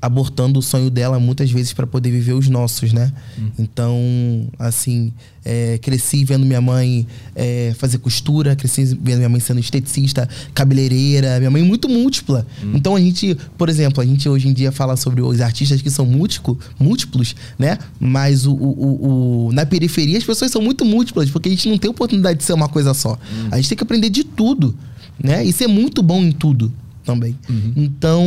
abortando 0.00 0.58
o 0.58 0.62
sonho 0.62 0.90
dela 0.90 1.18
muitas 1.18 1.50
vezes 1.50 1.72
para 1.72 1.86
poder 1.86 2.10
viver 2.10 2.34
os 2.34 2.48
nossos, 2.48 2.92
né? 2.92 3.12
Então, 3.58 4.46
assim, 4.58 5.12
é, 5.44 5.78
cresci 5.78 6.24
vendo 6.24 6.44
minha 6.44 6.60
mãe 6.60 7.06
é, 7.34 7.74
fazer 7.78 7.98
costura, 7.98 8.54
cresci 8.54 8.84
vendo 9.02 9.16
minha 9.18 9.28
mãe 9.28 9.40
sendo 9.40 9.58
esteticista, 9.58 10.28
cabeleireira, 10.54 11.38
minha 11.38 11.50
mãe 11.50 11.62
muito 11.62 11.88
múltipla. 11.88 12.46
Então 12.74 12.94
a 12.94 13.00
gente, 13.00 13.36
por 13.56 13.68
exemplo, 13.68 14.02
a 14.02 14.06
gente 14.06 14.28
hoje 14.28 14.48
em 14.48 14.52
dia 14.52 14.70
fala 14.70 14.96
sobre 14.96 15.22
os 15.22 15.40
artistas 15.40 15.80
que 15.80 15.90
são 15.90 16.04
múltico, 16.04 16.58
múltiplos, 16.78 17.34
né? 17.58 17.78
Mas 17.98 18.46
o, 18.46 18.52
o- 18.52 18.56
o- 18.56 19.46
o- 19.48 19.52
na 19.52 19.64
periferia 19.64 20.18
as 20.18 20.24
pessoas 20.24 20.50
são 20.50 20.60
muito 20.60 20.84
múltiplas, 20.84 21.30
porque 21.30 21.48
a 21.48 21.52
gente 21.52 21.68
não 21.68 21.78
tem 21.78 21.90
oportunidade 21.90 22.38
de 22.38 22.44
ser 22.44 22.52
uma 22.52 22.68
coisa 22.68 22.92
só. 22.94 23.18
A 23.50 23.56
gente 23.56 23.68
tem 23.70 23.78
que 23.78 23.84
aprender 23.84 24.10
de 24.10 24.24
tudo, 24.24 24.74
né? 25.22 25.44
E 25.44 25.52
ser 25.52 25.66
muito 25.66 26.02
bom 26.02 26.22
em 26.22 26.32
tudo 26.32 26.72
também. 27.06 27.34
Então, 27.76 28.22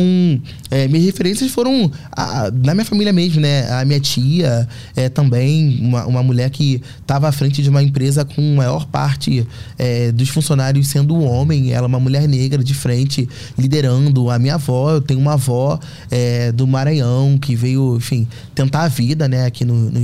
é, 0.70 0.88
minhas 0.88 1.04
referências 1.04 1.50
foram 1.50 1.90
a- 2.10 2.50
na 2.64 2.74
minha 2.74 2.84
família 2.84 3.12
mesmo, 3.12 3.40
né? 3.40 3.70
A 3.70 3.84
minha 3.84 4.00
tia 4.00 4.66
é 4.96 5.08
também 5.08 5.78
uma, 5.82 6.06
uma 6.06 6.22
mulher 6.22 6.48
que 6.50 6.80
estava 7.00 7.28
à 7.28 7.32
frente 7.32 7.62
de 7.62 7.68
uma 7.68 7.82
empresa 7.82 8.24
com 8.24 8.40
maior 8.56 8.86
parte 8.86 9.46
é, 9.78 10.10
dos 10.12 10.28
funcionários 10.30 10.88
sendo 10.88 11.14
um 11.14 11.24
homem. 11.24 11.72
Ela 11.72 11.84
é 11.84 11.88
uma 11.88 12.00
mulher 12.00 12.26
negra 12.26 12.64
de 12.64 12.72
frente, 12.74 13.28
liderando. 13.58 14.30
A 14.30 14.38
minha 14.38 14.54
avó, 14.54 14.90
eu 14.92 15.00
tenho 15.00 15.20
uma 15.20 15.34
avó 15.34 15.78
é, 16.10 16.50
do 16.52 16.66
Maranhão 16.66 17.38
que 17.38 17.54
veio, 17.54 17.96
enfim, 17.96 18.26
tentar 18.54 18.84
a 18.84 18.88
vida, 18.88 19.28
né? 19.28 19.44
Aqui 19.44 19.64
no, 19.64 19.74
no, 19.90 20.00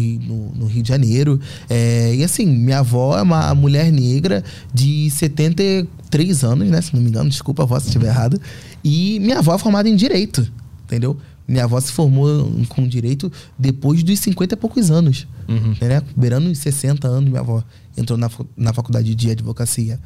no- 0.55 0.67
Rio 0.67 0.83
de 0.83 0.89
Janeiro. 0.89 1.41
É, 1.71 2.15
e 2.15 2.23
assim, 2.25 2.45
minha 2.45 2.81
avó 2.81 3.17
é 3.19 3.23
uma 3.23 3.55
mulher 3.55 3.91
negra 3.91 4.45
de 4.75 5.09
73 6.11 6.45
anos, 6.45 6.69
né? 6.69 6.81
Se 6.81 6.95
não 6.95 7.03
me 7.03 7.09
engano, 7.09 7.29
desculpa 7.29 7.63
a 7.63 7.65
avó 7.65 7.79
se 7.79 7.87
estiver 7.87 8.09
errado. 8.09 8.41
E 8.83 9.19
minha 9.21 9.39
avó 9.39 9.55
é 9.55 9.59
formada 9.59 9.89
em 9.89 9.97
Direito, 9.97 10.51
entendeu? 10.85 11.17
Minha 11.47 11.65
avó 11.65 11.81
se 11.81 11.93
formou 11.93 12.51
com 12.69 12.87
Direito 12.89 13.31
depois 13.59 14.03
dos 14.03 14.19
50 14.19 14.55
e 14.55 14.57
poucos 14.57 14.91
anos. 14.91 15.27
Né? 15.81 16.03
Beirando 16.17 16.51
os 16.51 16.59
60 16.59 17.07
anos, 17.07 17.29
minha 17.29 17.41
avó 17.41 17.63
entrou 17.97 18.19
na, 18.19 18.29
na 18.57 18.73
faculdade 18.73 19.15
de 19.15 19.31
advocacia. 19.31 20.01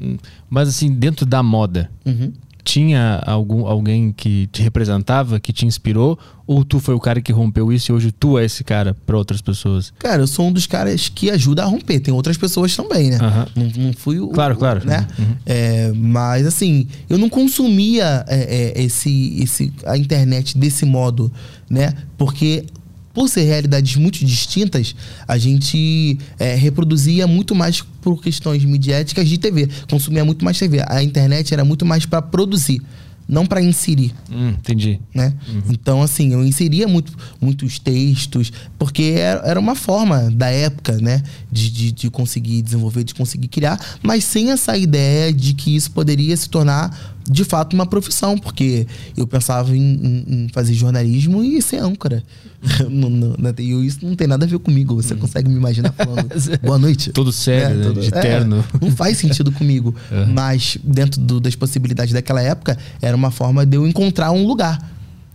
hum. 0.00 0.16
Mas 0.50 0.68
assim, 0.68 0.92
dentro 0.92 1.24
da 1.24 1.42
moda, 1.42 1.90
Uhum. 2.04 2.32
Tinha 2.64 3.22
algum, 3.26 3.66
alguém 3.66 4.10
que 4.10 4.46
te 4.46 4.62
representava, 4.62 5.38
que 5.38 5.52
te 5.52 5.66
inspirou? 5.66 6.18
Ou 6.46 6.64
tu 6.64 6.80
foi 6.80 6.94
o 6.94 7.00
cara 7.00 7.20
que 7.20 7.32
rompeu 7.32 7.72
isso 7.72 7.90
e 7.90 7.94
hoje 7.94 8.10
tu 8.10 8.38
é 8.38 8.44
esse 8.44 8.64
cara 8.64 8.94
para 9.06 9.16
outras 9.16 9.40
pessoas? 9.40 9.92
Cara, 9.98 10.22
eu 10.22 10.26
sou 10.26 10.48
um 10.48 10.52
dos 10.52 10.66
caras 10.66 11.08
que 11.08 11.30
ajuda 11.30 11.62
a 11.62 11.66
romper. 11.66 12.00
Tem 12.00 12.12
outras 12.12 12.36
pessoas 12.36 12.74
também, 12.74 13.10
né? 13.10 13.18
Aham. 13.20 13.46
Não, 13.54 13.84
não 13.84 13.92
fui 13.92 14.18
o. 14.18 14.28
Claro, 14.28 14.56
claro. 14.56 14.86
Né? 14.86 15.06
Uhum. 15.18 15.36
É, 15.46 15.92
mas 15.94 16.46
assim, 16.46 16.86
eu 17.08 17.18
não 17.18 17.28
consumia 17.28 18.24
é, 18.26 18.72
é, 18.76 18.82
esse, 18.82 19.42
esse, 19.42 19.72
a 19.86 19.96
internet 19.96 20.56
desse 20.56 20.84
modo, 20.84 21.30
né? 21.68 21.92
Porque 22.16 22.64
por 23.14 23.28
ser 23.28 23.44
realidades 23.44 23.94
muito 23.96 24.24
distintas, 24.24 24.94
a 25.26 25.38
gente 25.38 26.18
é, 26.38 26.54
reproduzia 26.56 27.26
muito 27.26 27.54
mais 27.54 27.80
por 28.02 28.20
questões 28.20 28.64
midiáticas 28.64 29.28
de 29.28 29.38
TV. 29.38 29.68
Consumia 29.88 30.24
muito 30.24 30.44
mais 30.44 30.58
TV. 30.58 30.84
A 30.88 31.02
internet 31.02 31.54
era 31.54 31.64
muito 31.64 31.86
mais 31.86 32.04
para 32.04 32.20
produzir, 32.20 32.82
não 33.26 33.46
para 33.46 33.62
inserir 33.62 34.12
Hum, 34.30 34.48
entendi. 34.50 35.00
né? 35.14 35.32
Então, 35.70 36.02
assim, 36.02 36.32
eu 36.32 36.44
inseria 36.44 36.86
muito, 36.88 37.16
muitos 37.40 37.78
textos, 37.78 38.52
porque 38.78 39.14
era 39.16 39.40
era 39.48 39.60
uma 39.60 39.74
forma 39.76 40.30
da 40.30 40.48
época, 40.50 40.98
né? 41.00 41.22
De, 41.50 41.70
de, 41.70 41.92
de 41.92 42.10
conseguir 42.10 42.60
desenvolver, 42.62 43.04
de 43.04 43.14
conseguir 43.14 43.48
criar, 43.48 43.78
mas 44.02 44.24
sem 44.24 44.50
essa 44.50 44.76
ideia 44.76 45.32
de 45.32 45.54
que 45.54 45.74
isso 45.74 45.90
poderia 45.92 46.36
se 46.36 46.48
tornar 46.50 47.13
de 47.30 47.44
fato 47.44 47.72
uma 47.74 47.86
profissão, 47.86 48.36
porque 48.36 48.86
eu 49.16 49.26
pensava 49.26 49.74
em, 49.76 49.80
em- 49.80 50.24
em 50.44 50.48
fazer 50.52 50.74
jornalismo 50.74 51.42
e 51.42 51.60
ser 51.62 51.78
âncora. 51.78 52.22
Não- 52.90 53.10
não- 53.10 53.34
não- 53.38 53.54
E 53.58 53.86
isso 53.86 53.98
não 54.02 54.14
tem 54.16 54.26
nada 54.26 54.46
a 54.46 54.48
ver 54.48 54.58
comigo. 54.58 54.94
Você 54.94 55.14
consegue 55.14 55.48
me 55.50 55.56
imaginar 55.56 55.92
falando 55.92 56.28
boa 56.64 56.78
noite? 56.78 57.12
Todo 57.12 57.30
sério, 57.30 57.76
né? 57.76 57.84
tudo- 57.86 58.00
de 58.00 58.10
terno. 58.10 58.64
não 58.80 58.90
faz 58.90 59.18
sentido 59.18 59.52
comigo. 59.52 59.94
Uhum. 60.10 60.32
Mas 60.32 60.78
dentro 60.82 61.20
do- 61.20 61.40
das 61.40 61.54
possibilidades 61.54 62.12
daquela 62.14 62.40
época, 62.40 62.78
era 63.02 63.14
uma 63.16 63.30
forma 63.30 63.66
de 63.66 63.76
eu 63.76 63.86
encontrar 63.86 64.30
um 64.32 64.46
lugar. 64.46 64.78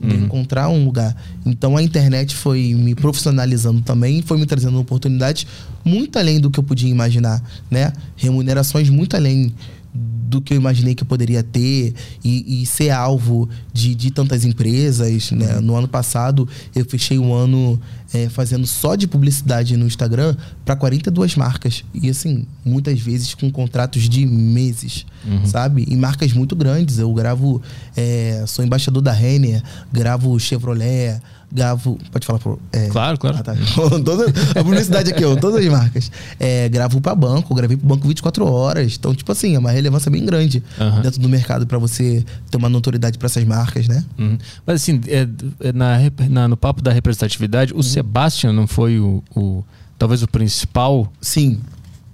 De 0.02 0.14
eu 0.16 0.22
encontrar 0.22 0.70
um 0.70 0.86
lugar. 0.86 1.14
Então 1.46 1.76
a 1.76 1.84
internet 1.84 2.34
foi 2.36 2.74
me 2.74 2.96
profissionalizando 2.96 3.82
também, 3.82 4.22
foi 4.22 4.38
me 4.40 4.46
trazendo 4.46 4.80
oportunidades 4.80 5.46
muito 5.84 6.18
além 6.18 6.40
do 6.40 6.50
que 6.50 6.58
eu 6.60 6.64
podia 6.64 6.90
imaginar, 6.90 7.44
né? 7.70 7.92
Remunerações 8.16 8.90
muito 8.90 9.16
além 9.16 9.54
do 9.94 10.40
que 10.40 10.54
eu 10.54 10.58
imaginei 10.58 10.94
que 10.94 11.04
eu 11.04 11.08
poderia 11.08 11.42
ter 11.42 11.94
e, 12.24 12.62
e 12.62 12.66
ser 12.66 12.92
alvo 12.92 13.50
de, 13.74 13.96
de 13.96 14.12
tantas 14.12 14.46
empresas. 14.46 15.32
Né? 15.32 15.60
No 15.60 15.76
ano 15.76 15.88
passado, 15.88 16.48
eu 16.76 16.86
fechei 16.86 17.18
um 17.18 17.34
ano 17.34 17.80
eh, 18.14 18.28
fazendo 18.30 18.66
só 18.68 18.96
de 18.96 19.08
publicidade 19.08 19.76
no 19.78 19.86
Instagram 19.86 20.36
para 20.66 20.76
42 20.76 21.36
marcas. 21.36 21.84
E 21.94 22.10
assim, 22.10 22.46
muitas 22.66 23.00
vezes 23.00 23.34
com 23.34 23.52
contratos 23.52 24.08
de 24.10 24.26
meses, 24.26 25.06
sabe? 25.46 25.86
E 25.88 25.96
marcas 25.96 26.34
muito 26.34 26.56
grandes. 26.56 26.98
Eu 27.00 27.14
gravo, 27.14 27.62
eh, 27.96 28.44
sou 28.48 28.64
embaixador 28.66 29.02
da 29.02 29.12
Renner, 29.12 29.62
gravo 29.92 30.40
Chevrolet, 30.40 31.22
gravo. 31.52 31.98
Pode 32.12 32.26
falar 32.26 32.40
pro. 32.40 32.60
eh, 32.72 32.88
Claro, 32.90 33.18
claro. 33.18 33.38
ah, 33.40 33.44
tá. 33.44 33.56
Toda, 34.06 34.26
a 34.60 34.64
publicidade 34.64 35.12
aqui, 35.12 35.24
ó, 35.26 35.36
todas 35.36 35.64
as 35.66 35.72
marcas. 35.72 36.12
É, 36.40 36.70
gravo 36.70 37.02
pra 37.02 37.14
banco, 37.16 37.54
gravei 37.56 37.76
pro 37.78 37.88
banco 37.88 38.08
24 38.08 38.46
horas. 38.46 38.96
Então, 39.00 39.14
tipo 39.16 39.32
assim, 39.32 39.56
é 39.56 39.60
uma 39.60 39.72
relevância 39.72 40.10
bem 40.12 40.24
grande 40.26 40.64
Aham. 40.80 41.02
dentro 41.02 41.20
do 41.20 41.28
mercado 41.30 41.66
pra 41.68 41.78
você 41.78 42.24
ter 42.50 42.58
uma 42.58 42.70
notoriedade 42.70 43.18
pra 43.18 43.26
essas 43.28 43.44
marcas, 43.44 43.88
né? 43.88 44.04
Uhum. 44.18 44.38
Mas 44.66 44.82
assim, 44.82 45.02
é, 45.08 45.28
é 45.62 45.74
na, 45.74 45.98
na- 46.30 46.48
no 46.48 46.58
papo 46.58 46.82
da 46.82 46.92
representatividade, 46.92 47.74
Uhum. 47.74 47.80
Sebastian 48.00 48.54
não 48.54 48.66
foi 48.66 48.98
o, 49.00 49.22
o- 49.36 49.64
talvez 49.98 50.24
o 50.24 50.28
principal 50.28 51.12
Sim, 51.22 51.60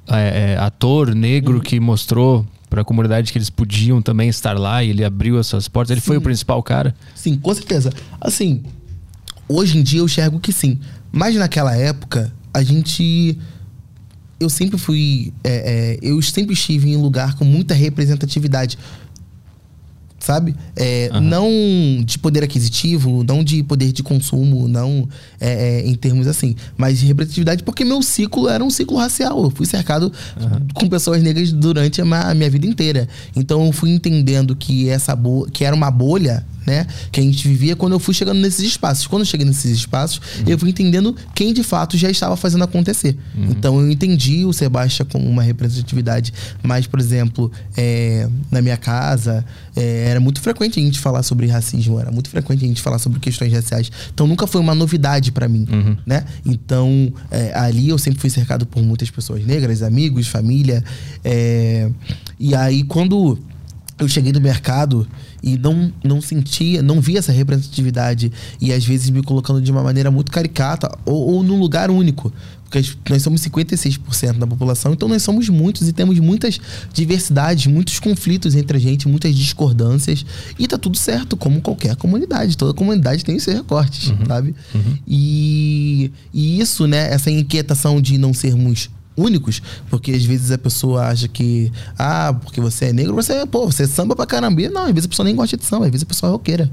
é, 0.07 0.53
é, 0.53 0.57
ator 0.57 1.09
Uhum. 1.09 1.15
negro 1.15 1.61
que 1.61 1.79
mostrou 1.79 2.45
para 2.69 2.81
a 2.81 2.83
comunidade 2.83 3.31
que 3.31 3.37
eles 3.37 3.49
podiam 3.51 4.01
também 4.01 4.27
estar 4.27 4.57
lá 4.57 4.83
e 4.83 4.89
ele 4.89 5.03
abriu 5.05 5.39
essas 5.39 5.67
portas. 5.67 5.91
Ele 5.91 6.01
foi 6.01 6.17
o 6.17 6.21
principal 6.21 6.61
cara. 6.63 6.93
sim, 7.13 7.35
com 7.37 7.53
certeza. 7.53 7.91
Assim, 8.19 8.63
hoje 9.47 9.77
em 9.77 9.83
dia 9.83 9.99
eu 9.99 10.05
enxergo 10.05 10.39
que 10.39 10.51
sim. 10.51 10.79
Mas 11.11 11.35
naquela 11.35 11.75
época, 11.77 12.33
a 12.53 12.61
gente. 12.63 13.37
Eu 14.39 14.49
sempre 14.49 14.77
fui. 14.77 15.31
é, 15.43 15.95
é, 15.95 15.99
eu 16.01 16.21
sempre 16.21 16.53
estive 16.53 16.89
em 16.89 16.97
um 16.97 17.01
lugar 17.01 17.35
com 17.35 17.45
muita 17.45 17.73
representatividade. 17.73 18.77
Sabe? 20.25 20.55
É, 20.75 21.09
Aham. 21.13 21.21
Não 21.21 21.49
de 22.03 22.17
poder 22.17 22.43
aquisitivo, 22.43 23.23
não 23.23 23.43
de 23.43 23.61
poder 23.61 23.91
de 23.91 24.01
consumo, 24.01 24.67
não 24.67 25.07
é, 25.39 25.81
é, 25.81 25.87
em 25.87 25.93
termos 25.93 26.25
assim, 26.25 26.55
mas 26.75 26.97
de 26.99 27.05
representatividade, 27.05 27.61
porque 27.61 27.85
meu 27.85 28.01
ciclo 28.01 28.49
era 28.49 28.63
um 28.63 28.71
ciclo 28.71 28.97
racial. 28.97 29.43
Eu 29.43 29.51
fui 29.51 29.67
cercado 29.67 30.11
com 30.73 30.89
pessoas 30.89 31.21
negras 31.21 31.51
durante 31.51 32.01
a 32.01 32.05
ma- 32.05 32.21
a 32.31 32.33
minha 32.33 32.49
vida 32.49 32.65
inteira. 32.65 33.07
Então 33.35 33.63
eu 33.67 33.71
fui 33.71 33.91
entendendo 33.91 34.55
que 34.55 34.89
essa 34.89 35.15
que 35.51 35.63
era 35.63 35.75
uma 35.75 35.91
bolha 35.91 36.43
né? 36.65 36.87
Que 37.11 37.19
a 37.19 37.23
gente 37.23 37.47
vivia 37.47 37.75
quando 37.75 37.93
eu 37.93 37.99
fui 37.99 38.13
chegando 38.13 38.39
nesses 38.39 38.65
espaços. 38.65 39.07
Quando 39.07 39.21
eu 39.21 39.25
cheguei 39.25 39.45
nesses 39.45 39.71
espaços, 39.71 40.21
eu 40.47 40.57
fui 40.57 40.69
entendendo 40.69 41.15
quem 41.33 41.53
de 41.53 41.63
fato 41.63 41.97
já 41.97 42.09
estava 42.09 42.35
fazendo 42.35 42.63
acontecer. 42.63 43.17
Então 43.49 43.79
eu 43.79 43.89
entendi 43.91 44.45
o 44.45 44.53
Sebastião 44.53 45.07
como 45.11 45.29
uma 45.29 45.43
representatividade. 45.43 46.33
Mas, 46.63 46.87
por 46.87 46.99
exemplo, 46.99 47.51
é, 47.77 48.27
na 48.49 48.61
minha 48.61 48.77
casa, 48.77 49.45
é, 49.75 50.09
era 50.09 50.19
muito 50.19 50.41
frequente 50.41 50.79
a 50.79 50.83
gente 50.83 50.99
falar 50.99 51.23
sobre 51.23 51.47
racismo, 51.47 51.99
era 51.99 52.11
muito 52.11 52.29
frequente 52.29 52.63
a 52.63 52.67
gente 52.67 52.81
falar 52.81 52.99
sobre 52.99 53.19
questões 53.19 53.51
raciais. 53.53 53.91
Então 54.13 54.25
nunca 54.27 54.47
foi 54.47 54.61
uma 54.61 54.73
novidade 54.73 55.31
para 55.31 55.47
mim, 55.47 55.67
né? 56.05 56.25
Então 56.45 57.11
é, 57.29 57.51
ali 57.57 57.89
eu 57.89 57.97
sempre 57.97 58.19
fui 58.19 58.29
cercado 58.29 58.65
por 58.65 58.81
muitas 58.81 59.09
pessoas 59.09 59.45
negras, 59.45 59.81
amigos, 59.81 60.27
família. 60.27 60.83
é, 61.23 61.89
e 62.39 62.55
aí 62.55 62.83
quando 62.83 63.37
eu 63.97 64.07
cheguei 64.07 64.31
no 64.31 64.41
mercado 64.41 65.07
e 65.45 65.57
não, 65.59 65.93
não 66.03 66.21
sentia, 66.21 66.81
não 66.81 66.99
via 66.99 67.19
essa 67.19 67.31
representatividade 67.31 68.31
e 68.59 68.73
às 68.73 68.83
vezes 68.83 69.11
me 69.11 69.21
colocando 69.21 69.61
de 69.61 69.71
uma 69.71 69.83
maneira 69.83 70.09
muito 70.09 70.31
caricata 70.31 70.91
ou, 71.05 71.35
ou 71.35 71.43
num 71.43 71.59
lugar 71.59 71.91
único. 71.91 72.33
Porque 72.63 72.83
nós 73.07 73.21
somos 73.21 73.41
56% 73.41 74.39
da 74.39 74.47
população, 74.47 74.91
então 74.91 75.07
nós 75.07 75.21
somos 75.21 75.47
muitos 75.47 75.87
e 75.87 75.93
temos 75.93 76.17
muitas 76.19 76.59
diversidades, 76.91 77.67
muitos 77.67 77.99
conflitos 77.99 78.55
entre 78.55 78.77
a 78.77 78.81
gente, 78.81 79.07
muitas 79.07 79.35
discordâncias. 79.35 80.25
E 80.57 80.67
tá 80.67 80.77
tudo 80.77 80.97
certo, 80.97 81.37
como 81.37 81.61
qualquer 81.61 81.95
comunidade. 81.95 82.57
Toda 82.57 82.73
comunidade 82.73 83.23
tem 83.23 83.35
os 83.35 83.43
seus 83.43 83.57
recortes, 83.57 84.09
uhum, 84.09 84.25
sabe? 84.27 84.55
Uhum. 84.73 84.97
E, 85.07 86.11
e 86.33 86.59
isso, 86.59 86.87
né, 86.87 87.13
essa 87.13 87.29
inquietação 87.29 88.01
de 88.01 88.17
não 88.17 88.33
sermos 88.33 88.89
únicos, 89.17 89.61
porque 89.89 90.11
às 90.11 90.23
vezes 90.25 90.51
a 90.51 90.57
pessoa 90.57 91.07
acha 91.07 91.27
que, 91.27 91.71
ah, 91.97 92.35
porque 92.41 92.59
você 92.59 92.85
é 92.85 92.93
negro, 92.93 93.13
você 93.13 93.33
é, 93.33 93.45
pô, 93.45 93.65
você 93.65 93.83
é 93.83 93.87
samba 93.87 94.15
pra 94.15 94.25
caramba. 94.25 94.61
Não, 94.69 94.83
às 94.83 94.91
vezes 94.91 95.05
a 95.05 95.09
pessoa 95.09 95.25
nem 95.25 95.35
gosta 95.35 95.57
de 95.57 95.65
samba, 95.65 95.85
às 95.85 95.91
vezes 95.91 96.03
a 96.03 96.07
pessoa 96.07 96.29
é 96.29 96.33
roqueira. 96.33 96.71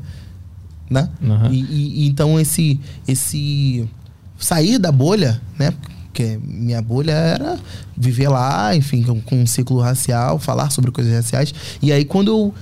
Né? 0.90 1.08
Uhum. 1.22 1.52
E, 1.52 2.04
e, 2.04 2.06
então 2.06 2.38
esse, 2.38 2.78
esse 3.08 3.88
sair 4.38 4.78
da 4.78 4.92
bolha, 4.92 5.40
né? 5.58 5.72
Porque 6.06 6.38
minha 6.44 6.82
bolha 6.82 7.12
era 7.12 7.58
viver 7.96 8.28
lá, 8.28 8.76
enfim, 8.76 9.02
com, 9.02 9.18
com 9.20 9.42
um 9.42 9.46
ciclo 9.46 9.80
racial, 9.80 10.38
falar 10.38 10.68
sobre 10.68 10.90
coisas 10.90 11.10
raciais. 11.14 11.54
E 11.80 11.90
aí 11.90 12.04
quando 12.04 12.28
eu 12.28 12.54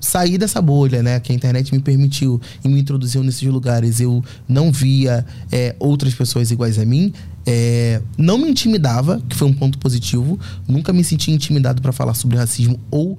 saí 0.00 0.38
dessa 0.38 0.60
bolha, 0.60 1.02
né? 1.02 1.20
Que 1.20 1.32
a 1.32 1.34
internet 1.34 1.72
me 1.72 1.80
permitiu 1.80 2.40
e 2.64 2.68
me 2.68 2.80
introduziu 2.80 3.22
nesses 3.22 3.48
lugares. 3.48 4.00
Eu 4.00 4.24
não 4.48 4.70
via 4.70 5.24
é, 5.50 5.74
outras 5.78 6.14
pessoas 6.14 6.50
iguais 6.50 6.78
a 6.78 6.84
mim. 6.84 7.12
É, 7.50 8.02
não 8.18 8.36
me 8.36 8.50
intimidava, 8.50 9.22
que 9.26 9.34
foi 9.34 9.48
um 9.48 9.54
ponto 9.54 9.78
positivo. 9.78 10.38
Nunca 10.68 10.92
me 10.92 11.02
senti 11.02 11.30
intimidado 11.30 11.80
para 11.80 11.92
falar 11.92 12.12
sobre 12.12 12.36
racismo 12.36 12.78
ou 12.90 13.18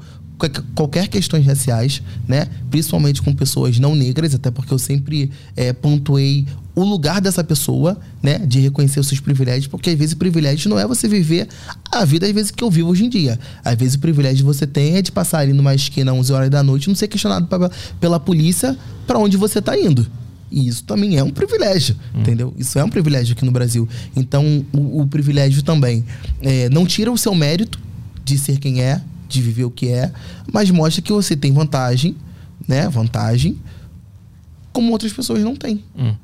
qualquer 0.75 1.07
questões 1.07 1.45
raciais, 1.47 2.03
né? 2.27 2.47
Principalmente 2.69 3.23
com 3.23 3.33
pessoas 3.33 3.79
não 3.79 3.95
negras, 3.95 4.35
até 4.35 4.51
porque 4.51 4.71
eu 4.71 4.77
sempre 4.77 5.31
é, 5.55 5.73
pontuei 5.73 6.45
o 6.75 6.83
lugar 6.83 7.19
dessa 7.19 7.43
pessoa, 7.43 7.99
né? 8.21 8.37
De 8.37 8.59
reconhecer 8.59 8.99
os 8.99 9.07
seus 9.07 9.19
privilégios, 9.19 9.65
porque 9.65 9.89
às 9.89 9.97
vezes 9.97 10.13
o 10.13 10.17
privilégio 10.17 10.69
não 10.69 10.77
é 10.77 10.85
você 10.85 11.07
viver 11.07 11.47
a 11.91 12.05
vida 12.05 12.27
às 12.27 12.31
vezes 12.31 12.51
que 12.51 12.63
eu 12.63 12.69
vivo 12.69 12.91
hoje 12.91 13.05
em 13.05 13.09
dia. 13.09 13.39
Às 13.65 13.75
vezes 13.75 13.95
o 13.95 13.99
privilégio 13.99 14.45
que 14.45 14.53
você 14.53 14.67
tem 14.67 14.95
é 14.95 15.01
de 15.01 15.11
passar 15.11 15.39
ali 15.39 15.53
numa 15.53 15.73
esquina 15.73 16.11
às 16.11 16.17
11 16.19 16.33
horas 16.33 16.49
da 16.51 16.61
noite 16.61 16.87
não 16.87 16.95
ser 16.95 17.07
questionado 17.07 17.47
pra, 17.47 17.71
pela 17.99 18.19
polícia 18.19 18.77
para 19.07 19.17
onde 19.17 19.37
você 19.37 19.57
está 19.57 19.75
indo. 19.75 20.05
E 20.51 20.67
isso 20.67 20.83
também 20.83 21.17
é 21.17 21.23
um 21.23 21.29
privilégio, 21.29 21.95
hum. 22.13 22.21
entendeu? 22.21 22.53
Isso 22.57 22.77
é 22.79 22.83
um 22.83 22.89
privilégio 22.89 23.33
aqui 23.35 23.45
no 23.45 23.51
Brasil. 23.51 23.87
Então, 24.15 24.65
o, 24.73 25.01
o 25.01 25.07
privilégio 25.07 25.61
também 25.63 26.03
é, 26.41 26.69
não 26.69 26.85
tira 26.85 27.11
o 27.11 27.17
seu 27.17 27.35
mérito 27.35 27.79
de 28.23 28.37
ser 28.37 28.57
quem 28.59 28.81
é, 28.81 29.01
de 29.27 29.41
viver 29.41 29.65
o 29.65 29.71
que 29.71 29.89
é, 29.89 30.11
mas 30.51 30.71
mostra 30.71 31.01
que 31.01 31.11
você 31.11 31.35
tem 31.35 31.51
vantagem, 31.51 32.15
né? 32.67 32.89
Vantagem, 32.89 33.57
como 34.73 34.91
outras 34.91 35.13
pessoas 35.13 35.43
não 35.43 35.55
têm. 35.55 35.83
Hum. 35.97 36.15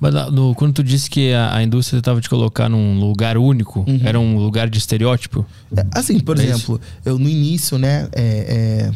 Mas 0.00 0.14
no, 0.32 0.54
quando 0.54 0.74
tu 0.74 0.82
disse 0.82 1.08
que 1.08 1.32
a, 1.32 1.56
a 1.56 1.62
indústria 1.62 1.98
estava 1.98 2.20
te 2.20 2.28
colocar 2.28 2.68
num 2.68 2.98
lugar 2.98 3.36
único, 3.36 3.84
uhum. 3.86 4.00
era 4.02 4.18
um 4.18 4.36
lugar 4.38 4.68
de 4.68 4.78
estereótipo? 4.78 5.46
É, 5.76 5.86
assim, 5.92 6.18
por 6.20 6.38
é 6.38 6.44
exemplo, 6.44 6.80
isso? 6.82 7.00
eu 7.04 7.18
no 7.18 7.28
início, 7.28 7.78
né, 7.78 8.08
é, 8.12 8.22
é, 8.22 8.90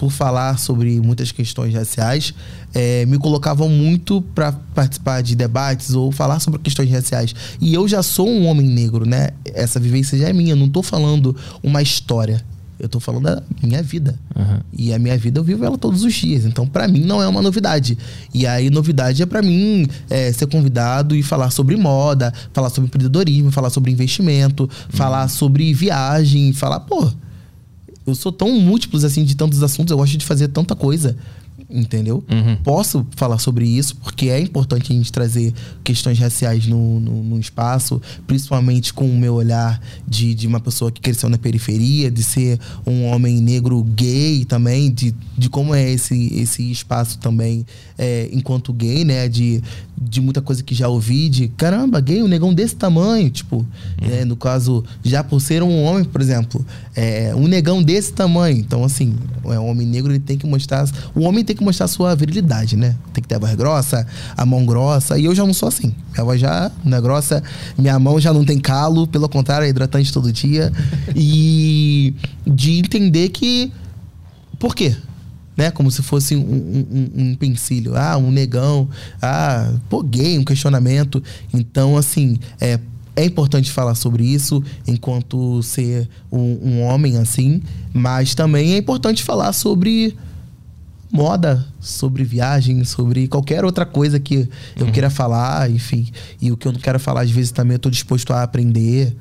por 0.00 0.10
falar 0.10 0.58
sobre 0.58 0.98
muitas 0.98 1.30
questões 1.30 1.74
raciais, 1.74 2.32
é, 2.72 3.04
me 3.04 3.18
colocavam 3.18 3.68
muito 3.68 4.22
para 4.34 4.50
participar 4.50 5.20
de 5.20 5.36
debates 5.36 5.90
ou 5.90 6.10
falar 6.10 6.40
sobre 6.40 6.58
questões 6.58 6.90
raciais. 6.90 7.34
E 7.60 7.74
eu 7.74 7.86
já 7.86 8.02
sou 8.02 8.26
um 8.26 8.46
homem 8.46 8.66
negro, 8.66 9.04
né? 9.04 9.28
Essa 9.44 9.78
vivência 9.78 10.16
já 10.16 10.30
é 10.30 10.32
minha. 10.32 10.52
Eu 10.52 10.56
não 10.56 10.68
estou 10.68 10.82
falando 10.82 11.36
uma 11.62 11.82
história. 11.82 12.42
Eu 12.78 12.88
tô 12.88 12.98
falando 12.98 13.24
da 13.24 13.42
minha 13.62 13.82
vida. 13.82 14.18
Uhum. 14.34 14.60
E 14.72 14.94
a 14.94 14.98
minha 14.98 15.18
vida 15.18 15.38
eu 15.38 15.44
vivo 15.44 15.66
ela 15.66 15.76
todos 15.76 16.02
os 16.02 16.14
dias. 16.14 16.46
Então, 16.46 16.66
para 16.66 16.88
mim, 16.88 17.00
não 17.00 17.22
é 17.22 17.28
uma 17.28 17.42
novidade. 17.42 17.98
E 18.32 18.46
aí, 18.46 18.70
novidade 18.70 19.22
é 19.22 19.26
para 19.26 19.42
mim 19.42 19.86
é, 20.08 20.32
ser 20.32 20.46
convidado 20.46 21.14
e 21.14 21.22
falar 21.22 21.50
sobre 21.50 21.76
moda, 21.76 22.32
falar 22.54 22.70
sobre 22.70 22.86
empreendedorismo, 22.88 23.52
falar 23.52 23.68
sobre 23.68 23.92
investimento, 23.92 24.62
uhum. 24.62 24.96
falar 24.96 25.28
sobre 25.28 25.74
viagem, 25.74 26.54
falar, 26.54 26.80
pô, 26.80 27.12
eu 28.10 28.14
sou 28.14 28.32
tão 28.32 28.50
múltiplos 28.52 29.04
assim 29.04 29.24
de 29.24 29.34
tantos 29.34 29.62
assuntos, 29.62 29.90
eu 29.90 29.96
gosto 29.96 30.16
de 30.16 30.24
fazer 30.24 30.48
tanta 30.48 30.74
coisa 30.76 31.16
entendeu? 31.70 32.24
Uhum. 32.30 32.56
Posso 32.62 33.06
falar 33.16 33.38
sobre 33.38 33.66
isso 33.66 33.96
porque 33.96 34.28
é 34.28 34.40
importante 34.40 34.92
a 34.92 34.96
gente 34.96 35.12
trazer 35.12 35.54
questões 35.84 36.18
raciais 36.18 36.66
no, 36.66 37.00
no, 37.00 37.22
no, 37.22 37.40
espaço, 37.40 38.00
principalmente 38.26 38.92
com 38.92 39.08
o 39.08 39.16
meu 39.16 39.34
olhar 39.34 39.80
de, 40.06 40.34
de 40.34 40.46
uma 40.46 40.60
pessoa 40.60 40.90
que 40.90 41.00
cresceu 41.00 41.28
na 41.28 41.38
periferia, 41.38 42.10
de 42.10 42.22
ser 42.22 42.58
um 42.86 43.06
homem 43.06 43.40
negro 43.40 43.82
gay 43.82 44.44
também, 44.44 44.90
de, 44.90 45.14
de 45.36 45.48
como 45.48 45.74
é 45.74 45.90
esse, 45.90 46.34
esse 46.34 46.70
espaço 46.70 47.18
também 47.18 47.64
é, 47.98 48.28
enquanto 48.32 48.72
gay, 48.72 49.04
né? 49.04 49.28
De, 49.28 49.62
de 50.00 50.20
muita 50.20 50.40
coisa 50.40 50.62
que 50.62 50.74
já 50.74 50.88
ouvi, 50.88 51.28
de 51.28 51.48
caramba, 51.48 52.00
gay, 52.00 52.22
um 52.22 52.28
negão 52.28 52.54
desse 52.54 52.74
tamanho, 52.74 53.28
tipo, 53.28 53.56
uhum. 53.56 54.10
é, 54.10 54.24
no 54.24 54.34
caso, 54.34 54.82
já 55.04 55.22
por 55.22 55.40
ser 55.40 55.62
um 55.62 55.82
homem, 55.84 56.04
por 56.04 56.22
exemplo, 56.22 56.64
é, 56.96 57.34
um 57.34 57.46
negão 57.46 57.82
desse 57.82 58.12
tamanho. 58.12 58.56
Então, 58.56 58.82
assim, 58.82 59.14
é 59.44 59.60
um 59.60 59.68
homem 59.68 59.86
negro, 59.86 60.10
ele 60.10 60.18
tem 60.18 60.38
que 60.38 60.46
mostrar. 60.46 60.88
O 61.14 61.20
homem 61.20 61.44
tem 61.44 61.54
que 61.54 61.59
mostrar 61.62 61.86
a 61.86 61.88
sua 61.88 62.14
virilidade, 62.14 62.76
né? 62.76 62.96
Tem 63.12 63.22
que 63.22 63.28
ter 63.28 63.36
a 63.36 63.38
voz 63.38 63.54
grossa, 63.54 64.06
a 64.36 64.46
mão 64.46 64.64
grossa. 64.64 65.18
E 65.18 65.24
eu 65.24 65.34
já 65.34 65.44
não 65.44 65.54
sou 65.54 65.68
assim. 65.68 65.94
Minha 66.12 66.24
voz 66.24 66.40
já 66.40 66.70
não 66.84 66.98
é 66.98 67.00
grossa, 67.00 67.42
minha 67.76 67.98
mão 67.98 68.20
já 68.20 68.32
não 68.32 68.44
tem 68.44 68.58
calo, 68.58 69.06
pelo 69.06 69.28
contrário, 69.28 69.66
é 69.66 69.68
hidratante 69.68 70.12
todo 70.12 70.32
dia. 70.32 70.72
e 71.14 72.14
de 72.46 72.78
entender 72.78 73.28
que. 73.30 73.72
Por 74.58 74.74
quê? 74.74 74.94
né? 75.56 75.70
Como 75.70 75.90
se 75.90 76.02
fosse 76.02 76.34
um, 76.34 76.40
um, 76.40 77.10
um 77.14 77.30
empecilho. 77.32 77.94
Ah, 77.94 78.16
um 78.16 78.30
negão. 78.30 78.88
Ah, 79.20 79.70
pô, 79.90 80.02
gay, 80.02 80.38
um 80.38 80.44
questionamento. 80.44 81.22
Então, 81.52 81.98
assim, 81.98 82.38
é, 82.58 82.80
é 83.14 83.24
importante 83.24 83.70
falar 83.70 83.94
sobre 83.94 84.24
isso 84.24 84.62
enquanto 84.86 85.62
ser 85.62 86.08
um, 86.32 86.58
um, 86.62 86.82
homem 86.82 87.18
assim, 87.18 87.60
mas 87.92 88.34
também 88.34 88.72
é 88.72 88.78
importante 88.78 89.22
falar 89.22 89.52
sobre 89.52 90.16
moda, 91.12 91.66
sobre 91.80 92.24
viagem, 92.24 92.84
sobre 92.84 93.26
qualquer 93.26 93.64
outra 93.64 93.84
coisa 93.84 94.20
que 94.20 94.48
eu 94.76 94.86
uhum. 94.86 94.92
queira 94.92 95.10
falar, 95.10 95.70
enfim. 95.70 96.08
E 96.40 96.52
o 96.52 96.56
que 96.56 96.68
eu 96.68 96.72
não 96.72 96.80
quero 96.80 97.00
falar, 97.00 97.22
às 97.22 97.30
vezes, 97.30 97.50
também 97.50 97.74
eu 97.74 97.76
estou 97.76 97.90
disposto 97.90 98.32
a 98.32 98.42
aprender. 98.42 99.16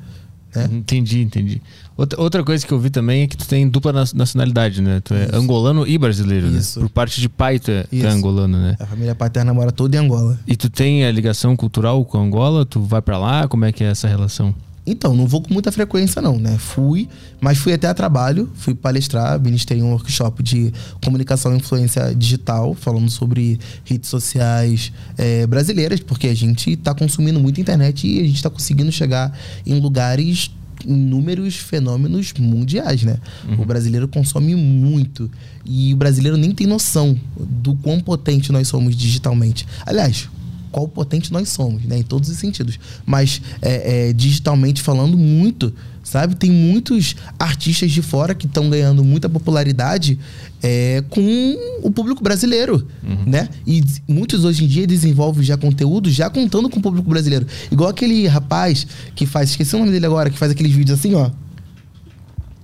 Né? 0.56 0.70
Entendi, 0.72 1.22
entendi. 1.22 1.62
Outra, 1.96 2.22
outra 2.22 2.44
coisa 2.44 2.66
que 2.66 2.72
eu 2.72 2.80
vi 2.80 2.90
também 2.90 3.24
é 3.24 3.28
que 3.28 3.36
tu 3.36 3.48
tem 3.48 3.68
dupla 3.68 3.92
nacionalidade, 3.92 4.82
né? 4.82 5.02
Tu 5.04 5.14
é 5.14 5.26
Isso. 5.26 5.36
angolano 5.36 5.86
e 5.86 5.98
brasileiro, 5.98 6.48
né? 6.48 6.60
Isso. 6.60 6.80
né? 6.80 6.86
Por 6.86 6.92
parte 6.92 7.20
de 7.20 7.28
pai 7.28 7.60
tu 7.60 7.72
é, 7.72 7.84
tu 7.84 7.96
é 7.96 8.08
angolano, 8.08 8.58
né? 8.58 8.78
A 8.80 8.86
família 8.86 9.14
paterna 9.14 9.54
mora 9.54 9.72
toda 9.72 9.98
em 9.98 10.00
Angola. 10.00 10.40
E 10.48 10.56
tu 10.56 10.70
tem 10.70 11.06
a 11.06 11.12
ligação 11.12 11.56
cultural 11.56 12.04
com 12.06 12.18
Angola? 12.18 12.66
Tu 12.66 12.82
vai 12.82 13.02
para 13.02 13.18
lá? 13.18 13.48
Como 13.48 13.66
é 13.66 13.72
que 13.72 13.84
é 13.84 13.88
essa 13.88 14.08
relação? 14.08 14.56
Então, 14.90 15.16
não 15.16 15.28
vou 15.28 15.42
com 15.42 15.54
muita 15.54 15.72
frequência, 15.72 16.22
não, 16.22 16.40
né? 16.40 16.58
Fui, 16.58 17.08
mas 17.40 17.60
fui 17.60 17.74
até 17.74 17.88
a 17.88 17.94
trabalho, 17.94 18.50
fui 18.56 18.74
palestrar, 18.74 19.40
ministrei 19.40 19.82
um 19.84 19.92
workshop 19.92 20.42
de 20.42 20.74
comunicação 21.04 21.54
e 21.54 21.58
influência 21.58 22.14
digital, 22.16 22.74
falando 22.74 23.10
sobre 23.10 23.60
redes 23.86 24.10
sociais 24.10 24.92
é, 25.18 25.46
brasileiras, 25.46 26.00
porque 26.00 26.28
a 26.28 26.34
gente 26.34 26.72
está 26.72 26.94
consumindo 26.94 27.40
muita 27.40 27.62
internet 27.62 28.08
e 28.08 28.20
a 28.20 28.24
gente 28.24 28.36
está 28.36 28.50
conseguindo 28.50 28.92
chegar 28.92 29.32
em 29.66 29.80
lugares 29.80 30.52
inúmeros 30.86 31.58
fenômenos 31.58 32.34
mundiais, 32.40 33.04
né? 33.04 33.18
Uhum. 33.48 33.62
O 33.62 33.66
brasileiro 33.66 34.08
consome 34.08 34.56
muito 34.56 35.30
e 35.66 35.94
o 35.94 35.98
brasileiro 35.98 36.38
nem 36.38 36.52
tem 36.52 36.66
noção 36.66 37.20
do 37.38 37.76
quão 37.76 38.00
potente 38.00 38.52
nós 38.52 38.68
somos 38.68 38.96
digitalmente. 38.96 39.68
Aliás, 39.86 40.30
qual 40.72 40.88
potente 40.88 41.32
nós 41.32 41.50
somos, 41.50 41.84
né? 41.84 41.98
Em 41.98 42.04
todos 42.04 42.30
os 42.30 42.38
sentidos. 42.38 42.80
Mas 43.06 43.42
é, 43.62 44.10
é, 44.10 44.14
digitalmente 44.14 44.82
falando, 44.82 45.18
muito, 45.18 45.74
sabe? 46.04 46.36
Tem 46.36 46.52
muitos 46.52 47.16
artistas 47.38 47.92
de 47.92 48.02
fora 48.02 48.34
que 48.34 48.46
estão 48.46 48.70
ganhando 48.70 49.04
muita 49.04 49.30
popularidade 49.30 50.20
é, 50.62 51.04
com 51.10 51.58
o 51.82 51.92
público 51.92 52.24
brasileiro, 52.24 52.88
uhum. 53.04 53.24
né? 53.26 53.50
E 53.66 53.84
muitos 54.08 54.44
hoje 54.44 54.64
em 54.64 54.68
dia 54.68 54.86
desenvolvem 54.88 55.44
já 55.44 55.58
conteúdo 55.58 56.10
já 56.12 56.30
contando 56.30 56.70
com 56.70 56.80
o 56.80 56.82
público 56.82 57.10
brasileiro. 57.10 57.46
Igual 57.72 57.90
aquele 57.90 58.28
rapaz 58.28 58.86
que 59.16 59.26
faz, 59.26 59.52
esqueci 59.52 59.76
o 59.76 59.80
nome 59.80 59.92
dele 59.92 60.06
agora, 60.06 60.30
que 60.30 60.38
faz 60.38 60.52
aqueles 60.52 60.72
vídeos 60.72 61.00
assim, 61.00 61.14
ó. 61.16 61.30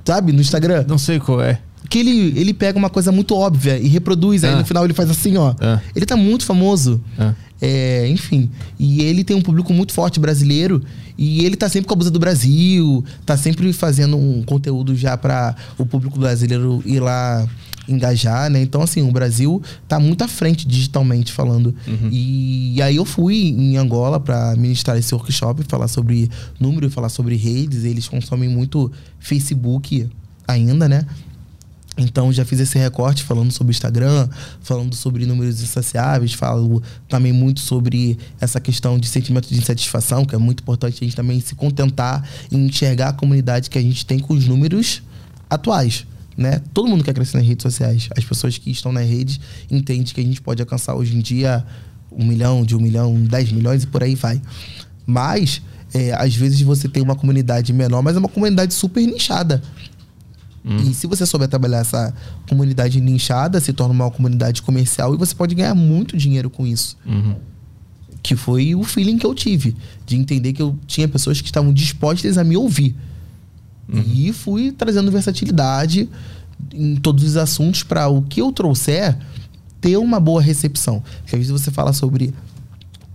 Sabe? 0.03 0.32
No 0.32 0.41
Instagram. 0.41 0.86
Não 0.88 0.97
sei 0.97 1.20
qual 1.20 1.41
é 1.41 1.60
que 1.89 1.99
ele, 1.99 2.34
ele 2.39 2.53
pega 2.53 2.78
uma 2.78 2.89
coisa 2.89 3.12
muito 3.12 3.36
óbvia 3.36 3.78
e 3.78 3.88
reproduz, 3.88 4.43
aí 4.43 4.51
ah. 4.51 4.58
no 4.58 4.66
final 4.66 4.84
ele 4.84 4.93
faz 4.93 5.10
assim, 5.10 5.38
ó. 5.38 5.53
Ah. 5.60 5.80
Ele 5.95 6.06
tá 6.06 6.18
muito 6.18 6.45
famoso. 6.45 7.01
Ah. 7.18 7.34
É, 7.62 8.08
enfim. 8.08 8.49
E 8.78 9.01
ele 9.01 9.24
tem 9.24 9.36
um 9.36 9.41
público 9.41 9.74
muito 9.74 9.93
forte 9.93 10.20
brasileiro. 10.20 10.82
E 11.18 11.45
ele 11.45 11.56
tá 11.56 11.70
sempre 11.70 11.88
com 11.88 11.93
a 11.93 11.95
blusa 11.95 12.12
do 12.12 12.20
Brasil, 12.20 13.03
tá 13.26 13.38
sempre 13.38 13.72
fazendo 13.72 14.18
um 14.18 14.43
conteúdo 14.43 14.95
já 14.95 15.18
para 15.18 15.56
o 15.78 15.86
público 15.86 16.20
brasileiro 16.20 16.84
ir 16.86 16.99
lá 16.99 17.47
engajar, 17.88 18.49
né? 18.49 18.62
Então, 18.62 18.82
assim, 18.82 19.01
o 19.08 19.12
Brasil 19.12 19.62
tá 19.88 19.99
muito 19.99 20.24
à 20.24 20.28
frente 20.28 20.68
digitalmente 20.68 21.32
falando. 21.32 21.74
Uhum. 21.88 22.10
E, 22.12 22.76
e, 22.76 22.82
aí 22.82 22.95
eu 22.95 23.06
fui 23.06 23.36
em 23.36 23.78
Angola 23.78 24.20
para 24.20 24.56
ministrar 24.56 24.97
esse 24.97 25.14
workshop, 25.14 25.64
falar 25.64 25.88
sobre 25.88 26.30
número, 26.60 26.89
falar 26.89 27.10
sobre 27.10 27.36
redes. 27.36 27.84
Eles 27.84 28.08
consomem 28.08 28.49
muito 28.49 28.91
Facebook 29.20 30.10
ainda, 30.47 30.89
né? 30.89 31.06
Então 31.98 32.32
já 32.32 32.43
fiz 32.43 32.60
esse 32.60 32.78
recorte 32.78 33.24
falando 33.24 33.52
sobre 33.52 33.72
Instagram, 33.72 34.28
falando 34.62 34.93
sobre 34.96 35.26
números 35.26 35.62
insaciáveis, 35.62 36.34
falo 36.34 36.84
também 37.08 37.32
muito 37.32 37.62
sobre 37.62 38.18
essa 38.39 38.60
questão 38.60 39.00
de 39.00 39.08
sentimento 39.08 39.48
de 39.48 39.58
insatisfação, 39.58 40.26
que 40.26 40.36
é 40.36 40.38
muito 40.38 40.62
importante 40.62 40.98
a 41.02 41.06
gente 41.06 41.16
também 41.16 41.39
se 41.39 41.56
contentar 41.56 42.28
e 42.52 42.58
enxergar 42.58 43.10
a 43.10 43.14
comunidade 43.14 43.70
que 43.70 43.78
a 43.78 43.82
gente 43.82 44.06
tem 44.06 44.20
com 44.20 44.34
os 44.34 44.46
números 44.46 45.02
atuais. 45.50 46.06
Né? 46.38 46.62
Todo 46.74 46.89
mundo 46.89 47.04
quer 47.04 47.14
crescer 47.14 47.38
nas 47.38 47.48
redes 47.48 47.64
sociais. 47.64 48.10
As 48.16 48.26
pessoas 48.26 48.58
que 48.58 48.70
estão 48.70 48.91
nas 48.91 49.08
redes 49.08 49.39
entendem 49.72 50.04
que 50.04 50.20
a 50.20 50.24
gente 50.24 50.41
pode 50.41 50.62
alcançar 50.62 50.93
hoje 50.96 51.16
em 51.16 51.22
dia 51.22 51.66
um 52.12 52.26
milhão, 52.26 52.66
de 52.66 52.76
um 52.76 52.80
milhão, 52.80 53.14
dez 53.24 53.52
milhões 53.52 53.84
e 53.84 53.88
por 53.88 54.04
aí 54.04 54.16
vai. 54.16 54.41
Mas, 55.06 55.62
é, 55.93 56.14
às 56.14 56.36
vezes 56.36 56.62
você 56.62 56.89
tem 56.89 57.02
uma 57.02 57.16
comunidade 57.16 57.72
menor, 57.72 58.02
mas 58.02 58.16
é 58.16 58.20
uma 58.20 58.30
comunidade 58.30 58.74
super 58.74 59.06
nichada. 59.06 59.62
Hum. 60.66 60.78
E 60.78 60.93
se 60.93 61.05
você 61.05 61.26
souber 61.26 61.47
trabalhar 61.47 61.80
essa 61.80 62.13
comunidade 62.49 62.99
nichada, 62.99 63.60
se 63.60 63.72
torna 63.72 63.94
uma 63.94 64.10
comunidade 64.10 64.61
comercial 64.64 65.14
e 65.14 65.18
você 65.18 65.35
pode 65.35 65.53
ganhar 65.53 65.76
muito 65.76 66.18
dinheiro 66.18 66.49
com 66.49 66.65
isso. 66.65 66.98
Uhum. 67.06 67.35
Que 68.23 68.35
foi 68.35 68.73
o 68.73 68.84
feeling 68.84 69.19
que 69.19 69.26
eu 69.26 69.35
tive. 69.35 69.76
De 70.06 70.15
entender 70.15 70.53
que 70.53 70.61
eu 70.61 70.76
tinha 70.88 71.07
pessoas 71.07 71.40
que 71.40 71.48
estavam 71.48 71.72
dispostas 71.72 72.38
a 72.40 72.44
me 72.44 72.57
ouvir. 72.57 72.95
Uhum. 73.88 74.03
E 74.11 74.34
fui 74.34 74.72
trazendo 74.72 75.11
versatilidade 75.11 76.10
em 76.73 76.95
todos 76.95 77.23
os 77.23 77.38
assuntos 77.38 77.84
para 77.84 78.07
o 78.07 78.23
que 78.23 78.41
eu 78.41 78.52
trouxer 78.52 79.15
ter 79.80 79.98
uma 79.98 80.19
boa 80.19 80.41
recepção. 80.41 81.03
Porque 81.22 81.35
às 81.35 81.40
vezes 81.40 81.52
você 81.52 81.69
fala 81.69 81.94
sobre 81.94 82.34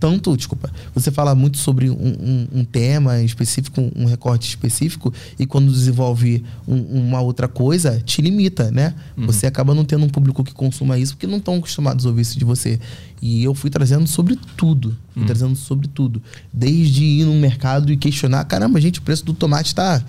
tanto, 0.01 0.35
desculpa, 0.35 0.71
você 0.95 1.11
fala 1.11 1.35
muito 1.35 1.59
sobre 1.59 1.87
um, 1.91 1.93
um, 1.93 2.47
um 2.51 2.65
tema 2.65 3.21
específico, 3.21 3.79
um 3.95 4.05
recorte 4.05 4.49
específico, 4.49 5.13
e 5.37 5.45
quando 5.45 5.71
desenvolve 5.71 6.43
um, 6.67 6.81
uma 7.07 7.21
outra 7.21 7.47
coisa, 7.47 8.01
te 8.03 8.19
limita, 8.19 8.71
né? 8.71 8.95
Uhum. 9.15 9.27
Você 9.27 9.45
acaba 9.45 9.75
não 9.75 9.85
tendo 9.85 10.03
um 10.03 10.09
público 10.09 10.43
que 10.43 10.55
consuma 10.55 10.97
isso, 10.97 11.13
porque 11.13 11.27
não 11.27 11.37
estão 11.37 11.55
acostumados 11.55 12.03
a 12.07 12.09
ouvir 12.09 12.23
isso 12.23 12.39
de 12.39 12.43
você. 12.43 12.79
E 13.21 13.43
eu 13.43 13.53
fui 13.53 13.69
trazendo 13.69 14.07
sobre 14.07 14.35
tudo. 14.57 14.97
Fui 15.13 15.21
uhum. 15.21 15.27
trazendo 15.27 15.55
sobre 15.55 15.87
tudo. 15.87 16.19
Desde 16.51 17.03
ir 17.03 17.25
no 17.25 17.35
mercado 17.35 17.91
e 17.91 17.95
questionar, 17.95 18.43
caramba, 18.45 18.81
gente, 18.81 18.97
o 18.97 19.03
preço 19.03 19.23
do 19.23 19.35
tomate 19.35 19.67
está 19.67 20.03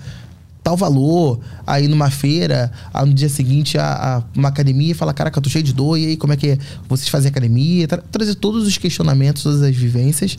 tal 0.63 0.77
valor, 0.77 1.39
aí 1.67 1.87
numa 1.87 2.09
feira, 2.09 2.71
aí 2.93 3.05
no 3.05 3.13
dia 3.13 3.29
seguinte 3.29 3.77
a, 3.77 4.17
a, 4.17 4.23
uma 4.35 4.47
academia 4.47 4.91
e 4.91 4.93
fala, 4.93 5.13
caraca, 5.13 5.37
eu 5.37 5.43
tô 5.43 5.49
cheio 5.49 5.63
de 5.63 5.73
dor, 5.73 5.97
e 5.97 6.07
aí 6.07 6.17
como 6.17 6.33
é 6.33 6.37
que 6.37 6.57
vocês 6.87 7.09
fazem 7.09 7.29
academia? 7.29 7.87
Tra 7.87 8.01
trazer 8.11 8.35
todos 8.35 8.65
os 8.65 8.77
questionamentos, 8.77 9.43
todas 9.43 9.61
as 9.61 9.75
vivências 9.75 10.37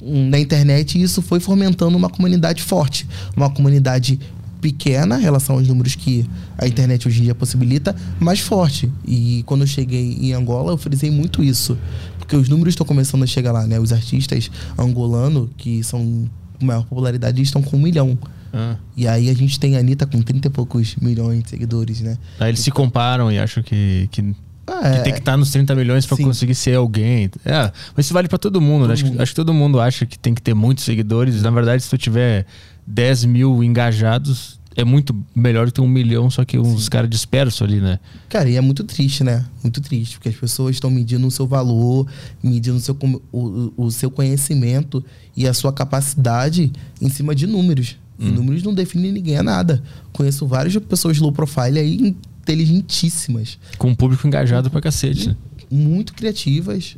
hum, 0.00 0.28
na 0.28 0.38
internet 0.38 0.96
e 0.96 1.02
isso 1.02 1.20
foi 1.20 1.40
fomentando 1.40 1.96
uma 1.96 2.08
comunidade 2.08 2.62
forte, 2.62 3.06
uma 3.36 3.50
comunidade 3.50 4.20
pequena 4.64 5.18
em 5.18 5.22
relação 5.22 5.56
aos 5.56 5.68
números 5.68 5.94
que 5.94 6.24
a 6.56 6.66
internet 6.66 7.06
hoje 7.06 7.20
em 7.20 7.24
dia 7.24 7.34
possibilita, 7.34 7.94
mas 8.18 8.40
forte. 8.40 8.90
E 9.06 9.42
quando 9.44 9.60
eu 9.60 9.66
cheguei 9.66 10.16
em 10.18 10.32
Angola, 10.32 10.72
eu 10.72 10.78
frisei 10.78 11.10
muito 11.10 11.44
isso. 11.44 11.76
Porque 12.18 12.34
os 12.34 12.48
números 12.48 12.72
estão 12.72 12.86
começando 12.86 13.22
a 13.22 13.26
chegar 13.26 13.52
lá, 13.52 13.66
né? 13.66 13.78
Os 13.78 13.92
artistas 13.92 14.50
angolanos, 14.78 15.50
que 15.58 15.84
são 15.84 16.24
maior 16.62 16.84
popularidade, 16.84 17.42
estão 17.42 17.60
com 17.60 17.76
um 17.76 17.80
milhão. 17.80 18.18
Ah. 18.54 18.76
E 18.96 19.08
aí 19.08 19.28
a 19.28 19.34
gente 19.34 19.58
tem 19.58 19.76
a 19.76 19.80
Anitta 19.80 20.06
com 20.06 20.22
30 20.22 20.46
e 20.46 20.50
poucos 20.50 20.94
milhões 20.96 21.42
de 21.42 21.50
seguidores, 21.50 22.00
né? 22.00 22.16
Aí 22.38 22.50
eles 22.50 22.60
se 22.60 22.70
comparam 22.70 23.32
e 23.32 23.38
acham 23.38 23.64
que, 23.64 24.08
que, 24.12 24.32
ah, 24.64 24.88
é, 24.88 24.96
que 24.98 25.04
tem 25.04 25.12
que 25.12 25.18
estar 25.18 25.36
nos 25.36 25.50
30 25.50 25.74
milhões 25.74 26.06
para 26.06 26.16
conseguir 26.16 26.54
ser 26.54 26.76
alguém. 26.76 27.28
É, 27.44 27.72
mas 27.96 28.06
isso 28.06 28.14
vale 28.14 28.28
para 28.28 28.38
todo 28.38 28.60
mundo, 28.60 28.82
todo 28.82 28.88
né? 28.88 28.94
Acho, 28.94 29.06
mundo. 29.06 29.20
acho 29.20 29.32
que 29.32 29.36
todo 29.36 29.52
mundo 29.52 29.80
acha 29.80 30.06
que 30.06 30.16
tem 30.16 30.32
que 30.32 30.40
ter 30.40 30.54
muitos 30.54 30.84
seguidores. 30.84 31.42
Na 31.42 31.50
verdade, 31.50 31.82
se 31.82 31.90
tu 31.90 31.98
tiver 31.98 32.46
10 32.86 33.24
mil 33.24 33.64
engajados, 33.64 34.60
é 34.76 34.84
muito 34.84 35.16
melhor 35.34 35.66
que 35.66 35.72
ter 35.72 35.80
um 35.80 35.88
milhão, 35.88 36.30
só 36.30 36.44
que 36.44 36.56
uns 36.56 36.88
caras 36.88 37.10
dispersos 37.10 37.60
ali, 37.62 37.80
né? 37.80 37.98
Cara, 38.28 38.48
e 38.48 38.56
é 38.56 38.60
muito 38.60 38.84
triste, 38.84 39.24
né? 39.24 39.44
Muito 39.64 39.80
triste, 39.80 40.16
porque 40.16 40.28
as 40.28 40.36
pessoas 40.36 40.76
estão 40.76 40.90
medindo 40.90 41.26
o 41.26 41.30
seu 41.30 41.46
valor, 41.46 42.06
medindo 42.40 42.76
o 42.76 42.80
seu, 42.80 42.96
o, 43.32 43.72
o 43.76 43.90
seu 43.90 44.10
conhecimento 44.10 45.04
e 45.36 45.46
a 45.48 45.54
sua 45.54 45.72
capacidade 45.72 46.72
em 47.00 47.08
cima 47.08 47.34
de 47.34 47.46
números. 47.48 47.96
Hum. 48.18 48.30
números 48.30 48.62
não 48.62 48.72
definem 48.72 49.12
ninguém 49.12 49.36
a 49.36 49.42
nada. 49.42 49.82
Conheço 50.12 50.46
várias 50.46 50.76
pessoas 50.76 51.18
low 51.18 51.32
profile 51.32 51.78
aí 51.78 52.14
inteligentíssimas. 52.42 53.58
Com 53.78 53.88
um 53.88 53.94
público 53.94 54.26
engajado 54.26 54.70
pra 54.70 54.80
cacete. 54.80 55.28
Né? 55.28 55.36
Muito 55.70 56.14
criativas. 56.14 56.96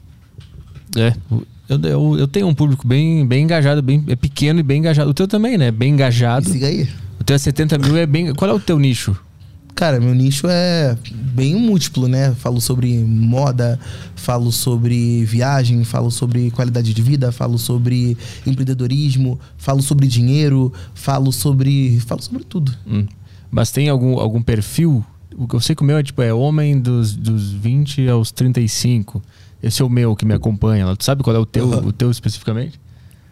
É. 0.96 1.14
Eu, 1.68 1.80
eu, 1.82 2.18
eu, 2.18 2.28
tenho 2.28 2.46
um 2.46 2.54
público 2.54 2.86
bem, 2.86 3.26
bem 3.26 3.44
engajado, 3.44 3.82
bem, 3.82 4.04
é 4.06 4.14
pequeno 4.14 4.60
e 4.60 4.62
bem 4.62 4.78
engajado. 4.78 5.10
O 5.10 5.14
teu 5.14 5.26
também, 5.26 5.58
né? 5.58 5.70
Bem 5.70 5.92
engajado. 5.92 6.48
siga 6.48 6.66
aí. 6.66 6.88
O 7.18 7.24
teu 7.24 7.34
é 7.34 7.38
70 7.38 7.78
mil, 7.78 7.96
é 7.96 8.06
bem. 8.06 8.34
Qual 8.34 8.50
é 8.50 8.54
o 8.54 8.60
teu 8.60 8.78
nicho? 8.78 9.16
Cara, 9.76 10.00
meu 10.00 10.14
nicho 10.14 10.46
é 10.48 10.96
bem 11.12 11.54
múltiplo, 11.54 12.08
né? 12.08 12.34
Falo 12.34 12.62
sobre 12.62 12.96
moda, 12.96 13.78
falo 14.14 14.50
sobre 14.50 15.22
viagem, 15.26 15.84
falo 15.84 16.10
sobre 16.10 16.50
qualidade 16.50 16.94
de 16.94 17.02
vida, 17.02 17.30
falo 17.30 17.58
sobre 17.58 18.16
empreendedorismo, 18.46 19.38
falo 19.58 19.82
sobre 19.82 20.06
dinheiro, 20.06 20.72
falo 20.94 21.30
sobre. 21.30 22.00
falo 22.00 22.22
sobre 22.22 22.42
tudo. 22.42 22.74
Hum. 22.86 23.06
Mas 23.50 23.70
tem 23.70 23.90
algum, 23.90 24.18
algum 24.18 24.40
perfil? 24.40 25.04
O 25.36 25.46
que 25.46 25.54
eu 25.54 25.60
sei 25.60 25.76
que 25.76 25.82
o 25.82 25.84
meu 25.84 25.98
é 25.98 26.02
tipo, 26.02 26.22
é 26.22 26.32
homem 26.32 26.80
dos, 26.80 27.14
dos 27.14 27.52
20 27.52 28.08
aos 28.08 28.32
35. 28.32 29.22
Esse 29.62 29.82
é 29.82 29.84
o 29.84 29.90
meu 29.90 30.16
que 30.16 30.24
me 30.24 30.32
acompanha. 30.32 30.96
Tu 30.96 31.04
sabe 31.04 31.22
qual 31.22 31.36
é 31.36 31.38
o 31.38 31.44
teu, 31.44 31.66
uhum. 31.66 31.88
o 31.88 31.92
teu 31.92 32.10
especificamente? 32.10 32.80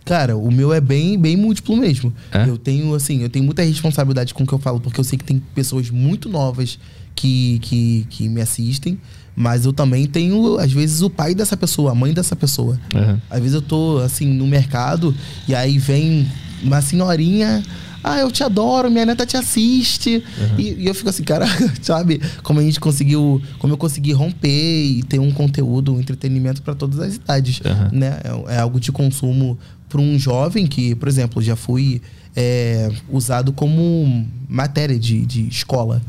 Cara, 0.05 0.37
o 0.37 0.51
meu 0.51 0.73
é 0.73 0.81
bem, 0.81 1.19
bem 1.19 1.37
múltiplo 1.37 1.77
mesmo. 1.77 2.13
É? 2.31 2.49
Eu 2.49 2.59
tenho, 2.59 2.95
assim, 2.95 3.23
eu 3.23 3.31
tenho 3.31 3.45
muita 3.45 3.63
responsabilidade 3.63 4.35
com 4.35 4.45
o 4.45 4.47
que 4.47 4.53
eu 4.53 4.59
falo, 4.59 4.79
porque 4.79 5.01
eu 5.01 5.05
sei 5.05 5.19
que 5.19 5.25
tem 5.25 5.43
pessoas 5.55 5.89
muito 5.91 6.29
novas 6.29 6.79
que, 7.15 7.59
que, 7.61 8.07
que 8.11 8.29
me 8.29 8.41
assistem. 8.41 8.99
Mas 9.37 9.65
eu 9.65 9.73
também 9.73 10.07
tenho, 10.07 10.59
às 10.59 10.73
vezes, 10.73 11.03
o 11.03 11.11
pai 11.11 11.35
dessa 11.35 11.57
pessoa, 11.57 11.93
a 11.93 11.95
mãe 11.95 12.13
dessa 12.13 12.37
pessoa. 12.37 12.79
Uhum. 12.95 13.19
Às 13.29 13.41
vezes 13.41 13.55
eu 13.55 13.63
tô, 13.63 13.99
assim, 13.99 14.27
no 14.27 14.47
mercado 14.47 15.15
e 15.49 15.55
aí 15.55 15.79
vem 15.79 16.31
uma 16.63 16.81
senhorinha. 16.81 17.63
Ah, 18.03 18.19
eu 18.19 18.31
te 18.31 18.45
adoro, 18.45 18.91
minha 18.91 19.07
neta 19.07 19.25
te 19.25 19.37
assiste. 19.37 20.23
Uhum. 20.39 20.61
E, 20.61 20.83
e, 20.83 20.87
eu 20.87 20.95
fico 20.95 21.09
assim, 21.09 21.25
cara, 21.25 21.47
sabe? 21.83 22.21
Como 22.43 22.61
a 22.61 22.63
gente 22.63 22.79
conseguiu. 22.79 23.43
Como 23.59 23.73
eu 23.73 23.79
consegui 23.79 24.13
romper 24.13 24.85
e 24.85 25.03
ter 25.03 25.19
um 25.19 25.33
conteúdo, 25.33 25.95
um 25.95 25.99
entretenimento 25.99 26.63
para 26.63 26.75
todas 26.75 27.01
as 27.01 27.17
idades. 27.17 27.61
Uhum. 27.61 27.99
Né? 27.99 28.21
É, 28.23 28.57
é, 28.57 28.59
algo 28.61 28.79
de 28.79 28.93
consumo 28.93 29.59
para 29.95 30.03
um 30.03 30.19
jovem 30.19 30.67
que, 30.67 30.93
por 30.97 31.07
exemplo, 31.07 31.41
já 31.41 31.55
fui 31.55 32.03
é, 32.35 32.91
usado 33.09 33.53
como 33.53 34.27
matéria 34.49 34.99
de, 34.99 35.25
de 35.25 35.47
escola. 35.47 36.03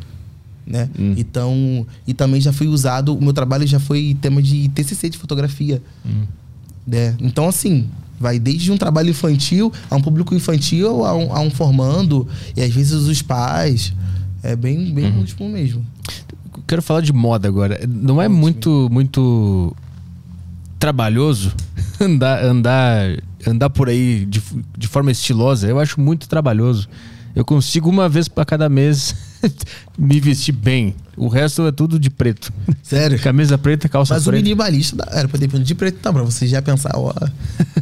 Né? 0.66 0.90
Hum. 0.98 1.14
Então, 1.16 1.86
e 2.08 2.16
também 2.16 2.42
já 2.42 2.52
fui 2.52 2.66
usado, 2.66 3.16
o 3.16 3.22
meu 3.22 3.32
trabalho 3.32 3.68
já 3.68 3.80
foi 3.80 4.18
tema 4.20 4.42
de 4.42 4.68
TCC 4.70 5.10
de 5.10 5.20
fotografia. 5.20 5.84
Hum. 6.04 6.24
Né? 6.88 7.16
Então, 7.20 7.48
assim, 7.48 7.88
vai 8.20 8.40
desde 8.40 8.72
um 8.72 8.78
trabalho 8.78 9.12
infantil 9.12 9.72
a 9.88 9.96
um 9.96 10.02
público 10.02 10.34
infantil 10.34 11.06
a 11.06 11.16
um, 11.16 11.32
a 11.32 11.40
um 11.42 11.52
formando, 11.52 12.28
e 12.58 12.64
às 12.64 12.74
vezes 12.74 12.94
os 12.94 13.22
pais. 13.22 13.94
É 14.42 14.56
bem, 14.56 14.92
bem 14.94 15.06
uhum. 15.06 15.12
múltiplo 15.12 15.48
mesmo. 15.48 15.86
Quero 16.68 16.82
falar 16.82 17.02
de 17.02 17.14
moda 17.14 17.48
agora. 17.48 17.80
Não 17.88 18.20
é 18.20 18.28
muito, 18.28 18.88
muito 18.92 19.76
trabalhoso 20.80 21.54
andar, 22.02 22.44
andar, 22.44 23.18
andar 23.50 23.70
por 23.70 23.90
aí 23.90 24.26
de, 24.26 24.42
de 24.78 24.88
forma 24.88 25.12
estilosa. 25.12 25.68
Eu 25.68 25.80
acho 25.80 26.00
muito 26.00 26.28
trabalhoso. 26.28 26.88
Eu 27.36 27.44
consigo 27.44 27.90
uma 27.90 28.08
vez 28.08 28.28
para 28.28 28.46
cada 28.46 28.70
mês 28.70 29.16
me 29.98 30.20
vestir 30.20 30.54
bem. 30.54 30.96
O 31.18 31.28
resto 31.30 31.66
é 31.66 31.72
tudo 31.72 31.98
de 31.98 32.10
preto. 32.10 32.52
Sério? 32.84 33.18
Camisa 33.20 33.58
preta, 33.58 33.88
calça 33.88 34.14
Mas 34.14 34.24
preta. 34.24 34.36
Mas 34.36 34.42
o 34.42 34.44
minimalista 34.44 35.08
era 35.12 35.28
pra 35.28 35.40
ter 35.40 35.48
de 35.48 35.76
preto, 35.76 36.00
tá? 36.00 36.12
Pra 36.12 36.24
você 36.24 36.46
já 36.46 36.62
pensar, 36.62 36.92
ó. 36.96 37.14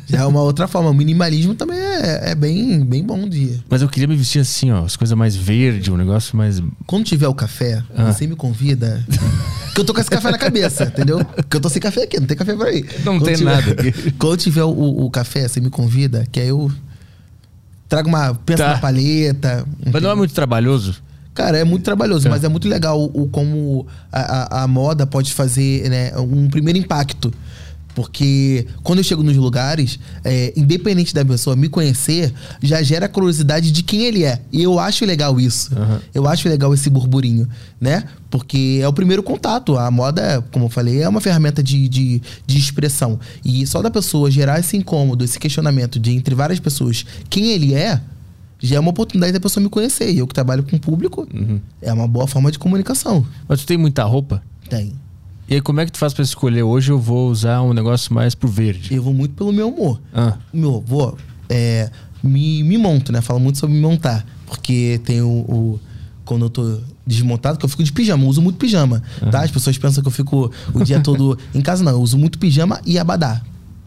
Já 0.08 0.22
é 0.22 0.26
uma 0.26 0.42
outra 0.42 0.68
forma. 0.68 0.92
O 0.92 0.94
minimalismo 0.94 1.56
também 1.56 1.80
é, 1.80 2.32
é 2.32 2.36
bem, 2.36 2.86
bem 2.86 3.04
bom 3.04 3.28
dia. 3.28 3.60
Mas 3.68 3.82
eu 3.82 3.90
queria 3.90 4.08
me 4.08 4.16
vestir 4.16 4.40
assim, 4.40 4.72
ó. 4.72 4.86
As 4.86 4.96
coisas 4.96 5.18
mais 5.18 5.36
verde, 5.36 5.92
um 5.92 5.98
negócio 5.98 6.38
mais. 6.38 6.62
Quando 6.86 7.06
tiver 7.06 7.28
o 7.28 7.34
café, 7.34 7.84
ah. 7.96 8.12
você 8.12 8.28
me 8.28 8.36
convida. 8.36 9.04
que 9.74 9.82
eu 9.82 9.84
tô 9.84 9.94
com 9.94 10.00
esse 10.00 10.10
café 10.10 10.30
na 10.30 10.38
cabeça, 10.38 10.84
entendeu? 10.84 11.26
Que 11.50 11.58
eu 11.58 11.62
tô 11.62 11.70
sem 11.70 11.82
café 11.82 12.04
aqui, 12.04 12.20
não 12.20 12.28
tem 12.28 12.38
café 12.38 12.56
por 12.56 12.68
aí. 12.68 12.86
Não 13.04 13.18
quando 13.18 13.26
tem 13.26 13.36
tiver, 13.36 13.56
nada 13.56 13.72
aqui. 13.72 14.12
Quando 14.20 14.38
tiver 14.38 14.64
o, 14.64 15.06
o, 15.06 15.10
café, 15.10 15.48
você 15.48 15.60
me 15.60 15.72
convida, 15.72 16.26
que 16.32 16.40
aí 16.40 16.50
eu 16.50 16.72
trago 17.90 18.08
uma. 18.08 18.36
Pensa 18.36 18.64
tá. 18.64 18.74
na 18.74 18.78
paleta. 18.78 19.66
Mas 19.92 20.04
não 20.04 20.12
é 20.12 20.16
muito 20.16 20.34
trabalhoso? 20.34 21.02
Cara, 21.34 21.58
é 21.58 21.64
muito 21.64 21.84
trabalhoso, 21.84 22.28
é. 22.28 22.30
mas 22.30 22.44
é 22.44 22.50
muito 22.50 22.68
legal 22.68 23.04
o, 23.04 23.28
como 23.28 23.88
a, 24.12 24.20
a, 24.20 24.64
a, 24.64 24.68
moda 24.68 25.06
pode 25.08 25.34
fazer 25.34 25.90
né, 25.90 26.18
um 26.18 26.48
primeiro 26.50 26.78
impacto. 26.78 27.34
Porque 27.96 28.66
quando 28.82 29.00
eu 29.00 29.04
chego 29.04 29.22
nos 29.22 29.36
lugares, 29.38 30.00
é, 30.24 30.52
independente 30.56 31.14
da 31.14 31.24
pessoa 31.24 31.56
me 31.56 31.70
conhecer, 31.70 32.34
já 32.62 32.82
gera 32.82 33.08
curiosidade 33.08 33.72
de 33.72 33.84
quem 33.84 34.04
ele 34.04 34.24
é. 34.24 34.42
E 34.52 34.64
eu 34.64 34.80
acho 34.80 35.06
legal 35.06 35.40
isso. 35.40 35.76
Uhum. 35.76 36.00
Eu 36.14 36.28
acho 36.28 36.50
legal 36.50 36.74
esse 36.74 36.90
burburinho, 36.90 37.48
né? 37.80 38.04
Porque 38.32 38.80
é 38.82 38.88
o 38.88 38.94
primeiro 38.94 39.22
contato. 39.22 39.78
A 39.78 39.92
moda, 39.92 40.44
como 40.52 40.66
eu 40.66 40.70
falei, 40.70 41.04
é 41.04 41.10
uma 41.10 41.22
ferramenta 41.22 41.62
de, 41.62 41.88
de, 41.88 42.22
de 42.48 42.58
expressão. 42.58 43.20
E 43.46 43.66
só 43.68 43.82
da 43.82 43.92
pessoa 43.92 44.32
gerar 44.32 44.60
esse 44.60 44.76
incômodo, 44.76 45.24
esse 45.24 45.40
questionamento 45.40 46.00
de 46.00 46.12
entre 46.12 46.34
várias 46.34 46.60
pessoas 46.60 47.06
quem 47.30 47.52
ele 47.52 47.76
é, 47.76 48.02
já 48.66 48.78
é 48.78 48.80
uma 48.80 48.90
oportunidade 48.92 49.34
da 49.34 49.40
pessoa 49.40 49.62
me 49.64 49.70
conhecer. 49.70 50.12
E 50.12 50.18
eu 50.20 50.26
que 50.28 50.34
trabalho 50.34 50.64
com 50.64 50.76
o 50.76 50.80
público, 50.80 51.28
é 51.82 51.92
uma 51.94 52.08
boa 52.08 52.26
forma 52.28 52.52
de 52.52 52.58
comunicação. 52.58 53.26
Mas 53.48 53.60
tu 53.62 53.66
tem 53.68 53.78
muita 53.78 54.04
roupa? 54.04 54.42
Tem. 54.70 54.94
E 55.50 55.56
aí, 55.56 55.62
como 55.62 55.82
é 55.82 55.86
que 55.86 55.92
tu 55.92 55.98
faz 55.98 56.14
pra 56.14 56.24
escolher? 56.24 56.64
Hoje 56.64 56.92
eu 56.92 56.98
vou 56.98 57.30
usar 57.30 57.62
um 57.62 57.74
negócio 57.74 58.14
mais 58.14 58.34
pro 58.34 58.48
verde. 58.48 58.94
Eu 58.96 59.04
vou 59.04 59.14
muito 59.14 59.36
pelo 59.36 59.52
meu 59.52 59.68
humor. 59.70 60.00
Ah, 60.14 60.38
Meu 60.54 60.78
avô 60.78 61.18
é, 61.50 61.92
me, 62.24 62.64
me 62.64 62.78
monto, 62.78 63.12
né? 63.12 63.20
Fala 63.22 63.40
muito 63.40 63.60
sobre 63.60 63.76
me 63.76 63.82
montar. 63.82 64.26
Porque 64.48 65.02
tem 65.04 65.22
o, 65.22 65.28
o- 65.30 65.80
Quando 66.24 66.46
eu 66.46 66.50
tô 66.50 66.80
desmontado, 67.06 67.58
que 67.60 67.66
eu 67.66 67.70
fico 67.70 67.84
de 67.84 67.92
pijama. 67.92 68.24
Eu 68.24 68.30
uso 68.30 68.42
muito 68.42 68.56
pijama, 68.58 69.04
tá? 69.30 69.42
As 69.44 69.52
pessoas 69.52 69.78
pensam 69.78 70.02
que 70.02 70.08
eu 70.08 70.12
fico 70.14 70.50
o 70.74 70.82
dia 70.86 71.02
todo 71.02 71.38
em 71.54 71.60
casa. 71.62 71.84
Não, 71.84 71.92
eu 71.92 72.02
uso 72.02 72.18
muito 72.18 72.40
pijama 72.40 72.80
e 72.86 72.98
abadá. 72.98 73.42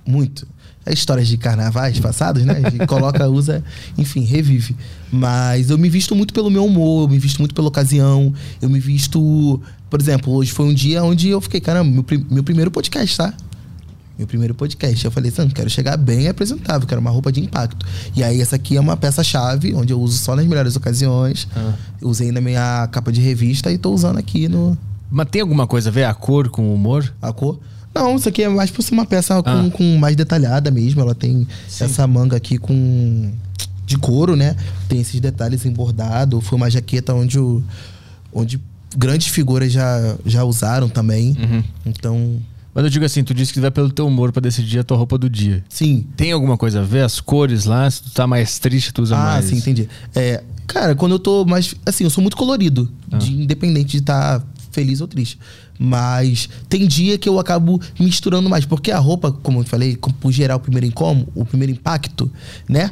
Muito. 0.06 0.46
É 0.86 0.92
histórias 0.92 1.26
de 1.26 1.36
carnavais 1.36 1.98
passados, 1.98 2.44
né? 2.44 2.62
A 2.64 2.70
gente 2.70 2.86
coloca, 2.88 3.28
usa, 3.28 3.62
enfim, 3.98 4.20
revive. 4.24 4.76
Mas 5.12 5.68
eu 5.68 5.76
me 5.76 5.88
visto 5.88 6.14
muito 6.14 6.32
pelo 6.32 6.50
meu 6.50 6.64
humor, 6.64 7.04
eu 7.04 7.08
me 7.08 7.18
visto 7.18 7.38
muito 7.38 7.54
pela 7.54 7.68
ocasião. 7.68 8.32
Eu 8.62 8.70
me 8.70 8.78
visto... 8.78 9.60
Por 9.90 10.00
exemplo, 10.00 10.32
hoje 10.32 10.52
foi 10.52 10.66
um 10.66 10.74
dia 10.74 11.02
onde 11.02 11.28
eu 11.28 11.40
fiquei, 11.40 11.60
caramba, 11.60 11.90
meu, 11.90 12.04
meu 12.30 12.44
primeiro 12.44 12.70
podcast, 12.70 13.16
tá? 13.16 13.34
Meu 14.18 14.26
primeiro 14.26 14.54
podcast. 14.54 15.04
Eu 15.04 15.10
falei, 15.10 15.30
assim, 15.30 15.48
quero 15.48 15.68
chegar 15.68 15.96
bem 15.96 16.28
apresentável, 16.28 16.88
quero 16.88 17.00
uma 17.00 17.10
roupa 17.10 17.30
de 17.30 17.40
impacto. 17.40 17.84
E 18.14 18.24
aí, 18.24 18.40
essa 18.40 18.56
aqui 18.56 18.76
é 18.76 18.80
uma 18.80 18.96
peça-chave, 18.96 19.74
onde 19.74 19.92
eu 19.92 20.00
uso 20.00 20.16
só 20.18 20.34
nas 20.34 20.46
melhores 20.46 20.74
ocasiões. 20.74 21.46
Eu 22.00 22.08
Usei 22.08 22.32
na 22.32 22.40
minha 22.40 22.88
capa 22.90 23.12
de 23.12 23.20
revista 23.20 23.70
e 23.70 23.76
tô 23.76 23.92
usando 23.92 24.18
aqui 24.18 24.48
no 24.48 24.76
Mas 25.10 25.28
tem 25.30 25.42
alguma 25.42 25.66
coisa 25.66 25.90
a 25.90 25.92
ver 25.92 26.04
a 26.04 26.14
cor 26.14 26.48
com 26.48 26.62
o 26.70 26.74
humor? 26.74 27.12
a 27.20 27.32
cor. 27.32 27.58
Não, 27.98 28.16
isso 28.16 28.28
aqui 28.28 28.42
é 28.42 28.48
mais 28.48 28.70
por 28.70 28.82
ser 28.82 28.92
uma 28.94 29.06
peça 29.06 29.42
com, 29.42 29.50
Ah. 29.50 29.70
com 29.72 29.96
mais 29.96 30.14
detalhada 30.16 30.70
mesmo. 30.70 31.00
Ela 31.00 31.14
tem 31.14 31.46
essa 31.80 32.06
manga 32.06 32.36
aqui 32.36 32.58
com. 32.58 33.32
de 33.86 33.96
couro, 33.96 34.34
né? 34.36 34.56
Tem 34.88 35.00
esses 35.00 35.20
detalhes 35.20 35.64
em 35.64 35.70
bordado. 35.72 36.40
Foi 36.40 36.56
uma 36.56 36.68
jaqueta 36.68 37.14
onde, 37.14 37.38
o, 37.38 37.62
onde 38.32 38.60
grandes 38.96 39.28
figuras 39.28 39.70
já, 39.72 40.16
já 40.26 40.42
usaram 40.44 40.88
também. 40.88 41.36
Uhum. 41.38 41.62
Então, 41.86 42.36
Mas 42.74 42.84
eu 42.84 42.90
digo 42.90 43.04
assim, 43.04 43.22
tu 43.22 43.32
disse 43.32 43.52
que 43.52 43.60
vai 43.60 43.70
pelo 43.70 43.90
teu 43.90 44.06
humor 44.06 44.32
pra 44.32 44.40
decidir 44.40 44.80
a 44.80 44.84
tua 44.84 44.96
roupa 44.96 45.16
do 45.16 45.30
dia. 45.30 45.64
sim, 45.68 46.04
Tem 46.16 46.32
alguma 46.32 46.56
coisa 46.56 46.80
a 46.80 46.82
ver? 46.82 47.02
As 47.04 47.20
cores 47.20 47.64
lá, 47.64 47.88
se 47.90 48.02
tu 48.02 48.10
tá 48.10 48.26
mais 48.26 48.58
triste, 48.58 48.92
tu 48.92 49.02
usa 49.02 49.14
ah, 49.16 49.18
mais. 49.34 49.44
sim, 49.46 49.56
entendi. 49.56 49.88
É, 50.14 50.42
cara, 50.66 50.94
quando 50.96 51.12
eu 51.12 51.18
tô 51.20 51.44
mais. 51.44 51.74
Assim, 51.86 52.02
eu 52.04 52.10
sou 52.10 52.20
muito 52.22 52.36
colorido, 52.36 52.90
Ah. 53.12 53.18
de, 53.18 53.32
independente 53.40 53.92
de 53.92 53.98
estar 53.98 54.42
feliz 54.72 55.00
ou 55.00 55.06
triste. 55.08 55.38
Mas 55.78 56.48
tem 56.68 56.86
dia 56.86 57.18
que 57.18 57.28
eu 57.28 57.38
acabo 57.38 57.80
misturando 57.98 58.48
mais. 58.48 58.64
Porque 58.64 58.90
a 58.90 58.98
roupa, 58.98 59.32
como 59.32 59.60
eu 59.60 59.64
falei, 59.64 59.96
por 59.96 60.32
gerar 60.32 60.56
o 60.56 60.60
primeiro 60.60 60.86
incômodo, 60.86 61.30
o 61.34 61.44
primeiro 61.44 61.72
impacto, 61.72 62.30
né? 62.68 62.90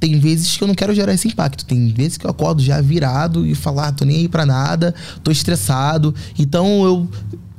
Tem 0.00 0.18
vezes 0.18 0.56
que 0.56 0.62
eu 0.62 0.68
não 0.68 0.74
quero 0.74 0.94
gerar 0.94 1.12
esse 1.12 1.26
impacto. 1.26 1.64
Tem 1.64 1.88
vezes 1.88 2.16
que 2.16 2.26
eu 2.26 2.30
acordo 2.30 2.62
já 2.62 2.80
virado 2.80 3.46
e 3.46 3.54
falo, 3.54 3.80
ah, 3.80 3.92
tô 3.92 4.04
nem 4.04 4.18
aí 4.18 4.28
pra 4.28 4.46
nada, 4.46 4.94
tô 5.24 5.30
estressado. 5.30 6.14
Então 6.38 6.84
eu 6.84 7.08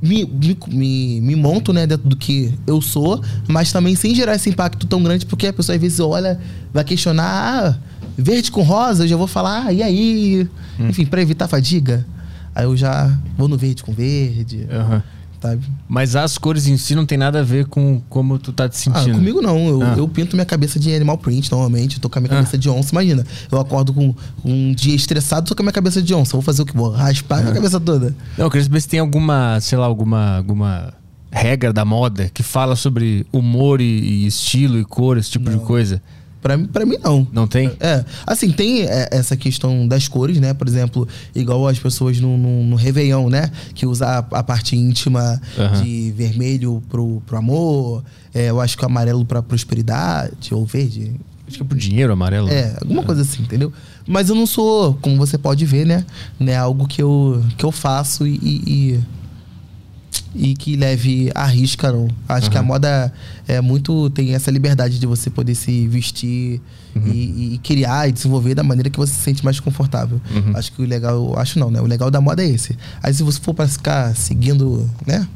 me, 0.02 0.26
me, 0.70 1.22
me, 1.22 1.36
monto, 1.36 1.74
né, 1.74 1.86
dentro 1.86 2.08
do 2.08 2.16
que 2.16 2.54
eu 2.66 2.82
sou, 2.82 3.22
mas 3.48 3.72
também 3.72 3.96
sem 3.96 4.16
gerar 4.16 4.36
esse 4.36 4.50
impacto 4.50 4.88
tão 4.88 5.04
grande, 5.04 5.26
porque 5.26 5.48
a 5.48 5.54
pessoa 5.54 5.76
às 5.76 5.82
vezes 5.82 6.00
olha, 6.00 6.40
vai 6.74 6.84
questionar, 6.84 7.26
ah, 7.26 7.78
verde 8.18 8.52
com 8.52 8.62
rosa, 8.62 9.04
eu 9.04 9.08
já 9.10 9.18
vou 9.18 9.28
falar, 9.28 9.68
ah, 9.68 9.74
e 9.74 9.84
aí? 9.84 10.48
Enfim, 10.80 11.06
pra 11.06 11.22
evitar 11.22 11.48
fadiga. 11.48 12.06
Aí 12.56 12.66
eu 12.66 12.76
já 12.76 13.18
vou 13.38 13.48
no 13.48 13.58
verde 13.58 13.84
com 13.84 13.94
verde, 13.94 14.68
Aham. 14.72 15.04
sabe? 15.42 15.64
Mas 15.88 16.16
as 16.16 16.38
cores 16.38 16.68
em 16.68 16.76
si 16.78 16.94
não 16.96 17.06
tem 17.06 17.18
nada 17.18 17.40
a 17.40 17.44
ver 17.44 17.66
com 17.68 18.02
como 18.10 18.38
tu 18.38 18.52
tá 18.52 18.68
te 18.68 18.74
Ah, 18.90 18.96
sentindo. 18.96 19.16
comigo 19.16 19.42
não. 19.42 19.68
Eu, 19.68 19.82
Ah. 19.84 19.94
eu 19.98 20.08
pinto 20.08 20.36
minha 20.36 20.46
cabeça 20.46 20.80
de 20.80 20.94
animal 20.94 21.18
print 21.18 21.50
normalmente. 21.52 21.96
Eu 21.96 22.02
tô 22.02 22.10
com 22.10 22.20
a 22.20 22.22
minha 22.22 22.32
Ah. 22.34 22.38
cabeça 22.38 22.58
de 22.58 22.70
onça. 22.70 22.90
Imagina, 22.92 23.26
eu 23.52 23.60
acordo 23.60 23.94
com 23.94 24.14
um 24.44 24.74
dia 24.74 24.96
estressado, 24.96 25.48
tô 25.48 25.56
com 25.56 25.62
a 25.62 25.66
minha 25.66 25.74
cabeça 25.74 26.02
de 26.02 26.14
onça. 26.14 26.34
Vou 26.34 26.42
fazer 26.42 26.62
o 26.62 26.66
que? 26.66 26.76
Vou 26.76 26.90
raspar 26.92 27.40
a 27.40 27.42
minha 27.44 27.54
cabeça 27.54 27.80
toda. 27.80 28.16
Não, 28.38 28.46
eu 28.46 28.52
queria 28.52 28.64
saber 28.66 28.82
se 28.82 28.88
tem 28.90 29.00
alguma, 29.00 29.60
sei 29.62 29.78
lá, 29.78 29.86
alguma, 29.86 30.38
alguma 30.38 30.94
regra 31.32 31.72
da 31.72 31.86
moda 31.86 32.30
que 32.34 32.42
fala 32.42 32.76
sobre 32.76 33.26
humor 33.32 33.80
e, 33.80 33.84
e 33.86 34.26
estilo 34.28 34.80
e 34.80 34.84
cor, 34.84 35.18
esse 35.18 35.30
tipo 35.30 35.50
de 35.50 35.58
coisa. 35.60 36.02
Pra, 36.42 36.56
mim- 36.56 36.68
pra 36.68 36.86
mim, 36.86 36.98
não. 37.04 37.28
Não 37.34 37.48
tem? 37.48 37.72
É, 37.80 38.04
assim, 38.26 38.52
tem 38.52 38.84
é, 38.84 39.10
essa 39.12 39.36
questão 39.36 39.88
das 39.88 40.08
cores, 40.08 40.40
né? 40.40 40.54
Por 40.54 40.68
exemplo, 40.68 41.08
igual 41.36 41.68
as 41.68 41.78
pessoas 41.78 42.20
no, 42.20 42.38
no, 42.38 42.64
no 42.64 42.76
Réveillon, 42.76 43.30
né? 43.30 43.52
Que 43.74 43.86
usa 43.86 44.06
a, 44.06 44.18
a 44.40 44.44
parte 44.44 44.76
íntima 44.76 45.42
Aham. 45.58 45.84
de 45.84 46.14
vermelho 46.16 46.82
pro, 46.90 47.22
pro 47.26 47.38
amor, 47.38 48.04
é, 48.34 48.50
eu 48.50 48.62
acho 48.62 48.78
que 48.78 48.84
o 48.84 48.88
amarelo 48.88 49.26
pra 49.26 49.42
prosperidade, 49.42 50.54
ou 50.54 50.66
verde. 50.66 51.14
Acho 51.48 51.58
que 51.58 51.64
é 51.64 51.66
pro 51.66 51.78
dinheiro 51.78 52.14
amarelo. 52.14 52.48
É, 52.48 52.78
alguma 52.80 53.04
coisa 53.04 53.24
assim, 53.24 53.42
entendeu? 53.42 53.74
Mas 54.08 54.30
eu 54.30 54.36
não 54.36 54.46
sou, 54.46 54.94
como 55.02 55.18
você 55.18 55.38
pode 55.38 55.66
ver, 55.66 55.86
né? 55.86 56.06
Né 56.40 56.56
algo 56.56 56.88
que 56.88 57.02
eu, 57.02 57.44
que 57.58 57.66
eu 57.66 57.72
faço 57.72 58.26
e, 58.26 58.36
e, 58.36 59.00
e 60.36 60.56
que 60.56 60.76
leve 60.76 61.32
a 61.34 61.46
risca, 61.46 61.92
não. 61.92 62.08
Acho 62.28 62.50
que 62.50 62.58
a 62.58 62.64
moda 62.64 63.12
é 63.48 63.60
muito. 63.62 64.10
tem 64.12 64.34
essa 64.34 64.52
liberdade 64.52 65.00
de 65.00 65.06
você 65.06 65.30
poder 65.30 65.56
se 65.56 65.88
vestir 65.88 66.62
e, 67.06 67.54
e 67.54 67.60
criar 67.64 68.08
e 68.08 68.12
desenvolver 68.12 68.56
da 68.56 68.64
maneira 68.64 68.90
que 68.90 68.98
você 68.98 69.14
se 69.14 69.22
sente 69.22 69.44
mais 69.44 69.60
confortável. 69.60 70.22
Acho 70.54 70.72
que 70.72 70.82
o 70.82 70.86
legal, 70.86 71.38
acho 71.38 71.60
não, 71.60 71.72
né? 71.72 71.82
O 71.82 71.86
legal 71.86 72.12
da 72.12 72.22
moda 72.22 72.44
é 72.44 72.48
esse. 72.48 72.78
Aí 73.02 73.14
se 73.14 73.24
você 73.24 73.40
for 73.40 73.54
pra 73.54 73.68
ficar 73.68 74.16
seguindo, 74.16 74.90
né? 75.06 75.28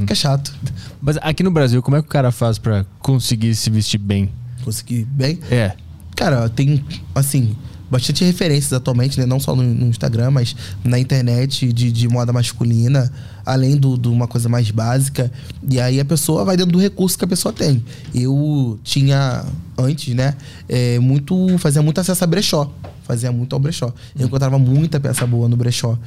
Fica 0.00 0.14
chato. 0.14 0.54
Mas 1.00 1.18
aqui 1.20 1.42
no 1.42 1.50
Brasil, 1.50 1.82
como 1.82 1.96
é 1.96 2.00
que 2.00 2.06
o 2.06 2.10
cara 2.10 2.30
faz 2.30 2.56
pra 2.58 2.84
conseguir 3.00 3.54
se 3.54 3.68
vestir 3.68 3.98
bem? 3.98 4.30
Conseguir 4.64 5.04
bem. 5.04 5.40
É. 5.50 5.72
Cara, 6.14 6.48
tem, 6.48 6.84
assim, 7.14 7.56
bastante 7.90 8.24
referências 8.24 8.72
atualmente, 8.72 9.18
né? 9.18 9.26
Não 9.26 9.40
só 9.40 9.56
no, 9.56 9.62
no 9.62 9.86
Instagram, 9.86 10.30
mas 10.30 10.54
na 10.84 10.98
internet 10.98 11.72
de, 11.72 11.90
de 11.90 12.08
moda 12.08 12.32
masculina, 12.32 13.12
além 13.44 13.78
de 13.78 14.08
uma 14.08 14.26
coisa 14.28 14.48
mais 14.48 14.70
básica. 14.70 15.30
E 15.68 15.80
aí 15.80 15.98
a 16.00 16.04
pessoa 16.04 16.44
vai 16.44 16.56
dentro 16.56 16.72
do 16.72 16.78
recurso 16.78 17.18
que 17.18 17.24
a 17.24 17.28
pessoa 17.28 17.52
tem. 17.52 17.82
Eu 18.14 18.78
tinha, 18.84 19.44
antes, 19.78 20.14
né? 20.14 20.34
é, 20.68 20.98
muito, 20.98 21.56
fazia 21.58 21.82
muito 21.82 22.00
acesso 22.00 22.22
a 22.22 22.26
brechó. 22.26 22.70
Fazia 23.04 23.32
muito 23.32 23.52
ao 23.54 23.60
brechó. 23.60 23.92
Eu 24.18 24.26
encontrava 24.26 24.58
muita 24.58 24.98
peça 25.00 25.26
boa 25.26 25.48
no 25.48 25.56
brechó. 25.56 25.98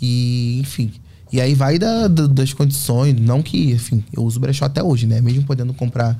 E, 0.00 0.58
enfim. 0.60 0.92
E 1.32 1.40
aí 1.40 1.52
vai 1.52 1.80
da- 1.80 2.06
da- 2.06 2.28
das 2.28 2.52
condições, 2.52 3.18
não 3.20 3.42
que, 3.42 3.72
enfim, 3.72 4.04
eu 4.12 4.22
uso 4.22 4.38
brechó 4.38 4.66
até 4.66 4.80
hoje, 4.84 5.04
né? 5.04 5.20
Mesmo 5.20 5.42
podendo 5.42 5.74
comprar 5.74 6.16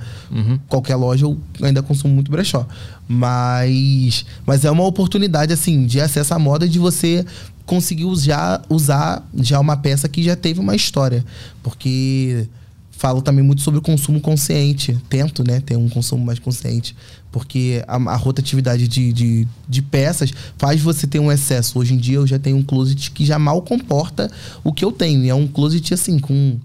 qualquer 0.68 0.96
loja, 0.96 1.24
eu 1.24 1.38
ainda 1.62 1.82
consumo 1.84 2.12
muito 2.12 2.32
brechó. 2.32 2.66
Mas, 3.06 4.24
mas 4.46 4.64
é 4.64 4.70
uma 4.70 4.84
oportunidade, 4.84 5.52
assim, 5.52 5.86
de 5.86 6.00
acesso 6.00 6.34
à 6.34 6.38
moda 6.38 6.68
de 6.68 6.78
você 6.78 7.24
conseguir 7.66 8.04
usar, 8.04 8.62
usar 8.68 9.26
já 9.36 9.58
uma 9.58 9.76
peça 9.76 10.08
que 10.08 10.22
já 10.22 10.36
teve 10.36 10.60
uma 10.60 10.74
história. 10.74 11.24
Porque 11.62 12.46
falo 12.90 13.20
também 13.20 13.44
muito 13.44 13.62
sobre 13.62 13.78
o 13.78 13.82
consumo 13.82 14.20
consciente. 14.20 14.98
Tento, 15.08 15.44
né, 15.44 15.60
ter 15.60 15.76
um 15.76 15.88
consumo 15.88 16.24
mais 16.24 16.38
consciente. 16.38 16.94
Porque 17.30 17.82
a, 17.88 17.96
a 17.96 18.16
rotatividade 18.16 18.86
de, 18.86 19.12
de, 19.12 19.48
de 19.68 19.82
peças 19.82 20.32
faz 20.56 20.80
você 20.80 21.06
ter 21.06 21.18
um 21.18 21.30
excesso. 21.32 21.78
Hoje 21.78 21.94
em 21.94 21.98
dia 21.98 22.16
eu 22.16 22.26
já 22.26 22.38
tenho 22.38 22.56
um 22.56 22.62
closet 22.62 23.10
que 23.10 23.24
já 23.24 23.38
mal 23.38 23.60
comporta 23.62 24.30
o 24.62 24.72
que 24.72 24.84
eu 24.84 24.92
tenho. 24.92 25.24
E 25.24 25.28
é 25.28 25.34
um 25.34 25.46
closet 25.46 25.92
assim, 25.92 26.18
com 26.18 26.58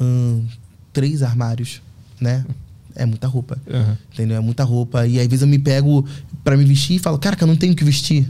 hum, 0.00 0.44
três 0.92 1.22
armários, 1.22 1.80
né? 2.20 2.44
É 2.96 3.04
muita 3.04 3.26
roupa. 3.26 3.58
Aham. 3.68 3.98
Entendeu? 4.12 4.36
É 4.36 4.40
muita 4.40 4.64
roupa. 4.64 5.06
E 5.06 5.18
às 5.18 5.26
vezes 5.26 5.42
eu 5.42 5.48
me 5.48 5.58
pego 5.58 6.04
pra 6.42 6.56
me 6.56 6.64
vestir 6.64 6.96
e 6.96 6.98
falo, 6.98 7.18
cara, 7.18 7.36
que 7.36 7.42
eu 7.42 7.48
não 7.48 7.56
tenho 7.56 7.72
o 7.72 7.76
que 7.76 7.84
vestir. 7.84 8.28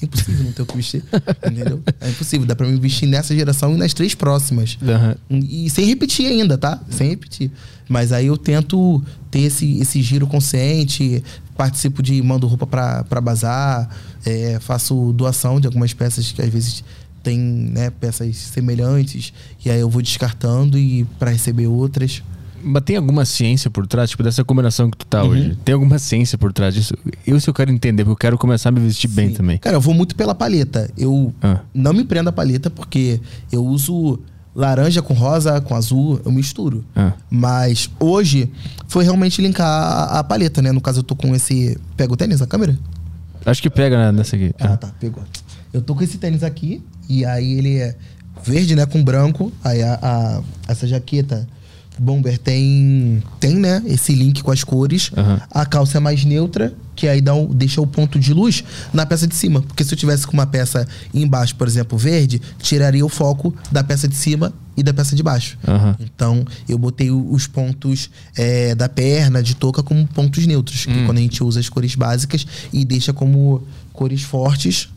É 0.00 0.04
impossível 0.04 0.44
não 0.44 0.52
ter 0.52 0.62
o 0.62 0.66
que 0.66 0.76
vestir. 0.76 1.02
entendeu? 1.46 1.82
É 2.00 2.10
impossível. 2.10 2.46
Dá 2.46 2.54
pra 2.54 2.66
me 2.66 2.78
vestir 2.78 3.06
nessa 3.06 3.34
geração 3.34 3.74
e 3.74 3.76
nas 3.78 3.94
três 3.94 4.14
próximas. 4.14 4.76
Aham. 4.82 5.16
E 5.30 5.70
sem 5.70 5.86
repetir 5.86 6.26
ainda, 6.26 6.58
tá? 6.58 6.80
Sem 6.90 7.10
repetir. 7.10 7.50
Mas 7.88 8.12
aí 8.12 8.26
eu 8.26 8.36
tento 8.36 9.02
ter 9.30 9.40
esse, 9.40 9.78
esse 9.80 10.02
giro 10.02 10.26
consciente, 10.26 11.22
participo 11.56 12.02
de 12.02 12.20
mando 12.22 12.46
roupa 12.46 12.66
pra, 12.66 13.04
pra 13.04 13.20
bazar, 13.20 13.88
é, 14.24 14.58
faço 14.60 15.12
doação 15.12 15.60
de 15.60 15.66
algumas 15.66 15.92
peças 15.94 16.30
que 16.32 16.42
às 16.42 16.48
vezes 16.48 16.84
tem 17.22 17.38
né, 17.38 17.90
peças 17.90 18.36
semelhantes, 18.36 19.32
e 19.64 19.70
aí 19.70 19.80
eu 19.80 19.90
vou 19.90 20.00
descartando 20.00 20.78
e 20.78 21.04
para 21.18 21.30
receber 21.30 21.66
outras. 21.66 22.22
Mas 22.62 22.82
tem 22.84 22.96
alguma 22.96 23.24
ciência 23.24 23.70
por 23.70 23.86
trás, 23.86 24.10
tipo, 24.10 24.22
dessa 24.22 24.44
combinação 24.44 24.90
que 24.90 24.96
tu 24.96 25.02
Uhum. 25.04 25.08
tá 25.08 25.22
hoje? 25.24 25.56
Tem 25.64 25.72
alguma 25.74 25.98
ciência 25.98 26.36
por 26.36 26.52
trás 26.52 26.74
disso? 26.74 26.94
Eu, 27.26 27.38
se 27.40 27.48
eu 27.48 27.54
quero 27.54 27.70
entender, 27.70 28.04
porque 28.04 28.12
eu 28.12 28.16
quero 28.30 28.38
começar 28.38 28.68
a 28.70 28.72
me 28.72 28.80
vestir 28.80 29.08
bem 29.08 29.28
Sim. 29.28 29.34
também. 29.34 29.58
Cara, 29.58 29.76
eu 29.76 29.80
vou 29.80 29.94
muito 29.94 30.14
pela 30.16 30.34
paleta. 30.34 30.90
Eu 30.96 31.32
Ah. 31.42 31.60
não 31.74 31.92
me 31.92 32.04
prendo 32.04 32.28
a 32.28 32.32
paleta 32.32 32.68
porque 32.70 33.20
eu 33.52 33.64
uso 33.64 34.18
laranja 34.54 35.02
com 35.02 35.12
rosa, 35.14 35.60
com 35.60 35.74
azul, 35.74 36.20
eu 36.24 36.32
misturo. 36.32 36.84
Ah. 36.96 37.12
Mas 37.30 37.90
hoje 38.00 38.50
foi 38.88 39.04
realmente 39.04 39.40
linkar 39.42 39.66
a, 39.68 40.18
a 40.20 40.24
paleta, 40.24 40.62
né? 40.62 40.72
No 40.72 40.80
caso, 40.80 41.00
eu 41.00 41.04
tô 41.04 41.14
com 41.14 41.34
esse. 41.34 41.78
Pega 41.96 42.12
o 42.12 42.16
tênis, 42.16 42.40
a 42.42 42.46
câmera? 42.46 42.76
Acho 43.44 43.62
que 43.62 43.70
pega 43.70 43.96
na- 43.96 44.12
nessa 44.12 44.34
aqui. 44.34 44.52
Ah, 44.58 44.76
tá, 44.76 44.88
pegou. 44.98 45.22
Eu 45.72 45.80
tô 45.82 45.94
com 45.94 46.02
esse 46.02 46.18
tênis 46.18 46.42
aqui, 46.42 46.82
e 47.08 47.24
aí 47.24 47.52
ele 47.58 47.76
é 47.78 47.94
verde, 48.42 48.74
né, 48.74 48.86
com 48.86 49.04
branco. 49.04 49.52
Aí 49.62 49.82
a, 49.82 49.98
a- 50.02 50.42
essa 50.66 50.86
jaqueta 50.86 51.46
Bomber 51.98 52.38
tem, 52.38 53.22
tem, 53.40 53.56
né, 53.56 53.82
esse 53.86 54.14
link 54.14 54.42
com 54.42 54.50
as 54.50 54.62
cores. 54.62 55.10
Aham. 55.16 55.40
A 55.50 55.64
calça 55.64 55.98
é 55.98 56.00
mais 56.00 56.24
neutra 56.24 56.74
que 56.96 57.06
aí 57.06 57.20
dá 57.20 57.34
um, 57.34 57.46
deixa 57.46 57.80
o 57.80 57.86
ponto 57.86 58.18
de 58.18 58.32
luz 58.32 58.64
na 58.92 59.04
peça 59.04 59.26
de 59.26 59.34
cima. 59.34 59.60
Porque 59.60 59.84
se 59.84 59.92
eu 59.92 59.98
tivesse 59.98 60.26
com 60.26 60.32
uma 60.32 60.46
peça 60.46 60.88
embaixo, 61.12 61.54
por 61.54 61.68
exemplo, 61.68 61.96
verde, 61.96 62.40
tiraria 62.58 63.04
o 63.04 63.08
foco 63.08 63.54
da 63.70 63.84
peça 63.84 64.08
de 64.08 64.16
cima 64.16 64.52
e 64.76 64.82
da 64.82 64.92
peça 64.92 65.14
de 65.14 65.22
baixo. 65.22 65.58
Aham. 65.68 65.96
Então, 66.00 66.44
eu 66.68 66.78
botei 66.78 67.10
os 67.10 67.46
pontos 67.46 68.10
é, 68.34 68.74
da 68.74 68.88
perna, 68.88 69.42
de 69.42 69.54
touca, 69.54 69.82
como 69.82 70.06
pontos 70.06 70.46
neutros. 70.46 70.86
Que 70.86 71.04
quando 71.04 71.18
a 71.18 71.20
gente 71.20 71.44
usa 71.44 71.60
as 71.60 71.68
cores 71.68 71.94
básicas 71.94 72.46
e 72.72 72.84
deixa 72.84 73.12
como 73.12 73.62
cores 73.92 74.22
fortes 74.22 74.88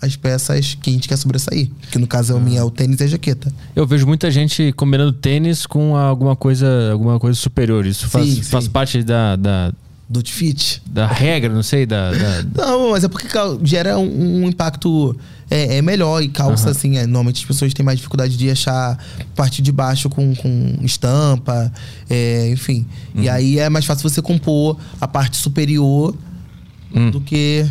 as 0.00 0.14
peças 0.16 0.76
que 0.80 0.90
a 0.90 0.92
gente 0.92 1.08
quer 1.08 1.16
sobressair. 1.16 1.70
Que 1.90 1.98
no 1.98 2.06
caso 2.06 2.32
é 2.32 2.36
o 2.36 2.40
minha, 2.40 2.60
é 2.60 2.64
o 2.64 2.70
tênis 2.70 3.00
e 3.00 3.04
a 3.04 3.06
jaqueta. 3.06 3.52
Eu 3.74 3.86
vejo 3.86 4.06
muita 4.06 4.30
gente 4.30 4.72
combinando 4.72 5.12
tênis 5.12 5.66
com 5.66 5.96
alguma 5.96 6.36
coisa, 6.36 6.90
alguma 6.92 7.18
coisa 7.18 7.38
superior. 7.38 7.84
Isso 7.86 8.08
faz, 8.08 8.28
Sim, 8.28 8.42
faz 8.42 8.64
sim. 8.64 8.70
parte 8.70 9.02
da, 9.02 9.34
da, 9.36 9.72
Do 10.08 10.22
fit. 10.24 10.80
da 10.86 11.06
regra, 11.06 11.52
não 11.52 11.62
sei, 11.62 11.84
da. 11.84 12.12
da- 12.12 12.42
Não, 12.66 12.90
mas 12.90 13.02
é 13.04 13.08
porque 13.08 13.26
gera 13.64 13.98
um, 13.98 14.44
um 14.44 14.48
impacto 14.48 15.16
é, 15.50 15.78
é 15.78 15.82
melhor 15.82 16.22
e 16.22 16.28
calça, 16.28 16.70
assim. 16.70 16.96
é, 16.98 17.02
normalmente 17.06 17.40
as 17.40 17.44
pessoas 17.44 17.72
têm 17.74 17.84
mais 17.84 17.98
dificuldade 17.98 18.36
de 18.36 18.50
achar 18.50 18.98
parte 19.34 19.60
de 19.62 19.72
baixo 19.72 20.08
com, 20.10 20.34
com 20.36 20.76
estampa, 20.82 21.72
é, 22.08 22.50
enfim. 22.50 22.86
E 23.14 23.28
aí 23.28 23.58
é 23.58 23.68
mais 23.68 23.84
fácil 23.84 24.08
você 24.08 24.22
compor 24.22 24.78
a 25.00 25.08
parte 25.08 25.36
superior 25.38 26.14
do 27.12 27.20
que. 27.20 27.66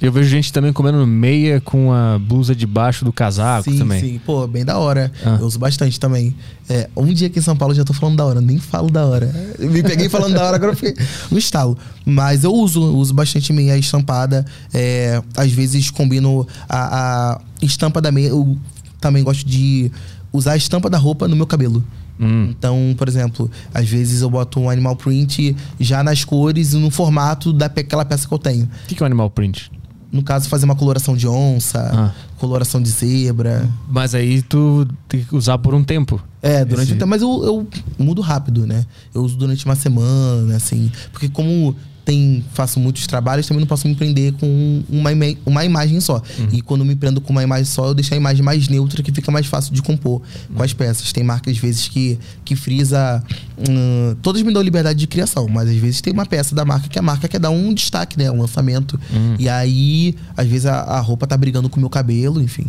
Eu 0.00 0.12
vejo 0.12 0.28
gente 0.28 0.52
também 0.52 0.72
comendo 0.72 1.06
meia 1.06 1.60
com 1.60 1.92
a 1.92 2.18
blusa 2.18 2.54
de 2.54 2.66
baixo 2.66 3.04
do 3.04 3.12
casaco 3.12 3.70
sim, 3.70 3.78
também. 3.78 4.00
sim. 4.00 4.20
Pô, 4.24 4.46
bem 4.46 4.64
da 4.64 4.78
hora. 4.78 5.10
Ah. 5.24 5.38
Eu 5.40 5.46
uso 5.46 5.58
bastante 5.58 5.98
também. 5.98 6.34
É, 6.68 6.88
um 6.96 7.06
dia 7.06 7.28
aqui 7.28 7.38
em 7.38 7.42
São 7.42 7.56
Paulo 7.56 7.72
eu 7.72 7.76
já 7.76 7.84
tô 7.84 7.92
falando 7.92 8.16
da 8.16 8.24
hora, 8.24 8.40
nem 8.40 8.58
falo 8.58 8.90
da 8.90 9.04
hora. 9.04 9.32
Eu 9.58 9.70
me 9.70 9.82
peguei 9.82 10.08
falando 10.08 10.34
da 10.34 10.44
hora, 10.44 10.56
agora 10.56 10.72
eu 10.72 10.76
fiquei 10.76 10.94
no 11.30 11.38
estalo. 11.38 11.76
Mas 12.04 12.44
eu 12.44 12.52
uso, 12.52 12.82
uso 12.96 13.14
bastante 13.14 13.52
meia 13.52 13.76
estampada. 13.76 14.44
É, 14.72 15.22
às 15.36 15.50
vezes 15.50 15.90
combino 15.90 16.46
a, 16.68 17.32
a 17.34 17.40
estampa 17.62 18.00
da 18.00 18.12
meia. 18.12 18.28
Eu 18.28 18.56
também 19.00 19.22
gosto 19.22 19.46
de 19.46 19.90
usar 20.32 20.52
a 20.52 20.56
estampa 20.56 20.90
da 20.90 20.98
roupa 20.98 21.28
no 21.28 21.36
meu 21.36 21.46
cabelo. 21.46 21.82
Hum. 22.18 22.48
Então, 22.50 22.94
por 22.96 23.08
exemplo, 23.08 23.50
às 23.72 23.88
vezes 23.88 24.20
eu 24.22 24.30
boto 24.30 24.60
um 24.60 24.70
animal 24.70 24.94
print 24.96 25.56
já 25.80 26.02
nas 26.04 26.24
cores 26.24 26.72
e 26.72 26.76
no 26.76 26.90
formato 26.90 27.52
daquela 27.52 28.04
peça 28.04 28.26
que 28.28 28.32
eu 28.34 28.38
tenho. 28.38 28.64
O 28.64 28.86
que 28.86 28.94
que 28.94 29.02
é 29.02 29.04
um 29.04 29.06
animal 29.06 29.30
print? 29.30 29.70
No 30.12 30.22
caso, 30.22 30.48
fazer 30.48 30.64
uma 30.64 30.76
coloração 30.76 31.16
de 31.16 31.26
onça, 31.26 31.80
Ah. 31.92 32.12
coloração 32.38 32.80
de 32.80 32.88
zebra. 32.88 33.68
Mas 33.90 34.14
aí 34.14 34.42
tu 34.42 34.86
tem 35.08 35.24
que 35.24 35.34
usar 35.34 35.58
por 35.58 35.74
um 35.74 35.82
tempo. 35.82 36.22
É, 36.40 36.64
durante 36.64 36.84
Esse- 36.88 36.92
o 36.92 36.98
tempo, 36.98 37.08
mas 37.08 37.20
eu, 37.20 37.42
eu 37.44 37.66
mudo 37.98 38.22
rápido, 38.22 38.64
né? 38.64 38.86
Eu 39.12 39.22
uso 39.22 39.36
durante 39.36 39.64
uma 39.64 39.74
semana, 39.74 40.54
assim. 40.54 40.92
Porque 41.10 41.28
como 41.28 41.74
tem, 42.04 42.44
faço 42.52 42.78
muitos 42.78 43.06
trabalhos, 43.06 43.46
também 43.46 43.60
não 43.60 43.66
posso 43.66 43.88
me 43.88 43.94
prender 43.94 44.32
com 44.34 44.82
uma, 44.90 45.10
ima- 45.10 45.38
uma 45.46 45.64
imagem 45.64 46.00
só. 46.00 46.22
E 46.52 46.60
quando 46.60 46.84
me 46.84 46.94
prendo 46.94 47.20
com 47.20 47.32
uma 47.32 47.42
imagem 47.42 47.64
só, 47.64 47.86
eu 47.86 47.94
deixo 47.94 48.12
a 48.12 48.16
imagem 48.16 48.42
mais 48.42 48.68
neutra, 48.68 49.02
que 49.02 49.10
fica 49.10 49.30
mais 49.32 49.46
fácil 49.46 49.72
de 49.72 49.80
compor 49.82 50.20
com 50.54 50.62
as 50.62 50.72
peças. 50.72 51.12
Tem 51.12 51.24
marcas, 51.24 51.54
às 51.54 51.58
vezes, 51.62 51.88
que, 51.88 52.18
que 52.44 52.54
frisa. 52.54 53.22
hum, 53.58 54.14
todas 54.22 54.42
me 54.42 54.52
dão 54.52 54.60
liberdade 54.62 54.98
de 54.98 55.06
criação, 55.06 55.48
mas 55.48 55.68
às 55.68 55.76
vezes 55.76 56.00
tem 56.00 56.12
uma 56.12 56.26
peça 56.26 56.54
da 56.54 56.64
marca 56.64 56.88
que 56.88 56.98
a 56.98 57.02
marca 57.02 57.26
quer 57.28 57.38
dar 57.40 57.50
um 57.50 57.72
destaque, 57.72 58.18
né? 58.18 58.30
Um 58.30 58.40
lançamento. 58.40 59.00
E 59.38 59.48
aí, 59.48 60.14
às 60.36 60.46
vezes, 60.46 60.66
a, 60.66 60.80
a 60.80 61.00
roupa 61.00 61.26
tá 61.26 61.36
brigando 61.36 61.68
com 61.70 61.76
o 61.78 61.80
meu 61.80 61.90
cabelo, 61.90 62.40
enfim. 62.42 62.66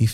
E, 0.00 0.08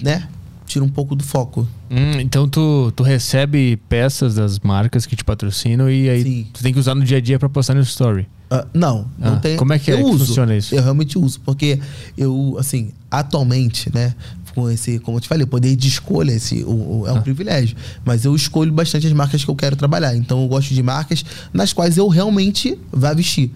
né? 0.00 0.28
Tira 0.66 0.84
um 0.84 0.88
pouco 0.88 1.14
do 1.14 1.22
foco. 1.22 1.68
Hum, 1.90 2.18
então 2.20 2.48
tu, 2.48 2.90
tu 2.96 3.02
recebe 3.02 3.76
peças 3.88 4.34
das 4.36 4.58
marcas 4.60 5.04
que 5.06 5.14
te 5.14 5.22
patrocinam 5.22 5.90
e 5.90 6.08
aí 6.08 6.22
Sim. 6.22 6.46
tu 6.52 6.62
tem 6.62 6.72
que 6.72 6.78
usar 6.78 6.94
no 6.94 7.04
dia 7.04 7.18
a 7.18 7.20
dia 7.20 7.38
pra 7.38 7.48
postar 7.48 7.74
no 7.74 7.80
story. 7.82 8.26
Ah, 8.50 8.66
não, 8.72 9.06
não 9.18 9.34
Ah, 9.34 9.36
tem. 9.36 9.56
como 9.56 9.72
é 9.72 9.78
que 9.78 9.90
é 9.90 9.94
eu 9.94 9.98
que 9.98 10.04
uso, 10.04 10.26
funciona 10.26 10.56
isso? 10.56 10.74
Eu 10.74 10.82
realmente 10.82 11.18
uso, 11.18 11.40
porque 11.40 11.78
eu, 12.16 12.56
assim, 12.58 12.90
atualmente, 13.10 13.90
né, 13.94 14.14
com 14.54 14.70
esse, 14.70 14.98
como 15.00 15.16
eu 15.16 15.20
te 15.20 15.28
falei, 15.28 15.44
o 15.44 15.48
poder 15.48 15.74
de 15.76 15.88
escolha 15.88 16.32
esse, 16.32 16.62
o, 16.64 17.00
o- 17.02 17.04
é 17.06 17.12
um 17.12 17.16
Ah. 17.18 17.20
privilégio. 17.22 17.76
Mas 18.04 18.24
eu 18.24 18.34
escolho 18.34 18.72
bastante 18.72 19.06
as 19.06 19.12
marcas 19.12 19.44
que 19.44 19.50
eu 19.50 19.56
quero 19.56 19.76
trabalhar. 19.76 20.16
Então 20.16 20.42
eu 20.42 20.48
gosto 20.48 20.72
de 20.72 20.82
marcas 20.82 21.24
nas 21.52 21.72
quais 21.72 21.96
eu 21.98 22.06
realmente 22.08 22.78
vá 22.92 23.12
vestir. 23.12 23.50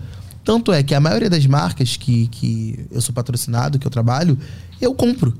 Tanto 0.44 0.72
é 0.72 0.82
que 0.82 0.94
a 0.94 1.00
maioria 1.00 1.30
das 1.30 1.46
marcas 1.46 1.96
que, 1.96 2.26
que 2.28 2.86
eu 2.90 3.00
sou 3.00 3.14
patrocinado, 3.14 3.78
que 3.78 3.86
eu 3.86 3.90
trabalho, 3.90 4.36
eu 4.80 4.94
compro. 4.94 5.34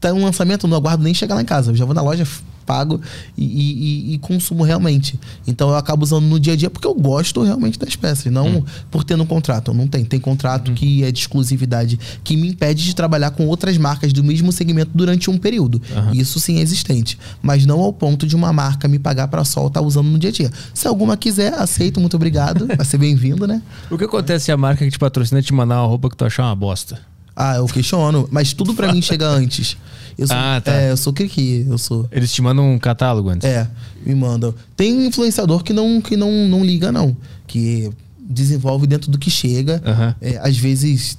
Tá 0.00 0.12
um 0.12 0.22
lançamento, 0.24 0.66
eu 0.66 0.70
não 0.70 0.76
aguardo 0.76 1.02
nem 1.02 1.12
chegar 1.14 1.34
lá 1.34 1.42
em 1.42 1.46
casa. 1.46 1.70
Eu 1.72 1.76
já 1.76 1.84
vou 1.84 1.94
na 1.94 2.02
loja, 2.02 2.26
pago 2.64 3.00
e, 3.36 3.44
e- 3.44 4.14
e- 4.14 4.18
consumo 4.18 4.62
realmente. 4.62 5.18
Então 5.46 5.70
eu 5.70 5.76
acabo 5.76 6.02
usando 6.04 6.24
no 6.26 6.38
dia 6.38 6.52
a 6.52 6.56
dia 6.56 6.68
porque 6.68 6.86
eu 6.86 6.94
gosto 6.94 7.42
realmente 7.42 7.78
das 7.78 7.96
peças, 7.96 8.30
não 8.30 8.62
por 8.90 9.02
ter 9.04 9.18
um 9.18 9.24
contrato. 9.24 9.72
Não 9.72 9.88
tem. 9.88 10.04
Tem 10.04 10.20
contrato 10.20 10.72
que 10.72 11.02
é 11.02 11.10
de 11.10 11.18
exclusividade 11.18 11.98
que 12.22 12.36
me 12.36 12.48
impede 12.48 12.84
de 12.84 12.94
trabalhar 12.94 13.30
com 13.30 13.46
outras 13.46 13.76
marcas 13.78 14.12
do 14.12 14.22
mesmo 14.22 14.52
segmento 14.52 14.90
durante 14.94 15.30
um 15.30 15.38
período. 15.38 15.80
Isso 16.12 16.38
sim 16.38 16.58
é 16.58 16.60
existente. 16.60 17.18
Mas 17.40 17.64
não 17.64 17.80
ao 17.80 17.92
ponto 17.92 18.26
de 18.26 18.36
uma 18.36 18.52
marca 18.52 18.86
me 18.86 18.98
pagar 18.98 19.28
para 19.28 19.44
só 19.44 19.66
estar 19.66 19.80
usando 19.80 20.08
no 20.08 20.18
dia 20.18 20.28
a 20.30 20.32
dia. 20.32 20.50
Se 20.74 20.86
alguma 20.86 21.16
quiser, 21.16 21.54
aceito, 21.54 21.98
muito 22.00 22.16
obrigado. 22.16 22.66
Vai 22.76 22.84
ser 22.84 22.98
bem-vindo, 22.98 23.46
né? 23.46 23.62
O 23.90 23.96
que 23.96 24.04
acontece 24.04 24.44
se 24.46 24.52
a 24.52 24.56
marca 24.58 24.84
que 24.84 24.90
te 24.90 24.98
patrocina 24.98 25.40
te 25.42 25.52
mandar 25.54 25.80
uma 25.80 25.88
roupa 25.88 26.10
que 26.10 26.16
tu 26.16 26.24
achar 26.24 26.44
uma 26.44 26.54
bosta? 26.54 27.00
Ah, 27.40 27.54
eu 27.54 27.66
questiono, 27.66 28.28
mas 28.32 28.52
tudo 28.52 28.74
para 28.74 28.92
mim 28.92 29.00
chega 29.00 29.28
antes. 29.28 29.76
Eu 30.18 30.26
sou, 30.26 30.36
Ah, 30.36 30.60
tá. 30.60 30.72
É, 30.72 30.90
eu 30.90 30.96
sou 30.96 31.12
que 31.12 31.64
eu 31.68 31.78
sou. 31.78 32.08
Eles 32.10 32.32
te 32.32 32.42
mandam 32.42 32.72
um 32.72 32.78
catálogo 32.80 33.28
antes? 33.28 33.48
É, 33.48 33.70
me 34.04 34.12
mandam. 34.12 34.52
Tem 34.76 35.06
influenciador 35.06 35.62
que 35.62 35.72
não, 35.72 36.00
que 36.00 36.16
não, 36.16 36.48
não 36.48 36.64
liga, 36.64 36.90
não. 36.90 37.16
Que 37.46 37.88
desenvolve 38.18 38.88
dentro 38.88 39.08
do 39.08 39.18
que 39.18 39.30
chega. 39.30 39.80
Aham. 39.86 40.16
É, 40.20 40.38
às 40.42 40.56
vezes, 40.56 41.16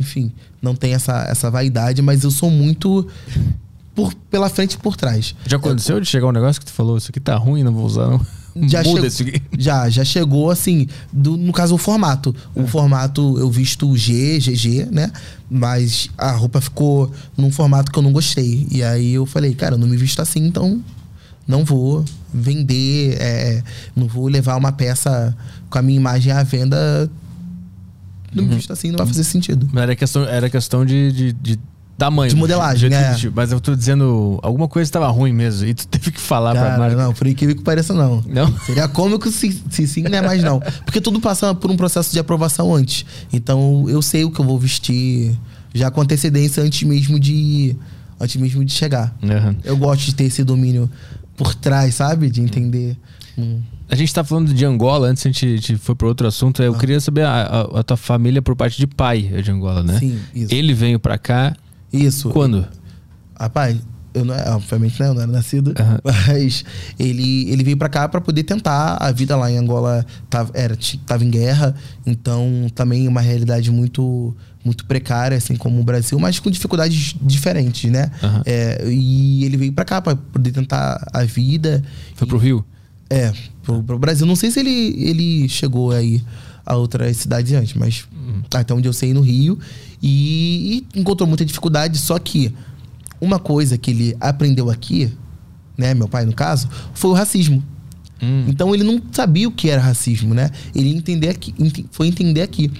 enfim, 0.00 0.32
não 0.60 0.74
tem 0.74 0.94
essa, 0.94 1.22
essa 1.28 1.48
vaidade, 1.48 2.02
mas 2.02 2.24
eu 2.24 2.32
sou 2.32 2.50
muito 2.50 3.06
por, 3.94 4.14
pela 4.30 4.48
frente 4.48 4.74
e 4.74 4.78
por 4.78 4.96
trás. 4.96 5.34
Já 5.46 5.56
aconteceu 5.56 6.00
de 6.00 6.06
chegar 6.06 6.26
um 6.28 6.32
negócio 6.32 6.60
que 6.60 6.66
tu 6.66 6.72
falou, 6.72 6.96
isso 6.98 7.08
aqui 7.10 7.20
tá 7.20 7.36
ruim, 7.36 7.62
não 7.62 7.72
vou 7.72 7.84
usar 7.84 8.08
não? 8.08 8.20
Já, 8.68 8.82
Muda 8.84 9.06
isso 9.06 9.22
aqui. 9.22 9.40
já, 9.58 9.88
já 9.88 10.04
chegou 10.04 10.50
assim, 10.50 10.86
do- 11.10 11.38
no 11.38 11.52
caso 11.54 11.74
o 11.74 11.78
formato. 11.78 12.34
O 12.54 12.66
formato 12.66 13.38
eu 13.38 13.50
visto 13.50 13.96
G, 13.96 14.38
GG, 14.38 14.88
né? 14.90 15.10
Mas 15.50 16.10
a 16.18 16.32
roupa 16.32 16.60
ficou 16.60 17.10
num 17.34 17.50
formato 17.50 17.90
que 17.90 17.98
eu 17.98 18.02
não 18.02 18.12
gostei. 18.12 18.66
E 18.70 18.82
aí 18.82 19.14
eu 19.14 19.24
falei, 19.24 19.54
cara, 19.54 19.76
eu 19.76 19.78
não 19.78 19.88
me 19.88 19.96
visto 19.96 20.20
assim, 20.20 20.46
então 20.46 20.82
não 21.48 21.64
vou 21.64 22.04
vender, 22.32 23.16
é, 23.20 23.62
não 23.96 24.06
vou 24.06 24.28
levar 24.28 24.56
uma 24.56 24.70
peça 24.70 25.34
com 25.70 25.78
a 25.78 25.82
minha 25.82 25.96
imagem 25.98 26.30
à 26.32 26.42
venda. 26.42 27.10
Não 28.34 28.44
Uhum. 28.44 28.50
me 28.50 28.56
visto 28.56 28.72
assim, 28.72 28.90
não 28.90 28.98
vai 28.98 29.06
fazer 29.06 29.24
sentido. 29.24 29.66
Mas 29.72 29.82
Era 29.82 29.96
questão, 29.96 30.24
era 30.24 30.50
questão 30.50 30.84
de, 30.84 31.10
de, 31.12 31.32
de 31.32 31.58
tamanho. 32.04 32.30
De 32.30 32.36
modelagem, 32.36 32.92
é. 32.92 33.14
de- 33.14 33.30
Mas 33.30 33.52
eu 33.52 33.60
tô 33.60 33.74
dizendo, 33.74 34.38
alguma 34.42 34.66
coisa 34.68 34.88
estava 34.88 35.06
ruim 35.08 35.32
mesmo. 35.32 35.66
E 35.66 35.74
tu 35.74 35.86
teve 35.88 36.10
que 36.10 36.20
falar 36.20 36.52
pra 36.52 36.62
Cara, 36.62 36.78
marca. 36.78 36.96
não, 36.96 37.12
por 37.14 37.26
incrível 37.26 37.54
que 37.56 37.62
pareça, 37.62 37.92
não. 37.94 38.22
Não? 38.26 38.52
Seria 38.60 38.88
cômico 38.88 39.30
se, 39.30 39.62
se 39.70 39.86
sim, 39.86 40.02
né? 40.02 40.20
Mas 40.20 40.42
não. 40.42 40.60
Porque 40.84 41.00
tudo 41.00 41.20
passa 41.20 41.54
por 41.54 41.70
um 41.70 41.76
processo 41.76 42.12
de 42.12 42.18
aprovação 42.18 42.74
antes. 42.74 43.04
Então 43.32 43.86
eu 43.88 44.02
sei 44.02 44.24
o 44.24 44.30
que 44.30 44.40
eu 44.40 44.44
vou 44.44 44.58
vestir 44.58 45.36
já 45.74 45.90
com 45.90 46.00
antecedência 46.00 46.62
antes 46.62 46.82
mesmo 46.86 47.18
de. 47.20 47.76
Antes 48.20 48.36
mesmo 48.36 48.64
de 48.64 48.72
chegar. 48.72 49.14
Aham. 49.22 49.56
Eu 49.64 49.76
gosto 49.76 50.04
de 50.06 50.14
ter 50.14 50.24
esse 50.24 50.44
domínio 50.44 50.88
por 51.36 51.54
trás, 51.54 51.94
sabe? 51.96 52.30
De 52.30 52.40
entender. 52.40 52.96
Hum. 53.36 53.60
A 53.90 53.94
gente 53.96 54.14
tá 54.14 54.22
falando 54.24 54.54
de 54.54 54.64
Angola, 54.64 55.08
antes 55.08 55.26
a 55.26 55.28
gente, 55.28 55.56
gente 55.58 55.76
foi 55.76 55.94
para 55.94 56.06
outro 56.06 56.26
assunto. 56.26 56.62
Ah. 56.62 56.64
Eu 56.66 56.74
queria 56.74 57.00
saber 57.00 57.22
a, 57.26 57.42
a- 57.74 57.80
a 57.80 57.82
tua 57.82 57.96
família 57.96 58.40
por 58.40 58.54
parte 58.56 58.78
de 58.78 58.86
pai 58.86 59.28
é 59.34 59.42
de 59.42 59.50
Angola, 59.50 59.82
né? 59.82 59.98
Sim, 59.98 60.18
isso. 60.34 60.54
Ele 60.54 60.72
veio 60.72 60.98
pra 61.00 61.18
cá 61.18 61.54
Isso. 61.92 62.30
quando? 62.30 62.66
Rapaz, 63.38 63.76
eu 64.14 64.24
não, 64.24 64.34
obviamente 64.54 65.00
né, 65.00 65.08
eu 65.08 65.14
não 65.14 65.22
era 65.22 65.30
nascido, 65.32 65.72
Aham. 65.78 65.98
mas 66.04 66.64
ele, 66.98 67.50
ele 67.50 67.64
veio 67.64 67.76
pra 67.76 67.88
cá 67.88 68.08
pra 68.08 68.20
poder 68.20 68.42
tentar 68.44 68.96
a 69.00 69.10
vida 69.10 69.34
lá 69.36 69.50
em 69.50 69.56
Angola 69.56 70.04
tava, 70.28 70.50
era, 70.54 70.76
ti- 70.76 70.98
tava 71.06 71.24
em 71.24 71.30
guerra, 71.30 71.74
então 72.06 72.66
também 72.74 73.08
uma 73.08 73.20
realidade 73.20 73.70
muito 73.70 74.34
muito 74.64 74.84
precária, 74.86 75.36
assim 75.36 75.56
como 75.56 75.80
o 75.80 75.82
Brasil, 75.82 76.16
mas 76.20 76.38
com 76.38 76.48
dificuldades 76.48 77.16
diferentes, 77.20 77.90
né? 77.90 78.12
Aham. 78.22 78.42
É, 78.46 78.84
e 78.88 79.44
ele 79.44 79.56
veio 79.56 79.72
pra 79.72 79.84
cá 79.84 80.00
pra 80.00 80.14
poder 80.14 80.52
tentar 80.52 81.04
a 81.12 81.24
vida. 81.24 81.82
Foi 82.14 82.28
pro 82.28 82.38
Rio? 82.38 82.64
É, 83.10 83.32
pro, 83.64 83.82
pro 83.82 83.98
Brasil. 83.98 84.24
Não 84.24 84.36
sei 84.36 84.52
se 84.52 84.60
ele, 84.60 84.70
ele 84.70 85.48
chegou 85.48 85.90
aí 85.90 86.22
a 86.64 86.76
outras 86.76 87.16
cidades 87.16 87.52
antes, 87.54 87.74
mas 87.74 88.06
até 88.54 88.72
onde 88.72 88.86
eu 88.86 88.92
sei 88.92 89.12
no 89.12 89.20
Rio. 89.20 89.58
E, 90.02 90.84
e 90.94 91.00
encontrou 91.00 91.28
muita 91.28 91.44
dificuldade, 91.44 91.98
só 91.98 92.18
que 92.18 92.52
uma 93.20 93.38
coisa 93.38 93.78
que 93.78 93.90
ele 93.92 94.16
aprendeu 94.20 94.68
aqui, 94.68 95.12
né, 95.78 95.94
meu 95.94 96.08
pai 96.08 96.26
no 96.26 96.32
caso, 96.32 96.68
foi 96.92 97.10
o 97.10 97.14
racismo. 97.14 97.62
Hum. 98.20 98.44
Então 98.48 98.74
ele 98.74 98.82
não 98.82 99.00
sabia 99.12 99.48
o 99.48 99.52
que 99.52 99.70
era 99.70 99.80
racismo, 99.80 100.34
né? 100.34 100.50
Ele 100.74 100.94
entender 100.94 101.28
aqui, 101.28 101.54
ente- 101.58 101.86
foi 101.90 102.08
entender 102.08 102.42
aqui. 102.42 102.70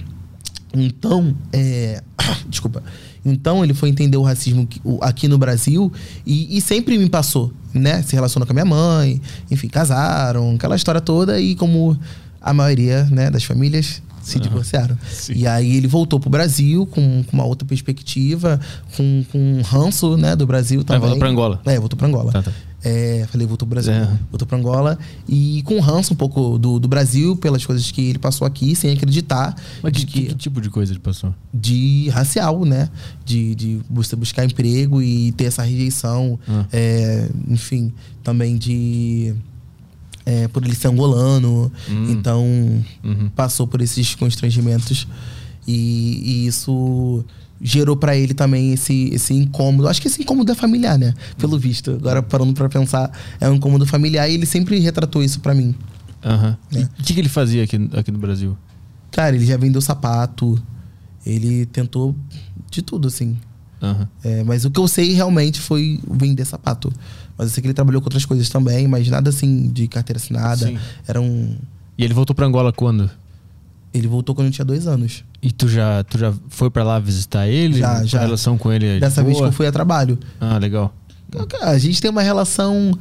Então, 0.73 1.35
é, 1.51 2.01
desculpa. 2.49 2.83
Então 3.25 3.63
ele 3.63 3.73
foi 3.73 3.89
entender 3.89 4.17
o 4.17 4.21
racismo 4.21 4.67
aqui 5.01 5.27
no 5.27 5.37
Brasil 5.37 5.91
e, 6.25 6.57
e 6.57 6.61
sempre 6.61 6.97
me 6.97 7.09
passou, 7.09 7.53
né? 7.73 8.01
Se 8.01 8.13
relacionou 8.15 8.45
com 8.45 8.51
a 8.51 8.55
minha 8.55 8.65
mãe, 8.65 9.21
enfim, 9.49 9.67
casaram, 9.67 10.55
aquela 10.55 10.75
história 10.75 10.99
toda 10.99 11.39
e 11.39 11.55
como 11.55 11.97
a 12.41 12.53
maioria, 12.53 13.05
né, 13.05 13.29
das 13.29 13.45
famílias 13.45 14.01
se 14.23 14.39
divorciaram. 14.39 14.97
E 15.33 15.45
aí 15.45 15.75
ele 15.75 15.87
voltou 15.87 16.19
pro 16.19 16.29
Brasil 16.29 16.85
com, 16.85 17.23
com 17.23 17.33
uma 17.37 17.45
outra 17.45 17.67
perspectiva, 17.67 18.59
com, 18.95 19.25
com 19.31 19.37
um 19.39 19.61
ranço, 19.61 20.17
né, 20.17 20.35
do 20.35 20.45
Brasil 20.47 20.83
também. 20.83 21.01
voltou 21.01 21.19
pra 21.19 21.29
Angola. 21.29 21.61
É, 21.65 21.79
voltou 21.79 21.97
pra 21.97 22.07
Angola. 22.07 22.31
Tá, 22.31 22.43
tá. 22.43 22.51
É, 22.85 23.25
falei, 23.31 23.47
voltou 23.47 23.65
pro 23.65 23.75
Brasil. 23.75 23.93
É. 23.93 24.09
Voltou 24.29 24.45
pra 24.45 24.57
Angola. 24.57 24.99
E 25.27 25.61
com 25.63 25.79
ranço 25.79 26.13
um 26.13 26.17
pouco 26.17 26.57
do, 26.57 26.79
do 26.79 26.87
Brasil, 26.87 27.35
pelas 27.37 27.65
coisas 27.65 27.89
que 27.89 28.09
ele 28.09 28.19
passou 28.19 28.45
aqui, 28.45 28.75
sem 28.75 28.91
acreditar. 28.91 29.55
Mas 29.81 29.93
de 29.93 30.05
que, 30.05 30.11
que, 30.11 30.25
que 30.27 30.35
tipo 30.35 30.59
de 30.59 30.69
coisa 30.69 30.91
ele 30.91 30.99
passou? 30.99 31.33
de 31.53 32.09
racial, 32.09 32.65
né? 32.65 32.89
De, 33.23 33.55
de 33.55 33.79
buscar 33.89 34.43
emprego 34.43 35.01
e 35.01 35.31
ter 35.33 35.45
essa 35.45 35.63
rejeição. 35.63 36.37
Ah. 36.47 36.65
É, 36.73 37.29
enfim, 37.47 37.93
também 38.21 38.57
de. 38.57 39.33
É, 40.25 40.47
por 40.47 40.63
ele 40.63 40.75
ser 40.75 40.87
angolano. 40.89 41.71
Hum. 41.89 42.11
Então, 42.11 42.43
Uhum. 43.03 43.29
passou 43.35 43.67
por 43.67 43.81
esses 43.81 44.15
constrangimentos. 44.15 45.07
E, 45.67 46.21
e 46.25 46.47
isso 46.47 47.23
gerou 47.61 47.95
pra 47.95 48.15
ele 48.17 48.33
também 48.33 48.73
esse, 48.73 49.09
esse 49.13 49.33
incômodo. 49.33 49.87
Acho 49.87 50.01
que 50.01 50.07
esse 50.07 50.21
incômodo 50.21 50.51
é 50.51 50.55
familiar, 50.55 50.97
né? 50.99 51.13
Pelo 51.37 51.57
visto. 51.57 51.91
Agora, 51.91 52.21
parando 52.21 52.53
pra 52.53 52.67
pensar, 52.67 53.09
é 53.39 53.49
um 53.49 53.55
incômodo 53.55 53.85
familiar 53.85 54.29
e 54.29 54.33
ele 54.33 54.45
sempre 54.45 54.77
retratou 54.79 55.23
isso 55.23 55.39
pra 55.39 55.53
mim. 55.53 55.73
Aham. 56.23 56.57
É. 56.73 56.79
o 56.83 57.03
que, 57.03 57.13
que 57.13 57.19
ele 57.19 57.29
fazia 57.29 57.63
aqui, 57.63 57.89
aqui 57.93 58.11
no 58.11 58.17
Brasil? 58.17 58.57
Cara, 59.11 59.35
ele 59.35 59.45
já 59.45 59.55
vendeu 59.57 59.79
sapato. 59.81 60.61
Ele 61.25 61.65
tentou 61.67 62.13
de 62.69 62.81
tudo, 62.81 63.07
assim. 63.07 63.37
Aham. 63.81 64.07
É, 64.23 64.43
mas 64.43 64.65
o 64.65 64.71
que 64.71 64.79
eu 64.79 64.87
sei 64.87 65.13
realmente 65.13 65.59
foi 65.61 65.99
vender 66.09 66.43
sapato. 66.45 66.91
Mas 67.37 67.47
eu 67.47 67.53
sei 67.53 67.61
que 67.61 67.67
ele 67.67 67.73
trabalhou 67.73 68.01
com 68.01 68.05
outras 68.07 68.25
coisas 68.25 68.47
também, 68.49 68.87
mas 68.87 69.07
nada 69.09 69.29
assim 69.29 69.69
de 69.71 69.87
carteira 69.87 70.17
assinada. 70.17 70.67
Sim. 70.67 70.77
Era 71.07 71.19
um. 71.21 71.55
E 71.97 72.03
ele 72.03 72.13
voltou 72.13 72.35
pra 72.35 72.45
Angola 72.45 72.71
quando? 72.71 73.09
Ele 73.93 74.07
voltou 74.07 74.33
quando 74.33 74.47
eu 74.47 74.51
tinha 74.53 74.65
dois 74.65 74.87
anos. 74.87 75.23
E 75.41 75.51
tu 75.51 75.67
já, 75.67 76.03
tu 76.03 76.17
já 76.17 76.33
foi 76.49 76.69
pra 76.69 76.83
lá 76.83 76.97
visitar 76.99 77.47
ele? 77.47 77.79
Já, 77.79 77.97
A 77.99 78.05
já. 78.05 78.19
relação 78.21 78.57
com 78.57 78.71
ele 78.71 78.85
é 78.87 78.93
de 78.95 78.99
Dessa 79.01 79.21
vez 79.23 79.35
que 79.35 79.39
boa? 79.41 79.49
eu 79.49 79.53
fui 79.53 79.67
a 79.67 79.71
trabalho. 79.71 80.17
Ah, 80.39 80.57
legal. 80.57 80.93
Então, 81.29 81.45
cara, 81.47 81.69
A 81.71 81.77
gente 81.77 82.01
tem 82.01 82.09
uma 82.09 82.21
relação 82.21 82.91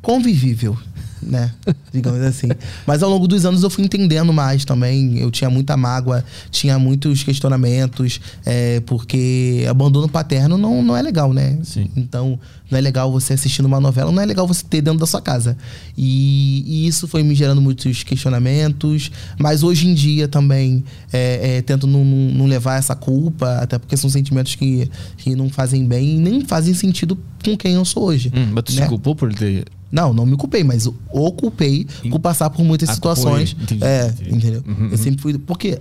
convivível, 0.00 0.76
né? 1.22 1.52
Digamos 1.92 2.20
assim. 2.20 2.48
Mas 2.86 3.02
ao 3.02 3.10
longo 3.10 3.26
dos 3.28 3.44
anos 3.44 3.62
eu 3.62 3.70
fui 3.70 3.84
entendendo 3.84 4.32
mais 4.32 4.64
também. 4.64 5.18
Eu 5.18 5.30
tinha 5.30 5.48
muita 5.48 5.76
mágoa, 5.76 6.24
tinha 6.50 6.78
muitos 6.78 7.22
questionamentos, 7.22 8.20
é, 8.44 8.80
porque 8.80 9.64
abandono 9.68 10.08
paterno 10.08 10.58
não, 10.58 10.82
não 10.82 10.96
é 10.96 11.02
legal, 11.02 11.32
né? 11.32 11.58
Sim. 11.62 11.88
Então, 11.96 12.38
não 12.70 12.78
é 12.78 12.80
legal 12.80 13.12
você 13.12 13.34
assistindo 13.34 13.66
uma 13.66 13.78
novela, 13.78 14.10
não 14.10 14.22
é 14.22 14.26
legal 14.26 14.46
você 14.46 14.64
ter 14.64 14.80
dentro 14.80 14.98
da 14.98 15.06
sua 15.06 15.20
casa. 15.20 15.56
E, 15.96 16.64
e 16.66 16.86
isso 16.86 17.06
foi 17.06 17.22
me 17.22 17.34
gerando 17.34 17.60
muitos 17.60 18.02
questionamentos. 18.02 19.10
Mas 19.38 19.62
hoje 19.62 19.86
em 19.88 19.94
dia 19.94 20.26
também 20.26 20.82
é, 21.12 21.58
é, 21.58 21.62
tento 21.62 21.86
não, 21.86 22.04
não- 22.04 22.46
levar 22.46 22.78
essa 22.78 22.94
culpa, 22.94 23.58
até 23.60 23.78
porque 23.78 23.96
são 23.96 24.10
sentimentos 24.10 24.54
que, 24.54 24.90
que 25.18 25.34
não 25.36 25.48
fazem 25.48 25.86
bem 25.86 26.16
e 26.16 26.18
nem 26.18 26.40
fazem 26.44 26.74
sentido 26.74 27.18
com 27.44 27.56
quem 27.56 27.74
eu 27.74 27.84
sou 27.84 28.04
hoje. 28.04 28.32
Hum, 28.34 28.48
mas 28.52 28.64
tu 28.64 28.72
né? 28.74 28.82
se 28.82 28.88
culpou 28.88 29.14
por 29.14 29.32
ter. 29.34 29.64
Não, 29.92 30.12
não 30.14 30.24
me 30.26 30.36
culpei, 30.36 30.64
mas 30.64 30.86
o 30.86 30.92
culpei 31.32 31.86
por 32.10 32.18
passar 32.18 32.48
por 32.50 32.64
muitas 32.64 32.88
Ah, 32.88 32.94
situações. 32.94 33.54
Entendi, 33.60 33.84
é, 33.84 34.06
entendi. 34.08 34.34
entendeu? 34.36 34.64
Uhum, 34.66 34.84
Eu 34.86 34.90
uhum. 34.92 34.96
sempre 34.96 35.20
fui. 35.20 35.36
Porque, 35.38 35.78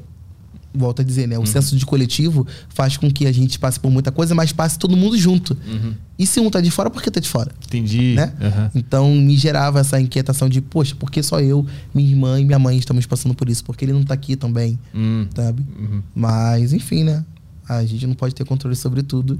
volto 0.73 1.01
a 1.01 1.03
dizer, 1.05 1.27
né? 1.27 1.39
O 1.39 1.45
senso 1.45 1.75
de 1.77 1.85
coletivo 1.85 2.45
faz 2.69 2.97
com 2.97 3.09
que 3.09 3.25
a 3.25 3.31
gente 3.31 3.57
passe 3.57 3.79
por 3.79 3.89
muita 3.89 4.11
coisa, 4.11 4.35
mas 4.35 4.51
passe 4.51 4.77
todo 4.77 4.95
mundo 4.97 5.17
junto. 5.17 5.57
Uhum. 5.65 5.93
E 6.19 6.27
se 6.27 6.39
um 6.39 6.49
tá 6.49 6.59
de 6.61 6.69
fora, 6.69 6.89
por 6.89 7.01
que 7.01 7.09
tá 7.09 7.19
de 7.21 7.27
fora? 7.29 7.51
Entendi. 7.65 8.13
Né? 8.13 8.33
Aham. 8.41 8.71
Então 8.75 9.15
me 9.15 9.35
gerava 9.37 9.79
essa 9.79 9.99
inquietação 9.99 10.47
de, 10.49 10.59
poxa, 10.61 10.93
por 10.93 11.09
que 11.09 11.23
só 11.23 11.39
eu, 11.39 11.65
minha 11.93 12.09
irmã 12.09 12.39
e 12.39 12.45
minha 12.45 12.59
mãe 12.59 12.77
estamos 12.77 13.05
passando 13.05 13.33
por 13.33 13.49
isso? 13.49 13.63
Porque 13.63 13.85
ele 13.85 13.93
não 13.93 14.03
tá 14.03 14.13
aqui 14.13 14.35
também, 14.35 14.77
Hum. 14.93 15.25
sabe? 15.33 15.63
Uhum. 15.79 16.01
Mas, 16.13 16.73
enfim, 16.73 17.03
né? 17.05 17.23
A 17.67 17.85
gente 17.85 18.05
não 18.05 18.13
pode 18.15 18.35
ter 18.35 18.43
controle 18.43 18.75
sobre 18.75 19.01
tudo. 19.03 19.39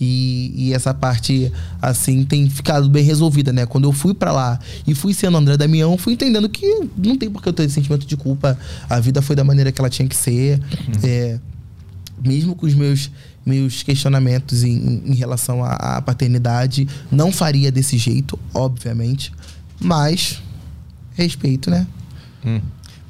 E, 0.00 0.52
e 0.56 0.72
essa 0.74 0.94
parte, 0.94 1.52
assim, 1.82 2.24
tem 2.24 2.48
ficado 2.48 2.88
bem 2.88 3.02
resolvida, 3.02 3.52
né? 3.52 3.66
Quando 3.66 3.84
eu 3.88 3.92
fui 3.92 4.14
pra 4.14 4.30
lá 4.30 4.58
e 4.86 4.94
fui 4.94 5.12
sendo 5.12 5.36
André 5.36 5.56
Damião, 5.56 5.98
fui 5.98 6.12
entendendo 6.12 6.48
que 6.48 6.88
não 6.96 7.16
tem 7.16 7.28
por 7.28 7.42
que 7.42 7.48
eu 7.48 7.52
ter 7.52 7.64
esse 7.64 7.74
sentimento 7.74 8.06
de 8.06 8.16
culpa. 8.16 8.56
A 8.88 9.00
vida 9.00 9.20
foi 9.20 9.34
da 9.34 9.42
maneira 9.42 9.72
que 9.72 9.80
ela 9.80 9.90
tinha 9.90 10.06
que 10.06 10.14
ser. 10.14 10.60
É, 11.02 11.38
mesmo 12.24 12.54
com 12.54 12.66
os 12.66 12.74
meus, 12.74 13.10
meus 13.44 13.82
questionamentos 13.82 14.62
em, 14.62 15.02
em 15.04 15.14
relação 15.14 15.64
à, 15.64 15.96
à 15.96 16.02
paternidade, 16.02 16.86
não 17.10 17.32
faria 17.32 17.72
desse 17.72 17.98
jeito, 17.98 18.38
obviamente. 18.54 19.32
Mas, 19.80 20.40
respeito, 21.14 21.70
né? 21.70 21.86
Hum. 22.44 22.60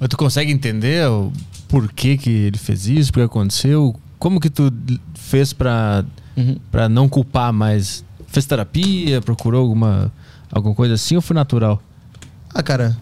Mas 0.00 0.08
tu 0.08 0.16
consegue 0.16 0.52
entender 0.52 1.08
o 1.08 1.32
porquê 1.68 2.16
que 2.16 2.30
ele 2.30 2.58
fez 2.58 2.86
isso, 2.86 3.12
por 3.12 3.20
que 3.20 3.26
aconteceu? 3.26 3.94
Como 4.18 4.40
que 4.40 4.50
tu 4.50 4.72
fez 5.14 5.52
pra, 5.52 6.04
Uhum. 6.38 6.56
pra 6.70 6.88
não 6.88 7.08
culpar 7.08 7.52
mais? 7.52 8.04
Fez 8.28 8.46
terapia? 8.46 9.20
Procurou 9.20 9.62
alguma, 9.62 10.12
alguma 10.52 10.74
coisa 10.74 10.94
assim 10.94 11.16
ou 11.16 11.22
foi 11.22 11.34
natural? 11.34 11.82
Ah, 12.54 12.62
cara. 12.62 12.96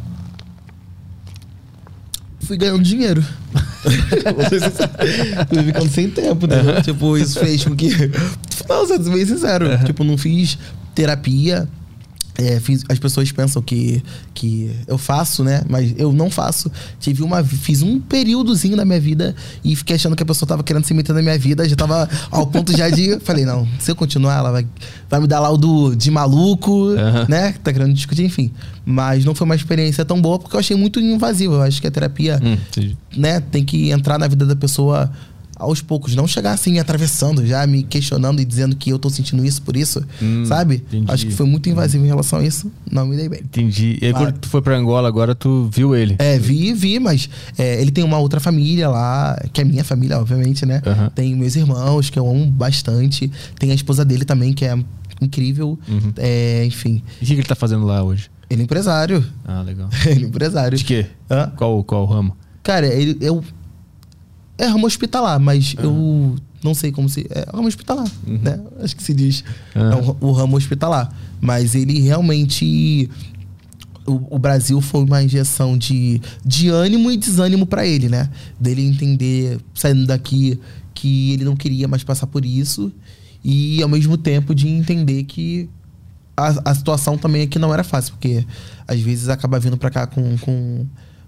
Fui 2.40 2.56
ganhando 2.56 2.82
dinheiro. 2.82 3.22
Fui 5.48 5.62
ficando 5.64 5.88
sem 5.90 6.10
tempo, 6.10 6.46
né? 6.46 6.80
Tipo, 6.82 7.16
isso 7.16 7.38
fez 7.38 7.64
com 7.64 7.74
que. 7.76 7.90
Não, 8.68 8.86
sendo 8.86 9.10
bem 9.10 9.26
sincero. 9.26 9.66
Tipo, 9.84 10.02
não 10.02 10.18
fiz 10.18 10.58
terapia. 10.94 11.68
É, 12.38 12.60
fiz- 12.60 12.84
as 12.88 12.98
pessoas 12.98 13.30
pensam 13.32 13.62
que, 13.62 14.02
que 14.34 14.70
eu 14.86 14.98
faço, 14.98 15.42
né? 15.42 15.62
Mas 15.68 15.94
eu 15.96 16.12
não 16.12 16.30
faço. 16.30 16.70
Tive 17.00 17.22
uma, 17.22 17.42
fiz 17.42 17.82
um 17.82 17.98
períodozinho 17.98 18.76
da 18.76 18.84
minha 18.84 19.00
vida 19.00 19.34
e 19.64 19.74
fiquei 19.74 19.96
achando 19.96 20.14
que 20.14 20.22
a 20.22 20.26
pessoa 20.26 20.46
tava 20.48 20.62
querendo 20.62 20.84
se 20.84 20.92
meter 20.92 21.14
na 21.14 21.22
minha 21.22 21.38
vida. 21.38 21.68
Já 21.68 21.74
tava 21.76 22.08
ao 22.30 22.46
ponto 22.46 22.76
já 22.76 22.88
de. 22.90 23.18
Falei, 23.24 23.44
não, 23.44 23.66
se 23.78 23.90
eu 23.90 23.96
continuar, 23.96 24.36
ela 24.38 24.52
vai, 24.52 24.66
vai 25.08 25.20
me 25.20 25.26
dar 25.26 25.40
lá 25.40 25.50
o 25.50 25.56
do, 25.56 25.94
de 25.94 26.10
maluco, 26.10 26.88
Aham. 26.90 27.26
né? 27.28 27.54
Tá 27.64 27.72
querendo 27.72 27.92
discutir, 27.94 28.24
enfim. 28.24 28.50
Mas 28.84 29.24
não 29.24 29.34
foi 29.34 29.44
uma 29.46 29.56
experiência 29.56 30.04
tão 30.04 30.20
boa 30.20 30.38
porque 30.38 30.54
eu 30.56 30.60
achei 30.60 30.76
muito 30.76 31.00
invasiva. 31.00 31.54
Eu 31.54 31.62
acho 31.62 31.80
que 31.80 31.86
a 31.86 31.90
terapia, 31.90 32.40
Hum, 32.42 32.56
né, 33.16 33.40
tem 33.40 33.64
que 33.64 33.90
entrar 33.90 34.18
na 34.18 34.28
vida 34.28 34.44
da 34.44 34.54
pessoa 34.54 35.10
aos 35.58 35.80
poucos, 35.80 36.14
não 36.14 36.26
chegar 36.26 36.52
assim 36.52 36.78
atravessando, 36.78 37.44
já 37.46 37.66
me 37.66 37.82
questionando 37.82 38.40
e 38.40 38.44
dizendo 38.44 38.76
que 38.76 38.90
eu 38.90 38.98
tô 38.98 39.08
sentindo 39.10 39.44
isso 39.44 39.62
por 39.62 39.74
isso, 39.76 40.04
Hum, 40.22 40.44
sabe? 40.46 40.76
entendi. 40.86 41.10
Acho 41.10 41.26
que 41.26 41.32
foi 41.32 41.46
muito 41.46 41.68
invasivo 41.68 42.04
em 42.04 42.08
relação 42.08 42.38
a 42.40 42.44
isso. 42.44 42.70
Não 42.90 43.06
me 43.06 43.16
dei 43.16 43.28
bem. 43.28 43.40
Entendi. 43.42 43.98
E 44.00 44.06
aí, 44.06 44.12
quando 44.12 44.32
tu 44.38 44.48
foi 44.48 44.60
pra 44.60 44.76
Angola, 44.76 45.08
agora 45.08 45.34
tu 45.34 45.68
viu 45.72 45.96
ele. 45.96 46.14
É, 46.18 46.38
vi, 46.38 46.72
vi, 46.74 46.98
mas 47.00 47.28
é, 47.56 47.80
ele 47.80 47.90
tem 47.90 48.04
uma 48.04 48.18
outra 48.18 48.38
família 48.38 48.88
lá, 48.88 49.36
que 49.52 49.60
é 49.60 49.64
minha 49.64 49.82
família, 49.82 50.18
obviamente, 50.18 50.66
né? 50.66 50.82
Aham. 50.86 51.10
Tem 51.14 51.34
meus 51.34 51.56
irmãos, 51.56 52.10
que 52.10 52.18
eu 52.18 52.28
amo 52.28 52.46
bastante. 52.46 53.30
Tem 53.58 53.70
a 53.70 53.74
esposa 53.74 54.04
dele 54.04 54.24
também, 54.26 54.52
que 54.52 54.64
é 54.64 54.78
incrível. 55.20 55.78
Uhum. 55.88 56.12
É, 56.18 56.64
enfim, 56.66 57.02
E 57.20 57.24
o 57.24 57.26
que, 57.26 57.34
que 57.34 57.40
ele 57.40 57.48
tá 57.48 57.54
fazendo 57.54 57.86
lá 57.86 58.02
hoje? 58.02 58.30
ele 58.48 58.60
é 58.60 58.64
empresário. 58.64 59.24
Ah, 59.44 59.62
legal. 59.62 59.88
ele 60.06 60.24
é 60.24 60.28
empresário. 60.28 60.76
De 60.78 60.84
quê? 60.84 61.06
Hã? 61.30 61.50
Qual, 61.56 61.82
qual 61.82 62.04
ramo? 62.04 62.36
Cara, 62.62 62.86
ele, 62.86 63.16
eu. 63.20 63.42
É 64.58 64.66
ramo 64.66 64.86
hospitalar, 64.86 65.38
mas 65.38 65.74
eu 65.78 66.36
não 66.62 66.74
sei 66.74 66.90
como 66.90 67.08
se. 67.08 67.26
É 67.30 67.46
ramo 67.52 67.68
hospitalar, 67.68 68.10
né? 68.26 68.60
Acho 68.80 68.96
que 68.96 69.02
se 69.02 69.14
diz. 69.14 69.44
Uhum. 69.74 69.92
É 69.92 69.96
o, 69.96 70.16
o 70.28 70.32
ramo 70.32 70.56
hospitalar. 70.56 71.12
Mas 71.40 71.74
ele 71.74 72.00
realmente. 72.00 73.10
O, 74.06 74.36
o 74.36 74.38
Brasil 74.38 74.80
foi 74.80 75.02
uma 75.02 75.22
injeção 75.22 75.76
de, 75.76 76.20
de 76.44 76.68
ânimo 76.68 77.10
e 77.10 77.16
desânimo 77.16 77.66
pra 77.66 77.84
ele, 77.84 78.08
né? 78.08 78.30
Dele 78.58 78.86
entender, 78.86 79.58
saindo 79.74 80.06
daqui, 80.06 80.60
que 80.94 81.32
ele 81.32 81.44
não 81.44 81.56
queria 81.56 81.88
mais 81.88 82.04
passar 82.04 82.26
por 82.28 82.44
isso. 82.44 82.92
E 83.44 83.82
ao 83.82 83.88
mesmo 83.88 84.16
tempo 84.16 84.54
de 84.54 84.68
entender 84.68 85.24
que 85.24 85.68
a, 86.36 86.70
a 86.70 86.74
situação 86.74 87.16
também 87.16 87.42
aqui 87.42 87.58
não 87.58 87.72
era 87.72 87.82
fácil, 87.82 88.12
porque 88.12 88.44
às 88.86 89.00
vezes 89.00 89.28
acaba 89.28 89.58
vindo 89.58 89.76
pra 89.76 89.90
cá 89.90 90.06
com, 90.06 90.36
com, 90.38 90.86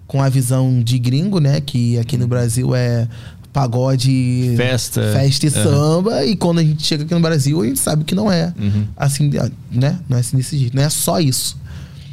com 0.09 0.21
a 0.21 0.29
visão 0.29 0.83
de 0.83 0.99
gringo, 0.99 1.39
né? 1.39 1.61
Que 1.61 1.97
aqui 1.99 2.17
no 2.17 2.27
Brasil 2.27 2.75
é 2.75 3.07
pagode, 3.53 4.55
Festa. 4.57 5.03
festa 5.13 5.47
e 5.47 5.49
Aham. 5.51 5.63
samba. 5.63 6.25
E 6.25 6.35
quando 6.37 6.59
a 6.59 6.65
gente 6.65 6.83
chega 6.85 7.05
aqui 7.05 7.15
no 7.15 7.21
Brasil, 7.21 7.61
a 7.61 7.67
gente 7.67 7.79
sabe 7.79 8.05
que 8.05 8.15
não 8.15 8.31
é 8.33 8.53
Uhum. 8.59 8.87
assim, 8.97 9.31
né? 9.71 9.99
Não 10.09 10.17
é 10.17 10.21
assim 10.21 10.37
desse 10.37 10.57
jeito, 10.59 10.75
não 10.77 10.83
é 10.83 10.89
só 10.89 11.21
isso. 11.21 11.57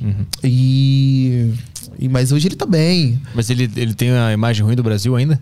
Uhum. 0.01 0.25
E, 0.43 1.53
e 1.97 2.09
mas 2.09 2.31
hoje 2.31 2.47
ele 2.47 2.55
tá 2.55 2.65
bem. 2.65 3.19
Mas 3.33 3.49
ele, 3.49 3.69
ele 3.75 3.93
tem 3.93 4.11
a 4.11 4.31
imagem 4.33 4.63
ruim 4.63 4.75
do 4.75 4.83
Brasil 4.83 5.15
ainda? 5.15 5.39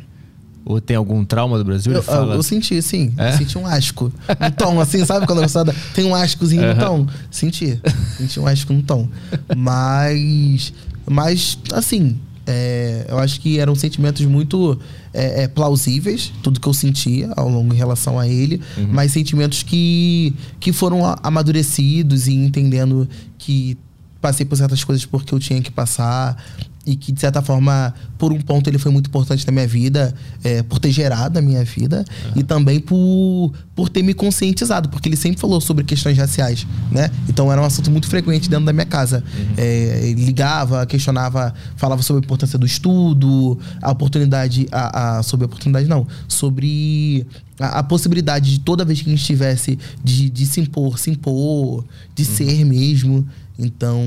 Ou 0.66 0.80
tem 0.80 0.96
algum 0.96 1.26
trauma 1.26 1.58
do 1.58 1.66
Brasil? 1.66 1.92
Eu, 1.92 2.02
fala... 2.02 2.36
eu 2.36 2.44
senti, 2.44 2.82
sim. 2.82 3.12
É? 3.18 3.34
Eu 3.34 3.38
senti 3.38 3.58
um 3.58 3.66
asco. 3.68 4.12
Um 4.40 4.52
tom, 4.52 4.80
assim, 4.80 5.04
sabe? 5.06 5.26
Quando 5.28 5.40
a 5.40 5.42
pessoa 5.42 5.66
tem 5.94 6.06
um 6.06 6.16
ascozinho 6.16 6.62
no 6.62 6.70
Aham. 6.72 6.80
tom. 6.80 7.08
Senti. 7.30 7.82
Senti 8.18 8.40
um 8.40 8.48
asco 8.48 8.72
no 8.72 8.82
tom. 8.82 9.10
Mas. 9.56 10.72
Mas, 11.10 11.58
assim. 11.74 12.18
É, 12.45 13.06
eu 13.10 13.18
acho 13.20 13.40
que 13.40 13.60
eram 13.60 13.74
sentimentos 13.76 14.26
muito 14.26 14.78
é, 15.14 15.44
é, 15.44 15.48
plausíveis, 15.48 16.32
tudo 16.41 16.60
que 16.60 16.68
eu 16.68 16.74
sentia 16.74 17.32
ao 17.38 17.48
longo 17.49 17.74
em 17.74 17.78
relação 17.78 18.20
a 18.20 18.28
ele, 18.28 18.60
Uhum. 18.78 18.88
mas 18.91 19.11
sentimentos 19.11 19.64
que, 19.64 20.34
que 20.60 20.72
foram 20.74 21.02
amadurecidos 21.24 22.28
e 22.28 22.34
entendendo 22.34 23.07
que 23.38 23.78
passei 24.22 24.45
por 24.45 24.56
certas 24.56 24.84
coisas 24.84 25.06
porque 25.06 25.34
eu 25.34 25.40
tinha 25.40 25.61
que 25.61 25.72
passar. 25.72 26.41
E 26.85 26.95
que, 26.95 27.11
de 27.11 27.19
certa 27.19 27.41
forma, 27.41 27.93
por 28.18 28.34
um 28.34 28.41
ponto 28.41 28.69
ele 28.69 28.77
foi 28.77 28.91
muito 28.91 29.07
importante 29.07 29.45
na 29.45 29.53
minha 29.53 29.68
vida, 29.68 30.14
é, 30.43 30.61
por 30.64 30.80
ter 30.80 30.91
gerado 30.91 31.39
a 31.39 31.41
minha 31.41 31.64
vida 31.64 32.03
uhum. 32.26 32.41
e 32.41 32.43
também 32.43 32.80
por, 32.80 33.53
por 33.73 33.89
ter 33.89 34.03
me 34.03 34.14
conscientizado, 34.14 34.89
porque 34.89 35.07
ele 35.07 35.15
sempre 35.15 35.39
falou 35.39 35.61
sobre 35.61 35.84
questões 35.85 36.18
raciais, 36.18 36.68
né? 36.91 37.10
Então 37.30 37.51
era 37.51 37.61
um 37.61 37.65
assunto 37.65 37.89
muito 37.89 38.07
frequente 38.07 38.49
dentro 38.49 38.65
da 38.65 38.73
minha 38.73 38.85
casa. 38.85 39.23
Uhum. 39.26 39.53
É, 39.57 40.07
ele 40.07 40.26
ligava, 40.26 40.85
questionava, 40.85 41.53
falava 41.77 42.01
sobre 42.01 42.22
a 42.22 42.26
importância 42.26 42.60
do 42.60 42.65
estudo, 42.65 43.57
a 43.81 43.91
oportunidade, 43.91 44.68
a, 44.72 45.19
a 45.19 45.23
sobre 45.23 45.45
a 45.45 45.47
oportunidade 45.47 45.88
não, 45.88 46.05
sobre 46.27 47.26
a, 47.60 47.80
a, 47.80 47.84
possibilidade 47.84 48.51
de 48.51 48.60
toda 48.60 48.84
vez 48.84 49.01
que 49.01 49.10
a 49.10 49.11
gente 49.11 49.23
tivesse 49.23 49.80
de, 50.03 50.30
de 50.30 50.45
se 50.45 50.60
impor, 50.60 50.99
se 50.99 51.10
impor, 51.11 51.85
de 52.14 52.23
uhum. 52.23 52.30
ser 52.30 52.65
mesmo. 52.65 53.26
Então, 53.57 54.01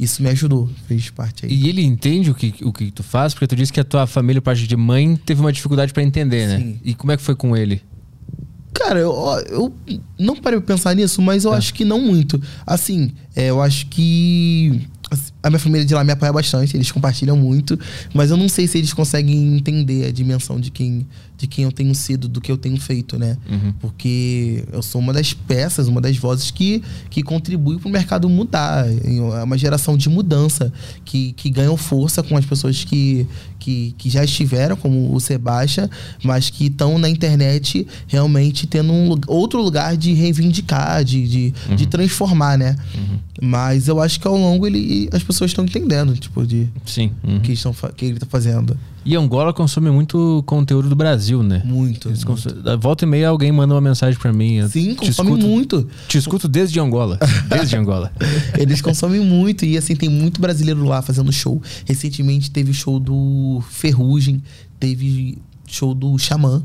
isso 0.00 0.22
me 0.22 0.30
ajudou, 0.30 0.68
fez 0.88 1.10
parte 1.10 1.44
aí. 1.44 1.52
E 1.52 1.68
ele 1.68 1.82
entende 1.82 2.30
o 2.30 2.34
que, 2.34 2.54
o 2.62 2.72
que 2.72 2.90
tu 2.90 3.02
faz? 3.02 3.34
Porque 3.34 3.46
tu 3.46 3.54
disse 3.54 3.70
que 3.70 3.78
a 3.78 3.84
tua 3.84 4.06
família, 4.06 4.40
parte 4.40 4.66
de 4.66 4.74
mãe, 4.74 5.14
teve 5.14 5.42
uma 5.42 5.52
dificuldade 5.52 5.92
para 5.92 6.02
entender, 6.02 6.46
né? 6.46 6.58
Sim. 6.58 6.80
E 6.82 6.94
como 6.94 7.12
é 7.12 7.18
que 7.18 7.22
foi 7.22 7.34
com 7.34 7.54
ele? 7.54 7.82
Cara, 8.72 8.98
eu, 8.98 9.12
eu 9.50 9.74
não 10.18 10.34
parei 10.34 10.58
pra 10.58 10.74
pensar 10.74 10.94
nisso, 10.94 11.20
mas 11.20 11.44
eu 11.44 11.52
é. 11.52 11.58
acho 11.58 11.74
que 11.74 11.84
não 11.84 12.00
muito. 12.00 12.40
Assim, 12.66 13.12
é, 13.36 13.50
eu 13.50 13.60
acho 13.60 13.86
que 13.88 14.88
a 15.42 15.50
minha 15.50 15.58
família 15.58 15.84
de 15.84 15.94
lá 15.94 16.04
me 16.04 16.12
apoia 16.12 16.32
bastante, 16.32 16.76
eles 16.76 16.90
compartilham 16.92 17.36
muito, 17.36 17.78
mas 18.14 18.30
eu 18.30 18.36
não 18.36 18.48
sei 18.48 18.66
se 18.66 18.78
eles 18.78 18.92
conseguem 18.92 19.56
entender 19.56 20.06
a 20.06 20.12
dimensão 20.12 20.60
de 20.60 20.70
quem 20.70 21.06
de 21.40 21.46
quem 21.46 21.64
eu 21.64 21.72
tenho 21.72 21.94
sido, 21.94 22.28
do 22.28 22.38
que 22.38 22.52
eu 22.52 22.58
tenho 22.58 22.78
feito, 22.78 23.18
né? 23.18 23.38
Uhum. 23.50 23.72
Porque 23.80 24.62
eu 24.70 24.82
sou 24.82 25.00
uma 25.00 25.10
das 25.10 25.32
peças, 25.32 25.88
uma 25.88 25.98
das 25.98 26.14
vozes 26.18 26.50
que, 26.50 26.82
que 27.08 27.22
contribui 27.22 27.78
para 27.78 27.88
o 27.88 27.90
mercado 27.90 28.28
mudar. 28.28 28.86
É 28.86 29.42
uma 29.42 29.56
geração 29.56 29.96
de 29.96 30.10
mudança 30.10 30.70
que, 31.02 31.32
que 31.32 31.48
ganham 31.48 31.78
força 31.78 32.22
com 32.22 32.36
as 32.36 32.44
pessoas 32.44 32.84
que, 32.84 33.26
que, 33.60 33.94
que 33.98 34.10
já 34.10 34.24
estiveram, 34.24 34.74
como 34.74 35.14
o 35.14 35.20
Sebastião, 35.20 35.88
mas 36.24 36.50
que 36.50 36.66
estão 36.66 36.98
na 36.98 37.08
internet 37.08 37.86
realmente 38.08 38.66
tendo 38.66 38.92
um 38.92 39.20
outro 39.28 39.62
lugar 39.62 39.96
de 39.96 40.12
reivindicar, 40.14 41.04
de, 41.04 41.28
de, 41.28 41.54
uhum. 41.68 41.76
de 41.76 41.86
transformar, 41.86 42.58
né? 42.58 42.74
Uhum. 42.94 43.18
Mas 43.42 43.86
eu 43.86 44.00
acho 44.00 44.18
que 44.18 44.26
ao 44.26 44.36
longo 44.36 44.66
ele, 44.66 45.08
as 45.12 45.22
pessoas 45.22 45.50
estão 45.50 45.64
entendendo, 45.64 46.16
tipo, 46.16 46.44
de 46.46 46.68
Sim. 46.84 47.12
o 47.22 47.40
que, 47.40 47.52
estão, 47.52 47.72
que 47.96 48.06
ele 48.06 48.14
está 48.14 48.26
fazendo. 48.26 48.76
E 49.04 49.16
Angola 49.16 49.52
consome 49.52 49.90
muito 49.90 50.42
conteúdo 50.46 50.88
do 50.88 50.94
Brasil, 50.94 51.42
né? 51.42 51.62
Muito. 51.64 52.08
muito. 52.08 52.26
Consomem... 52.26 52.58
Volta 52.78 53.04
e 53.04 53.08
meia 53.08 53.28
alguém 53.28 53.50
manda 53.50 53.72
uma 53.72 53.80
mensagem 53.80 54.18
para 54.18 54.32
mim. 54.32 54.66
Sim, 54.68 54.94
consome 54.94 55.30
escuto, 55.30 55.46
muito. 55.46 55.88
Te 56.06 56.18
escuto 56.18 56.48
desde 56.48 56.78
Angola. 56.78 57.18
Desde 57.48 57.76
Angola. 57.76 58.12
Eles 58.58 58.82
consomem 58.82 59.20
muito 59.20 59.64
e 59.64 59.78
assim, 59.78 59.96
tem 59.96 60.08
muito 60.08 60.40
brasileiro 60.40 60.84
lá 60.84 61.00
fazendo 61.00 61.32
show. 61.32 61.62
Recentemente 61.86 62.50
teve 62.50 62.74
show 62.74 63.00
do 63.00 63.62
Ferrugem, 63.70 64.42
teve 64.78 65.38
show 65.66 65.94
do 65.94 66.18
Xamã 66.18 66.62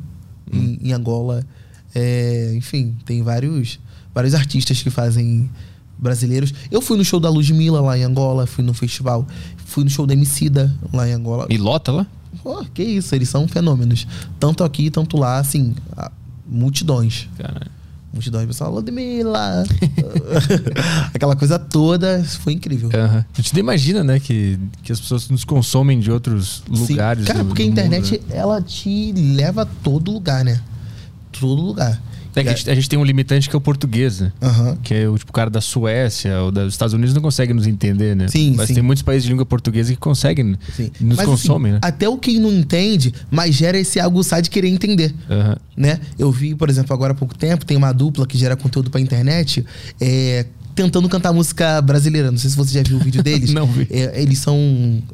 hum. 0.52 0.78
em, 0.82 0.90
em, 0.90 0.94
Angola. 0.94 1.46
É, 1.94 2.54
enfim, 2.56 2.96
tem 3.06 3.24
vários, 3.24 3.80
vários 4.14 4.34
artistas 4.34 4.84
que 4.84 4.90
fazem 4.90 5.50
brasileiros. 5.98 6.54
Eu 6.70 6.82
fui 6.82 6.98
no 6.98 7.06
show 7.06 7.20
da 7.20 7.30
Ludmilla 7.30 7.80
lá 7.80 7.98
em 7.98 8.04
Angola, 8.04 8.46
fui 8.46 8.64
no 8.64 8.74
festival. 8.74 9.26
Fui 9.66 9.84
no 9.84 9.90
show 9.90 10.06
da 10.06 10.14
Emicida 10.14 10.74
lá 10.92 11.08
em 11.08 11.14
Angola. 11.14 11.48
E 11.50 11.58
lota 11.58 11.92
lá? 11.92 12.08
Pô, 12.46 12.64
que 12.76 12.84
isso, 12.84 13.16
eles 13.16 13.28
são 13.28 13.48
fenômenos. 13.48 14.06
Tanto 14.40 14.64
aqui, 14.64 14.92
tanto 14.92 15.18
lá, 15.18 15.40
assim, 15.40 15.74
multidões. 16.48 17.28
Caralho. 17.40 17.72
Multidões, 18.14 18.46
pessoal, 18.46 18.72
Ludmilla. 18.72 19.64
Aquela 21.12 21.36
coisa 21.36 21.58
toda, 21.58 22.24
foi 22.24 22.54
incrível. 22.54 22.90
Uhum. 22.90 23.18
A 23.18 23.26
gente 23.36 23.52
nem 23.52 23.62
imagina, 23.62 24.04
né, 24.04 24.20
que, 24.20 24.60
que 24.84 24.92
as 24.92 25.00
pessoas 25.00 25.28
nos 25.28 25.44
consomem 25.44 26.00
de 26.00 26.12
outros 26.12 26.62
lugares. 26.70 27.26
Sim. 27.26 27.32
Cara, 27.32 27.44
do, 27.44 27.48
porque 27.48 27.64
do 27.64 27.66
a 27.66 27.72
internet, 27.72 28.12
mundo, 28.12 28.30
né? 28.30 28.38
ela 28.38 28.62
te 28.62 29.12
leva 29.12 29.64
a 29.64 29.66
todo 29.66 30.12
lugar, 30.12 30.46
né? 30.46 30.62
Todo 31.32 31.64
lugar. 31.64 32.00
É 32.36 32.44
que 32.44 32.50
a 32.50 32.56
gente, 32.56 32.70
a 32.70 32.76
gente, 32.76 32.90
tem 32.90 33.00
um 33.00 33.04
limitante 33.04 33.50
que 33.50 33.56
é 33.56 33.58
o 33.58 33.62
português, 33.62 34.20
né? 34.20 34.32
Uhum. 34.42 34.76
Que 34.78 34.94
é 34.94 35.10
o 35.10 35.18
tipo 35.18 35.32
cara 35.32 35.50
da 35.50 35.62
Suécia 35.62 36.42
ou 36.42 36.52
dos 36.52 36.74
Estados 36.74 36.94
Unidos 36.94 37.14
não 37.14 37.22
consegue 37.22 37.54
nos 37.54 37.68
entender, 37.68 38.16
né? 38.16 38.28
Sim, 38.28 38.54
mas 38.56 38.68
sim. 38.68 38.76
tem 38.76 38.84
muitos 38.84 39.02
países 39.02 39.24
de 39.24 39.30
língua 39.30 39.46
portuguesa 39.46 39.94
que 39.94 40.00
conseguem 40.00 40.58
sim. 40.76 40.92
nos 41.00 41.18
mas, 41.18 41.26
consomem, 41.26 41.74
assim, 41.74 41.82
né? 41.82 41.88
Até 41.88 42.10
o 42.10 42.18
quem 42.18 42.40
não 42.40 42.52
entende, 42.52 43.14
mas 43.32 43.56
gera 43.56 43.78
esse 43.78 44.00
aguçar 44.00 44.42
de 44.42 44.50
querer 44.50 44.68
entender, 44.68 45.14
uhum. 45.30 45.56
né? 45.78 46.00
Eu 46.20 46.32
vi, 46.32 46.56
por 46.56 46.70
exemplo, 46.70 46.94
agora 46.94 47.14
há 47.14 47.16
pouco 47.16 47.38
tempo, 47.38 47.66
tem 47.66 47.78
uma 47.78 47.92
dupla 47.92 48.28
que 48.28 48.38
gera 48.38 48.56
conteúdo 48.56 48.90
pra 48.90 49.00
internet, 49.00 49.66
é, 50.00 50.46
tentando 50.76 51.08
cantar 51.08 51.32
música 51.32 51.82
brasileira. 51.82 52.30
Não 52.30 52.38
sei 52.38 52.50
se 52.50 52.56
você 52.56 52.74
já 52.74 52.84
viu 52.84 52.98
o 52.98 53.00
vídeo 53.00 53.24
deles. 53.24 53.52
não 53.56 53.66
vi. 53.66 53.88
É, 53.90 54.22
eles 54.22 54.40
são. 54.40 54.58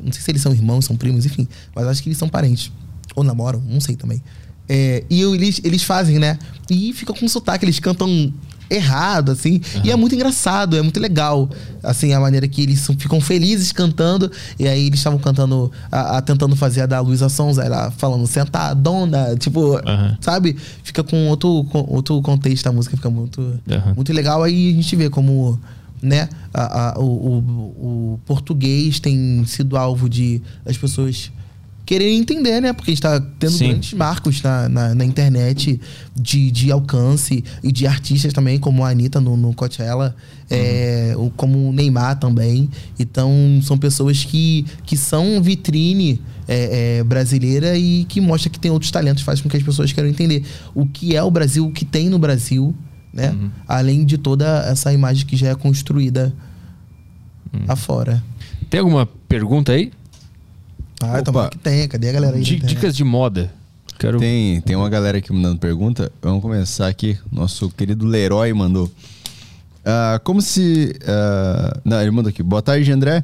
Não 0.03 0.11
sei 0.11 0.21
se 0.21 0.31
eles 0.31 0.41
são 0.41 0.51
irmãos, 0.51 0.85
são 0.85 0.97
primos, 0.97 1.25
enfim. 1.25 1.47
Mas 1.75 1.87
acho 1.87 2.01
que 2.01 2.09
eles 2.09 2.17
são 2.17 2.27
parentes. 2.27 2.71
Ou 3.15 3.23
namoram, 3.23 3.61
não 3.69 3.79
sei 3.79 3.95
também. 3.95 4.21
É, 4.73 5.03
e 5.09 5.19
eu, 5.19 5.35
eles, 5.35 5.59
eles 5.65 5.83
fazem, 5.83 6.17
né? 6.17 6.39
E 6.69 6.93
fica 6.93 7.13
com 7.13 7.27
sotaque, 7.27 7.65
eles 7.65 7.77
cantam 7.77 8.33
errado, 8.69 9.31
assim. 9.33 9.55
Uhum. 9.75 9.81
E 9.83 9.91
é 9.91 9.95
muito 9.97 10.15
engraçado, 10.15 10.77
é 10.77 10.81
muito 10.81 10.97
legal, 10.97 11.49
assim, 11.83 12.13
a 12.13 12.21
maneira 12.21 12.47
que 12.47 12.61
eles 12.61 12.87
ficam 12.97 13.19
felizes 13.19 13.73
cantando. 13.73 14.31
E 14.57 14.69
aí 14.69 14.87
eles 14.87 15.01
estavam 15.01 15.19
cantando, 15.19 15.69
a, 15.91 16.19
a, 16.19 16.21
tentando 16.21 16.55
fazer 16.55 16.83
a 16.83 16.85
da 16.85 17.01
Luísa 17.01 17.27
Sonza, 17.27 17.65
ela 17.65 17.91
falando 17.91 18.25
sentadona, 18.25 19.35
tipo, 19.35 19.75
uhum. 19.75 20.17
sabe? 20.21 20.55
Fica 20.83 21.03
com 21.03 21.27
outro, 21.27 21.65
com 21.65 21.85
outro 21.89 22.21
contexto 22.21 22.65
a 22.67 22.71
música, 22.71 22.95
fica 22.95 23.09
muito, 23.09 23.41
uhum. 23.41 23.93
muito 23.93 24.13
legal. 24.13 24.41
Aí 24.41 24.71
a 24.71 24.75
gente 24.75 24.95
vê 24.95 25.09
como 25.09 25.59
né, 26.01 26.29
a, 26.53 26.91
a, 26.91 26.97
o, 26.97 27.03
o, 27.03 28.13
o, 28.13 28.19
português 28.25 29.01
tem 29.01 29.43
sido 29.45 29.75
alvo 29.75 30.07
de 30.07 30.41
as 30.65 30.77
pessoas 30.77 31.29
querer 31.91 32.09
entender, 32.13 32.61
né? 32.61 32.71
Porque 32.71 32.89
a 32.89 32.93
gente 32.93 33.01
tá 33.01 33.19
tendo 33.37 33.51
Sim. 33.51 33.67
grandes 33.67 33.91
marcos 33.91 34.41
na, 34.41 34.69
na, 34.69 34.95
na, 34.95 35.03
internet 35.03 35.77
de, 36.15 36.49
de 36.49 36.71
alcance 36.71 37.43
e 37.61 37.69
de 37.69 37.85
artistas 37.85 38.31
também, 38.31 38.57
como 38.57 38.85
a 38.85 38.89
Anitta 38.89 39.19
no, 39.19 39.35
no 39.35 39.53
Coachella, 39.53 40.15
é, 40.49 41.13
uhum. 41.17 41.29
como 41.35 41.67
o 41.67 41.73
Neymar 41.73 42.17
também. 42.17 42.69
Então, 42.97 43.29
são 43.61 43.77
pessoas 43.77 44.23
que, 44.23 44.65
que 44.85 44.95
são 44.95 45.41
vitrine 45.41 46.21
é, 46.47 46.99
é, 46.99 47.03
brasileira 47.03 47.77
e 47.77 48.05
que 48.05 48.21
mostra 48.21 48.49
que 48.49 48.57
tem 48.57 48.71
outros 48.71 48.89
talentos, 48.89 49.21
faz 49.21 49.41
com 49.41 49.49
que 49.49 49.57
as 49.57 49.63
pessoas 49.63 49.91
queiram 49.91 50.09
entender 50.09 50.45
o 50.73 50.85
que 50.85 51.13
é 51.13 51.21
o 51.21 51.29
Brasil, 51.29 51.65
o 51.65 51.73
que 51.73 51.83
tem 51.83 52.09
no 52.09 52.17
Brasil, 52.17 52.73
né? 53.13 53.31
Uhum. 53.31 53.51
Além 53.67 54.05
de 54.05 54.17
toda 54.17 54.63
essa 54.65 54.93
imagem 54.93 55.25
que 55.25 55.35
já 55.35 55.49
é 55.49 55.55
construída 55.55 56.33
uhum. 57.53 57.65
afora. 57.67 58.23
Tem 58.69 58.79
alguma 58.79 59.05
pergunta 59.27 59.73
aí? 59.73 59.91
Ah, 61.01 61.21
tomara 61.21 61.49
que 61.49 61.57
tem. 61.57 61.87
Cadê 61.87 62.09
a 62.09 62.13
galera 62.13 62.37
aí? 62.37 62.43
Dicas 62.43 62.95
de 62.95 63.03
moda. 63.03 63.51
Quero... 63.97 64.19
Tem, 64.19 64.61
tem 64.61 64.75
uma 64.75 64.89
galera 64.89 65.17
aqui 65.17 65.31
mandando 65.31 65.59
pergunta. 65.59 66.11
Vamos 66.21 66.41
começar 66.41 66.87
aqui. 66.87 67.17
Nosso 67.31 67.69
querido 67.69 68.05
Leroy 68.05 68.51
mandou. 68.53 68.85
Uh, 68.85 70.19
como 70.23 70.41
se. 70.41 70.95
Uh, 71.01 71.81
não, 71.83 72.01
ele 72.01 72.11
mandou 72.11 72.29
aqui. 72.29 72.43
Boa 72.43 72.61
tarde, 72.61 72.91
André. 72.91 73.23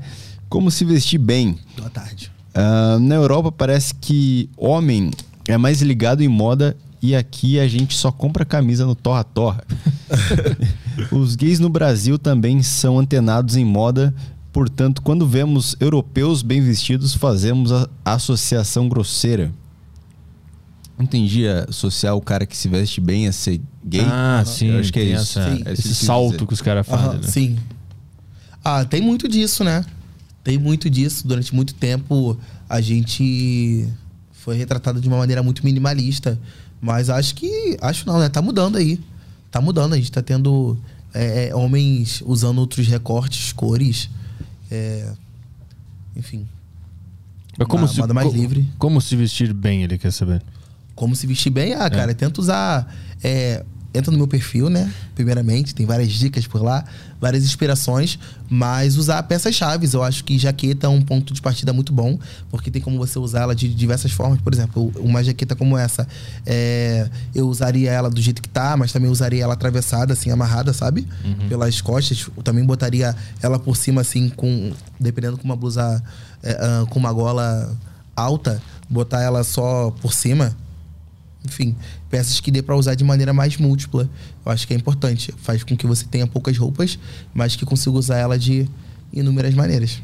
Como 0.49 0.71
se 0.71 0.85
vestir 0.85 1.17
bem? 1.17 1.57
Boa 1.77 1.89
tarde. 1.89 2.31
Uh, 2.55 2.99
na 2.99 3.15
Europa 3.15 3.51
parece 3.51 3.93
que 3.93 4.49
homem 4.57 5.11
é 5.47 5.57
mais 5.57 5.81
ligado 5.81 6.23
em 6.23 6.27
moda 6.27 6.75
e 7.01 7.15
aqui 7.15 7.59
a 7.59 7.67
gente 7.67 7.95
só 7.95 8.11
compra 8.11 8.43
camisa 8.45 8.85
no 8.85 8.95
Torra 8.95 9.23
Torra. 9.23 9.63
Os 11.11 11.35
gays 11.35 11.59
no 11.59 11.69
Brasil 11.69 12.17
também 12.17 12.63
são 12.63 12.97
antenados 12.97 13.55
em 13.55 13.63
moda, 13.63 14.13
Portanto, 14.57 15.03
quando 15.03 15.27
vemos 15.27 15.75
europeus 15.79 16.41
bem 16.41 16.63
vestidos, 16.63 17.13
fazemos 17.13 17.71
a 17.71 17.87
associação 18.03 18.89
grosseira. 18.89 19.53
Entendi 20.99 21.47
associar 21.47 22.15
o 22.15 22.21
cara 22.21 22.43
que 22.43 22.57
se 22.57 22.67
veste 22.67 22.99
bem 22.99 23.27
a 23.27 23.31
ser 23.31 23.61
gay. 23.85 24.01
Ah, 24.03 24.39
uhum. 24.39 24.51
sim. 24.51 24.67
Eu 24.69 24.79
acho 24.79 24.91
que 24.91 24.97
é 24.97 25.03
isso. 25.03 25.37
Essa, 25.37 25.61
é 25.63 25.73
esse 25.73 25.93
salto 25.93 26.31
dizer. 26.31 26.47
que 26.47 26.53
os 26.55 26.61
caras 26.63 26.87
fazem. 26.87 27.07
Uhum, 27.07 27.15
né? 27.17 27.27
Sim. 27.27 27.59
Ah, 28.63 28.83
tem 28.83 28.99
muito 28.99 29.27
disso, 29.27 29.63
né? 29.63 29.85
Tem 30.43 30.57
muito 30.57 30.89
disso. 30.89 31.27
Durante 31.27 31.53
muito 31.53 31.75
tempo 31.75 32.35
a 32.67 32.81
gente 32.81 33.87
foi 34.31 34.57
retratado 34.57 34.99
de 34.99 35.07
uma 35.07 35.19
maneira 35.19 35.43
muito 35.43 35.63
minimalista. 35.63 36.35
Mas 36.81 37.11
acho 37.11 37.35
que. 37.35 37.77
Acho 37.79 38.07
não, 38.07 38.17
né? 38.17 38.27
Tá 38.27 38.41
mudando 38.41 38.77
aí. 38.79 38.99
Tá 39.51 39.61
mudando. 39.61 39.93
A 39.93 39.97
gente 39.97 40.11
tá 40.11 40.23
tendo 40.23 40.75
é, 41.13 41.49
é 41.49 41.55
homens 41.55 42.23
usando 42.25 42.57
outros 42.57 42.87
recortes, 42.87 43.53
cores. 43.53 44.09
É, 44.71 45.11
enfim. 46.15 46.47
Mas 47.57 47.67
como 47.67 47.87
se, 47.87 48.01
mais 48.13 48.33
livre. 48.33 48.69
Como 48.77 49.01
se 49.01 49.15
vestir 49.15 49.53
bem, 49.53 49.83
ele 49.83 49.97
quer 49.97 50.11
saber. 50.11 50.43
Como 50.93 51.15
se 51.15 51.25
vestir 51.25 51.49
bem? 51.49 51.73
Ah, 51.73 51.89
cara, 51.89 52.11
é. 52.11 52.13
tenta 52.13 52.39
usar. 52.39 52.93
É, 53.23 53.63
entra 53.93 54.11
no 54.11 54.17
meu 54.17 54.27
perfil, 54.27 54.69
né? 54.69 54.91
Primeiramente, 55.15 55.73
tem 55.73 55.85
várias 55.85 56.11
dicas 56.11 56.45
por 56.45 56.61
lá, 56.61 56.83
várias 57.19 57.43
inspirações, 57.43 58.19
mas 58.49 58.97
usar 58.97 59.23
peças-chave. 59.23 59.87
Eu 59.91 60.03
acho 60.03 60.23
que 60.23 60.37
jaqueta 60.37 60.87
é 60.87 60.89
um 60.89 61.01
ponto 61.01 61.33
de 61.33 61.41
partida 61.41 61.73
muito 61.73 61.91
bom, 61.91 62.19
porque 62.49 62.69
tem 62.69 62.81
como 62.81 62.97
você 62.97 63.17
usá-la 63.17 63.53
de 63.53 63.67
diversas 63.73 64.11
formas. 64.11 64.39
Por 64.41 64.53
exemplo, 64.53 64.91
uma 64.97 65.23
jaqueta 65.23 65.55
como 65.55 65.77
essa, 65.77 66.07
é, 66.45 67.09
eu 67.33 67.47
usaria 67.47 67.91
ela 67.91 68.09
do 68.09 68.21
jeito 68.21 68.41
que 68.41 68.49
tá, 68.49 68.77
mas 68.77 68.91
também 68.91 69.09
usaria 69.09 69.43
ela 69.43 69.53
atravessada, 69.53 70.13
assim, 70.13 70.29
amarrada, 70.29 70.73
sabe? 70.73 71.07
Uhum. 71.23 71.47
Pelas 71.49 71.81
costas. 71.81 72.27
Eu 72.35 72.43
também 72.43 72.63
botaria 72.63 73.15
ela 73.41 73.57
por 73.57 73.75
cima, 73.75 74.01
assim, 74.01 74.29
com. 74.29 74.71
Dependendo 74.99 75.37
com 75.37 75.43
uma 75.43 75.55
blusa 75.55 76.03
é, 76.43 76.81
uh, 76.81 76.87
com 76.87 76.99
uma 76.99 77.13
gola 77.13 77.75
alta, 78.15 78.61
botar 78.89 79.21
ela 79.21 79.43
só 79.43 79.91
por 80.01 80.11
cima 80.11 80.55
enfim, 81.47 81.75
peças 82.09 82.39
que 82.39 82.51
dê 82.51 82.61
para 82.61 82.75
usar 82.75 82.95
de 82.95 83.03
maneira 83.03 83.33
mais 83.33 83.57
múltipla. 83.57 84.09
Eu 84.45 84.51
acho 84.51 84.67
que 84.67 84.73
é 84.73 84.77
importante. 84.77 85.33
Faz 85.37 85.63
com 85.63 85.75
que 85.75 85.85
você 85.85 86.05
tenha 86.05 86.27
poucas 86.27 86.57
roupas, 86.57 86.97
mas 87.33 87.55
que 87.55 87.65
consiga 87.65 87.97
usar 87.97 88.17
ela 88.17 88.37
de 88.37 88.67
inúmeras 89.13 89.53
maneiras. 89.53 90.01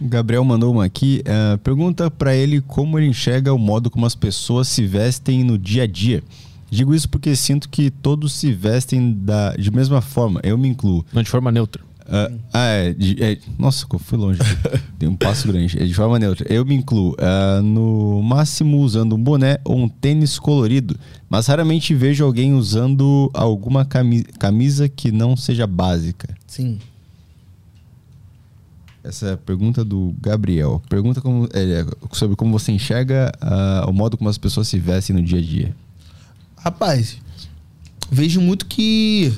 O 0.00 0.08
Gabriel 0.08 0.44
mandou 0.44 0.72
uma 0.72 0.84
aqui. 0.84 1.22
Uh, 1.26 1.58
pergunta 1.58 2.10
para 2.10 2.34
ele 2.34 2.60
como 2.60 2.98
ele 2.98 3.06
enxerga 3.06 3.52
o 3.52 3.58
modo 3.58 3.90
como 3.90 4.06
as 4.06 4.14
pessoas 4.14 4.68
se 4.68 4.86
vestem 4.86 5.44
no 5.44 5.58
dia 5.58 5.84
a 5.84 5.86
dia. 5.86 6.22
Digo 6.70 6.94
isso 6.94 7.08
porque 7.08 7.36
sinto 7.36 7.68
que 7.68 7.90
todos 7.90 8.32
se 8.32 8.50
vestem 8.50 9.12
da, 9.12 9.54
de 9.54 9.70
mesma 9.70 10.00
forma. 10.00 10.40
Eu 10.42 10.56
me 10.56 10.68
incluo. 10.68 11.04
Não 11.12 11.22
de 11.22 11.28
forma 11.28 11.52
neutra. 11.52 11.82
Uh, 12.02 12.38
ah, 12.52 12.66
é, 12.66 12.92
de, 12.92 13.22
é, 13.22 13.38
Nossa, 13.58 13.86
fui 13.98 14.18
longe. 14.18 14.40
Tem 14.98 15.08
um 15.08 15.16
passo 15.16 15.48
grande. 15.48 15.80
É 15.80 15.84
de 15.84 15.94
forma 15.94 16.18
neutra. 16.18 16.46
Eu 16.52 16.64
me 16.64 16.74
incluo. 16.74 17.12
Uh, 17.12 17.62
no 17.62 18.22
máximo 18.22 18.78
usando 18.78 19.14
um 19.14 19.22
boné 19.22 19.58
ou 19.64 19.76
um 19.76 19.88
tênis 19.88 20.38
colorido. 20.38 20.98
Mas 21.28 21.46
raramente 21.46 21.94
vejo 21.94 22.24
alguém 22.24 22.54
usando 22.54 23.30
alguma 23.32 23.84
camisa 23.84 24.88
que 24.88 25.10
não 25.10 25.36
seja 25.36 25.66
básica. 25.66 26.34
Sim. 26.46 26.78
Essa 29.04 29.26
é 29.26 29.32
a 29.32 29.36
pergunta 29.36 29.84
do 29.84 30.14
Gabriel. 30.20 30.80
Pergunta 30.88 31.20
como, 31.20 31.48
é, 31.52 31.84
sobre 32.12 32.36
como 32.36 32.52
você 32.52 32.70
enxerga 32.70 33.32
uh, 33.42 33.90
o 33.90 33.92
modo 33.92 34.16
como 34.16 34.30
as 34.30 34.38
pessoas 34.38 34.68
se 34.68 34.78
vestem 34.78 35.16
no 35.16 35.22
dia 35.22 35.38
a 35.38 35.42
dia. 35.42 35.76
Rapaz, 36.56 37.18
vejo 38.10 38.40
muito 38.40 38.66
que 38.66 39.32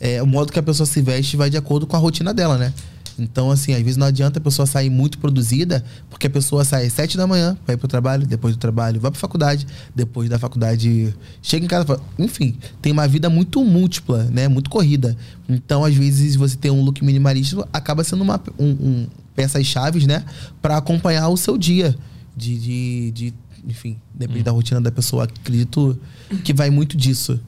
é, 0.00 0.22
o 0.22 0.26
modo 0.26 0.50
que 0.52 0.58
a 0.58 0.62
pessoa 0.62 0.86
se 0.86 1.00
veste 1.02 1.36
vai 1.36 1.50
de 1.50 1.56
acordo 1.56 1.86
com 1.86 1.94
a 1.94 1.98
rotina 1.98 2.34
dela, 2.34 2.56
né? 2.58 2.72
Então, 3.18 3.50
assim, 3.50 3.74
às 3.74 3.82
vezes 3.82 3.98
não 3.98 4.06
adianta 4.06 4.38
a 4.38 4.42
pessoa 4.42 4.64
sair 4.66 4.88
muito 4.88 5.18
produzida, 5.18 5.84
porque 6.08 6.26
a 6.26 6.30
pessoa 6.30 6.64
sai 6.64 6.86
às 6.86 6.92
sete 6.94 7.18
da 7.18 7.26
manhã, 7.26 7.56
vai 7.66 7.76
pro 7.76 7.86
trabalho, 7.86 8.26
depois 8.26 8.56
do 8.56 8.58
trabalho 8.58 8.98
vai 8.98 9.10
pra 9.10 9.20
faculdade, 9.20 9.66
depois 9.94 10.30
da 10.30 10.38
faculdade 10.38 11.14
chega 11.42 11.64
em 11.66 11.68
casa, 11.68 12.00
enfim, 12.18 12.56
tem 12.80 12.90
uma 12.92 13.06
vida 13.06 13.28
muito 13.28 13.62
múltipla, 13.62 14.24
né? 14.24 14.48
Muito 14.48 14.70
corrida. 14.70 15.14
Então, 15.46 15.84
às 15.84 15.94
vezes, 15.94 16.34
você 16.34 16.56
tem 16.56 16.70
um 16.70 16.82
look 16.82 17.04
minimalista, 17.04 17.68
acaba 17.70 18.02
sendo 18.02 18.22
uma 18.22 18.40
um, 18.58 18.68
um 18.68 19.06
peças 19.34 19.66
chaves, 19.66 20.06
né? 20.06 20.24
para 20.60 20.76
acompanhar 20.76 21.28
o 21.28 21.36
seu 21.36 21.58
dia. 21.58 21.96
De, 22.36 22.58
de, 22.58 23.10
de 23.10 23.34
enfim, 23.66 23.98
depende 24.14 24.40
hum. 24.40 24.44
da 24.44 24.50
rotina 24.50 24.80
da 24.80 24.90
pessoa. 24.90 25.24
Acredito 25.24 25.98
que 26.44 26.54
vai 26.54 26.70
muito 26.70 26.96
disso. 26.96 27.38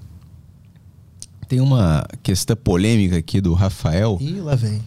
Tem 1.52 1.60
uma 1.60 2.08
questão 2.22 2.56
polêmica 2.56 3.18
aqui 3.18 3.38
do 3.38 3.52
Rafael. 3.52 4.16
Ih, 4.22 4.40
lá 4.40 4.54
vem. 4.54 4.80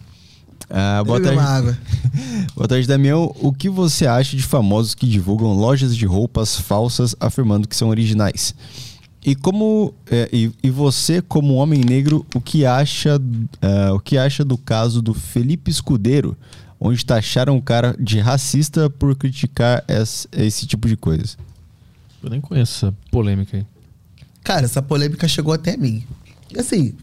Ah, 0.68 1.00
boa 1.06 1.22
tarde. 1.22 1.38
água. 1.38 1.78
boa 2.56 2.66
tarde, 2.66 2.88
Damião. 2.88 3.32
O 3.40 3.52
que 3.52 3.68
você 3.68 4.04
acha 4.04 4.36
de 4.36 4.42
famosos 4.42 4.92
que 4.92 5.06
divulgam 5.06 5.52
lojas 5.52 5.96
de 5.96 6.04
roupas 6.04 6.58
falsas 6.58 7.14
afirmando 7.20 7.68
que 7.68 7.76
são 7.76 7.88
originais? 7.88 8.52
E 9.24 9.36
como 9.36 9.94
é, 10.10 10.28
e, 10.32 10.50
e, 10.60 10.68
você, 10.68 11.22
como 11.22 11.54
homem 11.54 11.84
negro, 11.84 12.26
o 12.34 12.40
que 12.40 12.66
acha 12.66 13.16
uh, 13.16 13.94
o 13.94 14.00
que 14.00 14.18
acha 14.18 14.44
do 14.44 14.58
caso 14.58 15.00
do 15.00 15.14
Felipe 15.14 15.70
Escudeiro, 15.70 16.36
onde 16.80 17.06
taxaram 17.06 17.56
o 17.56 17.62
cara 17.62 17.94
de 17.96 18.18
racista 18.18 18.90
por 18.90 19.14
criticar 19.14 19.84
esse, 19.86 20.26
esse 20.32 20.66
tipo 20.66 20.88
de 20.88 20.96
coisa? 20.96 21.36
Eu 22.20 22.28
nem 22.28 22.40
conheço 22.40 22.86
essa 22.86 22.96
polêmica 23.12 23.56
aí. 23.56 23.66
Cara, 24.42 24.64
essa 24.64 24.82
polêmica 24.82 25.28
chegou 25.28 25.54
até 25.54 25.76
mim 25.76 26.04
assim, 26.56 26.94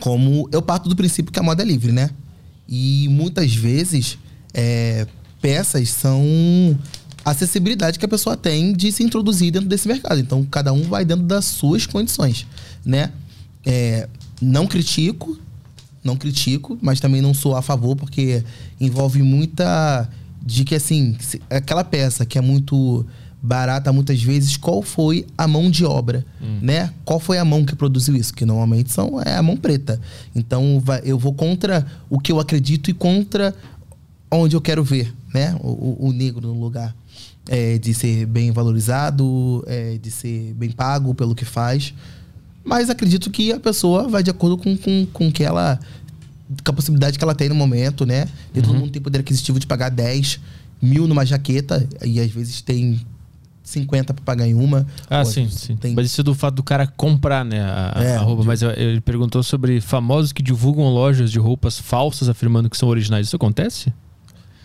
como 0.00 0.48
eu 0.52 0.60
parto 0.60 0.88
do 0.88 0.96
princípio 0.96 1.32
que 1.32 1.38
a 1.38 1.42
moda 1.42 1.62
é 1.62 1.66
livre, 1.66 1.92
né? 1.92 2.10
E 2.68 3.08
muitas 3.08 3.54
vezes 3.54 4.18
é, 4.52 5.06
peças 5.40 5.88
são 5.90 6.22
acessibilidade 7.24 7.98
que 7.98 8.04
a 8.04 8.08
pessoa 8.08 8.36
tem 8.36 8.72
de 8.72 8.90
se 8.90 9.02
introduzir 9.02 9.52
dentro 9.52 9.68
desse 9.68 9.86
mercado. 9.86 10.18
Então, 10.20 10.44
cada 10.44 10.72
um 10.72 10.82
vai 10.82 11.04
dentro 11.04 11.24
das 11.24 11.44
suas 11.44 11.86
condições, 11.86 12.46
né? 12.84 13.12
É, 13.64 14.08
não 14.40 14.66
critico, 14.66 15.38
não 16.02 16.16
critico, 16.16 16.76
mas 16.82 16.98
também 16.98 17.22
não 17.22 17.32
sou 17.32 17.54
a 17.56 17.62
favor 17.62 17.94
porque 17.94 18.42
envolve 18.80 19.22
muita 19.22 20.08
de 20.44 20.64
que 20.64 20.74
assim, 20.74 21.16
aquela 21.48 21.84
peça 21.84 22.26
que 22.26 22.36
é 22.36 22.40
muito 22.40 23.06
barata 23.42 23.92
muitas 23.92 24.22
vezes 24.22 24.56
qual 24.56 24.82
foi 24.82 25.26
a 25.36 25.48
mão 25.48 25.68
de 25.68 25.84
obra, 25.84 26.24
hum. 26.40 26.60
né? 26.62 26.92
Qual 27.04 27.18
foi 27.18 27.38
a 27.38 27.44
mão 27.44 27.64
que 27.64 27.74
produziu 27.74 28.14
isso? 28.14 28.32
Que 28.32 28.44
normalmente 28.44 28.92
são 28.92 29.20
é 29.20 29.36
a 29.36 29.42
mão 29.42 29.56
preta. 29.56 30.00
Então 30.34 30.80
vai, 30.80 31.02
eu 31.04 31.18
vou 31.18 31.34
contra 31.34 31.84
o 32.08 32.20
que 32.20 32.30
eu 32.30 32.38
acredito 32.38 32.88
e 32.88 32.94
contra 32.94 33.52
onde 34.30 34.54
eu 34.54 34.60
quero 34.60 34.84
ver, 34.84 35.12
né? 35.34 35.56
O, 35.60 36.08
o 36.08 36.12
negro 36.12 36.46
no 36.46 36.60
lugar 36.60 36.94
é, 37.48 37.78
de 37.78 37.92
ser 37.92 38.26
bem 38.26 38.52
valorizado, 38.52 39.64
é, 39.66 39.98
de 39.98 40.10
ser 40.10 40.54
bem 40.54 40.70
pago 40.70 41.12
pelo 41.12 41.34
que 41.34 41.44
faz. 41.44 41.92
Mas 42.64 42.88
acredito 42.88 43.28
que 43.28 43.52
a 43.52 43.58
pessoa 43.58 44.08
vai 44.08 44.22
de 44.22 44.30
acordo 44.30 44.56
com, 44.56 44.76
com, 44.76 45.04
com 45.12 45.32
que 45.32 45.42
ela 45.42 45.80
com 46.64 46.70
a 46.70 46.74
possibilidade 46.74 47.18
que 47.18 47.24
ela 47.24 47.34
tem 47.34 47.48
no 47.48 47.54
momento, 47.54 48.06
né? 48.06 48.28
E 48.54 48.58
uhum. 48.58 48.64
todo 48.64 48.78
mundo 48.78 48.90
tem 48.90 49.02
poder 49.02 49.20
aquisitivo 49.20 49.58
de 49.58 49.66
pagar 49.66 49.88
10 49.88 50.38
mil 50.80 51.08
numa 51.08 51.24
jaqueta 51.24 51.88
e 52.04 52.20
às 52.20 52.30
vezes 52.30 52.60
tem 52.60 53.00
50 53.62 54.14
para 54.14 54.24
pagar 54.24 54.46
em 54.46 54.54
uma. 54.54 54.86
Ah, 55.08 55.24
sim, 55.24 55.48
sim. 55.48 55.76
Tem... 55.76 55.94
Mas 55.94 56.06
isso 56.06 56.20
é 56.20 56.24
do 56.24 56.34
fato 56.34 56.54
do 56.54 56.62
cara 56.62 56.86
comprar, 56.86 57.44
né, 57.44 57.60
a, 57.60 58.02
é, 58.02 58.16
a 58.16 58.20
roupa. 58.20 58.42
De... 58.42 58.48
Mas 58.48 58.62
ele 58.62 59.00
perguntou 59.00 59.42
sobre 59.42 59.80
famosos 59.80 60.32
que 60.32 60.42
divulgam 60.42 60.84
lojas 60.88 61.30
de 61.30 61.38
roupas 61.38 61.78
falsas 61.78 62.28
afirmando 62.28 62.68
que 62.68 62.76
são 62.76 62.88
originais. 62.88 63.26
Isso 63.26 63.36
acontece? 63.36 63.92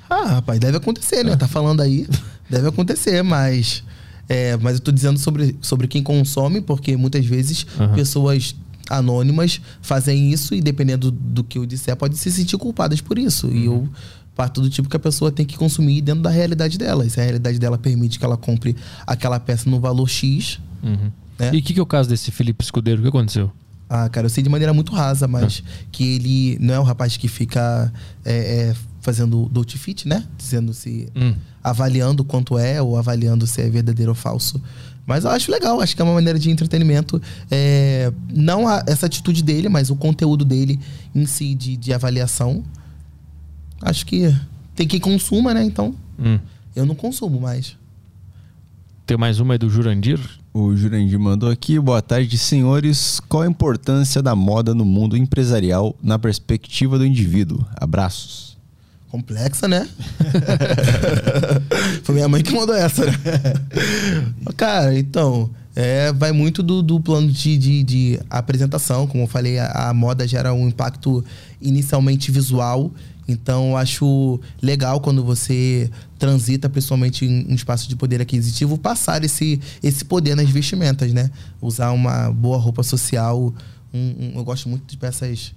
Ah, 0.09 0.25
rapaz, 0.35 0.59
deve 0.59 0.77
acontecer, 0.77 1.23
né? 1.23 1.33
Ah. 1.33 1.37
Tá 1.37 1.47
falando 1.47 1.81
aí. 1.81 2.07
deve 2.49 2.67
acontecer, 2.67 3.21
mas... 3.23 3.83
É, 4.29 4.57
mas 4.57 4.75
eu 4.75 4.81
tô 4.81 4.91
dizendo 4.91 5.17
sobre, 5.17 5.55
sobre 5.61 5.87
quem 5.87 6.03
consome, 6.03 6.59
porque 6.59 6.97
muitas 6.97 7.25
vezes 7.25 7.65
uhum. 7.79 7.93
pessoas 7.93 8.53
anônimas 8.89 9.61
fazem 9.81 10.31
isso 10.31 10.53
e 10.53 10.61
dependendo 10.61 11.11
do 11.11 11.43
que 11.43 11.57
eu 11.57 11.65
disser, 11.65 11.95
pode 11.95 12.17
se 12.17 12.31
sentir 12.31 12.57
culpadas 12.57 12.99
por 12.99 13.17
isso. 13.17 13.47
Uhum. 13.47 13.55
E 13.55 13.65
eu 13.65 13.89
parte 14.37 14.61
do 14.61 14.69
tipo 14.69 14.87
que 14.87 14.95
a 14.95 14.99
pessoa 14.99 15.31
tem 15.31 15.43
que 15.43 15.57
consumir 15.57 15.99
dentro 16.01 16.21
da 16.21 16.29
realidade 16.29 16.77
dela. 16.77 17.03
E 17.03 17.09
se 17.09 17.19
a 17.19 17.23
realidade 17.23 17.57
dela 17.57 17.77
permite 17.77 18.19
que 18.19 18.23
ela 18.23 18.37
compre 18.37 18.75
aquela 19.05 19.39
peça 19.39 19.67
no 19.67 19.79
valor 19.79 20.07
X. 20.07 20.59
Uhum. 20.83 21.11
Né? 21.39 21.51
E 21.53 21.57
o 21.57 21.61
que, 21.63 21.73
que 21.73 21.79
é 21.79 21.83
o 21.83 21.87
caso 21.87 22.07
desse 22.07 22.29
Felipe 22.29 22.63
Escudeiro? 22.63 22.99
O 22.99 23.03
que 23.03 23.09
aconteceu? 23.09 23.51
Ah, 23.89 24.07
cara, 24.09 24.27
eu 24.27 24.29
sei 24.29 24.43
de 24.43 24.49
maneira 24.49 24.73
muito 24.73 24.93
rasa, 24.93 25.27
mas 25.27 25.63
ah. 25.65 25.85
que 25.91 26.15
ele 26.15 26.57
não 26.61 26.73
é 26.73 26.79
um 26.79 26.83
rapaz 26.83 27.17
que 27.17 27.27
fica 27.27 27.91
é, 28.23 28.35
é, 28.35 28.75
fazendo 29.01 29.49
dolce 29.49 29.77
fit, 29.77 30.07
né? 30.07 30.23
Dizendo 30.37 30.73
se. 30.73 31.09
Hum. 31.15 31.33
avaliando 31.63 32.23
quanto 32.23 32.57
é 32.57 32.81
ou 32.81 32.95
avaliando 32.97 33.47
se 33.47 33.61
é 33.61 33.69
verdadeiro 33.69 34.11
ou 34.11 34.15
falso. 34.15 34.61
Mas 35.05 35.23
eu 35.23 35.31
acho 35.31 35.49
legal, 35.49 35.79
acho 35.79 35.95
que 35.95 36.01
é 36.01 36.05
uma 36.05 36.13
maneira 36.13 36.37
de 36.37 36.51
entretenimento. 36.51 37.19
É, 37.49 38.11
não 38.29 38.69
essa 38.85 39.05
atitude 39.05 39.41
dele, 39.41 39.69
mas 39.69 39.89
o 39.89 39.95
conteúdo 39.95 40.43
dele 40.43 40.79
em 41.15 41.25
si 41.25 41.55
de, 41.55 41.77
de 41.77 41.93
avaliação 41.93 42.63
acho 43.81 44.05
que 44.05 44.33
tem 44.75 44.87
quem 44.87 44.99
consuma, 44.99 45.53
né? 45.53 45.63
Então, 45.63 45.95
hum. 46.19 46.39
eu 46.75 46.85
não 46.85 46.95
consumo 46.95 47.41
mais. 47.41 47.75
Tem 49.05 49.17
mais 49.17 49.39
uma 49.39 49.53
aí 49.53 49.57
do 49.57 49.69
Jurandir? 49.69 50.19
O 50.53 50.75
Jurandir 50.75 51.19
mandou 51.19 51.49
aqui. 51.49 51.79
Boa 51.79 52.01
tarde, 52.01 52.37
senhores. 52.37 53.21
Qual 53.29 53.43
a 53.43 53.47
importância 53.47 54.21
da 54.21 54.35
moda 54.35 54.75
no 54.75 54.83
mundo 54.83 55.15
empresarial 55.15 55.95
na 56.03 56.19
perspectiva 56.19 56.97
do 56.97 57.05
indivíduo? 57.05 57.65
Abraços. 57.79 58.57
Complexa, 59.09 59.67
né? 59.67 59.87
Foi 62.03 62.13
minha 62.13 62.27
mãe 62.27 62.43
que 62.43 62.53
mandou 62.53 62.75
essa, 62.75 63.05
né? 63.05 63.13
Cara, 64.57 64.97
então, 64.99 65.49
é, 65.73 66.11
vai 66.11 66.31
muito 66.31 66.61
do, 66.61 66.81
do 66.81 66.99
plano 66.99 67.31
de, 67.31 67.57
de, 67.57 67.83
de, 67.83 68.19
apresentação. 68.29 69.07
Como 69.07 69.23
eu 69.23 69.27
falei, 69.27 69.59
a, 69.59 69.89
a 69.89 69.93
moda 69.93 70.27
gera 70.27 70.53
um 70.53 70.67
impacto 70.67 71.23
inicialmente 71.61 72.31
visual 72.31 72.91
então, 73.27 73.71
eu 73.71 73.77
acho 73.77 74.39
legal 74.61 75.01
quando 75.01 75.23
você 75.23 75.91
transita, 76.17 76.69
principalmente 76.69 77.25
em 77.25 77.45
um 77.51 77.55
espaço 77.55 77.89
de 77.89 77.95
poder 77.95 78.21
aquisitivo, 78.21 78.77
passar 78.77 79.23
esse, 79.23 79.59
esse 79.83 80.05
poder 80.05 80.35
nas 80.35 80.49
vestimentas, 80.49 81.11
né? 81.11 81.29
Usar 81.61 81.91
uma 81.91 82.31
boa 82.31 82.57
roupa 82.57 82.83
social. 82.83 83.53
Um, 83.93 83.99
um, 83.99 84.31
eu 84.35 84.43
gosto 84.43 84.69
muito 84.69 84.89
de 84.89 84.95
peças 84.97 85.53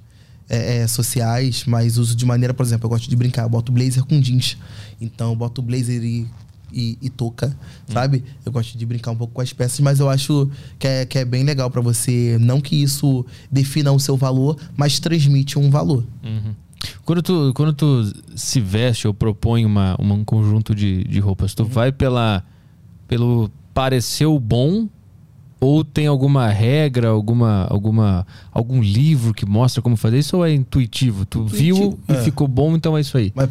é, 0.49 0.79
é, 0.79 0.87
sociais, 0.89 1.65
mas 1.65 1.97
uso 1.97 2.17
de 2.17 2.27
maneira, 2.27 2.53
por 2.53 2.67
exemplo, 2.67 2.87
eu 2.87 2.91
gosto 2.91 3.09
de 3.09 3.15
brincar. 3.15 3.43
Eu 3.43 3.49
boto 3.49 3.71
blazer 3.71 4.05
com 4.05 4.21
jeans. 4.21 4.57
Então, 5.01 5.31
eu 5.31 5.37
boto 5.37 5.63
blazer 5.63 6.03
e 6.03 6.27
e, 6.73 6.97
e 7.03 7.11
touca, 7.11 7.57
sabe? 7.89 8.23
Eu 8.45 8.53
gosto 8.53 8.79
de 8.79 8.87
brincar 8.87 9.11
um 9.11 9.17
pouco 9.17 9.35
com 9.35 9.41
as 9.41 9.53
peças, 9.53 9.81
mas 9.81 9.99
eu 9.99 10.09
acho 10.09 10.49
que 10.79 10.87
é, 10.87 11.05
que 11.05 11.19
é 11.19 11.25
bem 11.25 11.43
legal 11.43 11.71
pra 11.71 11.81
você. 11.81 12.39
Não 12.41 12.61
que 12.61 12.81
isso 12.81 13.27
defina 13.51 13.91
o 13.91 13.99
seu 13.99 14.17
valor, 14.17 14.57
mas 14.77 15.01
transmite 15.01 15.59
um 15.59 15.69
valor. 15.69 16.05
Quando 17.11 17.23
tu, 17.23 17.53
quando 17.57 17.73
tu 17.73 18.13
se 18.37 18.61
veste 18.61 19.09
ou 19.09 19.13
propõe 19.13 19.67
uma, 19.67 19.97
uma- 19.99 20.15
um 20.15 20.25
conjunto 20.25 20.73
de, 20.77 21.03
de 21.03 21.19
roupas, 21.19 21.53
tu 21.55 21.65
vai 21.65 21.91
pela 21.91 22.45
pelo 23.09 23.51
pareceu 23.75 24.39
bom 24.39 24.87
ou 25.61 25.83
tem 25.83 26.07
alguma 26.07 26.47
regra, 26.49 27.09
alguma, 27.09 27.67
alguma 27.69 28.25
algum 28.53 28.81
livro 28.81 29.35
que 29.35 29.45
mostra 29.45 29.83
como 29.83 29.97
fazer 29.97 30.21
isso 30.21 30.37
ou 30.37 30.47
é 30.47 30.55
intuitivo? 30.55 31.27
Tu 31.27 31.45
viu 31.47 31.75
Intuitivo, 31.77 31.99
e 32.09 32.13
é. 32.13 32.23
ficou 32.23 32.47
bom, 32.47 32.77
então 32.77 32.97
é 32.97 33.01
isso 33.01 33.19
aí. 33.19 33.33
Mas 33.35 33.51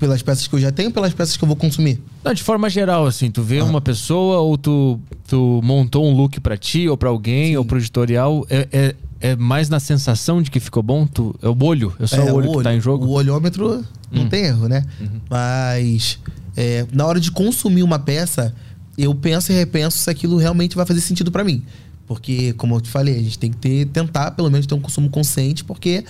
pelas 0.00 0.20
peças 0.20 0.48
que 0.48 0.54
eu 0.56 0.58
já 0.58 0.72
tenho, 0.72 0.90
pelas 0.90 1.14
peças 1.14 1.36
que 1.36 1.44
eu 1.44 1.46
vou 1.46 1.56
consumir. 1.56 2.02
Não, 2.24 2.34
de 2.34 2.42
forma 2.42 2.68
geral, 2.68 3.06
assim, 3.06 3.30
tu 3.30 3.40
Ah. 3.40 3.44
vê 3.44 3.62
uma 3.62 3.80
pessoa 3.80 4.38
ou 4.40 4.58
tu, 4.58 4.98
tu 5.28 5.60
montou 5.62 6.04
um 6.04 6.12
look 6.12 6.40
pra 6.40 6.56
ti 6.56 6.88
ou 6.88 6.96
pra 6.96 7.08
alguém 7.08 7.56
ou 7.56 7.64
pro 7.64 7.78
editorial, 7.78 8.44
é, 8.50 8.66
é, 8.72 8.94
é 9.32 9.36
mais 9.36 9.68
na 9.68 9.80
sensação 9.80 10.40
de 10.42 10.50
que 10.50 10.60
ficou 10.60 10.82
bom? 10.82 11.06
Tu, 11.06 11.34
é 11.42 11.48
o 11.48 11.64
olho, 11.64 11.92
é 11.98 12.06
só 12.06 12.16
É, 12.16 12.32
o 12.32 12.34
olho 12.36 12.52
que 12.58 12.62
tá 12.62 12.74
em 12.74 12.80
jogo? 12.80 13.06
O 13.06 13.10
olhômetro 13.10 13.84
não 14.10 14.22
Hum. 14.24 14.28
tem 14.28 14.44
erro, 14.44 14.68
né? 14.68 14.84
Uhum. 15.00 15.20
Mas 15.30 16.18
é, 16.56 16.86
na 16.92 17.06
hora 17.06 17.18
de 17.20 17.30
consumir 17.30 17.82
uma 17.82 17.98
peça, 17.98 18.54
eu 18.96 19.14
penso 19.14 19.52
e 19.52 19.54
repenso 19.54 19.98
se 19.98 20.08
aquilo 20.10 20.36
realmente 20.36 20.76
vai 20.76 20.86
fazer 20.86 21.00
sentido 21.00 21.30
pra 21.30 21.44
mim. 21.44 21.62
Porque, 22.06 22.52
como 22.54 22.76
eu 22.76 22.80
te 22.80 22.88
falei, 22.88 23.16
a 23.18 23.22
gente 23.22 23.38
tem 23.38 23.50
que 23.50 23.56
ter, 23.56 23.86
tentar 23.86 24.30
pelo 24.30 24.48
menos 24.50 24.66
ter 24.66 24.74
um 24.74 24.80
consumo 24.80 25.10
consciente, 25.10 25.64
porque 25.64 26.04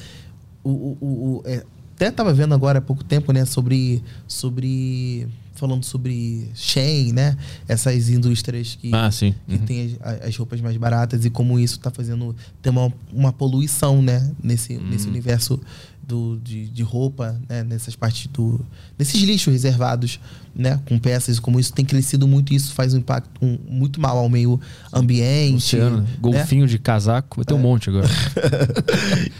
o, 0.62 0.70
o- 0.70 0.98
o- 1.00 1.06
o- 1.06 1.42
é, 1.46 1.64
até 1.94 2.10
tava 2.10 2.34
vendo 2.34 2.52
agora 2.54 2.78
há 2.78 2.82
pouco 2.82 3.02
tempo, 3.02 3.32
né, 3.32 3.44
sobre 3.46 4.02
sobre 4.28 5.26
falando 5.56 5.84
sobre 5.84 6.48
Shein, 6.54 7.12
né? 7.12 7.36
Essas 7.66 8.08
indústrias 8.08 8.76
que 8.80 8.94
Ah, 8.94 9.10
sim. 9.10 9.34
que 9.48 9.54
Uhum. 9.56 9.64
tem 9.66 9.96
as, 10.00 10.22
as 10.28 10.36
roupas 10.36 10.60
mais 10.60 10.76
baratas 10.76 11.24
e 11.24 11.30
como 11.30 11.58
isso 11.58 11.76
está 11.76 11.90
fazendo 11.90 12.34
ter 12.62 12.70
uma, 12.70 12.92
uma 13.12 13.32
poluição, 13.32 14.00
né? 14.02 14.30
Nesse, 14.42 14.76
Hum. 14.76 14.88
nesse 14.90 15.08
universo 15.08 15.60
do, 16.06 16.38
de, 16.44 16.68
de 16.68 16.82
roupa, 16.84 17.36
né? 17.48 17.64
Nessas 17.64 17.96
partes 17.96 18.28
do... 18.28 18.64
Nesses 18.96 19.20
lixos 19.22 19.52
reservados, 19.52 20.20
né? 20.54 20.80
Com 20.86 20.98
peças, 21.00 21.40
como 21.40 21.58
isso 21.58 21.72
tem 21.72 21.84
crescido 21.84 22.28
muito 22.28 22.54
isso 22.54 22.72
faz 22.74 22.94
um 22.94 22.98
impacto 22.98 23.28
um- 23.44 23.58
muito 23.68 24.00
mal 24.00 24.16
ao 24.16 24.28
meio 24.28 24.60
ambiente. 24.92 25.74
Oceano, 25.76 26.02
né? 26.02 26.08
golfinho 26.20 26.68
de 26.68 26.78
casaco, 26.78 27.36
vai 27.38 27.44
ter 27.44 27.54
um 27.54 27.58
monte 27.58 27.88
agora. 27.90 28.06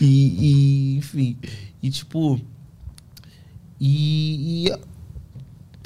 E, 0.01 0.05
e, 0.05 0.97
enfim, 0.98 1.36
e 1.82 1.88
tipo. 1.90 2.40
E, 3.80 4.66
e 4.68 4.72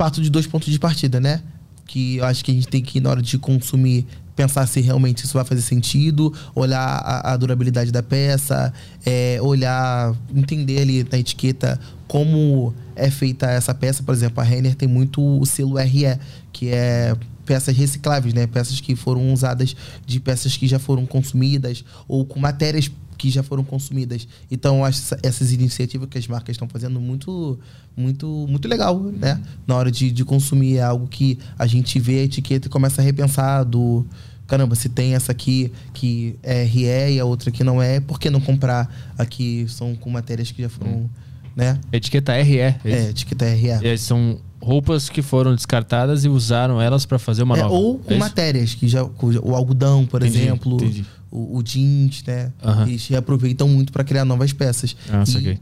parto 0.01 0.23
de 0.23 0.31
dois 0.31 0.47
pontos 0.47 0.73
de 0.73 0.79
partida, 0.79 1.21
né? 1.21 1.43
Que 1.85 2.17
eu 2.17 2.25
acho 2.25 2.43
que 2.43 2.51
a 2.51 2.55
gente 2.55 2.69
tem 2.69 2.81
que, 2.81 3.03
na 3.03 3.11
hora 3.11 3.21
de 3.21 3.37
consumir, 3.37 4.07
pensar 4.35 4.67
se 4.67 4.81
realmente 4.81 5.27
isso 5.27 5.35
vai 5.35 5.45
fazer 5.45 5.61
sentido, 5.61 6.33
olhar 6.55 6.81
a, 6.81 7.35
a 7.35 7.37
durabilidade 7.37 7.93
da 7.93 8.03
peça, 8.03 8.73
é, 9.05 9.39
olhar, 9.43 10.17
entender 10.35 10.81
ali 10.81 11.07
na 11.13 11.19
etiqueta 11.19 11.79
como 12.09 12.73
é 12.97 13.11
feita 13.11 13.51
essa 13.51 13.75
peça. 13.75 14.03
Por 14.03 14.15
exemplo, 14.15 14.41
a 14.41 14.43
Renner 14.43 14.75
tem 14.75 14.89
muito 14.89 15.21
o 15.23 15.45
selo 15.45 15.77
RE, 15.77 16.19
que 16.51 16.71
é 16.71 17.15
peças 17.45 17.77
recicláveis, 17.77 18.33
né? 18.33 18.47
Peças 18.47 18.81
que 18.81 18.97
foram 18.97 19.31
usadas 19.35 19.77
de 20.07 20.19
peças 20.19 20.57
que 20.57 20.67
já 20.67 20.79
foram 20.79 21.05
consumidas 21.05 21.85
ou 22.09 22.25
com 22.25 22.41
matérias 22.41 22.91
que 23.21 23.31
já 23.31 23.43
foram 23.43 23.63
consumidas. 23.63 24.27
Então, 24.51 24.83
acho 24.83 24.99
essa- 25.01 25.19
essas 25.23 25.53
iniciativas 25.53 26.09
que 26.09 26.17
as 26.17 26.27
marcas 26.27 26.55
estão 26.55 26.67
fazendo 26.69 26.99
muito, 27.01 27.59
muito, 27.97 28.47
muito 28.49 28.67
legal, 28.67 28.99
né? 28.99 29.39
Na 29.67 29.77
hora 29.77 29.91
de, 29.91 30.11
de 30.11 30.25
consumir 30.25 30.79
é 30.79 30.83
algo 30.83 31.07
que 31.07 31.39
a 31.59 31.67
gente 31.67 31.99
vê 32.01 32.21
a 32.21 32.23
etiqueta 32.25 32.67
e 32.67 32.71
começa 32.71 33.03
a 33.03 33.05
repensar 33.05 33.65
do 33.65 34.07
caramba, 34.47 34.75
se 34.75 34.89
tem 34.89 35.15
essa 35.15 35.31
aqui 35.33 35.71
que 35.93 36.35
é 36.43 36.65
RE 36.65 37.15
e 37.15 37.21
a 37.21 37.25
outra 37.25 37.51
que 37.53 37.63
não 37.63 37.81
é, 37.81 38.01
por 38.01 38.19
que 38.19 38.29
não 38.31 38.41
comprar 38.41 39.13
aqui 39.17 39.65
são 39.69 39.95
com 39.95 40.11
matérias 40.11 40.51
que 40.51 40.61
já 40.63 40.69
foram, 40.69 41.09
né? 41.55 41.79
Etiqueta 41.93 42.33
RE. 42.43 42.59
É, 42.59 42.77
etiqueta 43.11 43.45
RE. 43.45 43.69
É, 43.87 43.97
são 43.97 44.39
roupas 44.61 45.09
que 45.09 45.23
foram 45.23 45.55
descartadas 45.55 46.25
e 46.25 46.29
usaram 46.29 46.81
elas 46.81 47.07
pra 47.07 47.19
fazer 47.19 47.43
uma 47.45 47.57
É, 47.57 47.63
nova. 47.63 47.75
ou 47.75 47.99
com 47.99 48.13
É 48.15 48.19
matérias, 48.19 48.75
que 48.75 48.89
já, 48.89 49.05
o 49.05 49.55
algodão, 49.55 50.05
por 50.07 50.21
Entendi, 50.23 50.39
exemplo, 50.43 50.75
entendi. 50.75 51.05
O, 51.31 51.59
o 51.59 51.63
jeans, 51.63 52.23
né? 52.27 52.53
Aham. 52.63 52.87
Eles 52.89 53.07
reaproveitam 53.07 53.69
muito 53.69 53.93
para 53.93 54.03
criar 54.03 54.25
novas 54.25 54.53
peças. 54.53 54.97
Ah, 55.09 55.23
E, 55.27 55.31
saquei. 55.31 55.59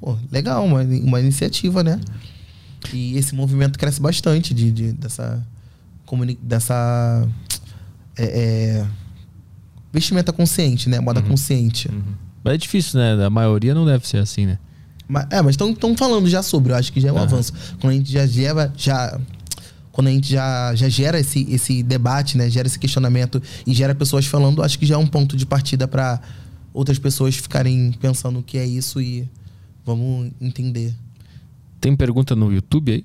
pô, 0.00 0.16
legal, 0.32 0.64
uma, 0.64 0.82
uma 0.82 1.20
iniciativa, 1.20 1.82
né? 1.84 2.00
E 2.92 3.16
esse 3.16 3.34
movimento 3.34 3.78
cresce 3.78 4.00
bastante 4.00 4.52
de, 4.52 4.70
de- 4.72 4.92
dessa. 4.92 5.46
dessa. 6.42 7.28
é, 8.16 8.24
é, 8.24 8.86
vestimenta 9.92 10.32
consciente, 10.32 10.88
né? 10.88 10.98
Uhum. 10.98 11.04
Moda 11.04 11.22
consciente. 11.22 11.88
Mas 12.42 12.54
é 12.54 12.56
difícil, 12.56 12.98
né? 12.98 13.24
A 13.24 13.30
maioria 13.30 13.74
não 13.74 13.84
deve 13.84 14.06
ser 14.08 14.18
assim, 14.18 14.46
né? 14.46 14.58
Mas, 15.06 15.26
é, 15.30 15.42
mas 15.42 15.56
estão 15.56 15.96
falando 15.96 16.28
já 16.28 16.42
sobre, 16.42 16.72
eu 16.72 16.76
acho 16.76 16.92
que 16.92 17.00
já 17.00 17.08
é 17.08 17.12
um 17.12 17.16
Aham. 17.16 17.24
avanço. 17.24 17.52
Quando 17.80 17.92
a 17.92 17.96
gente 17.96 18.10
já 18.10 18.26
gera, 18.26 18.72
já. 18.76 19.20
Quando 20.00 20.08
a 20.08 20.12
gente 20.12 20.30
já, 20.32 20.74
já 20.74 20.88
gera 20.88 21.20
esse, 21.20 21.46
esse 21.50 21.82
debate, 21.82 22.38
né? 22.38 22.48
Gera 22.48 22.66
esse 22.66 22.78
questionamento 22.78 23.42
e 23.66 23.74
gera 23.74 23.94
pessoas 23.94 24.24
falando, 24.24 24.62
acho 24.62 24.78
que 24.78 24.86
já 24.86 24.94
é 24.94 24.98
um 24.98 25.06
ponto 25.06 25.36
de 25.36 25.44
partida 25.44 25.86
para 25.86 26.18
outras 26.72 26.98
pessoas 26.98 27.36
ficarem 27.36 27.92
pensando 28.00 28.38
o 28.38 28.42
que 28.42 28.56
é 28.56 28.64
isso 28.64 28.98
e 28.98 29.28
vamos 29.84 30.30
entender. 30.40 30.94
Tem 31.78 31.94
pergunta 31.94 32.34
no 32.34 32.50
YouTube 32.50 32.92
aí? 32.92 33.04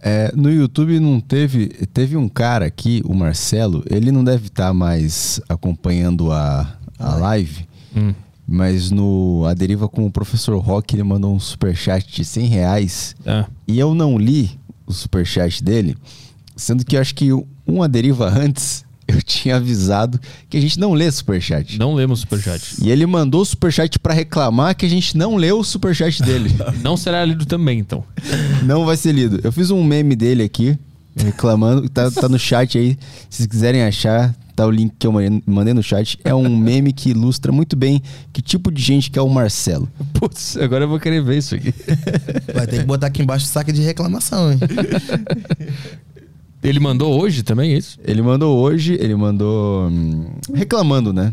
É, 0.00 0.32
no 0.34 0.50
YouTube 0.52 0.98
não 0.98 1.20
teve. 1.20 1.68
Teve 1.94 2.16
um 2.16 2.28
cara 2.28 2.64
aqui, 2.66 3.00
o 3.04 3.14
Marcelo, 3.14 3.84
ele 3.88 4.10
não 4.10 4.24
deve 4.24 4.48
estar 4.48 4.74
mais 4.74 5.40
acompanhando 5.48 6.32
a, 6.32 6.76
a 6.98 7.14
live, 7.14 7.64
Hum. 7.96 8.12
mas 8.44 8.90
no 8.90 9.44
A 9.48 9.54
Deriva 9.54 9.88
com 9.88 10.04
o 10.04 10.10
professor 10.10 10.58
Rock 10.58 10.96
ele 10.96 11.04
mandou 11.04 11.32
um 11.32 11.38
superchat 11.38 12.12
de 12.12 12.24
100 12.24 12.46
reais 12.48 13.14
Ah, 13.24 13.46
e 13.68 13.78
eu 13.78 13.94
não 13.94 14.18
li 14.18 14.50
o 14.86 14.92
superchat 14.92 15.62
dele, 15.62 15.96
sendo 16.56 16.84
que 16.84 16.96
eu 16.96 17.00
acho 17.00 17.14
que 17.14 17.32
um 17.66 17.82
A 17.82 17.86
Deriva 17.86 18.28
antes 18.28 18.84
eu 19.06 19.22
tinha 19.22 19.56
avisado 19.56 20.18
que 20.50 20.56
a 20.56 20.60
gente 20.60 20.78
não 20.80 20.92
lê 20.92 21.10
superchat. 21.10 21.78
não 21.78 21.94
lemos 21.94 22.20
superchat. 22.20 22.76
E 22.82 22.90
ele 22.90 23.06
mandou 23.06 23.42
o 23.42 23.44
superchat 23.44 23.98
pra 23.98 24.12
reclamar 24.12 24.74
que 24.74 24.84
a 24.84 24.88
gente 24.88 25.16
não 25.16 25.36
leu 25.36 25.60
o 25.60 25.64
superchat 25.64 26.22
dele. 26.22 26.50
Não 26.82 26.96
será 26.96 27.24
lido 27.24 27.46
também, 27.46 27.78
então. 27.78 28.02
não 28.64 28.84
vai 28.84 28.96
ser 28.96 29.12
lido. 29.12 29.40
Eu 29.44 29.52
fiz 29.52 29.70
um 29.70 29.82
meme 29.84 30.16
dele 30.16 30.42
aqui, 30.42 30.76
reclamando, 31.16 31.88
tá, 31.88 32.10
tá 32.10 32.28
no 32.28 32.38
chat 32.38 32.76
aí. 32.78 32.98
Se 33.30 33.38
vocês 33.38 33.46
quiserem 33.46 33.82
achar, 33.82 34.34
tá 34.56 34.66
o 34.66 34.70
link 34.70 34.92
que 34.98 35.06
eu 35.06 35.12
mandei- 35.12 35.74
no 35.74 35.82
chat. 35.82 36.18
É 36.24 36.34
um 36.34 36.48
meme 36.56 36.92
que 36.92 37.10
ilustra 37.10 37.52
muito 37.52 37.76
bem 37.76 38.02
que 38.32 38.40
tipo 38.40 38.72
de 38.72 38.82
gente 38.82 39.10
que 39.10 39.18
é 39.18 39.22
o 39.22 39.28
Marcelo. 39.28 39.88
Putz, 40.14 40.56
agora 40.56 40.84
eu 40.84 40.88
vou 40.88 40.98
querer 40.98 41.22
ver 41.22 41.38
isso 41.38 41.54
aqui. 41.54 41.72
Vai 42.54 42.66
ter 42.66 42.80
que 42.80 42.84
botar 42.84 43.08
aqui 43.08 43.22
embaixo 43.22 43.44
o 43.44 43.48
saco 43.48 43.72
de 43.72 43.82
reclamação, 43.82 44.50
hein? 44.50 44.58
Ele 46.62 46.80
mandou 46.80 47.20
hoje 47.20 47.42
também, 47.42 47.74
é 47.74 47.78
isso? 47.78 47.98
Ele 48.02 48.22
mandou 48.22 48.58
hoje, 48.58 48.94
ele 49.00 49.14
mandou 49.14 49.88
hum, 49.88 50.26
reclamando, 50.52 51.12
né? 51.12 51.32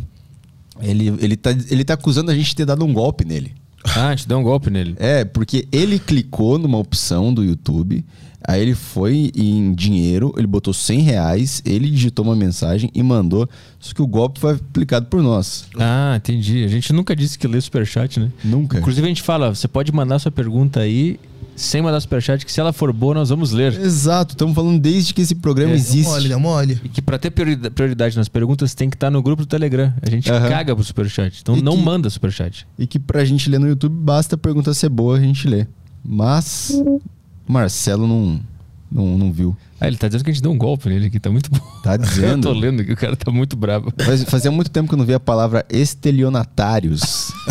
Ele, 0.82 1.14
ele, 1.20 1.36
tá, 1.36 1.52
ele 1.70 1.84
tá 1.84 1.94
acusando 1.94 2.30
a 2.30 2.36
gente 2.36 2.50
de 2.50 2.56
ter 2.58 2.66
dado 2.66 2.86
um 2.86 2.94
golpe 2.94 3.26
nele. 3.26 3.52
Ah, 3.84 4.10
a 4.10 4.16
gente 4.16 4.28
deu 4.28 4.38
um 4.38 4.44
golpe 4.44 4.70
nele. 4.70 4.95
É, 4.98 5.26
porque 5.26 5.68
ele 5.72 5.98
clicou 6.00 6.58
numa 6.58 6.78
opção 6.78 7.34
do 7.34 7.44
YouTube, 7.44 8.04
aí 8.48 8.61
ele 8.61 8.76
foi 8.76 9.32
em 9.36 9.74
dinheiro, 9.74 10.34
ele 10.38 10.48
botou 10.48 10.74
100 10.74 10.99
reais, 11.02 11.61
ele 11.65 11.90
digitou 11.90 12.26
uma 12.26 12.36
mensagem 12.36 12.90
e 12.94 13.02
mandou, 13.03 13.48
só 13.80 13.94
que 13.94 14.02
o 14.02 14.07
golpe 14.07 14.40
foi 14.40 14.53
aplicado 14.53 15.06
por 15.07 15.22
nós. 15.22 15.65
Ah, 15.78 16.14
entendi. 16.18 16.64
A 16.64 16.68
gente 16.68 16.91
nunca 16.94 17.15
disse 17.15 17.38
que 17.38 17.48
lê 17.48 17.60
superchat, 17.60 18.20
né? 18.20 18.32
Nunca. 18.44 18.80
Inclusive 18.80 19.06
a 19.06 19.10
gente 19.10 19.22
fala, 19.22 19.53
você 19.53 19.68
pode 19.68 19.91
mandar 19.91 20.20
sua 20.20 20.32
pergunta 20.32 20.80
aí 20.80 21.20
sem 21.56 21.84
mandar 21.84 21.99
superchat, 21.99 22.44
que 22.44 22.52
se 22.52 22.60
ela 22.60 22.74
for 22.74 22.91
boa, 22.91 23.14
nós 23.14 23.30
vamos 23.30 23.52
ler. 23.52 23.80
Exato, 23.80 24.34
estamos 24.34 24.56
falando 24.56 24.80
desde 24.80 25.14
que 25.14 25.22
esse 25.22 25.36
programa 25.36 25.72
É, 25.74 25.76
existe. 25.76 26.10
mole, 26.10 26.28
deu 26.28 26.40
mole. 26.40 26.82
E 26.84 26.90
que 26.90 26.99
pra 26.99 27.20
ter 27.20 27.30
priori- 27.30 27.70
prioridade 27.70 28.18
nas 28.18 28.28
perguntas, 28.28 28.74
tem 28.74 28.90
que 28.90 28.95
estar 28.95 29.11
no 29.11 29.22
grupo 29.22 29.44
do 29.44 29.45
Telegram. 29.45 29.94
A 30.02 30.10
gente 30.10 30.32
Aham. 30.32 30.49
caga 30.49 30.74
pro 30.76 30.84
superchat. 30.84 31.40
Então 31.44 31.56
E 31.56 31.61
não 31.61 31.78
que- 31.78 31.84
manda 31.84 32.10
superchat. 32.10 32.65
E 32.80 32.88
que 32.88 32.98
pra 32.98 33.24
gente 33.24 33.48
ler 33.52 33.60
no 33.60 33.68
YouTube, 33.68 33.94
basta 33.95 34.34
a 34.34 34.38
pergunta 34.38 34.74
ser 34.74 34.90
boa, 34.90 35.15
a 35.18 35.20
gente 35.22 35.48
lê. 35.48 35.68
Mas 36.03 36.72
Marcelo 37.48 38.07
não, 38.07 38.40
não, 38.91 39.18
não 39.18 39.32
viu. 39.32 39.56
Ah, 39.80 39.88
ele 39.88 39.98
tá 39.98 40.07
dizendo 40.07 40.24
que 40.24 40.30
a 40.30 40.34
gente 40.34 40.41
deu 40.41 40.52
um 40.52 40.57
golpe 40.57 40.88
nele 40.88 41.07
aqui, 41.07 41.20
tá 41.20 41.30
muito 41.30 41.49
bom. 41.52 41.60
Tá 41.84 41.94
Eu 41.95 41.98
dizendo. 41.98 42.44
tô 42.44 42.53
lendo 42.53 42.86
que 42.86 42.94
o 42.94 42.95
cara 42.98 43.15
tá 43.15 43.30
muito 43.32 43.56
bravo. 43.57 43.91
Faz- 44.06 44.24
Fazia 44.24 44.49
muito 44.52 44.72
tempo 44.72 44.88
que 44.88 44.94
eu 44.95 44.98
não 44.98 45.06
via 45.06 45.18
a 45.18 45.20
palavra 45.20 45.65
estelionatários. 45.70 47.32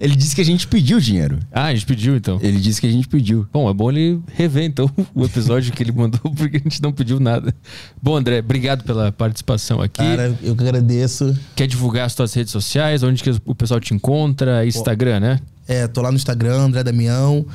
Ele 0.00 0.14
disse 0.14 0.34
que 0.34 0.40
a 0.40 0.44
gente 0.44 0.66
pediu 0.66 1.00
dinheiro. 1.00 1.38
Ah, 1.50 1.66
a 1.66 1.74
gente 1.74 1.86
pediu 1.86 2.16
então. 2.16 2.38
Ele 2.42 2.58
disse 2.60 2.80
que 2.80 2.86
a 2.86 2.90
gente 2.90 3.08
pediu. 3.08 3.46
Bom, 3.52 3.68
é 3.70 3.74
bom 3.74 3.90
ele 3.90 4.20
rever 4.34 4.64
então 4.64 4.90
o 5.14 5.24
episódio 5.24 5.72
que 5.72 5.82
ele 5.82 5.92
mandou, 5.92 6.20
porque 6.34 6.56
a 6.58 6.60
gente 6.60 6.82
não 6.82 6.92
pediu 6.92 7.18
nada. 7.18 7.54
Bom, 8.02 8.16
André, 8.16 8.40
obrigado 8.40 8.84
pela 8.84 9.10
participação 9.10 9.80
aqui. 9.80 9.98
Cara, 9.98 10.36
eu 10.42 10.54
que 10.54 10.62
agradeço. 10.62 11.36
Quer 11.54 11.66
divulgar 11.66 12.06
as 12.06 12.14
tuas 12.14 12.34
redes 12.34 12.52
sociais? 12.52 13.02
Onde 13.02 13.22
que 13.22 13.30
o 13.44 13.54
pessoal 13.54 13.80
te 13.80 13.94
encontra? 13.94 14.66
Instagram, 14.66 15.20
né? 15.20 15.40
É, 15.66 15.86
tô 15.88 16.02
lá 16.02 16.10
no 16.10 16.16
Instagram, 16.16 16.56
André 16.58 16.82
Damião. 16.84 17.46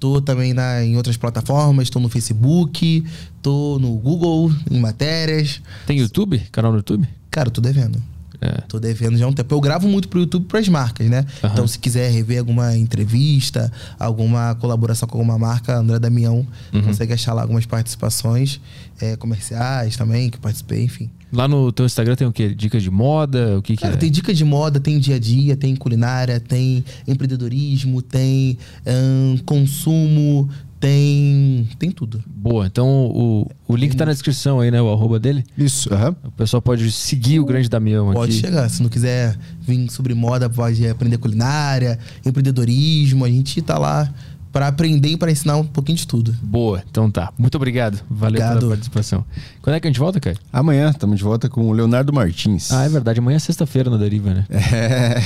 Tô 0.00 0.18
também 0.22 0.54
na, 0.54 0.82
em 0.82 0.96
outras 0.96 1.18
plataformas, 1.18 1.90
tô 1.90 2.00
no 2.00 2.08
Facebook, 2.08 3.04
tô 3.42 3.78
no 3.78 3.94
Google, 3.96 4.50
em 4.70 4.80
matérias. 4.80 5.60
Tem 5.86 5.98
YouTube? 5.98 6.40
Canal 6.50 6.72
no 6.72 6.78
YouTube? 6.78 7.06
Cara, 7.30 7.48
eu 7.48 7.52
tô 7.52 7.60
devendo. 7.60 8.02
É. 8.40 8.62
Tô 8.68 8.80
devendo 8.80 9.18
já 9.18 9.26
há 9.26 9.28
um 9.28 9.32
tempo. 9.32 9.54
Eu 9.54 9.60
gravo 9.60 9.86
muito 9.86 10.08
pro 10.08 10.20
YouTube 10.20 10.46
pras 10.46 10.66
marcas, 10.68 11.08
né? 11.08 11.26
Aham. 11.44 11.52
Então, 11.52 11.66
se 11.66 11.78
quiser 11.78 12.10
rever 12.10 12.38
alguma 12.38 12.74
entrevista, 12.76 13.70
alguma 13.98 14.54
colaboração 14.54 15.06
com 15.08 15.18
alguma 15.18 15.38
marca, 15.38 15.76
André 15.76 15.98
Damião 15.98 16.46
Uhum. 16.72 16.82
consegue 16.82 17.12
achar 17.12 17.34
lá 17.34 17.42
algumas 17.42 17.66
participações 17.66 18.60
é, 19.00 19.16
comerciais 19.16 19.96
também, 19.96 20.30
que 20.30 20.36
eu 20.36 20.40
participei, 20.40 20.84
enfim. 20.84 21.10
Lá 21.32 21.46
no 21.46 21.70
teu 21.70 21.86
Instagram 21.86 22.16
tem 22.16 22.26
o 22.26 22.32
quê? 22.32 22.54
Dicas 22.54 22.82
de 22.82 22.90
moda? 22.90 23.58
O 23.58 23.62
que, 23.62 23.76
que 23.76 23.82
Cara, 23.82 23.94
é? 23.94 23.96
tem 23.96 24.10
dica 24.10 24.32
de 24.34 24.44
moda, 24.44 24.80
tem 24.80 24.98
dia 24.98 25.14
a 25.16 25.18
dia, 25.18 25.54
tem 25.56 25.76
culinária, 25.76 26.40
tem 26.40 26.84
empreendedorismo, 27.06 28.02
tem 28.02 28.58
ahn, 28.86 29.36
consumo, 29.44 30.48
tem. 30.80 31.68
tem 31.78 31.90
tudo. 31.90 32.24
Boa. 32.26 32.66
Então 32.66 32.88
o, 32.88 33.46
o 33.68 33.76
link 33.76 33.94
tá 33.94 34.06
na 34.06 34.12
descrição 34.12 34.58
aí, 34.60 34.70
né? 34.70 34.80
O 34.80 34.90
arroba 34.90 35.20
dele. 35.20 35.44
Isso, 35.56 35.92
aham. 35.92 36.16
O 36.24 36.30
pessoal 36.32 36.62
pode 36.62 36.90
seguir 36.90 37.38
o 37.38 37.44
grande 37.44 37.68
Damião 37.68 38.12
Pode 38.12 38.32
aqui. 38.32 38.40
chegar. 38.40 38.68
Se 38.70 38.82
não 38.82 38.88
quiser 38.88 39.36
vir 39.60 39.90
sobre 39.90 40.14
moda, 40.14 40.48
pode 40.48 40.86
aprender 40.88 41.18
culinária, 41.18 41.98
empreendedorismo. 42.24 43.24
A 43.24 43.28
gente 43.28 43.60
tá 43.60 43.78
lá 43.78 44.12
para 44.52 44.66
aprender 44.66 45.10
e 45.10 45.16
para 45.16 45.30
ensinar 45.30 45.56
um 45.56 45.64
pouquinho 45.64 45.96
de 45.98 46.06
tudo. 46.06 46.34
Boa. 46.42 46.82
Então 46.90 47.10
tá. 47.10 47.32
Muito 47.38 47.54
obrigado. 47.54 48.00
Valeu 48.10 48.40
Obrigado. 48.40 48.58
pela 48.58 48.70
participação. 48.70 49.24
Quando 49.62 49.76
é 49.76 49.80
que 49.80 49.86
a 49.86 49.90
gente 49.90 50.00
volta, 50.00 50.18
cara? 50.18 50.36
Amanhã 50.52 50.90
estamos 50.90 51.18
de 51.18 51.22
volta 51.22 51.48
com 51.48 51.68
o 51.68 51.72
Leonardo 51.72 52.12
Martins. 52.12 52.72
Ah, 52.72 52.84
é 52.84 52.88
verdade. 52.88 53.20
Amanhã 53.20 53.36
é 53.36 53.38
sexta-feira 53.38 53.88
na 53.90 53.96
Deriva, 53.96 54.34
né? 54.34 54.46
É. 54.50 55.20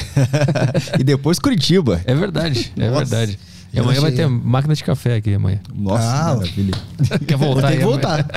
e 1.01 1.05
depois 1.05 1.39
Curitiba. 1.39 2.01
É 2.05 2.14
verdade. 2.14 2.72
É 2.76 2.90
Nossa. 2.90 3.05
verdade. 3.05 3.39
E 3.74 3.80
amanhã 3.80 4.01
vai 4.01 4.12
ter 4.12 4.28
máquina 4.28 4.74
de 4.74 4.84
café 4.84 5.16
aqui 5.16 5.34
amanhã. 5.34 5.60
Nossa, 5.74 6.05
Ah, 6.05 6.34
maravilha. 6.36 6.74
Quer 7.26 7.36
voltar 7.36 7.68
aí 7.68 7.78
que 7.78 7.84
voltar. 7.84 8.24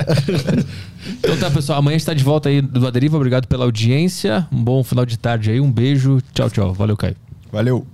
Então 1.20 1.36
tá, 1.38 1.50
pessoal. 1.50 1.78
Amanhã 1.78 1.94
a 1.94 1.98
gente 1.98 2.06
tá 2.06 2.12
de 2.12 2.22
volta 2.24 2.48
aí 2.50 2.60
do 2.60 2.86
Aderiva. 2.86 3.16
Obrigado 3.16 3.46
pela 3.46 3.64
audiência. 3.64 4.46
Um 4.52 4.62
bom 4.62 4.82
final 4.84 5.06
de 5.06 5.16
tarde 5.18 5.50
aí. 5.50 5.60
Um 5.60 5.70
beijo. 5.72 6.20
Tchau, 6.34 6.50
tchau. 6.50 6.74
Valeu, 6.74 6.96
Caio. 6.96 7.16
Valeu. 7.50 7.86